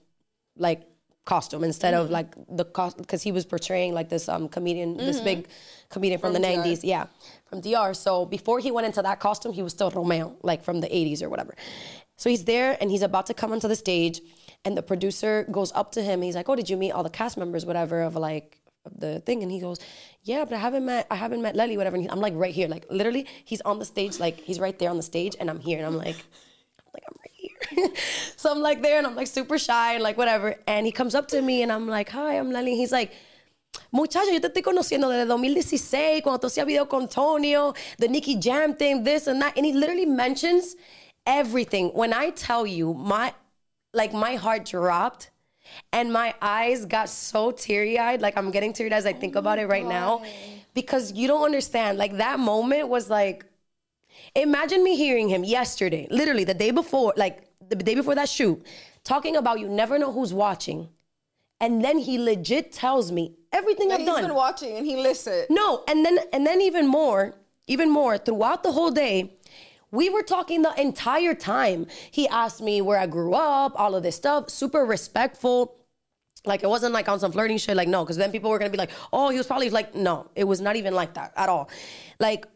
like 0.57 0.83
costume 1.25 1.65
instead 1.65 1.95
of 1.95 2.11
like 2.11 2.35
the 2.49 2.65
cost 2.65 2.99
because 2.99 3.23
he 3.23 3.33
was 3.33 3.45
portraying 3.47 3.95
like 3.95 4.09
this 4.09 4.29
um 4.29 4.49
comedian, 4.49 4.97
this 4.97 5.21
big 5.21 5.49
comedian 5.89 6.21
from, 6.21 6.33
From 6.35 6.43
the 6.43 6.49
DR. 6.49 6.63
'90s, 6.65 6.81
yeah, 6.83 7.07
from 7.47 7.61
DR. 7.61 7.95
So 7.95 8.27
before 8.27 8.59
he 8.61 8.71
went 8.71 8.87
into 8.87 9.03
that 9.03 9.21
costume, 9.21 9.53
he 9.53 9.63
was 9.63 9.73
still 9.73 9.91
Romeo, 9.91 10.37
like 10.43 10.63
from 10.63 10.81
the 10.81 10.89
'80s 10.89 11.23
or 11.23 11.29
whatever. 11.31 11.55
So 12.17 12.29
he's 12.31 12.45
there 12.45 12.77
and 12.81 12.91
he's 12.91 13.03
about 13.03 13.27
to 13.27 13.35
come 13.35 13.53
onto 13.53 13.69
the 13.69 13.77
stage, 13.77 14.21
and 14.65 14.77
the 14.77 14.83
producer 14.83 15.47
goes 15.51 15.73
up 15.73 15.93
to 15.93 16.03
him. 16.03 16.21
he's 16.23 16.37
like, 16.37 16.49
"Oh, 16.49 16.57
did 16.57 16.69
you 16.71 16.77
meet 16.77 16.93
all 16.93 17.03
the 17.03 17.17
cast 17.21 17.37
members, 17.37 17.65
whatever, 17.67 18.03
of 18.03 18.15
like 18.17 18.61
of 18.85 18.93
the 19.01 19.21
thing?" 19.21 19.43
And 19.43 19.51
he 19.51 19.61
goes, 19.61 19.79
"Yeah, 20.23 20.45
but 20.45 20.55
I 20.55 20.59
haven't 20.59 20.85
met 20.85 21.07
I 21.11 21.17
haven't 21.25 21.43
met 21.43 21.55
Leli, 21.57 21.77
whatever." 21.79 21.97
And 21.97 22.05
he- 22.05 22.11
I'm 22.11 22.21
like 22.21 22.35
right 22.37 22.55
here, 22.55 22.69
like 22.69 22.85
literally, 22.91 23.27
he's 23.45 23.63
on 23.63 23.79
the 23.79 23.85
stage, 23.95 24.21
like 24.21 24.37
he's 24.49 24.61
right 24.61 24.79
there 24.79 24.91
on 24.91 24.99
the 24.99 25.03
stage, 25.15 25.35
and 25.41 25.49
I'm 25.51 25.59
here, 25.69 25.79
and 25.79 25.87
I'm 25.87 25.97
like, 26.07 26.17
I'm 26.79 26.91
like 26.97 27.05
I'm 27.09 27.17
right. 27.25 27.31
so 28.37 28.51
I'm 28.51 28.61
like 28.61 28.83
there, 28.83 28.99
and 28.99 29.07
I'm 29.07 29.17
like 29.17 29.27
super 29.27 29.59
shy, 29.59 29.95
and 29.95 30.03
like 30.03 30.17
whatever. 30.17 30.57
And 30.67 30.87
he 30.87 30.93
comes 30.93 31.15
up 31.15 31.29
to 31.29 31.43
me, 31.43 31.63
and 31.63 31.73
I'm 31.73 31.89
like, 31.89 32.11
"Hi, 32.11 32.39
I'm 32.39 32.51
Leli." 32.51 32.77
He's 32.77 32.93
like. 32.93 33.13
Muchacho, 33.91 34.31
yo 34.31 34.39
te 34.39 34.47
estoy 34.47 34.63
conociendo 34.63 35.09
desde 35.09 35.27
2016, 35.27 36.23
cuando 36.23 36.39
tú 36.39 36.47
hacías 36.47 36.65
video 36.65 36.87
con 36.87 37.09
Tonio, 37.09 37.75
the 37.99 38.07
Nicky 38.07 38.37
Jam 38.37 38.73
thing, 38.73 39.03
this 39.03 39.27
and 39.27 39.43
that. 39.43 39.57
And 39.57 39.67
he 39.67 39.73
literally 39.73 40.07
mentions 40.07 40.77
everything. 41.27 41.89
When 41.89 42.13
I 42.13 42.31
tell 42.31 42.69
you, 42.69 42.95
my 42.95 43.35
like 43.93 44.13
my 44.13 44.37
heart 44.37 44.65
dropped 44.65 45.33
and 45.93 46.13
my 46.13 46.35
eyes 46.41 46.85
got 46.87 47.09
so 47.09 47.51
teary-eyed. 47.51 48.23
Like 48.23 48.37
I'm 48.37 48.53
getting 48.53 48.73
teary-eyed 48.73 48.97
as 48.97 49.07
I 49.07 49.13
think 49.13 49.35
about 49.35 49.59
it 49.59 49.67
right 49.67 49.85
now. 49.85 50.21
Oh 50.23 50.27
because 50.75 51.13
you 51.13 51.27
don't 51.27 51.45
understand. 51.45 51.99
Like 51.99 52.19
that 52.19 52.39
moment 52.39 52.89
was 52.89 53.09
like 53.09 53.47
Imagine 54.37 54.83
me 54.83 54.97
hearing 54.97 55.29
him 55.29 55.45
yesterday, 55.45 56.07
literally 56.11 56.45
the 56.45 56.55
day 56.55 56.71
before, 56.71 57.13
like 57.17 57.49
the 57.69 57.77
day 57.77 57.95
before 57.95 58.15
that 58.15 58.29
shoot, 58.29 58.65
talking 59.05 59.37
about 59.37 59.61
you 59.61 59.69
never 59.69 59.99
know 59.99 60.13
who's 60.13 60.33
watching. 60.33 60.89
And 61.61 61.85
then 61.85 61.99
he 61.99 62.19
legit 62.19 62.73
tells 62.73 63.13
me 63.13 63.37
everything 63.53 63.91
I've 63.93 64.01
he's 64.01 64.09
done. 64.09 64.23
been 64.23 64.35
watching 64.35 64.77
and 64.77 64.87
he 64.87 64.97
listened. 64.97 65.47
No, 65.51 65.85
and 65.89 66.05
then 66.05 66.19
and 66.33 66.47
then 66.47 66.61
even 66.61 66.87
more, 66.87 67.35
even 67.67 67.91
more 67.91 68.19
throughout 68.19 68.63
the 68.63 68.73
whole 68.73 68.91
day, 68.91 69.35
we 69.91 70.11
were 70.11 70.23
talking 70.23 70.63
the 70.63 70.79
entire 70.81 71.35
time. 71.35 71.87
He 72.11 72.29
asked 72.29 72.61
me 72.61 72.81
where 72.83 72.99
I 72.99 73.07
grew 73.07 73.35
up, 73.35 73.79
all 73.81 73.95
of 73.95 74.03
this 74.03 74.17
stuff, 74.17 74.51
super 74.51 74.85
respectful. 74.85 75.77
Like 76.45 76.63
it 76.63 76.69
wasn't 76.69 76.93
like 76.93 77.09
on 77.09 77.21
some 77.21 77.33
flirting 77.33 77.57
shit. 77.57 77.77
Like 77.77 77.89
no, 77.89 78.05
because 78.05 78.17
then 78.17 78.33
people 78.33 78.51
were 78.51 78.59
gonna 78.59 78.71
be 78.71 78.77
like, 78.77 78.91
oh, 79.13 79.31
he 79.31 79.39
was 79.39 79.47
probably 79.47 79.71
like, 79.71 79.95
no, 79.95 80.29
it 80.35 80.45
was 80.45 80.61
not 80.61 80.77
even 80.77 80.95
like 80.95 81.15
that 81.15 81.33
at 81.37 81.49
all. 81.49 81.71
Like 82.19 82.47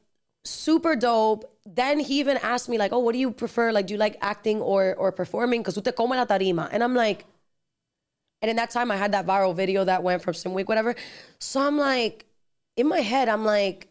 super 0.48 0.96
dope. 0.96 1.44
Then 1.66 2.00
he 2.00 2.20
even 2.20 2.38
asked 2.38 2.68
me 2.68 2.78
like, 2.78 2.92
oh, 2.92 2.98
what 2.98 3.12
do 3.12 3.18
you 3.18 3.30
prefer? 3.30 3.72
Like, 3.72 3.86
do 3.86 3.94
you 3.94 3.98
like 3.98 4.16
acting 4.20 4.60
or 4.60 4.94
or 4.96 5.12
performing? 5.12 5.60
Because 5.60 5.76
usted 5.76 5.96
come 5.96 6.10
la 6.10 6.24
tarima, 6.24 6.68
and 6.72 6.82
I'm 6.82 6.94
like. 6.94 7.26
And 8.40 8.48
in 8.48 8.56
that 8.56 8.70
time, 8.70 8.92
I 8.92 8.96
had 8.96 9.10
that 9.14 9.26
viral 9.26 9.52
video 9.52 9.84
that 9.84 10.04
went 10.04 10.22
from 10.22 10.32
some 10.32 10.54
week, 10.54 10.68
whatever. 10.68 10.94
So 11.40 11.60
I'm 11.60 11.76
like, 11.76 12.24
in 12.76 12.86
my 12.88 13.00
head, 13.00 13.28
I'm 13.28 13.44
like, 13.44 13.88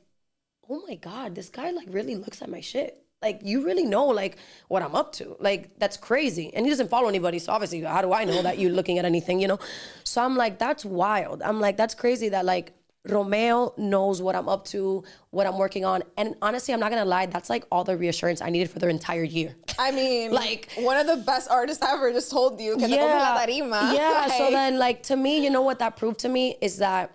oh 0.70 0.82
my 0.88 0.95
God, 0.95 1.36
this 1.36 1.49
guy 1.49 1.72
like 1.72 1.88
really 1.91 2.16
looks 2.16 2.41
at 2.41 2.49
my 2.49 2.62
shit. 2.62 3.03
Like, 3.22 3.41
you 3.43 3.66
really 3.66 3.84
know 3.84 4.05
like 4.05 4.38
what 4.70 4.84
I'm 4.84 4.95
up 4.95 5.12
to. 5.14 5.36
Like, 5.41 5.78
that's 5.80 5.97
crazy. 5.97 6.53
And 6.53 6.66
he 6.66 6.70
doesn't 6.70 6.89
follow 6.89 7.10
anybody. 7.10 7.39
So 7.39 7.51
obviously, 7.51 7.82
how 7.82 8.01
do 8.01 8.14
I 8.14 8.24
know 8.24 8.41
that 8.41 8.58
you're 8.58 8.72
looking 8.72 8.99
at 8.99 9.03
anything, 9.03 9.41
you 9.41 9.49
know? 9.49 9.60
So 10.05 10.24
I'm 10.24 10.38
like, 10.38 10.60
that's 10.60 10.86
wild. 10.86 11.41
I'm 11.41 11.60
like, 11.60 11.76
that's 11.76 11.93
crazy 11.93 12.30
that 12.30 12.45
like 12.45 12.72
Romeo 13.10 13.74
knows 13.78 14.22
what 14.22 14.36
I'm 14.36 14.49
up 14.49 14.66
to, 14.66 15.03
what 15.32 15.47
I'm 15.47 15.58
working 15.58 15.86
on. 15.86 16.03
And 16.18 16.36
honestly, 16.41 16.74
I'm 16.74 16.80
not 16.80 16.89
gonna 16.89 17.05
lie, 17.05 17.26
that's 17.26 17.49
like 17.49 17.66
all 17.72 17.84
the 17.84 17.97
reassurance 17.97 18.41
I 18.41 18.49
needed 18.49 18.70
for 18.70 18.80
the 18.80 18.89
entire 18.89 19.24
year. 19.24 19.55
I 19.80 19.91
mean, 19.91 20.32
Like- 20.38 20.70
one 20.78 20.97
of 20.97 21.08
the 21.08 21.18
best 21.18 21.49
artists 21.49 21.84
ever 21.84 22.12
just 22.12 22.32
told 22.32 22.60
you, 22.60 22.78
que 22.78 22.88
te 22.88 22.97
come 22.97 23.10
la 23.10 23.39
tarima. 23.39 23.93
Yeah. 23.95 24.28
so 24.28 24.51
then, 24.51 24.78
like 24.78 25.03
to 25.03 25.16
me, 25.16 25.43
you 25.43 25.49
know 25.49 25.62
what 25.62 25.80
that 25.80 25.95
proved 25.97 26.20
to 26.20 26.30
me 26.30 26.58
is 26.62 26.78
that 26.78 27.12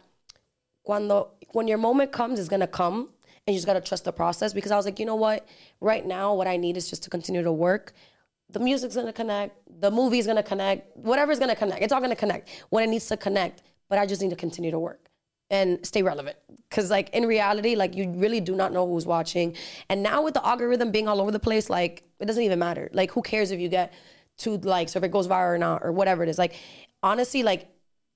cuando 0.84 1.30
when 1.52 1.68
your 1.68 1.78
moment 1.78 2.12
comes, 2.12 2.38
it's 2.40 2.48
gonna 2.48 2.66
come, 2.66 3.10
and 3.46 3.54
you 3.54 3.58
just 3.58 3.66
gotta 3.66 3.80
trust 3.80 4.04
the 4.04 4.12
process. 4.12 4.52
Because 4.52 4.70
I 4.70 4.76
was 4.76 4.84
like, 4.86 4.98
you 4.98 5.06
know 5.06 5.16
what? 5.16 5.46
Right 5.80 6.04
now, 6.06 6.34
what 6.34 6.46
I 6.46 6.56
need 6.56 6.76
is 6.76 6.88
just 6.88 7.02
to 7.04 7.10
continue 7.10 7.42
to 7.42 7.52
work. 7.52 7.92
The 8.50 8.60
music's 8.60 8.94
gonna 8.94 9.12
connect. 9.12 9.56
The 9.80 9.90
movie's 9.90 10.26
gonna 10.26 10.42
connect. 10.42 10.96
Whatever's 10.96 11.38
gonna 11.38 11.56
connect. 11.56 11.82
It's 11.82 11.92
all 11.92 12.00
gonna 12.00 12.16
connect 12.16 12.48
when 12.70 12.84
it 12.84 12.88
needs 12.88 13.06
to 13.08 13.16
connect. 13.16 13.62
But 13.88 13.98
I 13.98 14.06
just 14.06 14.22
need 14.22 14.30
to 14.30 14.36
continue 14.36 14.70
to 14.70 14.78
work 14.78 15.10
and 15.52 15.84
stay 15.86 16.02
relevant. 16.02 16.36
Cause 16.70 16.90
like 16.90 17.10
in 17.10 17.26
reality, 17.26 17.76
like 17.76 17.94
you 17.94 18.10
really 18.10 18.40
do 18.40 18.56
not 18.56 18.72
know 18.72 18.88
who's 18.88 19.06
watching. 19.06 19.54
And 19.90 20.02
now 20.02 20.24
with 20.24 20.34
the 20.34 20.44
algorithm 20.44 20.90
being 20.90 21.06
all 21.06 21.20
over 21.20 21.30
the 21.30 21.38
place, 21.38 21.68
like 21.68 22.02
it 22.18 22.24
doesn't 22.24 22.42
even 22.42 22.58
matter. 22.58 22.88
Like 22.92 23.12
who 23.12 23.20
cares 23.22 23.50
if 23.50 23.60
you 23.60 23.68
get 23.68 23.92
two 24.38 24.56
likes 24.56 24.96
or 24.96 25.00
if 25.00 25.04
it 25.04 25.12
goes 25.12 25.28
viral 25.28 25.54
or 25.54 25.58
not 25.58 25.82
or 25.84 25.92
whatever 25.92 26.22
it 26.22 26.30
is. 26.30 26.38
Like 26.38 26.54
honestly, 27.02 27.42
like 27.42 27.68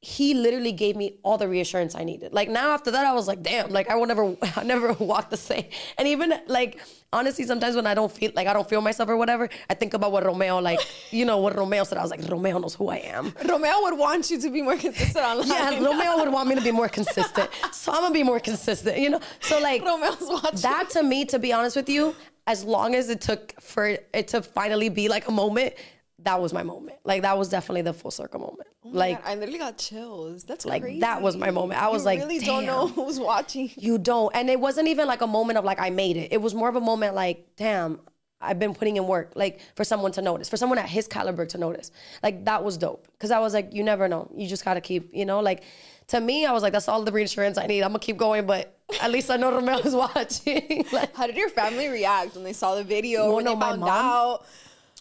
he 0.03 0.35
literally 0.35 0.73
gave 0.73 0.95
me 0.95 1.19
all 1.23 1.39
the 1.39 1.49
reassurance 1.49 1.95
I 1.95 2.05
needed. 2.05 2.33
Like 2.33 2.49
now 2.49 2.71
after 2.71 2.91
that, 2.91 3.05
I 3.05 3.13
was 3.13 3.27
like, 3.27 3.43
damn, 3.43 3.71
like 3.71 3.89
I 3.89 3.97
will 3.97 4.07
never, 4.07 4.37
I 4.57 4.63
never 4.63 4.93
walk 5.01 5.31
the 5.31 5.37
same. 5.37 5.67
And 5.99 6.07
even 6.07 6.35
like 6.47 6.81
honestly, 7.13 7.45
sometimes 7.45 7.77
when 7.77 7.87
I 7.87 7.95
don't 7.95 8.13
feel 8.13 8.31
like 8.35 8.47
I 8.47 8.53
don't 8.53 8.69
feel 8.69 8.81
myself 8.81 9.09
or 9.09 9.17
whatever, 9.17 9.49
I 9.71 9.75
think 9.75 9.95
about 9.95 10.13
what 10.13 10.25
Romeo 10.25 10.61
like, 10.61 10.81
you 11.11 11.25
know, 11.25 11.39
what 11.39 11.57
Romeo 11.57 11.85
said. 11.85 11.99
I 11.99 12.03
was 12.03 12.11
like, 12.11 12.29
Romeo 12.29 12.59
knows 12.59 12.75
who 12.75 12.89
I 12.89 12.99
am. 12.99 13.33
Romeo 13.49 13.83
would 13.83 13.99
want 13.99 14.31
you 14.31 14.41
to 14.41 14.51
be 14.51 14.63
more 14.63 14.77
consistent 14.77 15.25
online. 15.25 15.49
Yeah, 15.49 15.85
Romeo 15.85 16.17
would 16.19 16.33
want 16.33 16.49
me 16.49 16.55
to 16.57 16.63
be 16.63 16.73
more 16.73 16.89
consistent. 16.89 17.51
So 17.73 17.93
I'm 17.93 18.03
gonna 18.03 18.15
be 18.15 18.23
more 18.23 18.41
consistent, 18.41 18.99
you 18.99 19.11
know? 19.11 19.21
So 19.41 19.59
like 19.61 19.83
Romeo's 19.83 20.19
watching. 20.21 20.61
that 20.61 20.91
to 20.91 21.03
me, 21.03 21.25
to 21.27 21.39
be 21.39 21.53
honest 21.53 21.75
with 21.75 21.89
you, 21.89 22.15
as 22.47 22.65
long 22.65 22.95
as 22.95 23.09
it 23.09 23.21
took 23.21 23.61
for 23.61 23.87
it 23.87 24.29
to 24.29 24.43
finally 24.43 24.89
be 24.89 25.09
like 25.09 25.27
a 25.27 25.33
moment, 25.33 25.75
that 26.21 26.41
was 26.41 26.53
my 26.53 26.63
moment. 26.63 26.99
Like 27.05 27.23
that 27.23 27.37
was 27.37 27.49
definitely 27.49 27.83
the 27.83 27.93
full 27.93 28.11
circle 28.11 28.41
moment. 28.41 28.69
Oh 28.95 28.97
like 28.97 29.27
I 29.27 29.35
literally 29.35 29.59
got 29.59 29.79
chills. 29.79 30.45
That's 30.45 30.65
like, 30.65 30.83
crazy. 30.83 31.01
that 31.01 31.23
was 31.23 31.37
my 31.37 31.51
moment. 31.51 31.83
I 31.83 31.89
was 31.89 32.03
you 32.03 32.07
like, 32.07 32.19
really 32.21 32.39
don't 32.39 32.67
know 32.67 32.89
who's 32.97 33.19
watching. 33.19 33.71
you 33.77 33.99
don't. 33.99 34.35
And 34.35 34.49
it 34.51 34.61
wasn't 34.61 34.89
even 34.89 35.07
like 35.07 35.21
a 35.21 35.27
moment 35.27 35.59
of 35.59 35.65
like 35.65 35.81
I 35.81 35.91
made 35.91 36.17
it. 36.17 36.33
It 36.33 36.41
was 36.41 36.55
more 36.55 36.69
of 36.69 36.77
a 36.77 36.81
moment 36.81 37.15
like, 37.15 37.47
damn, 37.57 38.01
I've 38.41 38.59
been 38.59 38.75
putting 38.75 38.97
in 38.97 39.07
work, 39.07 39.33
like 39.35 39.61
for 39.75 39.85
someone 39.85 40.13
to 40.13 40.23
notice, 40.23 40.49
for 40.49 40.57
someone 40.57 40.79
at 40.79 40.89
his 40.89 41.09
caliber 41.09 41.47
to 41.47 41.59
notice. 41.59 41.91
Like 42.23 42.45
that 42.45 42.63
was 42.63 42.77
dope. 42.77 43.09
Cause 43.19 43.31
I 43.31 43.39
was 43.39 43.55
like, 43.55 43.73
you 43.73 43.83
never 43.83 44.09
know. 44.09 44.31
You 44.35 44.47
just 44.47 44.65
gotta 44.65 44.81
keep, 44.81 45.15
you 45.15 45.25
know, 45.25 45.41
like 45.41 45.63
to 46.09 46.21
me, 46.21 46.47
I 46.47 46.53
was 46.53 46.63
like, 46.63 46.73
that's 46.73 46.89
all 46.89 47.03
the 47.03 47.13
reassurance 47.13 47.59
I 47.59 47.67
need. 47.67 47.83
I'm 47.83 47.89
gonna 47.91 47.99
keep 47.99 48.17
going, 48.17 48.47
but 48.47 48.79
at 49.01 49.11
least 49.11 49.31
I 49.31 49.37
know 49.37 49.51
Romeo's 49.51 49.95
watching. 50.15 50.85
like, 50.93 51.15
How 51.17 51.27
did 51.27 51.37
your 51.37 51.49
family 51.49 51.89
react 51.89 52.35
when 52.35 52.45
they 52.45 52.53
saw 52.53 52.75
the 52.77 52.85
video? 52.85 53.25
Well, 53.27 53.37
when 53.37 53.45
no, 53.45 53.55
they 53.55 53.61
found 53.61 53.81
mom- 53.81 53.89
out? 53.89 54.47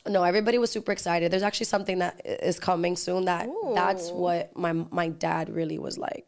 No, 0.08 0.24
everybody 0.24 0.58
was 0.58 0.72
super 0.72 0.91
excited. 0.91 1.32
There's 1.32 1.43
actually 1.43 1.66
something 1.68 1.99
that 1.99 2.22
is 2.26 2.60
coming 2.60 2.95
soon 2.95 3.26
that 3.26 3.49
that's 3.74 4.10
what 4.10 4.56
my 4.58 4.74
my 4.74 5.10
dad 5.10 5.49
really 5.49 5.80
was 5.80 5.97
like, 5.97 6.26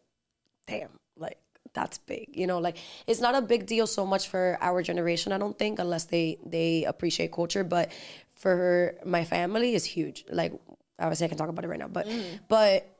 damn, 0.66 0.90
like 1.16 1.38
that's 1.74 1.98
big. 1.98 2.30
You 2.34 2.46
know, 2.46 2.58
like 2.58 2.76
it's 3.06 3.20
not 3.20 3.34
a 3.34 3.42
big 3.42 3.66
deal 3.66 3.86
so 3.86 4.04
much 4.04 4.28
for 4.28 4.58
our 4.60 4.82
generation, 4.82 5.32
I 5.32 5.38
don't 5.38 5.58
think, 5.58 5.78
unless 5.78 6.04
they 6.04 6.38
they 6.44 6.84
appreciate 6.84 7.32
culture, 7.32 7.64
but 7.64 7.92
for 8.34 8.94
my 9.04 9.24
family 9.24 9.74
is 9.74 9.84
huge. 9.84 10.24
Like 10.30 10.52
obviously 10.98 11.26
I 11.26 11.28
can 11.28 11.38
talk 11.38 11.48
about 11.48 11.64
it 11.64 11.68
right 11.68 11.78
now, 11.78 11.88
but 11.88 12.06
mm. 12.06 12.40
but 12.48 12.97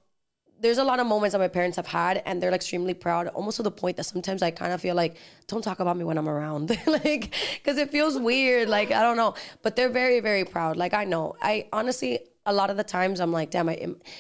there's 0.60 0.78
a 0.78 0.84
lot 0.84 0.98
of 0.98 1.06
moments 1.06 1.32
that 1.32 1.38
my 1.38 1.48
parents 1.48 1.76
have 1.76 1.86
had 1.86 2.22
and 2.26 2.42
they're 2.42 2.50
like, 2.50 2.58
extremely 2.58 2.94
proud 2.94 3.28
almost 3.28 3.56
to 3.58 3.62
the 3.62 3.70
point 3.70 3.96
that 3.96 4.04
sometimes 4.04 4.42
i 4.42 4.50
kind 4.50 4.72
of 4.72 4.80
feel 4.80 4.94
like 4.94 5.16
don't 5.46 5.62
talk 5.62 5.80
about 5.80 5.96
me 5.96 6.04
when 6.04 6.18
i'm 6.18 6.28
around. 6.28 6.76
Like 6.86 7.34
because 7.54 7.78
it 7.78 7.90
feels 7.90 8.18
weird 8.18 8.68
like 8.68 8.90
i 8.90 9.02
don't 9.02 9.16
know. 9.16 9.34
But 9.62 9.76
they're 9.76 9.88
very 9.88 10.20
very 10.20 10.44
proud 10.44 10.76
like 10.76 10.94
i 10.94 11.04
know. 11.04 11.36
I 11.40 11.68
honestly 11.72 12.20
a 12.46 12.52
lot 12.52 12.70
of 12.70 12.76
the 12.78 12.84
times 12.84 13.20
i'm 13.20 13.30
like 13.30 13.50
damn 13.50 13.68
i 13.68 13.76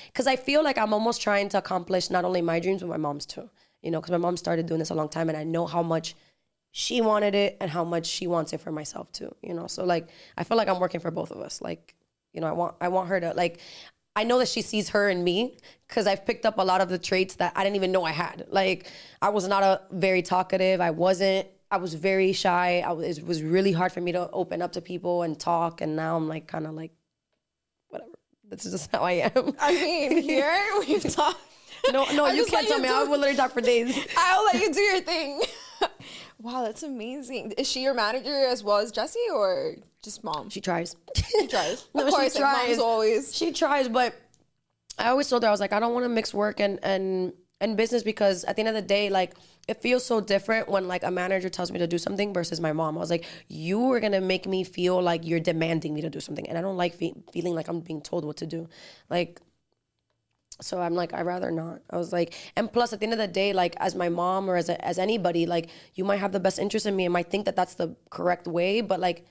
because 0.06 0.26
i 0.26 0.36
feel 0.36 0.62
like 0.62 0.76
i'm 0.76 0.92
almost 0.92 1.22
trying 1.22 1.48
to 1.48 1.56
accomplish 1.56 2.10
not 2.10 2.26
only 2.26 2.42
my 2.42 2.60
dreams 2.60 2.82
but 2.82 2.88
my 2.88 2.96
mom's 2.98 3.24
too 3.24 3.48
you 3.82 3.90
know 3.90 4.00
because 4.00 4.10
my 4.10 4.18
mom 4.18 4.36
started 4.36 4.66
doing 4.66 4.78
this 4.78 4.90
a 4.90 4.94
long 4.94 5.08
time 5.08 5.30
and 5.30 5.38
i 5.38 5.42
know 5.42 5.66
how 5.66 5.82
much 5.82 6.14
she 6.70 7.00
wanted 7.00 7.34
it 7.34 7.56
and 7.58 7.70
how 7.70 7.82
much 7.82 8.04
she 8.06 8.26
wants 8.26 8.52
it 8.52 8.60
for 8.60 8.70
myself 8.70 9.10
too 9.12 9.34
you 9.42 9.54
know? 9.54 9.66
So 9.66 9.84
like 9.84 10.08
i 10.36 10.44
feel 10.44 10.58
like 10.58 10.68
i'm 10.68 10.78
working 10.78 11.00
for 11.00 11.10
both 11.10 11.30
of 11.30 11.40
us 11.40 11.62
like 11.62 11.94
you 12.34 12.42
know 12.42 12.46
i 12.46 12.52
want 12.52 12.74
i 12.82 12.88
want 12.88 13.08
her 13.08 13.18
to 13.18 13.32
like 13.32 13.60
I 14.18 14.24
know 14.24 14.40
that 14.40 14.48
she 14.48 14.62
sees 14.62 14.88
her 14.88 15.08
in 15.08 15.22
me 15.22 15.56
because 15.86 16.08
I've 16.08 16.26
picked 16.26 16.44
up 16.44 16.58
a 16.58 16.62
lot 16.62 16.80
of 16.80 16.88
the 16.88 16.98
traits 16.98 17.36
that 17.36 17.52
I 17.54 17.62
didn't 17.62 17.76
even 17.76 17.92
know 17.92 18.02
I 18.02 18.10
had. 18.10 18.46
Like 18.50 18.90
I 19.22 19.28
was 19.28 19.46
not 19.46 19.62
a 19.62 19.80
very 19.92 20.22
talkative. 20.22 20.80
I 20.80 20.90
wasn't. 20.90 21.46
I 21.70 21.76
was 21.76 21.94
very 21.94 22.32
shy. 22.32 22.80
I 22.84 22.90
was, 22.92 23.18
it 23.18 23.24
was 23.26 23.44
really 23.44 23.70
hard 23.70 23.92
for 23.92 24.00
me 24.00 24.10
to 24.12 24.28
open 24.32 24.60
up 24.60 24.72
to 24.72 24.80
people 24.80 25.22
and 25.22 25.38
talk. 25.38 25.82
And 25.82 25.94
now 25.94 26.16
I'm 26.16 26.26
like 26.26 26.48
kind 26.48 26.66
of 26.66 26.74
like, 26.74 26.90
whatever. 27.90 28.10
This 28.50 28.66
is 28.66 28.72
just 28.72 28.90
how 28.90 29.02
I 29.02 29.30
am. 29.36 29.54
I 29.60 29.72
mean, 29.74 30.20
here 30.20 30.64
we've 30.80 31.02
talked. 31.14 31.38
No, 31.92 32.04
no, 32.12 32.26
I 32.26 32.32
you 32.32 32.44
can't 32.44 32.66
tell 32.66 32.78
you 32.78 32.82
me. 32.82 32.88
do- 32.88 32.94
I 32.94 33.04
will 33.04 33.18
literally 33.18 33.36
talk 33.36 33.52
for 33.52 33.60
days. 33.60 33.96
I'll 34.16 34.44
let 34.46 34.60
you 34.60 34.72
do 34.72 34.80
your 34.80 35.00
thing. 35.00 35.42
wow, 36.40 36.64
that's 36.64 36.82
amazing. 36.82 37.52
Is 37.52 37.68
she 37.70 37.82
your 37.82 37.94
manager 37.94 38.46
as 38.46 38.64
well 38.64 38.78
as 38.78 38.90
Jesse, 38.90 39.20
or 39.32 39.76
just 40.02 40.22
mom? 40.24 40.50
She 40.50 40.60
tries. 40.60 40.96
She 41.14 41.46
tries. 41.46 41.86
No, 41.94 42.06
of 42.06 42.10
course, 42.12 42.34
she 42.34 42.42
like, 42.42 42.52
mom's 42.52 42.66
tries. 42.66 42.78
always. 42.78 43.36
She 43.36 43.52
tries, 43.52 43.88
but 43.88 44.14
I 44.98 45.08
always 45.08 45.28
told 45.28 45.42
her 45.42 45.48
I 45.48 45.52
was 45.52 45.60
like, 45.60 45.72
I 45.72 45.80
don't 45.80 45.92
want 45.94 46.04
to 46.04 46.08
mix 46.08 46.32
work 46.32 46.60
and 46.60 46.78
and 46.82 47.32
and 47.60 47.76
business 47.76 48.02
because 48.02 48.44
at 48.44 48.56
the 48.56 48.60
end 48.60 48.68
of 48.68 48.74
the 48.74 48.82
day, 48.82 49.10
like 49.10 49.34
it 49.66 49.82
feels 49.82 50.04
so 50.04 50.20
different 50.20 50.68
when 50.68 50.88
like 50.88 51.02
a 51.02 51.10
manager 51.10 51.48
tells 51.48 51.70
me 51.72 51.78
to 51.78 51.86
do 51.86 51.98
something 51.98 52.32
versus 52.32 52.60
my 52.60 52.72
mom. 52.72 52.96
I 52.96 53.00
was 53.00 53.10
like, 53.10 53.26
you 53.48 53.92
are 53.92 54.00
gonna 54.00 54.20
make 54.20 54.46
me 54.46 54.64
feel 54.64 55.02
like 55.02 55.26
you're 55.26 55.40
demanding 55.40 55.94
me 55.94 56.00
to 56.02 56.10
do 56.10 56.20
something, 56.20 56.48
and 56.48 56.56
I 56.56 56.60
don't 56.62 56.76
like 56.76 56.94
fe- 56.94 57.14
feeling 57.32 57.54
like 57.54 57.68
I'm 57.68 57.80
being 57.80 58.00
told 58.00 58.24
what 58.24 58.36
to 58.38 58.46
do. 58.46 58.68
Like 59.10 59.40
so 60.60 60.80
I'm 60.80 60.94
like, 60.94 61.14
I'd 61.14 61.26
rather 61.26 61.50
not. 61.50 61.82
I 61.90 61.96
was 61.98 62.12
like, 62.12 62.34
and 62.56 62.72
plus, 62.72 62.92
at 62.92 62.98
the 63.00 63.04
end 63.04 63.12
of 63.12 63.18
the 63.18 63.28
day, 63.28 63.52
like 63.52 63.76
as 63.78 63.94
my 63.94 64.08
mom 64.08 64.50
or 64.50 64.56
as 64.56 64.68
a, 64.68 64.84
as 64.84 64.98
anybody, 64.98 65.46
like 65.46 65.68
you 65.94 66.04
might 66.04 66.16
have 66.16 66.32
the 66.32 66.40
best 66.40 66.58
interest 66.58 66.84
in 66.86 66.96
me 66.96 67.04
and 67.04 67.12
might 67.12 67.30
think 67.30 67.44
that 67.44 67.54
that's 67.54 67.74
the 67.74 67.94
correct 68.10 68.46
way, 68.46 68.80
but 68.80 68.98
like 68.98 69.24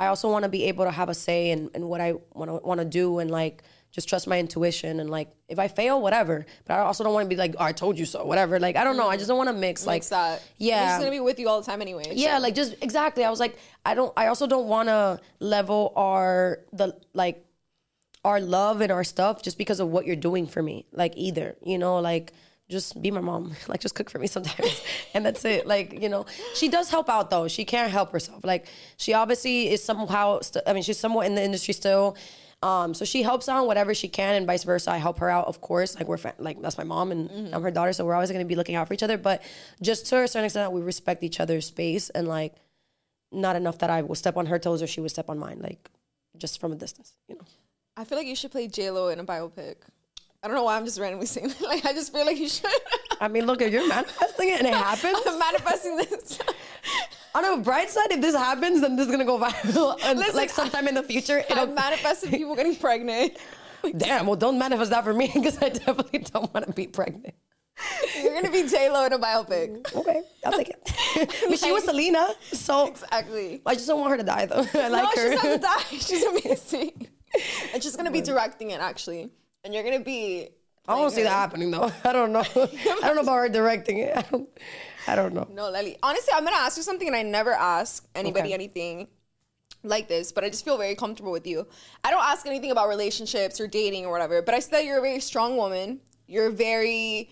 I 0.00 0.06
also 0.06 0.30
want 0.30 0.44
to 0.44 0.48
be 0.48 0.64
able 0.64 0.86
to 0.86 0.90
have 0.90 1.10
a 1.10 1.14
say 1.14 1.50
in, 1.50 1.70
in 1.74 1.86
what 1.86 2.00
I 2.00 2.14
want 2.32 2.50
to 2.50 2.66
want 2.66 2.80
to 2.80 2.86
do 2.86 3.18
and 3.18 3.30
like 3.30 3.62
just 3.92 4.08
trust 4.08 4.26
my 4.26 4.38
intuition 4.38 4.98
and 4.98 5.10
like 5.10 5.30
if 5.46 5.58
I 5.58 5.68
fail, 5.68 6.00
whatever. 6.00 6.46
But 6.64 6.74
I 6.74 6.80
also 6.80 7.04
don't 7.04 7.12
want 7.12 7.26
to 7.26 7.28
be 7.28 7.36
like, 7.36 7.54
oh, 7.58 7.64
I 7.64 7.72
told 7.72 7.98
you 7.98 8.06
so, 8.06 8.24
whatever. 8.24 8.58
Like 8.58 8.76
I 8.76 8.82
don't 8.82 8.96
know. 8.96 9.08
I 9.08 9.18
just 9.18 9.28
don't 9.28 9.36
want 9.36 9.50
to 9.50 9.54
mix 9.54 9.84
like 9.84 9.96
Mix 9.96 10.08
that. 10.08 10.42
Yeah. 10.56 10.96
She's 10.96 11.04
gonna 11.04 11.10
be 11.10 11.20
with 11.20 11.38
you 11.38 11.50
all 11.50 11.60
the 11.60 11.66
time 11.66 11.82
anyway. 11.82 12.04
yeah, 12.12 12.38
so. 12.38 12.42
like 12.42 12.54
just 12.54 12.76
exactly. 12.80 13.24
I 13.24 13.30
was 13.30 13.40
like, 13.40 13.58
I 13.84 13.94
don't. 13.94 14.10
I 14.16 14.28
also 14.28 14.46
don't 14.46 14.68
want 14.68 14.88
to 14.88 15.20
level 15.38 15.92
our 15.96 16.60
the 16.72 16.98
like 17.12 17.44
our 18.24 18.40
love 18.40 18.80
and 18.80 18.90
our 18.90 19.04
stuff 19.04 19.42
just 19.42 19.58
because 19.58 19.80
of 19.80 19.88
what 19.88 20.06
you're 20.06 20.16
doing 20.16 20.46
for 20.46 20.62
me. 20.62 20.86
Like 20.92 21.12
either, 21.14 21.56
you 21.62 21.76
know, 21.76 22.00
like 22.00 22.32
just 22.70 23.00
be 23.02 23.10
my 23.10 23.20
mom. 23.20 23.52
Like 23.68 23.80
just 23.80 23.94
cook 23.94 24.08
for 24.10 24.18
me 24.18 24.26
sometimes, 24.26 24.82
and 25.14 25.24
that's 25.26 25.44
it. 25.44 25.66
Like 25.66 26.00
you 26.00 26.08
know, 26.08 26.26
she 26.54 26.68
does 26.68 26.90
help 26.90 27.08
out 27.08 27.30
though. 27.30 27.48
She 27.48 27.64
can't 27.64 27.90
help 27.90 28.12
herself. 28.12 28.44
Like 28.44 28.66
she 28.96 29.12
obviously 29.14 29.70
is 29.70 29.82
somehow. 29.82 30.40
St- 30.40 30.64
I 30.66 30.72
mean, 30.72 30.82
she's 30.82 30.98
somewhat 30.98 31.26
in 31.26 31.34
the 31.34 31.42
industry 31.42 31.74
still. 31.74 32.16
Um, 32.62 32.92
so 32.92 33.06
she 33.06 33.22
helps 33.22 33.48
out 33.48 33.66
whatever 33.66 33.94
she 33.94 34.08
can, 34.08 34.34
and 34.34 34.46
vice 34.46 34.64
versa. 34.64 34.90
I 34.90 34.98
help 34.98 35.18
her 35.20 35.30
out, 35.30 35.46
of 35.46 35.60
course. 35.62 35.96
Like 35.96 36.08
we're 36.08 36.18
fa- 36.18 36.34
like 36.38 36.60
that's 36.60 36.76
my 36.76 36.84
mom, 36.84 37.10
and 37.10 37.54
I'm 37.54 37.62
her 37.62 37.70
daughter, 37.70 37.92
so 37.92 38.04
we're 38.04 38.14
always 38.14 38.30
going 38.30 38.44
to 38.44 38.48
be 38.48 38.54
looking 38.56 38.74
out 38.74 38.86
for 38.86 38.94
each 38.94 39.02
other. 39.02 39.16
But 39.16 39.42
just 39.80 40.06
to 40.06 40.22
a 40.22 40.28
certain 40.28 40.44
extent, 40.44 40.72
we 40.72 40.82
respect 40.82 41.22
each 41.22 41.40
other's 41.40 41.66
space, 41.66 42.10
and 42.10 42.28
like 42.28 42.54
not 43.32 43.56
enough 43.56 43.78
that 43.78 43.90
I 43.90 44.02
will 44.02 44.14
step 44.14 44.36
on 44.36 44.46
her 44.46 44.58
toes 44.58 44.82
or 44.82 44.86
she 44.86 45.00
would 45.00 45.10
step 45.10 45.30
on 45.30 45.38
mine. 45.38 45.60
Like 45.62 45.88
just 46.36 46.60
from 46.60 46.72
a 46.72 46.76
distance, 46.76 47.14
you 47.28 47.36
know. 47.36 47.44
I 47.96 48.04
feel 48.04 48.18
like 48.18 48.26
you 48.26 48.36
should 48.36 48.50
play 48.50 48.68
J 48.68 48.90
Lo 48.90 49.08
in 49.08 49.20
a 49.20 49.24
biopic. 49.24 49.76
I 50.42 50.48
don't 50.48 50.56
know 50.56 50.64
why 50.64 50.76
I'm 50.76 50.84
just 50.86 50.98
randomly 50.98 51.26
saying 51.26 51.48
that. 51.48 51.60
Like 51.70 51.84
I 51.84 51.92
just 51.92 52.12
feel 52.12 52.24
like 52.24 52.38
you 52.38 52.48
should. 52.48 52.70
I 53.20 53.28
mean, 53.28 53.46
look, 53.46 53.60
if 53.60 53.72
you're 53.72 53.86
manifesting 53.86 54.48
it 54.48 54.58
and 54.60 54.66
it 54.66 54.74
happens, 54.88 55.18
I'm 55.26 55.38
manifesting 55.38 55.96
this. 55.96 56.38
on 57.34 57.44
a 57.44 57.56
bright 57.58 57.90
side, 57.90 58.10
if 58.10 58.20
this 58.20 58.34
happens, 58.34 58.80
then 58.80 58.96
this 58.96 59.06
is 59.06 59.12
gonna 59.12 59.24
go 59.26 59.38
viral. 59.38 59.98
And 60.02 60.18
Listen, 60.18 60.36
like 60.36 60.50
sometime 60.50 60.88
in 60.88 60.94
the 60.94 61.02
future, 61.02 61.44
I've 61.50 61.58
it'll 61.58 61.74
manifested 61.74 62.30
people 62.30 62.54
getting 62.56 62.74
pregnant. 62.76 63.36
damn. 63.96 64.26
Well, 64.26 64.36
don't 64.36 64.58
manifest 64.58 64.90
that 64.90 65.04
for 65.04 65.12
me 65.12 65.30
because 65.34 65.62
I 65.62 65.68
definitely 65.68 66.20
don't 66.20 66.52
want 66.54 66.66
to 66.66 66.72
be 66.72 66.86
pregnant. 66.86 67.34
You're 68.22 68.34
gonna 68.34 68.50
be 68.50 68.66
J 68.68 68.90
Lo 68.90 69.04
in 69.06 69.12
a 69.12 69.18
biopic. 69.18 69.94
Okay, 69.94 70.22
I'll 70.44 70.52
take 70.52 70.70
it. 70.70 71.34
but 71.48 71.58
she 71.58 71.72
was 71.72 71.84
Selena, 71.84 72.28
so 72.52 72.88
Exactly. 72.88 73.62
I 73.64 73.74
just 73.74 73.86
don't 73.86 74.00
want 74.00 74.10
her 74.12 74.16
to 74.18 74.22
die 74.22 74.46
though. 74.46 74.66
I 74.74 74.88
like 74.88 75.16
no, 75.16 75.22
her. 75.22 75.30
she's 75.32 75.34
not 75.34 75.42
gonna 75.44 75.58
die. 75.58 75.82
She's 75.98 76.22
amazing. 76.24 77.08
and 77.74 77.82
she's 77.82 77.96
gonna 77.96 78.10
be 78.10 78.20
directing 78.20 78.70
it 78.70 78.80
actually, 78.80 79.30
and 79.64 79.74
you're 79.74 79.82
gonna 79.82 80.00
be. 80.00 80.48
I 80.88 80.96
don't 80.96 81.10
see 81.10 81.22
that 81.22 81.30
happening 81.30 81.70
though. 81.70 81.90
I 82.04 82.12
don't 82.12 82.32
know. 82.32 82.40
I 82.40 82.98
don't 83.02 83.14
know 83.16 83.22
about 83.22 83.36
her 83.36 83.48
directing 83.48 83.98
it. 83.98 84.16
I 84.16 84.22
don't. 84.22 84.48
I 85.06 85.14
don't 85.14 85.34
know. 85.34 85.46
No, 85.52 85.64
Leli. 85.70 85.96
Honestly, 86.02 86.32
I'm 86.34 86.44
gonna 86.44 86.56
ask 86.56 86.76
you 86.76 86.82
something, 86.82 87.06
and 87.06 87.16
I 87.16 87.22
never 87.22 87.52
ask 87.52 88.06
anybody 88.14 88.48
Okay. 88.48 88.54
anything 88.54 89.08
like 89.82 90.08
this, 90.08 90.30
but 90.32 90.44
I 90.44 90.50
just 90.50 90.64
feel 90.64 90.76
very 90.76 90.94
comfortable 90.94 91.32
with 91.32 91.46
you. 91.46 91.66
I 92.04 92.10
don't 92.10 92.22
ask 92.22 92.46
anything 92.46 92.70
about 92.70 92.88
relationships 92.88 93.60
or 93.60 93.66
dating 93.66 94.04
or 94.06 94.12
whatever, 94.12 94.42
but 94.42 94.54
I 94.54 94.60
see 94.60 94.70
that 94.72 94.84
you're 94.84 94.98
a 94.98 95.02
very 95.02 95.20
strong 95.20 95.56
woman. 95.56 96.00
You're 96.26 96.50
very. 96.50 97.30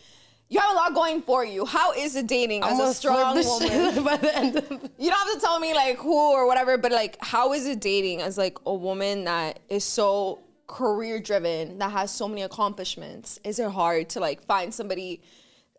You 0.50 0.58
have 0.60 0.70
a 0.70 0.74
lot 0.74 0.94
going 0.94 1.20
for 1.20 1.44
you. 1.44 1.66
How 1.66 1.92
is 1.92 2.16
it 2.16 2.26
dating 2.26 2.62
as 2.62 2.80
I'm 2.80 2.86
a 2.88 2.94
strong 2.94 3.34
woman? 3.44 4.02
by 4.02 4.16
the 4.16 4.34
end 4.34 4.56
of 4.56 4.70
You 4.98 5.10
don't 5.10 5.18
have 5.28 5.34
to 5.34 5.40
tell 5.40 5.60
me 5.60 5.74
like 5.74 5.98
who 5.98 6.14
or 6.32 6.46
whatever, 6.46 6.78
but 6.78 6.90
like 6.90 7.18
how 7.20 7.52
is 7.52 7.66
it 7.66 7.80
dating 7.80 8.22
as 8.22 8.38
like 8.38 8.56
a 8.64 8.72
woman 8.74 9.24
that 9.24 9.58
is 9.68 9.84
so 9.84 10.38
career 10.68 11.18
driven, 11.18 11.78
that 11.78 11.90
has 11.90 12.10
so 12.12 12.28
many 12.28 12.42
accomplishments? 12.42 13.40
Is 13.42 13.58
it 13.58 13.68
hard 13.70 14.10
to 14.10 14.20
like 14.20 14.44
find 14.44 14.72
somebody 14.72 15.22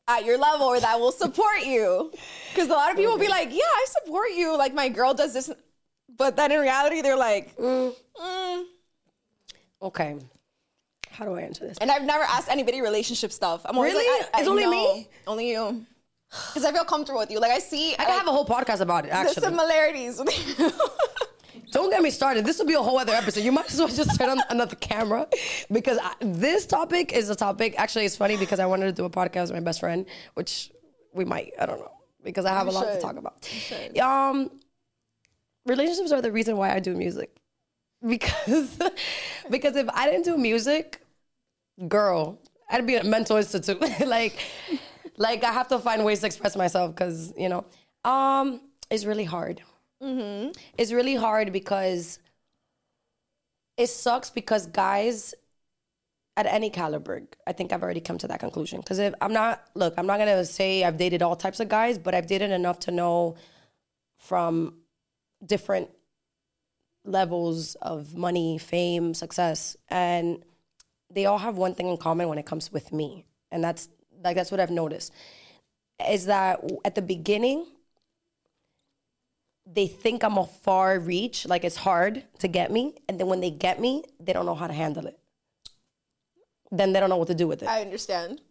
at 0.07 0.25
your 0.25 0.37
level 0.37 0.65
or 0.67 0.79
that 0.79 0.99
will 0.99 1.11
support 1.13 1.61
you? 1.65 2.11
Because 2.51 2.67
a 2.67 2.73
lot 2.73 2.91
of 2.91 2.97
people 2.97 3.17
be 3.17 3.29
like, 3.29 3.49
yeah, 3.53 3.61
I 3.63 3.85
support 4.03 4.31
you. 4.35 4.57
Like 4.57 4.73
my 4.73 4.89
girl 4.89 5.13
does 5.13 5.33
this, 5.33 5.49
but 6.17 6.35
then 6.35 6.51
in 6.51 6.59
reality 6.59 7.01
they're 7.01 7.15
like, 7.15 7.55
mm. 7.55 7.93
Okay. 9.81 10.17
How 11.11 11.25
do 11.25 11.33
I 11.35 11.41
answer 11.41 11.65
this? 11.67 11.77
and 11.79 11.91
I've 11.91 12.03
never 12.03 12.23
asked 12.23 12.49
anybody 12.49 12.81
relationship 12.81 13.31
stuff. 13.31 13.61
I'm 13.65 13.77
Really? 13.77 13.95
like, 13.95 14.29
I, 14.33 14.37
I 14.37 14.39
It's 14.41 14.49
only 14.49 14.63
know. 14.63 14.71
me? 14.95 15.07
only 15.27 15.49
you. 15.49 15.85
Because 16.29 16.63
I 16.63 16.71
feel 16.71 16.83
comfortable 16.85 17.19
with 17.19 17.31
you. 17.31 17.39
Like 17.39 17.51
I 17.51 17.59
see, 17.59 17.93
I 17.93 18.05
can 18.05 18.17
have 18.17 18.27
a 18.27 18.31
whole 18.31 18.45
podcast 18.45 18.81
about 18.81 19.05
it. 19.05 19.09
the 19.09 19.15
Actually, 19.15 19.41
similarities 19.43 20.19
with 20.19 20.59
you. 20.59 20.71
Don't 21.72 21.89
get 21.89 22.01
me 22.01 22.10
started. 22.10 22.45
This 22.45 22.60
will 22.60 22.66
be 22.66 22.74
a 22.74 22.82
whole 22.82 22.97
other 22.97 23.14
episode. 23.14 23.43
You 23.43 23.51
might 23.51 23.72
as 23.72 23.80
well 23.80 23.88
just 23.88 24.18
turn 24.20 24.30
on 24.30 24.41
another 24.49 24.76
camera 24.76 25.28
because 25.72 25.97
I, 26.01 26.14
this 26.22 26.66
topic 26.66 27.14
is 27.14 27.30
a 27.30 27.36
topic. 27.36 27.76
Actually, 27.78 28.05
it's 28.05 28.16
funny 28.16 28.38
because 28.38 28.60
I 28.60 28.66
wanted 28.66 28.86
to 28.86 28.91
do 28.91 29.05
a 29.05 29.10
podcast 29.10 29.43
with 29.43 29.53
my 29.53 29.60
best 29.60 29.80
friend, 29.80 30.05
which 30.34 30.72
we 31.14 31.26
might. 31.26 31.53
I 31.60 31.66
don't 31.66 31.80
know 31.80 31.91
because 32.24 32.45
I 32.45 32.53
have 32.53 32.68
You 32.68 32.72
a 32.72 32.74
lot 32.74 32.93
to 32.93 32.99
talk 32.99 33.18
about. 33.18 33.49
Um, 34.01 34.51
relationships 35.66 36.12
are 36.12 36.22
the 36.22 36.32
reason 36.32 36.57
why 36.57 36.74
I 36.74 36.80
do 36.80 36.95
music 36.95 37.39
because 38.05 38.78
because 39.49 39.76
if 39.76 39.89
I 39.93 40.10
didn't 40.10 40.26
do 40.26 40.38
music, 40.38 41.01
girl, 41.88 42.39
I'd 42.70 42.86
be 42.86 42.95
in 42.95 43.05
a 43.05 43.10
mental 43.10 43.38
institute. 43.38 43.82
like, 44.05 44.38
like 45.18 45.43
I 45.43 45.51
have 45.51 45.68
to 45.70 45.80
find 45.80 46.05
ways 46.05 46.22
to 46.22 46.26
express 46.26 46.55
myself 46.55 46.95
because 46.95 47.34
you 47.38 47.49
know, 47.49 47.66
um, 48.03 48.62
it's 48.89 49.05
really 49.05 49.26
hard. 49.26 49.62
Mm-hmm. 50.02 50.52
It's 50.78 50.91
really 50.91 51.16
hard 51.16 51.52
because 51.52 52.20
it 53.78 53.88
sucks 53.88 54.30
because 54.30 54.68
guys 54.68 55.34
at 56.38 56.45
any 56.45 56.70
caliber, 56.70 57.24
I 57.45 57.52
think 57.52 57.74
I've 57.74 57.84
already 57.84 58.00
come 58.00 58.18
to 58.20 58.28
that 58.28 58.39
conclusion. 58.39 58.80
Because 58.80 59.00
if 59.00 59.14
I'm 59.20 59.34
not, 59.34 59.62
look, 59.76 59.93
I'm 59.97 60.08
not 60.08 60.20
gonna 60.20 60.45
say 60.45 60.84
I've 60.84 60.97
dated 60.97 61.22
all 61.22 61.36
types 61.36 61.60
of 61.60 61.68
guys, 61.68 61.97
but 61.97 62.16
I've 62.16 62.28
dated 62.28 62.52
enough 62.52 62.80
to 62.82 62.91
know 62.91 63.36
from 64.18 64.76
different 65.45 65.89
levels 67.04 67.76
of 67.76 68.16
money, 68.16 68.58
fame, 68.58 69.14
success, 69.14 69.76
and 69.89 70.43
they 71.12 71.26
all 71.26 71.39
have 71.39 71.58
one 71.58 71.74
thing 71.74 71.88
in 71.88 71.97
common 71.97 72.30
when 72.30 72.38
it 72.38 72.45
comes 72.45 72.72
with 72.72 72.93
me, 72.93 73.26
and 73.52 73.64
that's 73.64 73.89
like 74.24 74.36
that's 74.36 74.52
what 74.52 74.60
I've 74.60 74.72
noticed 74.72 75.14
is 76.08 76.26
that 76.26 76.64
at 76.86 76.95
the 76.95 77.02
beginning 77.02 77.66
they 79.72 79.88
think 79.88 80.24
I'm 80.24 80.38
a 80.38 80.45
far 80.45 80.99
reach, 80.99 81.45
like 81.45 81.63
it's 81.63 81.76
hard 81.76 82.24
to 82.39 82.47
get 82.47 82.72
me, 82.72 82.95
and 83.07 83.20
then 83.20 83.28
when 83.28 83.39
they 83.39 83.51
get 83.51 83.80
me, 83.80 84.03
they 84.20 84.34
don't 84.34 84.45
know 84.45 84.55
how 84.55 84.67
to 84.67 84.74
handle 84.74 85.05
it. 85.05 85.20
Then 86.72 86.93
they 86.93 86.99
don't 86.99 87.09
know 87.09 87.17
what 87.17 87.28
to 87.28 87.36
do 87.36 87.47
with 87.47 87.61
it. 87.61 87.67
I 87.67 87.82
understand. 87.82 88.41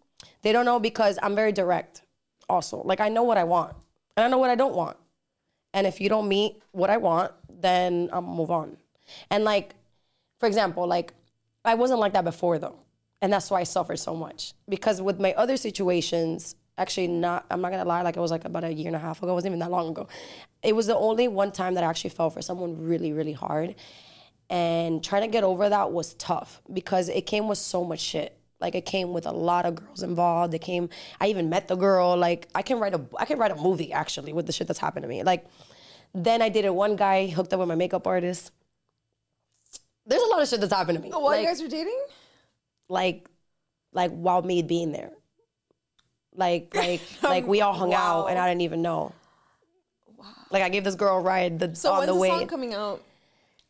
They 0.43 0.53
don't 0.53 0.65
know 0.65 0.79
because 0.81 1.19
I'm 1.23 1.35
very 1.35 1.53
direct 1.53 2.03
also. 2.49 2.83
Like 2.83 3.01
I 3.01 3.09
know 3.09 3.23
what 3.23 3.39
I 3.39 3.45
want 3.45 3.75
and 4.17 4.25
I 4.25 4.29
know 4.29 4.39
what 4.39 4.51
I 4.51 4.55
don't 4.55 4.75
want. 4.75 4.97
And 5.75 5.87
if 5.87 6.01
you 6.01 6.09
don't 6.09 6.29
meet 6.29 6.61
what 6.73 6.91
I 6.91 6.97
want, 6.97 7.33
then 7.49 8.09
I'll 8.13 8.23
move 8.23 8.51
on. 8.51 8.77
And 9.31 9.45
like, 9.45 9.75
for 10.39 10.47
example, 10.47 10.87
like 10.87 11.13
I 11.65 11.75
wasn't 11.75 12.01
like 12.01 12.13
that 12.15 12.25
before 12.25 12.59
though. 12.59 12.79
And 13.21 13.33
that's 13.33 13.51
why 13.51 13.61
I 13.61 13.65
suffered 13.65 13.99
so 13.99 14.15
much. 14.15 14.55
Because 14.69 15.03
with 15.03 15.21
my 15.21 15.33
other 15.35 15.57
situations, 15.57 16.55
actually 16.79 17.09
not 17.09 17.47
I'm 17.51 17.61
not 17.61 17.71
gonna 17.71 17.85
lie, 17.85 18.03
like 18.03 18.17
it 18.17 18.21
was 18.21 18.31
like 18.31 18.45
about 18.45 18.65
a 18.65 18.73
year 18.73 18.87
and 18.87 18.97
a 18.97 18.99
half 18.99 19.23
ago, 19.23 19.33
it 19.33 19.35
wasn't 19.35 19.53
even 19.53 19.61
that 19.61 19.71
long 19.71 19.91
ago. 19.91 20.09
It 20.63 20.75
was 20.75 20.87
the 20.87 20.97
only 20.97 21.29
one 21.29 21.53
time 21.53 21.75
that 21.75 21.85
I 21.85 21.89
actually 21.89 22.11
fell 22.11 22.31
for 22.31 22.43
someone 22.43 22.83
really, 22.83 23.13
really 23.13 23.33
hard. 23.33 23.75
And 24.51 25.05
trying 25.05 25.23
to 25.23 25.29
get 25.29 25.45
over 25.45 25.69
that 25.69 25.93
was 25.93 26.15
tough 26.15 26.63
because 26.73 27.09
it 27.09 27.27
came 27.27 27.49
with 27.49 27.59
so 27.59 27.85
much 27.85 28.01
shit. 28.01 28.35
Like 28.61 28.75
it 28.75 28.87
came 28.87 29.13
with 29.13 29.27
a 29.27 29.33
lot 29.33 29.67
of 29.67 29.77
girls 29.77 30.03
involved. 30.03 30.55
It 30.55 30.61
came. 30.61 30.89
I 31.21 31.29
even 31.29 31.49
met 31.49 31.69
the 31.69 31.77
girl. 31.77 32.17
Like 32.17 32.49
I 32.55 32.63
can 32.63 32.81
write 32.81 32.95
a. 32.95 33.01
I 33.19 33.25
can 33.25 33.39
write 33.39 33.51
a 33.51 33.57
movie 33.57 33.93
actually 33.93 34.33
with 34.33 34.47
the 34.47 34.53
shit 34.53 34.67
that's 34.67 34.81
happened 34.81 35.05
to 35.05 35.09
me. 35.09 35.23
Like 35.23 35.47
then 36.15 36.43
I 36.43 36.49
dated 36.49 36.73
one 36.73 36.97
guy 36.97 37.27
hooked 37.29 37.53
up 37.53 37.61
with 37.61 37.69
my 37.69 37.75
makeup 37.75 38.07
artist. 38.07 38.51
There's 40.07 40.23
a 40.23 40.27
lot 40.27 40.41
of 40.41 40.49
shit 40.49 40.61
that's 40.61 40.73
happened 40.73 40.97
to 40.97 41.03
me. 41.05 41.11
While 41.11 41.25
like, 41.25 41.43
you 41.43 41.47
guys 41.47 41.61
were 41.61 41.69
dating? 41.69 42.01
like, 42.89 43.29
like 43.93 44.11
while 44.11 44.43
me 44.43 44.63
being 44.63 44.93
there. 44.93 45.13
Like, 46.39 46.75
like, 46.75 47.03
like 47.23 47.47
we 47.47 47.61
all 47.61 47.75
hung 47.75 47.93
out 47.93 48.27
and 48.29 48.39
I 48.39 48.49
didn't 48.49 48.63
even 48.63 48.81
know. 48.81 49.13
Wow. 50.17 50.25
Like 50.51 50.63
I 50.63 50.71
gave 50.71 50.85
this 50.85 50.95
girl 50.95 51.19
a 51.19 51.21
ride 51.21 51.59
the, 51.59 51.75
So 51.75 51.93
on 51.93 51.99
when's 51.99 52.07
the 52.09 52.15
the, 52.15 52.19
way. 52.21 52.29
song 52.29 52.47
coming 52.47 52.73
out? 52.73 53.03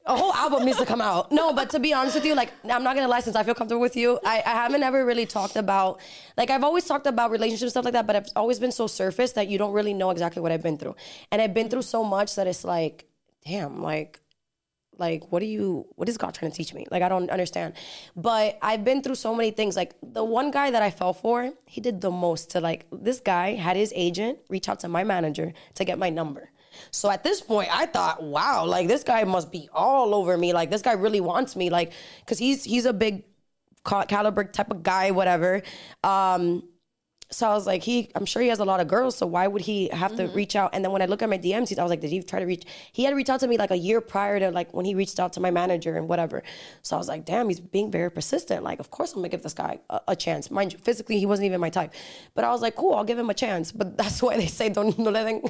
a 0.07 0.17
whole 0.17 0.33
album 0.33 0.65
needs 0.65 0.79
to 0.79 0.87
come 0.87 1.03
out. 1.03 1.31
No, 1.31 1.53
but 1.53 1.69
to 1.71 1.79
be 1.79 1.93
honest 1.93 2.15
with 2.15 2.25
you, 2.25 2.35
like 2.35 2.51
I'm 2.65 2.83
not 2.83 2.95
gonna 2.97 3.09
lie, 3.09 3.21
since 3.21 3.37
I 3.37 3.43
feel 3.43 3.55
comfortable 3.55 3.83
with 3.83 3.95
you, 3.95 4.19
I, 4.25 4.43
I 4.45 4.51
haven't 4.53 4.83
ever 4.83 5.05
really 5.05 5.27
talked 5.27 5.57
about 5.57 6.01
like 6.37 6.49
I've 6.51 6.65
always 6.65 6.87
talked 6.87 7.07
about 7.07 7.31
relationships 7.31 7.63
and 7.65 7.71
stuff 7.73 7.85
like 7.85 7.93
that, 7.93 8.07
but 8.07 8.17
I've 8.17 8.29
always 8.35 8.59
been 8.59 8.73
so 8.73 8.87
surface 8.87 9.33
that 9.33 9.49
you 9.49 9.59
don't 9.59 9.73
really 9.73 9.93
know 9.93 10.11
exactly 10.11 10.41
what 10.41 10.51
I've 10.51 10.63
been 10.63 10.79
through, 10.79 10.97
and 11.31 11.43
I've 11.43 11.53
been 11.53 11.69
through 11.69 11.83
so 11.83 12.03
much 12.05 12.37
that 12.37 12.47
it's 12.47 12.65
like, 12.65 13.07
damn, 13.47 13.83
like. 13.83 14.21
Like, 14.99 15.31
what 15.31 15.41
do 15.41 15.47
you, 15.47 15.87
what 15.95 16.09
is 16.09 16.19
God 16.19 16.35
trying 16.35 16.51
to 16.51 16.57
teach 16.57 16.75
me? 16.75 16.87
Like, 16.91 17.03
I 17.03 17.09
don't 17.09 17.31
understand. 17.31 17.75
But 18.17 18.59
I've 18.61 18.85
been 18.85 19.03
through 19.03 19.15
so 19.15 19.35
many 19.35 19.51
things. 19.53 19.77
Like, 19.77 19.95
the 20.03 20.25
one 20.25 20.51
guy 20.51 20.71
that 20.71 20.83
I 20.83 20.91
fell 20.91 21.13
for, 21.13 21.53
he 21.67 21.81
did 21.81 22.01
the 22.01 22.11
most 22.11 22.51
to, 22.51 22.61
like, 22.61 22.87
this 22.91 23.21
guy 23.21 23.55
had 23.55 23.77
his 23.77 23.93
agent 23.95 24.41
reach 24.49 24.69
out 24.69 24.81
to 24.81 24.89
my 24.89 25.05
manager 25.05 25.53
to 25.75 25.85
get 25.85 25.99
my 25.99 26.11
number. 26.11 26.51
So 26.91 27.11
at 27.11 27.25
this 27.25 27.41
point, 27.41 27.69
I 27.73 27.87
thought, 27.87 28.23
wow, 28.23 28.65
like 28.65 28.89
this 28.89 29.03
guy 29.03 29.25
must 29.25 29.51
be 29.51 29.69
all 29.73 30.15
over 30.15 30.37
me. 30.37 30.53
Like 30.53 30.71
this 30.71 30.83
guy 30.83 30.93
really 30.93 31.21
wants 31.21 31.57
me. 31.57 31.71
Like, 31.71 31.93
cause 32.27 32.39
he's 32.39 32.65
he's 32.65 32.85
a 32.85 32.93
big 32.93 33.25
ca- 33.85 34.05
caliber 34.05 34.45
type 34.45 34.71
of 34.71 34.83
guy, 34.83 35.11
whatever. 35.11 35.63
Um, 36.05 36.63
so 37.31 37.47
I 37.47 37.53
was 37.53 37.67
like, 37.67 37.83
he, 37.83 38.11
I'm 38.15 38.25
sure 38.25 38.41
he 38.41 38.49
has 38.49 38.59
a 38.59 38.65
lot 38.65 38.81
of 38.81 38.89
girls. 38.89 39.17
So 39.17 39.27
why 39.27 39.47
would 39.47 39.61
he 39.61 39.89
have 39.89 40.17
to 40.17 40.25
mm-hmm. 40.25 40.35
reach 40.35 40.57
out? 40.57 40.71
And 40.73 40.83
then 40.83 40.93
when 40.93 41.03
I 41.03 41.05
look 41.07 41.21
at 41.23 41.29
my 41.29 41.37
DMs, 41.37 41.79
I 41.79 41.83
was 41.83 41.91
like, 41.91 42.01
did 42.01 42.11
he 42.11 42.23
try 42.23 42.41
to 42.41 42.47
reach? 42.47 42.65
He 42.93 43.05
had 43.05 43.15
reached 43.15 43.29
out 43.29 43.41
to 43.41 43.49
me 43.49 43.59
like 43.59 43.71
a 43.71 43.77
year 43.77 44.01
prior 44.01 44.41
to 44.41 44.51
like 44.51 44.73
when 44.73 44.87
he 44.87 44.95
reached 44.95 45.21
out 45.21 45.35
to 45.35 45.41
my 45.41 45.51
manager 45.51 45.97
and 45.97 46.09
whatever. 46.09 46.43
So 46.81 46.97
I 46.97 46.99
was 46.99 47.07
like, 47.07 47.27
damn, 47.27 47.49
he's 47.49 47.61
being 47.61 47.91
very 47.91 48.11
persistent. 48.11 48.65
Like, 48.65 48.81
of 48.81 48.91
course 48.91 49.13
I'm 49.13 49.19
gonna 49.19 49.29
give 49.29 49.43
this 49.43 49.53
guy 49.53 49.79
a, 49.91 50.01
a 50.09 50.17
chance. 50.17 50.51
Mind 50.51 50.73
you, 50.73 50.79
physically 50.79 51.19
he 51.19 51.27
wasn't 51.27 51.47
even 51.47 51.61
my 51.61 51.71
type, 51.71 51.93
but 52.35 52.45
I 52.45 52.51
was 52.51 52.63
like, 52.63 52.77
cool, 52.77 52.95
I'll 52.95 53.05
give 53.05 53.19
him 53.19 53.29
a 53.29 53.35
chance. 53.35 53.73
But 53.73 53.99
that's 53.99 54.23
why 54.23 54.39
they 54.39 54.47
say 54.47 54.71
don't 54.71 54.99
no 54.99 55.11
le 55.11 55.25
den, 55.25 55.43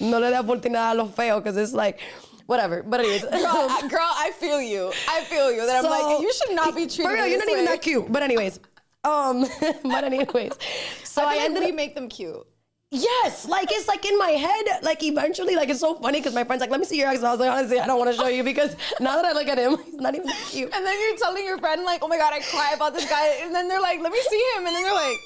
no 0.00 0.18
le 0.18 0.30
den 0.30 0.44
oportunidad 0.44 0.92
a 0.92 0.94
los 0.94 1.10
feos 1.14 1.38
because 1.38 1.56
it's 1.56 1.72
like. 1.72 2.00
Whatever, 2.46 2.82
but 2.82 2.98
anyways, 2.98 3.22
Girl, 3.30 3.30
I, 3.36 3.86
girl, 3.88 4.00
I 4.02 4.32
feel 4.32 4.60
you. 4.60 4.92
I 5.08 5.20
feel 5.20 5.52
you. 5.52 5.64
That 5.66 5.84
I'm 5.84 5.88
like, 5.88 6.20
you 6.20 6.32
should 6.32 6.56
not 6.56 6.74
be 6.74 6.88
treated 6.88 7.04
For 7.04 7.12
real, 7.12 7.24
you're 7.28 7.38
not 7.38 7.48
even 7.48 7.64
that 7.66 7.80
cute. 7.80 8.10
But 8.10 8.24
anyways, 8.24 8.58
um, 9.04 9.46
but 9.82 10.04
anyways, 10.04 10.52
so 11.04 11.22
I, 11.22 11.34
I, 11.34 11.38
ended 11.38 11.62
like 11.62 11.64
we 11.64 11.70
up. 11.70 11.76
make 11.76 11.94
them 11.94 12.08
cute. 12.08 12.46
Yes, 12.92 13.46
like 13.46 13.68
it's 13.70 13.86
like 13.86 14.04
in 14.04 14.18
my 14.18 14.30
head. 14.30 14.82
Like 14.82 15.02
eventually, 15.04 15.54
like 15.54 15.68
it's 15.68 15.78
so 15.78 15.94
funny 15.94 16.18
because 16.18 16.34
my 16.34 16.42
friend's 16.42 16.60
like, 16.60 16.70
"Let 16.70 16.80
me 16.80 16.86
see 16.86 16.98
your 16.98 17.08
ex," 17.08 17.18
and 17.18 17.28
I 17.28 17.30
was 17.30 17.38
like, 17.38 17.50
"Honestly, 17.50 17.78
I 17.78 17.86
don't 17.86 17.98
want 17.98 18.10
to 18.10 18.16
show 18.16 18.26
you 18.26 18.42
because 18.42 18.74
now 18.98 19.14
that 19.14 19.24
I 19.24 19.32
look 19.32 19.46
at 19.46 19.58
him, 19.58 19.78
he's 19.84 19.94
not 19.94 20.14
even 20.16 20.28
cute." 20.48 20.74
And 20.74 20.84
then 20.84 20.98
you're 21.00 21.16
telling 21.16 21.44
your 21.44 21.58
friend 21.58 21.84
like, 21.84 22.02
oh 22.02 22.08
my 22.08 22.18
god, 22.18 22.32
I 22.32 22.40
cry 22.40 22.72
about 22.74 22.92
this 22.92 23.08
guy, 23.08 23.42
and 23.42 23.54
then 23.54 23.68
they're 23.68 23.80
like, 23.80 24.00
let 24.00 24.10
me 24.10 24.20
see 24.28 24.44
him, 24.56 24.66
and 24.66 24.74
then 24.74 24.82
they're 24.82 24.92
like, 24.92 25.18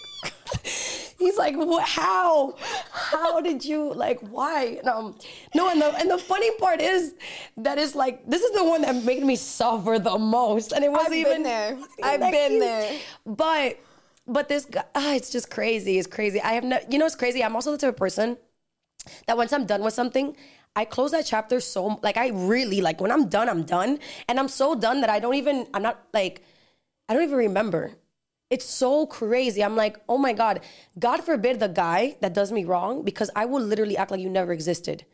He's 1.19 1.37
like, 1.39 1.57
what, 1.57 1.89
how? 1.89 2.55
How 2.91 3.41
did 3.41 3.65
you 3.65 3.95
like? 3.95 4.21
Why? 4.21 4.81
No, 4.85 5.15
no. 5.55 5.71
And 5.71 5.81
the 5.81 5.95
and 5.97 6.11
the 6.11 6.19
funny 6.19 6.51
part 6.59 6.81
is 6.81 7.15
that 7.57 7.79
is 7.79 7.95
like 7.95 8.29
this 8.29 8.43
is 8.43 8.51
the 8.53 8.65
one 8.65 8.83
that 8.83 9.05
made 9.05 9.23
me 9.23 9.37
suffer 9.37 9.99
the 9.99 10.19
most, 10.19 10.73
and 10.73 10.85
it 10.85 10.91
wasn't 10.91 11.07
I've 11.07 11.19
even 11.19 11.33
been 11.33 11.43
there. 11.45 11.79
I've 12.03 12.21
been 12.21 12.59
there. 12.59 12.99
But 13.25 13.79
but 14.27 14.49
this 14.49 14.65
guy, 14.65 14.85
ah, 14.95 15.15
it's 15.15 15.31
just 15.31 15.51
crazy. 15.51 15.99
It's 15.99 16.07
crazy. 16.07 16.41
I 16.41 16.53
have 16.53 16.65
no. 16.65 16.79
You 16.91 16.99
know, 16.99 17.07
it's 17.07 17.15
crazy. 17.15 17.43
I'm 17.43 17.55
also 17.55 17.71
the 17.73 17.79
type 17.79 17.91
of 17.91 17.97
person 17.97 18.37
that 19.27 19.37
once 19.37 19.53
I'm 19.53 19.67
done 19.67 19.83
with 19.83 19.95
something. 19.95 20.37
I 20.77 20.85
close 20.85 21.13
that 21.13 21.25
chapter 21.25 21.61
so 21.61 22.01
like 22.03 22.17
I 22.17 22.31
really 22.31 22.81
like 22.81 23.01
when 23.01 23.13
I'm 23.13 23.29
done, 23.29 23.49
I'm 23.49 23.63
done. 23.63 24.01
And 24.29 24.41
I'm 24.41 24.49
so 24.49 24.75
done 24.75 25.03
that 25.03 25.11
I 25.11 25.21
don't 25.21 25.37
even 25.37 25.69
I'm 25.73 25.83
not 25.83 26.03
like 26.13 26.43
I 27.09 27.15
don't 27.15 27.23
even 27.23 27.37
remember. 27.37 27.93
It's 28.55 28.65
so 28.85 29.07
crazy. 29.07 29.61
I'm 29.65 29.77
like, 29.85 29.95
oh 30.09 30.19
my 30.27 30.33
God. 30.33 30.61
God 31.07 31.19
forbid 31.31 31.55
the 31.59 31.69
guy 31.87 32.17
that 32.23 32.33
does 32.39 32.51
me 32.59 32.63
wrong 32.65 33.03
because 33.03 33.29
I 33.35 33.45
will 33.47 33.65
literally 33.73 33.97
act 33.97 34.11
like 34.13 34.21
you 34.21 34.31
never 34.31 34.53
existed. 34.53 35.05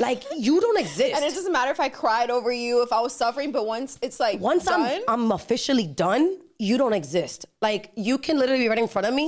Like 0.00 0.22
you 0.48 0.54
don't 0.62 0.80
exist. 0.80 1.14
and 1.16 1.24
it 1.24 1.34
doesn't 1.34 1.52
matter 1.52 1.70
if 1.70 1.80
I 1.88 1.90
cried 1.90 2.30
over 2.30 2.50
you, 2.50 2.82
if 2.82 2.90
I 2.98 3.00
was 3.06 3.14
suffering, 3.14 3.52
but 3.52 3.66
once 3.66 3.98
it's 4.00 4.18
like 4.18 4.40
Once 4.40 4.64
done, 4.64 4.80
I'm 4.80 5.02
I'm 5.14 5.32
officially 5.32 5.86
done, 5.86 6.24
you 6.58 6.78
don't 6.78 6.94
exist. 7.02 7.44
Like 7.60 7.92
you 8.08 8.16
can 8.16 8.38
literally 8.38 8.64
be 8.64 8.68
right 8.68 8.78
in 8.78 8.88
front 8.88 9.06
of 9.06 9.12
me 9.12 9.26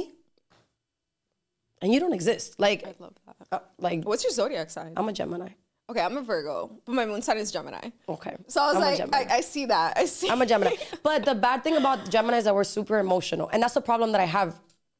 and 1.83 1.93
you 1.93 2.01
don't 2.01 2.15
exist. 2.15 2.59
Like 2.59 2.87
I 2.87 2.95
love 2.99 3.15
that. 3.27 3.37
uh, 3.53 3.59
like 3.79 4.05
What's 4.05 4.25
your 4.25 4.33
zodiac 4.33 4.71
sign? 4.71 4.93
I'm 4.97 5.09
a 5.09 5.13
Gemini. 5.13 5.51
Okay, 5.89 6.01
I'm 6.01 6.17
a 6.17 6.23
Virgo, 6.23 6.71
but 6.85 6.95
my 6.95 7.07
moon 7.07 7.23
sign 7.23 7.39
is 7.39 7.53
Gemini. 7.53 7.91
Okay. 8.09 8.37
So 8.49 8.63
I 8.63 8.67
was 8.73 9.01
I'm 9.01 9.11
like, 9.11 9.31
I, 9.31 9.37
I 9.37 9.41
see 9.41 9.67
that. 9.67 9.97
I 9.97 10.07
see. 10.07 10.29
I'm 10.29 10.43
a 10.43 10.47
Gemini. 10.47 10.77
But 11.03 11.25
the 11.25 11.35
bad 11.35 11.63
thing 11.63 11.77
about 11.77 12.11
Gemini 12.11 12.39
is 12.39 12.45
that 12.45 12.55
we're 12.55 12.65
super 12.65 12.99
emotional. 12.99 13.49
And 13.53 13.63
that's 13.63 13.75
the 13.75 13.81
problem 13.81 14.13
that 14.13 14.21
I 14.21 14.25
have 14.25 14.59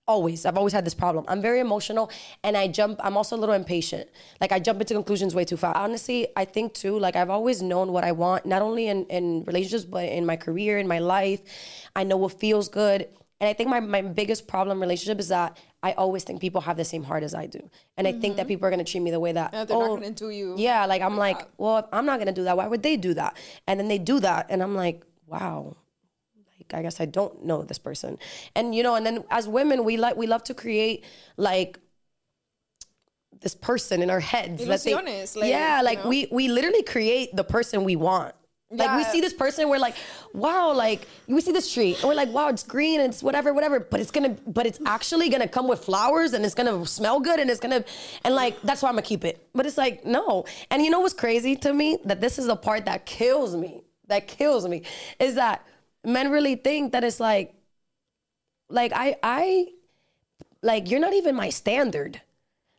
always. 0.09 0.47
I've 0.47 0.57
always 0.57 0.73
had 0.73 0.85
this 0.85 0.95
problem. 0.95 1.25
I'm 1.27 1.43
very 1.43 1.61
emotional 1.61 2.11
and 2.45 2.57
I 2.57 2.69
jump, 2.69 3.01
I'm 3.03 3.17
also 3.17 3.37
a 3.37 3.39
little 3.39 3.55
impatient. 3.55 4.09
Like 4.41 4.53
I 4.53 4.61
jump 4.61 4.81
into 4.81 4.95
conclusions 4.95 5.35
way 5.35 5.45
too 5.45 5.57
fast. 5.57 5.77
Honestly, 5.77 6.29
I 6.37 6.45
think 6.45 6.75
too, 6.75 6.99
like 6.99 7.17
I've 7.17 7.31
always 7.31 7.61
known 7.61 7.93
what 7.93 8.05
I 8.05 8.13
want, 8.13 8.47
not 8.47 8.63
only 8.63 8.87
in, 8.87 9.05
in 9.07 9.43
relationships, 9.45 9.85
but 9.85 10.05
in 10.05 10.25
my 10.25 10.37
career, 10.37 10.79
in 10.79 10.87
my 10.87 11.01
life. 11.01 11.43
I 11.97 12.05
know 12.05 12.17
what 12.17 12.39
feels 12.39 12.69
good. 12.69 13.09
And 13.41 13.49
I 13.49 13.53
think 13.53 13.69
my, 13.69 13.81
my 13.81 14.01
biggest 14.01 14.49
problem 14.49 14.81
relationship 14.81 15.19
is 15.19 15.29
that 15.29 15.59
I 15.83 15.93
always 15.93 16.25
think 16.25 16.41
people 16.41 16.63
have 16.63 16.77
the 16.79 16.85
same 16.85 17.03
heart 17.03 17.23
as 17.23 17.35
I 17.35 17.47
do. 17.47 17.71
And 17.97 18.09
I 18.09 18.13
think 18.13 18.37
that 18.37 18.43
mm-hmm. 18.43 18.49
people 18.49 18.67
are 18.67 18.71
gonna 18.71 18.85
treat 18.85 19.01
me 19.01 19.11
the 19.11 19.21
way 19.21 19.33
that 19.33 19.53
Yeah, 19.53 19.65
they're 19.65 19.79
not 19.79 19.91
oh, 19.91 19.97
gonna 19.97 20.11
do 20.11 20.31
you 20.31 20.55
Yeah, 20.57 20.87
like 20.87 21.03
I'm 21.03 21.19
like, 21.19 21.47
well, 21.59 21.79
if 21.79 21.85
I'm 21.93 22.07
not 22.07 22.19
gonna 22.19 22.33
do 22.33 22.45
that, 22.45 22.57
why 22.57 22.67
would 22.67 22.83
they 22.83 22.97
do 22.97 23.13
that? 23.15 23.37
And 23.67 23.79
then 23.79 23.89
they 23.89 23.99
do 23.99 24.21
that, 24.21 24.47
and 24.49 24.63
I'm 24.63 24.75
like, 24.75 25.05
wow, 25.27 25.77
like 26.59 26.79
I 26.79 26.83
guess 26.83 27.01
I 27.01 27.05
don't 27.05 27.45
know 27.45 27.63
this 27.63 27.79
person. 27.79 28.19
And 28.55 28.75
you 28.75 28.83
know, 28.83 28.95
and 28.95 29.05
then 29.05 29.25
as 29.31 29.47
women, 29.49 29.85
we 29.85 29.99
like 29.99 30.17
we 30.17 30.27
love 30.27 30.43
to 30.45 30.55
create 30.55 31.05
like 31.37 31.79
this 33.41 33.55
person 33.55 34.03
in 34.03 34.11
our 34.11 34.21
heads. 34.21 34.65
that 34.65 34.83
they- 34.83 34.93
Ilusiones, 34.93 35.37
like, 35.37 35.51
yeah, 35.51 35.79
you 35.79 35.85
like 35.85 36.05
know? 36.05 36.09
we 36.09 36.29
we 36.33 36.49
literally 36.49 36.83
create 36.83 37.37
the 37.37 37.45
person 37.45 37.85
we 37.85 37.97
want. 37.97 38.35
Like 38.69 38.97
we 38.97 39.05
see 39.05 39.21
this 39.21 39.33
person, 39.33 39.69
we're 39.69 39.79
like, 39.79 39.95
wow, 40.33 40.73
like 40.73 41.07
we 41.29 41.41
see 41.41 41.53
this 41.53 41.73
tree, 41.73 41.95
and 41.95 42.05
we're 42.05 42.15
like, 42.15 42.31
wow, 42.31 42.49
it's 42.49 42.65
green, 42.65 43.01
and 43.01 43.13
it's 43.13 43.23
whatever, 43.23 43.55
whatever. 43.55 43.79
But 43.79 44.01
it's 44.01 44.11
gonna, 44.11 44.37
but 44.45 44.67
it's 44.67 44.81
actually 44.85 45.29
gonna 45.29 45.47
come 45.47 45.69
with 45.69 45.85
flowers, 45.85 46.33
and 46.33 46.45
it's 46.45 46.55
gonna 46.55 46.85
smell 46.85 47.21
good, 47.21 47.39
and 47.39 47.49
it's 47.49 47.61
gonna, 47.61 47.85
and 48.25 48.35
like 48.35 48.61
that's 48.63 48.83
why 48.83 48.89
I'm 48.89 48.97
gonna 48.97 49.03
keep 49.03 49.25
it. 49.25 49.49
But 49.55 49.67
it's 49.67 49.79
like 49.79 50.05
no, 50.05 50.47
and 50.71 50.83
you 50.83 50.91
know 50.91 50.99
what's 50.99 51.15
crazy 51.15 51.55
to 51.57 51.73
me? 51.73 51.99
That 52.05 52.21
this 52.21 52.41
is 52.41 52.47
the 52.47 52.57
part 52.57 52.87
that 52.87 53.07
kills 53.07 53.55
me. 53.55 53.83
That 54.09 54.27
kills 54.27 54.67
me 54.69 54.83
is 55.19 55.35
that 55.37 55.67
men 56.05 56.31
really 56.31 56.57
think 56.57 56.93
that 56.93 57.05
it's 57.05 57.21
like, 57.21 57.55
like 58.69 58.93
I, 58.95 59.17
I, 59.23 59.67
like 60.63 60.91
you're 60.91 61.01
not 61.01 61.13
even 61.13 61.35
my 61.35 61.51
standard. 61.51 62.21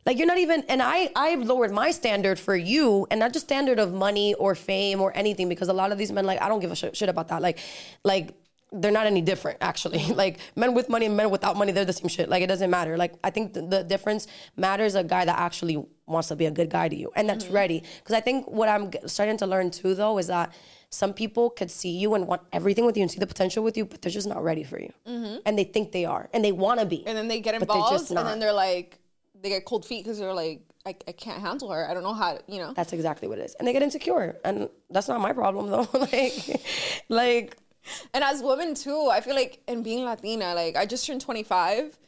Like 0.08 0.16
you're 0.16 0.26
not 0.26 0.38
even, 0.38 0.64
and 0.70 0.80
I 0.80 1.10
I've 1.14 1.42
lowered 1.42 1.70
my 1.70 1.90
standard 1.90 2.40
for 2.40 2.56
you, 2.56 3.06
and 3.10 3.20
not 3.20 3.34
just 3.34 3.44
standard 3.44 3.78
of 3.78 3.92
money 3.92 4.32
or 4.32 4.54
fame 4.54 5.02
or 5.02 5.14
anything, 5.14 5.50
because 5.50 5.68
a 5.68 5.74
lot 5.74 5.92
of 5.92 5.98
these 5.98 6.10
men 6.10 6.24
like 6.24 6.40
I 6.40 6.48
don't 6.48 6.60
give 6.60 6.72
a 6.72 6.76
shit, 6.76 6.96
shit 6.96 7.10
about 7.10 7.28
that. 7.28 7.42
Like, 7.42 7.58
like 8.04 8.34
they're 8.72 8.90
not 8.90 9.06
any 9.06 9.20
different 9.20 9.58
actually. 9.60 10.02
like 10.22 10.38
men 10.56 10.72
with 10.72 10.88
money 10.88 11.04
and 11.04 11.14
men 11.14 11.28
without 11.28 11.58
money, 11.58 11.72
they're 11.72 11.84
the 11.84 11.92
same 11.92 12.08
shit. 12.08 12.30
Like 12.30 12.42
it 12.42 12.46
doesn't 12.46 12.70
matter. 12.70 12.96
Like 12.96 13.16
I 13.22 13.28
think 13.28 13.52
the, 13.52 13.60
the 13.60 13.84
difference 13.84 14.26
matters 14.56 14.94
a 14.94 15.04
guy 15.04 15.26
that 15.26 15.38
actually 15.38 15.76
wants 16.06 16.28
to 16.28 16.36
be 16.36 16.46
a 16.46 16.50
good 16.50 16.70
guy 16.70 16.88
to 16.88 16.96
you 16.96 17.12
and 17.14 17.28
that's 17.28 17.44
mm-hmm. 17.44 17.54
ready. 17.54 17.82
Because 17.98 18.14
I 18.14 18.22
think 18.22 18.48
what 18.48 18.70
I'm 18.70 18.90
g- 18.90 19.00
starting 19.04 19.36
to 19.36 19.46
learn 19.46 19.70
too 19.70 19.94
though 19.94 20.16
is 20.16 20.28
that 20.28 20.54
some 20.90 21.12
people 21.12 21.50
could 21.50 21.70
see 21.70 21.90
you 21.90 22.14
and 22.14 22.26
want 22.26 22.42
everything 22.50 22.86
with 22.86 22.96
you 22.96 23.02
and 23.02 23.10
see 23.10 23.18
the 23.18 23.26
potential 23.26 23.62
with 23.62 23.76
you, 23.76 23.84
but 23.84 24.00
they're 24.00 24.10
just 24.10 24.26
not 24.26 24.42
ready 24.42 24.64
for 24.64 24.80
you, 24.80 24.90
mm-hmm. 25.06 25.36
and 25.44 25.58
they 25.58 25.64
think 25.64 25.92
they 25.92 26.06
are, 26.06 26.30
and 26.32 26.42
they 26.42 26.52
want 26.52 26.80
to 26.80 26.86
be. 26.86 27.06
and 27.06 27.14
then 27.14 27.28
they 27.28 27.40
get 27.40 27.54
involved, 27.54 28.10
and 28.10 28.26
then 28.26 28.38
they're 28.38 28.54
like, 28.54 28.97
they 29.42 29.48
get 29.48 29.64
cold 29.64 29.84
feet 29.84 30.04
because 30.04 30.18
they're 30.18 30.34
like, 30.34 30.62
I, 30.86 30.94
I 31.06 31.12
can't 31.12 31.40
handle 31.40 31.70
her. 31.70 31.88
I 31.88 31.94
don't 31.94 32.02
know 32.02 32.14
how, 32.14 32.34
to, 32.34 32.42
you 32.48 32.58
know. 32.58 32.72
That's 32.72 32.92
exactly 32.92 33.28
what 33.28 33.38
it 33.38 33.44
is. 33.44 33.54
And 33.56 33.66
they 33.66 33.72
get 33.72 33.82
insecure. 33.82 34.36
And 34.44 34.68
that's 34.90 35.08
not 35.08 35.20
my 35.20 35.32
problem 35.32 35.70
though. 35.70 35.88
like 36.12 36.60
like 37.08 37.56
And 38.14 38.24
as 38.24 38.42
women 38.42 38.74
too, 38.74 39.08
I 39.10 39.20
feel 39.20 39.34
like, 39.34 39.60
and 39.68 39.84
being 39.84 40.04
Latina, 40.04 40.54
like 40.54 40.76
I 40.76 40.86
just 40.86 41.06
turned 41.06 41.20
25. 41.20 41.98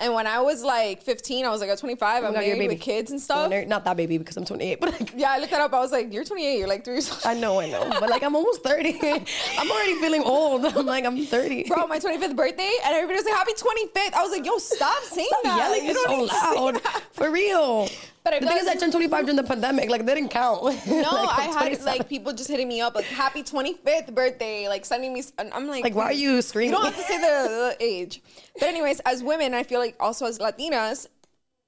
And 0.00 0.12
when 0.12 0.26
I 0.26 0.40
was 0.40 0.64
like 0.64 1.02
15, 1.02 1.44
I 1.46 1.50
was 1.50 1.60
like 1.60 1.70
at 1.70 1.78
25, 1.78 2.24
I'm 2.24 2.32
your 2.32 2.42
married 2.56 2.68
with 2.68 2.80
kids 2.80 3.12
and 3.12 3.20
stuff. 3.20 3.48
they're- 3.48 3.64
not 3.64 3.84
that 3.84 3.96
baby 3.96 4.18
because 4.18 4.36
I'm 4.36 4.44
28, 4.44 4.80
but 4.80 4.92
like 5.00 5.12
Yeah, 5.16 5.30
I 5.30 5.38
looked 5.38 5.52
that 5.52 5.60
up. 5.60 5.72
I 5.72 5.78
was 5.78 5.92
like, 5.92 6.12
you're 6.12 6.24
28. 6.24 6.58
You're 6.58 6.66
like 6.66 6.84
three 6.84 6.94
years 6.94 7.10
old. 7.12 7.20
I 7.24 7.34
know, 7.34 7.60
I 7.60 7.70
know. 7.70 7.88
But 8.00 8.10
like 8.10 8.24
I'm 8.24 8.34
almost 8.34 8.64
30. 8.64 8.98
I'm 9.58 9.70
already 9.70 9.94
feeling 10.00 10.24
old. 10.24 10.64
I'm 10.76 10.84
like 10.84 11.04
I'm 11.04 11.24
30. 11.24 11.64
Bro, 11.68 11.86
my 11.86 12.00
25th 12.00 12.34
birthday, 12.34 12.72
and 12.84 12.92
everybody 12.94 13.18
was 13.18 13.24
like, 13.24 13.34
happy 13.34 13.52
25th. 13.52 14.14
I 14.14 14.22
was 14.22 14.32
like, 14.32 14.44
yo, 14.44 14.58
stop 14.58 15.02
saying 15.04 15.28
Stop 15.28 15.42
that. 15.44 15.58
yelling 15.58 15.86
You 15.86 15.94
don't 15.94 16.08
so 16.08 16.16
need 16.16 16.28
to 16.28 16.34
say 16.34 16.54
loud. 16.60 16.80
For 17.12 17.30
real. 17.30 17.88
But 18.24 18.32
I 18.34 18.38
the 18.40 18.46
thing 18.46 18.56
is, 18.56 18.66
I 18.66 18.74
turned 18.74 18.92
25 18.92 19.26
during 19.26 19.36
the 19.36 19.42
pandemic. 19.42 19.90
Like, 19.90 20.06
they 20.06 20.14
didn't 20.14 20.30
count. 20.30 20.62
No, 20.86 21.02
Like, 21.12 21.38
I 21.38 21.42
had 21.42 21.82
like 21.82 22.08
people 22.08 22.32
just 22.32 22.48
hitting 22.48 22.68
me 22.68 22.80
up 22.80 22.94
like 22.94 23.04
happy 23.04 23.42
25th 23.42 24.14
birthday, 24.14 24.66
like 24.66 24.86
sending 24.86 25.12
me. 25.12 25.22
and 25.38 25.52
I'm 25.52 25.66
like, 25.68 25.84
Like, 25.84 25.94
why 25.94 26.04
are 26.06 26.12
you 26.12 26.40
screaming? 26.40 26.70
You 26.70 26.76
don't 26.76 26.86
have 26.86 26.96
to 26.96 27.02
say 27.02 27.18
the, 27.18 27.48
the 27.48 27.76
age. 27.84 28.22
But 28.58 28.68
anyways, 28.68 29.00
as 29.00 29.22
women, 29.22 29.52
I 29.52 29.62
feel 29.62 29.78
like 29.78 29.96
also 30.00 30.24
as 30.24 30.38
Latinas, 30.38 31.06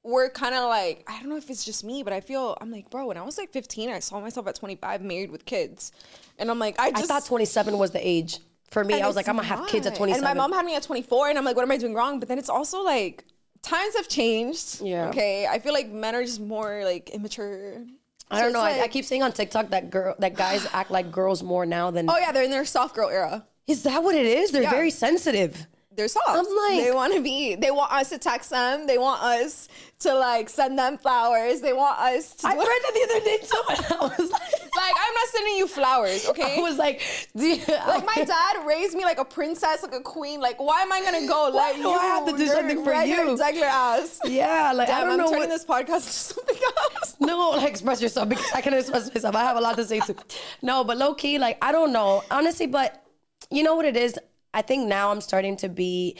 we're 0.03 0.31
kind 0.31 0.55
of 0.55 0.69
like 0.69 1.05
I 1.09 1.19
don't 1.21 1.29
know 1.29 1.37
if 1.37 1.51
it's 1.51 1.65
just 1.65 1.85
me, 1.85 2.03
but 2.03 2.13
I 2.13 2.21
feel 2.21 2.57
I'm 2.61 2.71
like, 2.71 2.89
bro. 2.91 3.07
When 3.09 3.17
I 3.19 3.23
was 3.23 3.37
like 3.37 3.53
15, 3.53 3.91
I 3.91 3.99
saw 3.99 4.21
myself 4.21 4.47
at 4.47 4.55
25, 4.55 5.03
married 5.03 5.31
with 5.31 5.45
kids, 5.45 5.93
and 6.39 6.51
I'm 6.51 6.59
like, 6.59 6.79
I 6.79 6.93
I 6.95 7.03
thought 7.03 7.27
27 7.27 7.77
was 7.77 7.91
the 7.91 8.07
age. 8.07 8.39
For 8.71 8.83
me, 8.83 8.95
and 8.95 9.03
I 9.05 9.07
was 9.07 9.15
like, 9.17 9.29
I'm 9.29 9.37
gonna 9.37 9.47
have 9.49 9.69
kids 9.69 9.87
at 9.87 9.91
not. 9.93 9.99
27. 9.99 10.25
And 10.25 10.39
my 10.39 10.41
mom 10.41 10.53
had 10.53 10.65
me 10.65 10.75
at 10.75 10.83
24, 10.83 11.29
and 11.29 11.39
I'm 11.39 11.45
like, 11.45 11.55
what 11.55 11.63
am 11.63 11.71
I 11.71 11.77
doing 11.77 11.95
wrong? 11.95 12.19
But 12.19 12.29
then 12.29 12.39
it's 12.39 12.49
also 12.49 12.83
like 12.83 13.25
times 13.67 13.97
have 13.97 14.09
changed. 14.09 14.81
Yeah. 14.83 15.09
Okay. 15.09 15.47
I 15.47 15.59
feel 15.59 15.73
like 15.73 15.89
men 15.91 16.15
are 16.15 16.25
just 16.25 16.41
more 16.41 16.83
like 16.85 17.11
immature. 17.11 17.85
I 18.31 18.39
So 18.39 18.43
don't 18.45 18.53
know. 18.55 18.65
it's 18.65 18.81
I, 18.81 18.85
I 18.85 18.89
keep 18.89 19.05
seeing 19.05 19.23
on 19.23 19.33
TikTok 19.33 19.71
that 19.71 19.91
girl, 19.91 20.15
that 20.19 20.35
guys 20.35 20.67
act 20.73 20.91
like 20.91 21.11
girls 21.13 21.43
more 21.43 21.67
now 21.67 21.91
than. 21.91 22.09
Oh 22.11 22.17
yeah, 22.19 22.33
they're 22.33 22.43
in 22.45 22.51
their 22.51 22.65
soft 22.65 22.95
girl 22.95 23.09
era. 23.09 23.47
Is 23.67 23.83
that 23.83 24.03
what 24.03 24.15
it 24.15 24.27
is? 24.27 24.51
They're 24.51 24.63
Yeah. 24.63 24.71
very 24.71 24.91
sensitive. 24.91 25.67
They're 25.97 26.09
soft. 26.09 26.29
I'm 26.29 26.45
like- 26.45 26.85
they 26.85 26.93
want 26.93 27.15
to 27.15 27.21
be. 27.23 27.55
They 27.57 27.71
want 27.71 27.91
us 27.93 28.11
to 28.11 28.19
text 28.19 28.51
them. 28.51 28.87
They 28.87 28.99
want 28.99 29.23
us 29.23 29.69
to 30.01 30.15
like 30.15 30.49
send 30.51 30.79
them 30.79 30.99
flowers. 30.99 31.61
They 31.63 31.73
want 31.73 31.99
us 31.99 32.35
to. 32.37 32.49
I 32.49 32.51
read 32.55 32.67
that 32.67 32.93
the 32.95 33.03
other 33.05 33.25
day 33.25 33.39
too, 33.39 33.95
I 33.97 34.07
was 34.19 34.31
like, 34.31 34.53
like 34.77 34.95
I'm 34.95 35.15
not 35.15 35.29
sending 35.33 35.57
you 35.57 35.67
flowers, 35.67 36.29
okay? 36.29 36.59
I 36.59 36.61
was 36.61 36.77
like, 36.77 37.01
you- 37.35 37.57
like 37.69 38.05
my 38.05 38.25
dad 38.25 38.67
raised 38.67 38.95
me 38.95 39.05
like 39.05 39.19
a 39.19 39.25
princess, 39.25 39.83
like 39.83 39.95
a 39.95 40.01
queen. 40.01 40.41
Like 40.41 40.61
why 40.61 40.83
am 40.83 40.93
I 40.93 41.01
gonna 41.03 41.27
go? 41.27 41.51
Why 41.51 41.71
Like 41.73 41.77
do 41.77 41.89
I 41.91 42.05
have 42.07 42.27
to 42.27 42.37
do 42.37 42.47
something 42.47 42.85
for 42.85 42.93
you? 42.93 43.39
Regular 43.39 43.67
ass. 43.67 44.21
yeah, 44.27 44.73
like 44.75 44.89
I 44.89 45.01
Damn, 45.01 45.03
don't 45.03 45.11
I'm 45.13 45.19
know 45.19 45.25
turning 45.31 45.41
what. 45.41 45.49
this 45.49 45.65
podcast 45.65 46.05
to 46.07 46.13
something 46.13 46.57
else. 46.95 47.17
No, 47.21 47.51
like 47.53 47.71
express 47.71 48.03
yourself 48.03 48.29
because 48.29 48.51
I 48.55 48.61
can 48.61 48.75
express 48.75 49.13
myself. 49.13 49.35
I 49.35 49.43
have 49.45 49.57
a 49.57 49.61
lot 49.61 49.77
to 49.77 49.85
say 49.87 50.01
too. 50.01 50.15
No, 50.61 50.85
but 50.85 50.99
low 50.99 51.15
key, 51.15 51.39
like 51.39 51.57
I 51.63 51.73
don't 51.73 51.93
know 51.93 52.23
honestly, 52.31 52.67
but 52.67 53.03
you 53.51 53.63
know 53.63 53.75
what 53.77 53.87
it 53.87 53.97
is. 53.97 54.19
I 54.57 54.63
think 54.63 54.89
now 54.89 55.11
I'm 55.13 55.21
starting 55.21 55.57
to 55.59 55.69
be. 55.69 56.17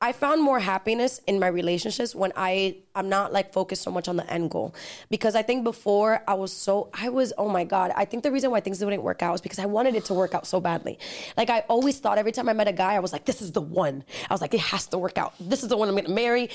I 0.00 0.10
found 0.10 0.42
more 0.42 0.58
happiness 0.58 1.20
in 1.28 1.38
my 1.38 1.46
relationships 1.46 2.12
when 2.12 2.32
I 2.34 2.78
I'm 2.94 3.08
not 3.08 3.32
like 3.32 3.52
focused 3.52 3.82
so 3.82 3.90
much 3.92 4.08
on 4.08 4.16
the 4.16 4.28
end 4.32 4.50
goal. 4.50 4.74
Because 5.10 5.36
I 5.36 5.42
think 5.42 5.62
before 5.62 6.22
I 6.26 6.34
was 6.34 6.52
so 6.52 6.90
I 6.92 7.08
was 7.08 7.32
oh 7.38 7.48
my 7.48 7.62
god 7.62 7.92
I 7.96 8.04
think 8.04 8.24
the 8.24 8.32
reason 8.32 8.50
why 8.50 8.58
things 8.60 8.78
didn't 8.78 9.02
work 9.02 9.22
out 9.22 9.34
is 9.34 9.40
because 9.40 9.60
I 9.60 9.66
wanted 9.66 9.94
it 9.94 10.04
to 10.06 10.14
work 10.14 10.34
out 10.34 10.44
so 10.44 10.60
badly. 10.60 10.98
Like 11.36 11.50
I 11.50 11.60
always 11.68 12.00
thought 12.00 12.18
every 12.18 12.32
time 12.32 12.48
I 12.48 12.52
met 12.52 12.66
a 12.66 12.72
guy 12.72 12.94
I 12.94 12.98
was 12.98 13.12
like 13.12 13.26
this 13.26 13.40
is 13.40 13.52
the 13.52 13.60
one. 13.60 14.02
I 14.28 14.34
was 14.34 14.40
like 14.40 14.54
it 14.54 14.60
has 14.60 14.88
to 14.88 14.98
work 14.98 15.18
out. 15.18 15.34
This 15.38 15.62
is 15.62 15.68
the 15.68 15.76
one 15.76 15.88
I'm 15.88 15.94
gonna 15.94 16.08
marry. 16.08 16.50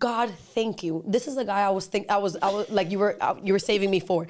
God 0.00 0.30
thank 0.56 0.82
you. 0.82 1.04
This 1.06 1.28
is 1.28 1.36
the 1.36 1.44
guy 1.44 1.60
I 1.60 1.70
was 1.70 1.86
think 1.86 2.10
I 2.10 2.16
was 2.16 2.36
I 2.42 2.50
was 2.50 2.68
like 2.68 2.90
you 2.90 2.98
were 2.98 3.16
uh, 3.20 3.36
you 3.44 3.52
were 3.52 3.60
saving 3.60 3.92
me 3.92 4.00
for. 4.00 4.26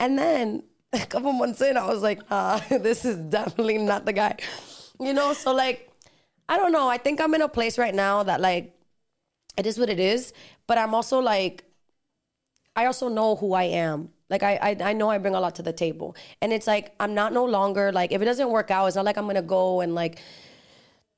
And 0.00 0.18
then 0.18 0.64
a 0.92 1.06
couple 1.06 1.32
months 1.32 1.60
in 1.60 1.76
I 1.76 1.86
was 1.86 2.02
like 2.02 2.28
nah 2.28 2.58
this 2.68 3.04
is 3.04 3.16
definitely 3.16 3.78
not 3.78 4.06
the 4.06 4.12
guy. 4.12 4.38
You 4.98 5.12
know 5.12 5.34
so 5.34 5.54
like 5.54 5.87
I 6.48 6.56
don't 6.56 6.72
know. 6.72 6.88
I 6.88 6.98
think 6.98 7.20
I'm 7.20 7.34
in 7.34 7.42
a 7.42 7.48
place 7.48 7.78
right 7.78 7.94
now 7.94 8.22
that 8.22 8.40
like 8.40 8.74
it 9.56 9.66
is 9.66 9.78
what 9.78 9.90
it 9.90 10.00
is, 10.00 10.32
but 10.66 10.78
I'm 10.78 10.94
also 10.94 11.18
like 11.18 11.64
I 12.74 12.86
also 12.86 13.08
know 13.08 13.36
who 13.36 13.52
I 13.54 13.64
am. 13.64 14.10
Like 14.30 14.42
I, 14.42 14.54
I 14.62 14.90
I 14.90 14.92
know 14.92 15.10
I 15.10 15.18
bring 15.18 15.34
a 15.34 15.40
lot 15.40 15.54
to 15.56 15.62
the 15.62 15.72
table. 15.72 16.16
And 16.40 16.52
it's 16.52 16.66
like 16.66 16.94
I'm 17.00 17.14
not 17.14 17.32
no 17.32 17.44
longer 17.44 17.92
like 17.92 18.12
if 18.12 18.22
it 18.22 18.24
doesn't 18.24 18.50
work 18.50 18.70
out, 18.70 18.86
it's 18.86 18.96
not 18.96 19.04
like 19.04 19.18
I'm 19.18 19.26
gonna 19.26 19.42
go 19.42 19.80
and 19.80 19.94
like 19.94 20.20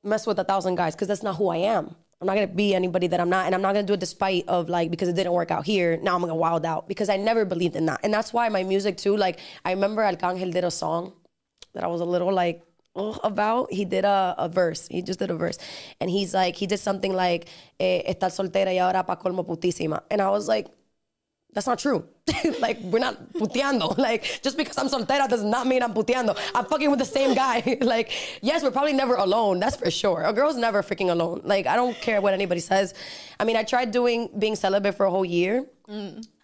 mess 0.03 0.27
with 0.27 0.39
a 0.39 0.45
thousand 0.45 0.77
guys 0.77 0.95
because 0.95 1.09
that's 1.09 1.23
not 1.23 1.37
who 1.37 1.49
I 1.49 1.59
am. 1.59 1.95
I'm 2.21 2.27
not 2.27 2.35
gonna 2.35 2.49
be 2.49 2.75
anybody 2.75 3.07
that 3.07 3.21
I'm 3.21 3.31
not, 3.31 3.47
and 3.47 3.55
I'm 3.55 3.63
not 3.63 3.73
gonna 3.73 3.87
do 3.87 3.95
it 3.95 4.01
despite 4.01 4.47
of 4.49 4.69
like 4.69 4.91
because 4.91 5.09
it 5.09 5.15
didn't 5.15 5.33
work 5.33 5.51
out 5.51 5.65
here. 5.65 5.97
Now 6.03 6.15
I'm 6.15 6.21
gonna 6.21 6.35
wild 6.35 6.67
out 6.67 6.89
because 6.89 7.09
I 7.09 7.17
never 7.17 7.45
believed 7.45 7.77
in 7.77 7.87
that, 7.87 8.01
and 8.03 8.13
that's 8.13 8.33
why 8.33 8.49
my 8.49 8.63
music 8.63 8.97
too. 8.97 9.17
Like 9.17 9.39
I 9.65 9.73
remember 9.73 10.03
Arcangel 10.03 10.53
did 10.53 10.65
a 10.65 10.71
song 10.71 11.13
that 11.75 11.85
I 11.85 11.87
was 11.87 12.01
a 12.01 12.05
little 12.05 12.33
like 12.33 12.63
about. 12.95 13.73
He 13.73 13.85
did 13.85 14.05
a, 14.05 14.35
a 14.39 14.49
verse. 14.49 14.89
He 14.89 15.03
just 15.03 15.19
did 15.19 15.31
a 15.31 15.37
verse, 15.37 15.59
and 16.01 16.11
he's 16.11 16.35
like 16.35 16.57
he 16.57 16.67
did 16.67 16.79
something 16.79 17.13
like 17.13 17.49
eh, 17.79 18.13
"Estás 18.13 18.37
soltera 18.37 18.73
y 18.73 18.79
ahora 18.79 19.05
pa 19.05 19.17
colmo 19.17 19.47
putísima," 19.47 20.03
and 20.11 20.21
I 20.21 20.31
was 20.31 20.49
like, 20.49 20.67
that's 21.53 21.67
not 21.67 21.79
true. 21.79 22.07
like 22.61 22.79
we're 22.81 22.99
not 22.99 23.33
puteando. 23.33 23.97
Like 23.99 24.41
just 24.43 24.57
because 24.57 24.79
I'm 24.79 24.89
soltera 24.89 25.29
does 25.29 25.43
not 25.43 25.67
mean 25.67 25.83
I'm 25.83 25.93
puteando. 25.93 26.37
I'm 26.55 26.65
fucking 26.65 26.91
with 26.91 26.99
the 26.99 27.05
same 27.05 27.35
guy. 27.35 27.79
like 27.81 28.13
yes, 28.41 28.63
we're 28.63 28.71
probably 28.71 28.93
never 28.93 29.15
alone. 29.15 29.61
That's 29.61 29.77
for 29.77 29.91
sure. 29.91 30.23
A 30.23 30.33
girl's 30.33 30.57
never 30.57 30.83
freaking 30.83 31.11
alone. 31.11 31.43
Like 31.45 31.67
I 31.67 31.77
don't 31.77 31.97
care 31.97 32.21
what 32.21 32.35
anybody 32.35 32.61
says. 32.61 32.95
I 33.39 33.45
mean, 33.45 33.57
I 33.57 33.65
tried 33.65 33.91
doing 33.91 34.31
being 34.39 34.57
celibate 34.57 34.95
for 34.95 35.07
a 35.07 35.11
whole 35.11 35.25
year. 35.25 35.67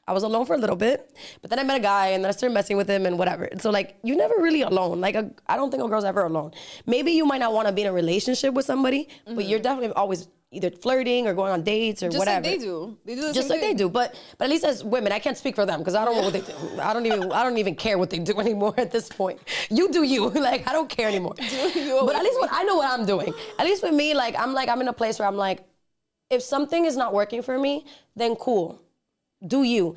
I 0.08 0.12
was 0.12 0.22
alone 0.22 0.46
for 0.46 0.54
a 0.54 0.58
little 0.58 0.76
bit, 0.76 1.12
but 1.40 1.50
then 1.50 1.58
I 1.58 1.64
met 1.64 1.78
a 1.78 1.82
guy 1.82 2.08
and 2.08 2.22
then 2.22 2.28
I 2.28 2.32
started 2.32 2.54
messing 2.54 2.76
with 2.76 2.88
him 2.88 3.06
and 3.06 3.18
whatever. 3.18 3.48
So 3.58 3.70
like 3.70 3.96
you're 4.04 4.16
never 4.16 4.34
really 4.38 4.62
alone. 4.62 5.00
Like 5.00 5.16
I 5.16 5.30
I 5.48 5.56
don't 5.56 5.70
think 5.70 5.82
a 5.82 5.88
girl's 5.88 6.04
ever 6.04 6.24
alone. 6.24 6.52
Maybe 6.86 7.12
you 7.12 7.26
might 7.26 7.38
not 7.38 7.52
want 7.52 7.66
to 7.66 7.72
be 7.72 7.82
in 7.82 7.88
a 7.88 7.92
relationship 7.92 8.54
with 8.54 8.66
somebody, 8.66 9.08
but 9.24 9.46
you're 9.46 9.58
mm-hmm. 9.58 9.62
definitely 9.64 9.92
always 9.92 10.28
either 10.52 10.70
flirting 10.70 11.26
or 11.26 11.34
going 11.34 11.52
on 11.52 11.62
dates 11.62 12.02
or 12.02 12.08
Just 12.08 12.18
whatever 12.18 12.42
like 12.42 12.58
they 12.58 12.64
do. 12.64 12.96
They 13.04 13.14
do 13.16 13.22
the 13.22 13.32
just 13.32 13.50
like 13.50 13.60
they 13.60 13.74
do. 13.74 13.88
But 13.88 14.14
but 14.38 14.44
at 14.44 14.50
least 14.50 14.64
as 14.64 14.84
women, 14.84 15.12
I 15.12 15.18
can't 15.18 15.36
speak 15.36 15.56
for 15.56 15.66
them 15.66 15.80
because 15.80 15.94
I 15.94 16.04
don't 16.04 16.16
know 16.16 16.22
what 16.22 16.32
they 16.32 16.40
do. 16.40 16.80
I 16.80 16.92
don't 16.92 17.06
even 17.06 17.32
I 17.32 17.42
don't 17.42 17.58
even 17.58 17.74
care 17.74 17.98
what 17.98 18.10
they 18.10 18.18
do 18.18 18.38
anymore 18.44 18.74
at 18.78 18.92
this 18.92 19.08
point. 19.08 19.40
You 19.70 19.90
do 19.90 20.02
you. 20.02 20.30
Like 20.46 20.68
I 20.68 20.72
don't 20.72 20.88
care 20.88 21.08
anymore. 21.08 21.34
you 21.38 22.00
but 22.06 22.14
at 22.14 22.22
least 22.22 22.38
what 22.38 22.50
I 22.52 22.62
know 22.62 22.76
what 22.76 22.88
I'm 22.88 23.04
doing. 23.04 23.32
At 23.58 23.66
least 23.66 23.82
with 23.82 23.94
me, 23.94 24.14
like 24.14 24.38
I'm 24.38 24.54
like 24.54 24.68
I'm 24.68 24.80
in 24.80 24.86
a 24.86 24.92
place 24.92 25.18
where 25.18 25.26
I'm 25.26 25.36
like, 25.36 25.64
if 26.30 26.40
something 26.42 26.84
is 26.84 26.96
not 26.96 27.12
working 27.12 27.42
for 27.42 27.58
me, 27.58 27.86
then 28.14 28.36
cool. 28.36 28.80
Do 29.46 29.62
you. 29.62 29.94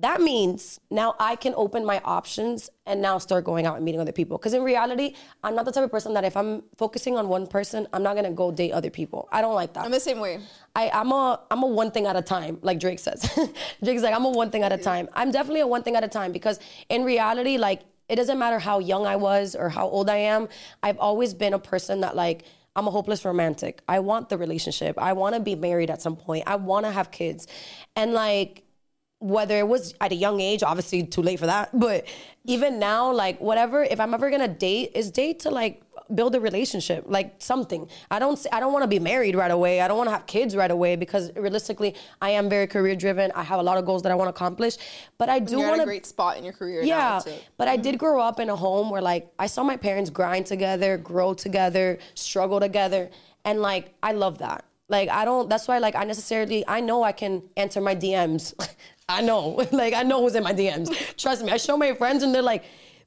That 0.00 0.20
means 0.20 0.78
now 0.92 1.16
I 1.18 1.34
can 1.34 1.54
open 1.56 1.84
my 1.84 2.00
options 2.04 2.70
and 2.86 3.02
now 3.02 3.18
start 3.18 3.42
going 3.42 3.66
out 3.66 3.74
and 3.74 3.84
meeting 3.84 4.00
other 4.00 4.12
people. 4.12 4.38
Because 4.38 4.54
in 4.54 4.62
reality, 4.62 5.14
I'm 5.42 5.56
not 5.56 5.64
the 5.64 5.72
type 5.72 5.82
of 5.82 5.90
person 5.90 6.14
that 6.14 6.24
if 6.24 6.36
I'm 6.36 6.62
focusing 6.76 7.16
on 7.16 7.28
one 7.28 7.48
person, 7.48 7.88
I'm 7.92 8.04
not 8.04 8.14
gonna 8.14 8.30
go 8.30 8.52
date 8.52 8.70
other 8.70 8.90
people. 8.90 9.28
I 9.32 9.40
don't 9.40 9.54
like 9.54 9.72
that. 9.72 9.84
I'm 9.84 9.90
the 9.90 9.98
same 9.98 10.20
way. 10.20 10.38
I, 10.76 10.88
I'm 10.90 11.10
a 11.10 11.40
I'm 11.50 11.64
a 11.64 11.66
one 11.66 11.90
thing 11.90 12.06
at 12.06 12.14
a 12.14 12.22
time, 12.22 12.58
like 12.62 12.78
Drake 12.78 13.00
says. 13.00 13.28
Drake's 13.82 14.02
like, 14.02 14.14
I'm 14.14 14.24
a 14.24 14.30
one 14.30 14.52
thing 14.52 14.62
at 14.62 14.72
a 14.72 14.78
time. 14.78 15.08
I'm 15.14 15.32
definitely 15.32 15.60
a 15.60 15.66
one 15.66 15.82
thing 15.82 15.96
at 15.96 16.04
a 16.04 16.08
time 16.08 16.30
because 16.30 16.60
in 16.88 17.02
reality, 17.02 17.58
like 17.58 17.80
it 18.08 18.14
doesn't 18.14 18.38
matter 18.38 18.60
how 18.60 18.78
young 18.78 19.04
I 19.04 19.16
was 19.16 19.56
or 19.56 19.68
how 19.68 19.88
old 19.88 20.08
I 20.08 20.18
am. 20.18 20.48
I've 20.80 20.98
always 20.98 21.34
been 21.34 21.54
a 21.54 21.58
person 21.58 22.02
that 22.02 22.14
like 22.14 22.44
I'm 22.76 22.86
a 22.86 22.92
hopeless 22.92 23.24
romantic. 23.24 23.82
I 23.88 23.98
want 23.98 24.28
the 24.28 24.38
relationship. 24.38 24.96
I 24.96 25.12
want 25.14 25.34
to 25.34 25.40
be 25.40 25.56
married 25.56 25.90
at 25.90 26.00
some 26.00 26.14
point. 26.14 26.44
I 26.46 26.54
want 26.54 26.86
to 26.86 26.92
have 26.92 27.10
kids, 27.10 27.48
and 27.96 28.12
like 28.12 28.62
whether 29.20 29.58
it 29.58 29.66
was 29.66 29.94
at 30.00 30.12
a 30.12 30.14
young 30.14 30.40
age, 30.40 30.62
obviously 30.62 31.02
too 31.02 31.22
late 31.22 31.38
for 31.38 31.46
that, 31.46 31.70
but 31.78 32.06
even 32.44 32.78
now, 32.78 33.12
like 33.12 33.40
whatever, 33.40 33.82
if 33.82 33.98
I'm 34.00 34.14
ever 34.14 34.30
gonna 34.30 34.48
date, 34.48 34.92
is 34.94 35.10
date 35.10 35.40
to 35.40 35.50
like 35.50 35.82
build 36.14 36.34
a 36.34 36.40
relationship, 36.40 37.04
like 37.06 37.34
something. 37.38 37.88
I 38.10 38.18
don't, 38.18 38.46
I 38.52 38.60
don't 38.60 38.72
want 38.72 38.84
to 38.84 38.88
be 38.88 38.98
married 38.98 39.34
right 39.34 39.50
away. 39.50 39.80
I 39.80 39.88
don't 39.88 39.98
want 39.98 40.08
to 40.08 40.12
have 40.12 40.26
kids 40.26 40.56
right 40.56 40.70
away 40.70 40.96
because 40.96 41.30
realistically, 41.36 41.94
I 42.22 42.30
am 42.30 42.48
very 42.48 42.66
career 42.66 42.96
driven. 42.96 43.30
I 43.34 43.42
have 43.42 43.60
a 43.60 43.62
lot 43.62 43.76
of 43.76 43.84
goals 43.84 44.02
that 44.02 44.12
I 44.12 44.14
want 44.14 44.28
to 44.28 44.30
accomplish, 44.30 44.76
but 45.18 45.28
I 45.28 45.38
do 45.40 45.58
want 45.58 45.80
a 45.80 45.84
great 45.84 46.06
spot 46.06 46.38
in 46.38 46.44
your 46.44 46.54
career. 46.54 46.82
Yeah, 46.82 47.20
but 47.56 47.68
I 47.68 47.76
did 47.76 47.94
mm-hmm. 47.94 47.98
grow 47.98 48.20
up 48.22 48.40
in 48.40 48.48
a 48.48 48.56
home 48.56 48.88
where 48.90 49.02
like 49.02 49.30
I 49.38 49.46
saw 49.46 49.62
my 49.62 49.76
parents 49.76 50.10
grind 50.10 50.46
together, 50.46 50.96
grow 50.96 51.34
together, 51.34 51.98
struggle 52.14 52.60
together, 52.60 53.10
and 53.44 53.60
like 53.60 53.94
I 54.02 54.12
love 54.12 54.38
that. 54.38 54.64
Like 54.88 55.08
I 55.10 55.24
don't. 55.24 55.48
That's 55.48 55.68
why 55.68 55.78
like 55.78 55.96
I 55.96 56.04
necessarily 56.04 56.64
I 56.66 56.80
know 56.80 57.02
I 57.02 57.12
can 57.12 57.42
answer 57.56 57.80
my 57.80 57.94
DMs. 57.94 58.54
I 59.08 59.22
know, 59.22 59.66
like 59.72 59.94
I 59.94 60.02
know 60.02 60.22
who's 60.22 60.34
in 60.34 60.42
my 60.42 60.52
DMs. 60.52 61.16
Trust 61.16 61.44
me. 61.44 61.50
I 61.50 61.56
show 61.56 61.76
my 61.76 61.94
friends 61.94 62.22
and 62.22 62.34
they're 62.34 62.42
like, 62.42 62.64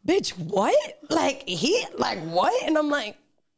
"Bitch, 0.07 0.31
what? 0.37 0.99
Like 1.09 1.47
he? 1.47 1.85
Like 1.97 2.19
what?" 2.19 2.63
And 2.63 2.77
I'm 2.77 2.89
like, 2.89 3.17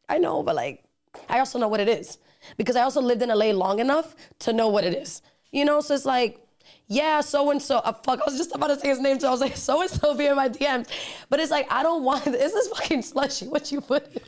"I 0.10 0.18
know, 0.18 0.44
but 0.44 0.56
like 0.56 0.84
I 1.30 1.40
also 1.40 1.58
know 1.60 1.68
what 1.68 1.80
it 1.80 1.88
is 1.88 2.18
because 2.58 2.76
I 2.76 2.82
also 2.82 3.02
lived 3.02 3.22
in 3.22 3.30
LA 3.30 3.52
long 3.52 3.80
enough 3.80 4.16
to 4.40 4.54
know 4.54 4.68
what 4.68 4.84
it 4.84 4.94
is. 4.94 5.22
You 5.52 5.66
know, 5.66 5.82
so 5.82 5.94
it's 5.94 6.06
like." 6.06 6.40
yeah, 6.88 7.22
so 7.22 7.50
and 7.52 7.62
so. 7.62 7.80
Fuck, 7.82 8.20
I 8.22 8.26
was 8.26 8.38
just 8.38 8.54
about 8.54 8.68
to 8.68 8.80
say 8.80 8.90
his 8.90 9.00
name 9.00 9.18
too. 9.18 9.28
I 9.28 9.32
was 9.32 9.42
like, 9.42 9.56
so 9.56 9.82
and 9.82 9.90
so 9.90 10.14
be 10.16 10.26
in 10.26 10.36
my 10.36 10.50
DMs. 10.50 10.88
But 11.30 11.40
it's 11.40 11.52
like, 11.52 11.66
I 11.72 11.82
don't 11.82 12.04
want 12.04 12.26
this. 12.40 12.54
Is 12.54 12.68
fucking 12.68 13.02
slushy? 13.04 13.48
What 13.48 13.72
you 13.72 13.82
put? 13.82 14.08
in? 14.14 14.22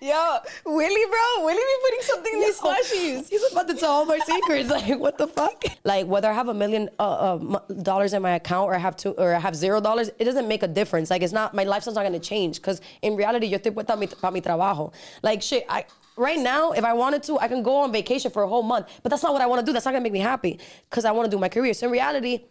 Yo, 0.00 0.38
Willie, 0.64 1.06
bro, 1.10 1.44
Willie 1.44 1.56
be 1.56 1.76
putting 1.82 2.00
something 2.02 2.32
in 2.32 2.40
these 2.40 2.60
Yo, 2.62 2.70
slushies. 2.70 3.28
He's 3.28 3.52
about 3.52 3.68
to 3.68 3.74
tell 3.74 3.90
all 3.92 4.06
my 4.06 4.18
secrets. 4.18 4.70
Like, 4.80 4.98
what 4.98 5.18
the 5.18 5.26
fuck? 5.26 5.64
Like, 5.84 6.06
whether 6.06 6.30
I 6.30 6.32
have 6.32 6.48
a 6.48 6.54
million 6.54 6.88
uh, 6.98 7.36
uh, 7.36 7.58
dollars 7.82 8.12
in 8.14 8.22
my 8.22 8.32
account 8.32 8.68
or 8.68 8.74
I 8.74 8.78
have 8.78 8.96
two 8.96 9.10
or 9.12 9.34
I 9.34 9.38
have 9.38 9.54
zero 9.54 9.80
dollars, 9.80 10.10
it 10.18 10.24
doesn't 10.24 10.48
make 10.48 10.62
a 10.62 10.68
difference. 10.68 11.10
Like, 11.10 11.22
it's 11.22 11.32
not 11.32 11.54
my 11.54 11.64
lifestyle's 11.64 11.96
not 11.96 12.04
gonna 12.04 12.18
change 12.18 12.56
because 12.56 12.80
in 13.02 13.16
reality, 13.16 13.46
yo 13.46 13.58
estoy 13.58 13.72
puesta 13.72 13.98
mi, 13.98 14.06
pa 14.06 14.30
mi 14.30 14.40
trabajo. 14.40 14.92
Like, 15.22 15.42
shit, 15.42 15.64
I. 15.68 15.84
Right 16.16 16.38
now, 16.38 16.72
if 16.72 16.84
I 16.84 16.92
wanted 16.92 17.22
to, 17.24 17.38
I 17.38 17.48
can 17.48 17.62
go 17.62 17.76
on 17.76 17.92
vacation 17.92 18.30
for 18.30 18.42
a 18.42 18.48
whole 18.48 18.62
month. 18.62 18.88
But 19.02 19.08
that's 19.08 19.22
not 19.22 19.32
what 19.32 19.40
I 19.40 19.46
want 19.46 19.60
to 19.60 19.66
do. 19.66 19.72
That's 19.72 19.86
not 19.86 19.92
gonna 19.92 20.02
make 20.02 20.12
me 20.12 20.18
happy 20.18 20.58
because 20.88 21.06
I 21.06 21.12
want 21.12 21.30
to 21.30 21.34
do 21.34 21.40
my 21.40 21.48
career. 21.48 21.72
So 21.72 21.86
in 21.86 21.92
reality, 21.92 22.44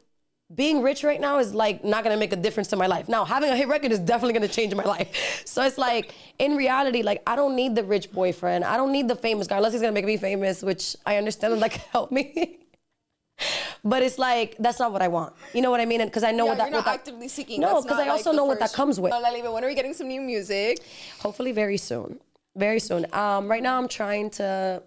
being 0.54 0.82
rich 0.82 1.04
right 1.04 1.22
now 1.22 1.38
is 1.40 1.54
like 1.54 1.84
not 1.84 2.04
gonna 2.04 2.18
make 2.18 2.34
a 2.34 2.36
difference 2.36 2.70
to 2.70 2.76
my 2.76 2.88
life. 2.88 3.08
Now, 3.08 3.24
having 3.24 3.50
a 3.52 3.56
hit 3.56 3.68
record 3.68 3.92
is 3.92 4.00
definitely 4.00 4.34
gonna 4.34 4.48
change 4.48 4.74
my 4.74 4.84
life. 4.84 5.10
So 5.46 5.64
it's 5.64 5.78
like, 5.78 6.14
in 6.38 6.56
reality, 6.56 7.02
like 7.02 7.22
I 7.28 7.36
don't 7.36 7.56
need 7.56 7.76
the 7.76 7.84
rich 7.84 8.12
boyfriend. 8.12 8.64
I 8.64 8.78
don't 8.78 8.92
need 8.92 9.08
the 9.08 9.16
famous 9.16 9.46
guy 9.48 9.58
unless 9.58 9.74
he's 9.74 9.82
gonna 9.82 9.94
make 9.94 10.06
me 10.06 10.18
famous, 10.18 10.64
which 10.64 10.96
I 11.06 11.18
understand 11.18 11.54
and 11.54 11.62
like 11.62 11.74
help 11.94 12.12
me. 12.12 12.60
but 13.84 14.04
it's 14.04 14.18
like 14.20 14.56
that's 14.60 14.80
not 14.80 14.92
what 14.92 15.02
I 15.02 15.08
want. 15.08 15.34
You 15.54 15.62
know 15.62 15.72
what 15.72 15.82
I 15.82 15.86
mean? 15.86 16.04
Because 16.06 16.24
I 16.24 16.32
know 16.32 16.46
Yeah, 16.46 16.50
what 16.52 16.58
that. 16.60 16.64
you're 16.66 16.72
not 16.72 16.78
what 16.78 16.86
that- 16.86 17.00
actively 17.00 17.28
seeking. 17.28 17.62
No, 17.62 17.82
because 17.82 18.00
I 18.00 18.08
also 18.10 18.30
like, 18.32 18.38
know 18.38 18.46
what 18.46 18.60
that 18.60 18.74
comes 18.74 19.00
with. 19.00 19.12
When 19.12 19.64
are 19.64 19.68
we 19.68 19.76
getting 19.76 19.94
some 19.94 20.08
new 20.08 20.22
music? 20.22 20.80
Hopefully, 21.20 21.52
very 21.52 21.78
soon. 21.78 22.20
Very 22.56 22.80
soon. 22.80 23.06
Um, 23.14 23.48
right 23.48 23.62
now, 23.64 23.78
I'm 23.78 23.88
trying 23.88 24.30
to 24.32 24.82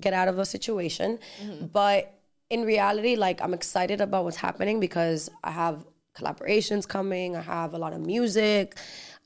get 0.00 0.12
out 0.12 0.28
of 0.28 0.38
a 0.38 0.44
situation, 0.46 1.18
but 1.72 2.12
in 2.52 2.64
reality, 2.66 3.16
like 3.16 3.40
I'm 3.42 3.54
excited 3.54 4.02
about 4.02 4.24
what's 4.24 4.36
happening 4.36 4.78
because 4.78 5.30
I 5.42 5.52
have 5.52 5.86
collaborations 6.14 6.86
coming. 6.86 7.34
I 7.34 7.40
have 7.40 7.72
a 7.72 7.78
lot 7.78 7.94
of 7.94 8.00
music. 8.04 8.76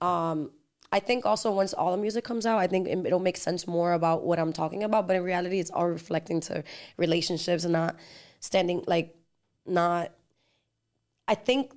Um, 0.01 0.53
I 0.93 1.01
think 1.01 1.27
also 1.27 1.51
once 1.51 1.73
all 1.74 1.90
the 1.90 1.98
music 2.07 2.23
comes 2.23 2.47
out, 2.47 2.59
I 2.59 2.69
think 2.69 2.86
it- 2.86 3.05
it'll 3.05 3.27
make 3.31 3.36
sense 3.36 3.66
more 3.66 3.94
about 3.94 4.23
what 4.23 4.39
I'm 4.39 4.53
talking 4.53 4.85
about. 4.85 5.09
But 5.09 5.16
in 5.16 5.24
reality, 5.24 5.59
it's 5.59 5.73
all 5.73 5.89
reflecting 5.89 6.39
to 6.43 6.62
relationships 6.98 7.65
and 7.65 7.73
not 7.73 7.97
standing 8.39 8.85
like 8.86 9.16
not. 9.66 10.12
I 11.27 11.35
think 11.35 11.73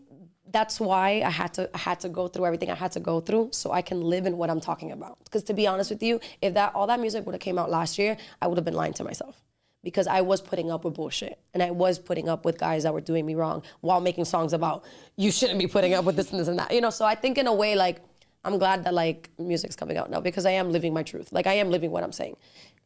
that's 0.52 0.80
why 0.80 1.24
I 1.26 1.32
had 1.32 1.54
to 1.56 1.70
I 1.74 1.80
had 1.80 2.00
to 2.02 2.10
go 2.10 2.28
through 2.28 2.46
everything 2.46 2.70
I 2.70 2.76
had 2.76 2.92
to 2.94 3.00
go 3.00 3.22
through 3.22 3.50
so 3.54 3.72
I 3.72 3.82
can 3.82 4.02
live 4.02 4.26
in 4.28 4.38
what 4.38 4.50
I'm 4.52 4.62
talking 4.62 4.92
about. 4.92 5.18
Because 5.24 5.44
to 5.46 5.54
be 5.54 5.66
honest 5.66 5.90
with 5.90 6.04
you, 6.04 6.20
if 6.42 6.54
that 6.54 6.76
all 6.76 6.86
that 6.88 7.00
music 7.00 7.26
would 7.26 7.34
have 7.34 7.42
came 7.42 7.58
out 7.58 7.70
last 7.72 7.98
year, 7.98 8.18
I 8.42 8.48
would 8.48 8.58
have 8.60 8.66
been 8.66 8.76
lying 8.84 8.94
to 8.94 9.04
myself. 9.04 9.49
Because 9.84 10.08
I 10.08 10.22
was 10.22 10.42
putting 10.42 10.70
up 10.70 10.84
with 10.84 10.96
bullshit 10.96 11.40
and 11.54 11.64
I 11.64 11.72
was 11.72 12.00
putting 12.00 12.28
up 12.28 12.44
with 12.44 12.58
guys 12.58 12.84
that 12.84 12.94
were 12.94 13.00
doing 13.02 13.26
me 13.26 13.36
wrong 13.36 13.64
while 13.80 14.02
making 14.02 14.26
songs 14.26 14.52
about 14.52 14.84
you 15.16 15.32
shouldn't 15.32 15.58
be 15.58 15.68
putting 15.68 15.94
up 15.94 16.04
with 16.04 16.18
this 16.18 16.32
and 16.32 16.40
this 16.40 16.50
and 16.50 16.60
that. 16.60 16.74
You 16.74 16.82
know, 16.82 16.90
so 16.90 17.06
I 17.06 17.16
think 17.16 17.38
in 17.38 17.48
a 17.48 17.54
way 17.54 17.76
like 17.76 18.02
I'm 18.44 18.58
glad 18.58 18.84
that 18.86 18.94
like 18.94 19.30
music's 19.38 19.76
coming 19.76 19.98
out 19.98 20.10
now 20.10 20.20
because 20.20 20.46
I 20.46 20.52
am 20.52 20.72
living 20.72 20.94
my 20.94 21.04
truth. 21.04 21.32
Like 21.32 21.48
I 21.48 21.54
am 21.54 21.70
living 21.70 21.92
what 21.92 22.04
I'm 22.04 22.12
saying. 22.12 22.36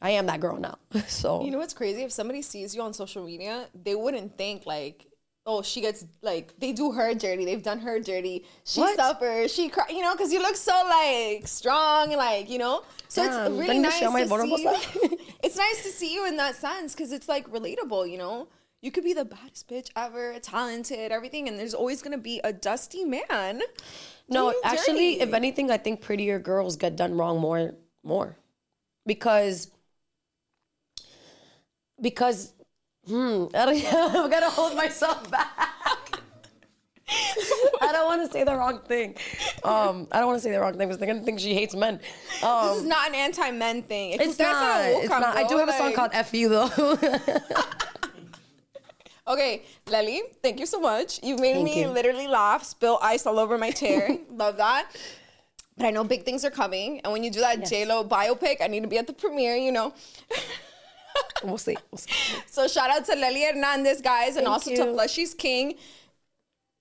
I 0.01 0.11
am 0.11 0.25
that 0.27 0.39
girl 0.39 0.57
now. 0.57 0.77
So 1.07 1.43
You 1.43 1.51
know 1.51 1.57
what's 1.59 1.73
crazy? 1.73 2.03
If 2.03 2.11
somebody 2.11 2.41
sees 2.41 2.75
you 2.75 2.81
on 2.81 2.93
social 2.93 3.23
media, 3.23 3.67
they 3.73 3.95
wouldn't 3.95 4.37
think 4.37 4.65
like, 4.65 5.07
oh, 5.45 5.61
she 5.61 5.81
gets 5.81 6.05
like 6.21 6.53
they 6.59 6.71
do 6.71 6.91
her 6.91 7.13
dirty. 7.13 7.45
They've 7.45 7.63
done 7.63 7.79
her 7.79 7.99
dirty. 7.99 8.45
She 8.63 8.79
What? 8.81 8.95
suffers. 8.95 9.53
She 9.53 9.69
cry. 9.69 9.85
You 9.89 10.01
know, 10.01 10.13
because 10.13 10.31
you 10.31 10.41
look 10.41 10.55
so 10.55 10.73
like 10.87 11.47
strong 11.47 12.09
and 12.09 12.17
like 12.17 12.49
you 12.49 12.57
know. 12.57 12.83
So 13.09 13.23
Damn, 13.23 13.51
it's 13.51 13.59
really 13.59 13.75
to 13.75 13.81
nice 13.81 13.99
to 13.99 14.25
vulnerable 14.27 14.57
see. 14.57 14.63
You. 14.63 15.17
it's 15.43 15.57
nice 15.57 15.83
to 15.83 15.89
see 15.89 16.13
you 16.13 16.27
in 16.27 16.37
that 16.37 16.55
sense 16.55 16.93
because 16.93 17.11
it's 17.11 17.27
like 17.27 17.49
relatable. 17.51 18.09
You 18.09 18.17
know. 18.17 18.47
You 18.81 18.91
could 18.91 19.05
be 19.05 19.13
the 19.13 19.23
baddest 19.23 19.69
bitch 19.69 19.91
ever, 19.95 20.37
talented, 20.41 21.09
everything, 21.13 21.47
and 21.47 21.57
there's 21.57 21.73
always 21.73 22.01
gonna 22.01 22.17
be 22.17 22.41
a 22.43 22.51
dusty 22.51 23.05
man. 23.05 23.61
No, 24.27 24.53
actually, 24.65 25.13
dirty. 25.15 25.21
if 25.21 25.33
anything, 25.33 25.71
I 25.71 25.77
think 25.77 26.01
prettier 26.01 26.37
girls 26.37 26.75
get 26.75 26.97
done 26.97 27.15
wrong 27.15 27.39
more, 27.39 27.75
more, 28.03 28.35
because 29.05 29.71
because 32.01 32.53
hmm, 33.07 33.45
I 33.53 33.65
don't, 33.65 33.93
I'm 34.15 34.29
gonna 34.29 34.49
hold 34.49 34.75
myself 34.75 35.29
back. 35.29 35.49
I 37.81 37.91
don't 37.91 38.05
want 38.05 38.25
to 38.25 38.31
say 38.31 38.43
the 38.43 38.55
wrong 38.55 38.79
thing. 38.87 39.15
Um, 39.63 40.07
I 40.11 40.17
don't 40.19 40.27
want 40.27 40.37
to 40.37 40.43
say 40.43 40.51
the 40.51 40.59
wrong 40.59 40.71
thing 40.77 40.87
because 40.87 40.97
they're 40.97 41.07
gonna 41.07 41.21
think 41.23 41.39
she 41.39 41.53
hates 41.53 41.75
men. 41.75 41.99
Um, 42.41 42.69
this 42.69 42.77
is 42.81 42.85
not 42.87 43.09
an 43.09 43.15
anti-men 43.15 43.83
thing. 43.83 44.13
it's 44.13 44.39
not. 44.39 44.85
It's 44.85 45.09
not. 45.09 45.35
I 45.35 45.45
do 45.47 45.57
have 45.57 45.69
a 45.69 45.73
song 45.73 45.93
called 45.93 46.11
"F 46.13 46.33
You" 46.33 46.49
though. 46.49 46.97
Okay, 49.25 49.63
Leli, 49.85 50.19
thank 50.41 50.59
you 50.59 50.65
so 50.65 50.81
much. 50.81 51.21
You've 51.23 51.39
made 51.39 51.53
Thank 51.53 51.63
me 51.63 51.81
you. 51.81 51.87
literally 51.87 52.27
laugh, 52.27 52.61
spill 52.65 52.99
ice 53.01 53.25
all 53.25 53.39
over 53.39 53.57
my 53.57 53.71
chair. 53.71 54.17
Love 54.29 54.57
that. 54.57 54.89
But 55.77 55.85
I 55.85 55.91
know 55.91 56.03
big 56.03 56.23
things 56.25 56.43
are 56.43 56.51
coming, 56.51 56.99
and 57.05 57.13
when 57.13 57.23
you 57.23 57.31
do 57.31 57.39
that 57.39 57.59
Yes. 57.59 57.69
J 57.69 57.85
Lo 57.85 58.03
biopic, 58.03 58.57
I 58.61 58.67
need 58.67 58.81
to 58.83 58.89
be 58.89 58.97
at 58.97 59.07
the 59.07 59.13
premiere. 59.13 59.55
You 59.55 59.71
know. 59.71 59.93
We'll 61.43 61.57
see. 61.57 61.77
We'll 61.91 61.97
see. 61.99 62.11
So 62.47 62.67
shout 62.67 62.89
out 62.89 63.05
to 63.05 63.13
Leli 63.15 63.45
Hernandez, 63.51 64.01
guys, 64.01 64.37
and 64.37 64.45
Thank 64.45 64.47
also 64.47 64.69
to 64.71 64.75
you. 64.77 64.95
Fleshy's 64.95 65.33
King. 65.33 65.75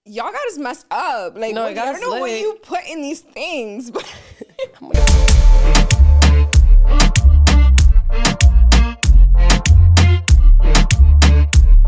Y'all 0.05 0.33
got 0.33 0.47
us 0.47 0.59
messed 0.59 0.87
up. 0.91 1.37
Like, 1.37 1.55
No, 1.55 1.73
got 1.75 1.89
I 1.89 1.93
don't 1.93 2.01
know 2.01 2.21
what 2.21 2.31
you 2.31 2.55
put 2.63 2.81
in 2.89 3.03
these 3.03 3.21
things, 3.21 3.91
but 3.91 4.05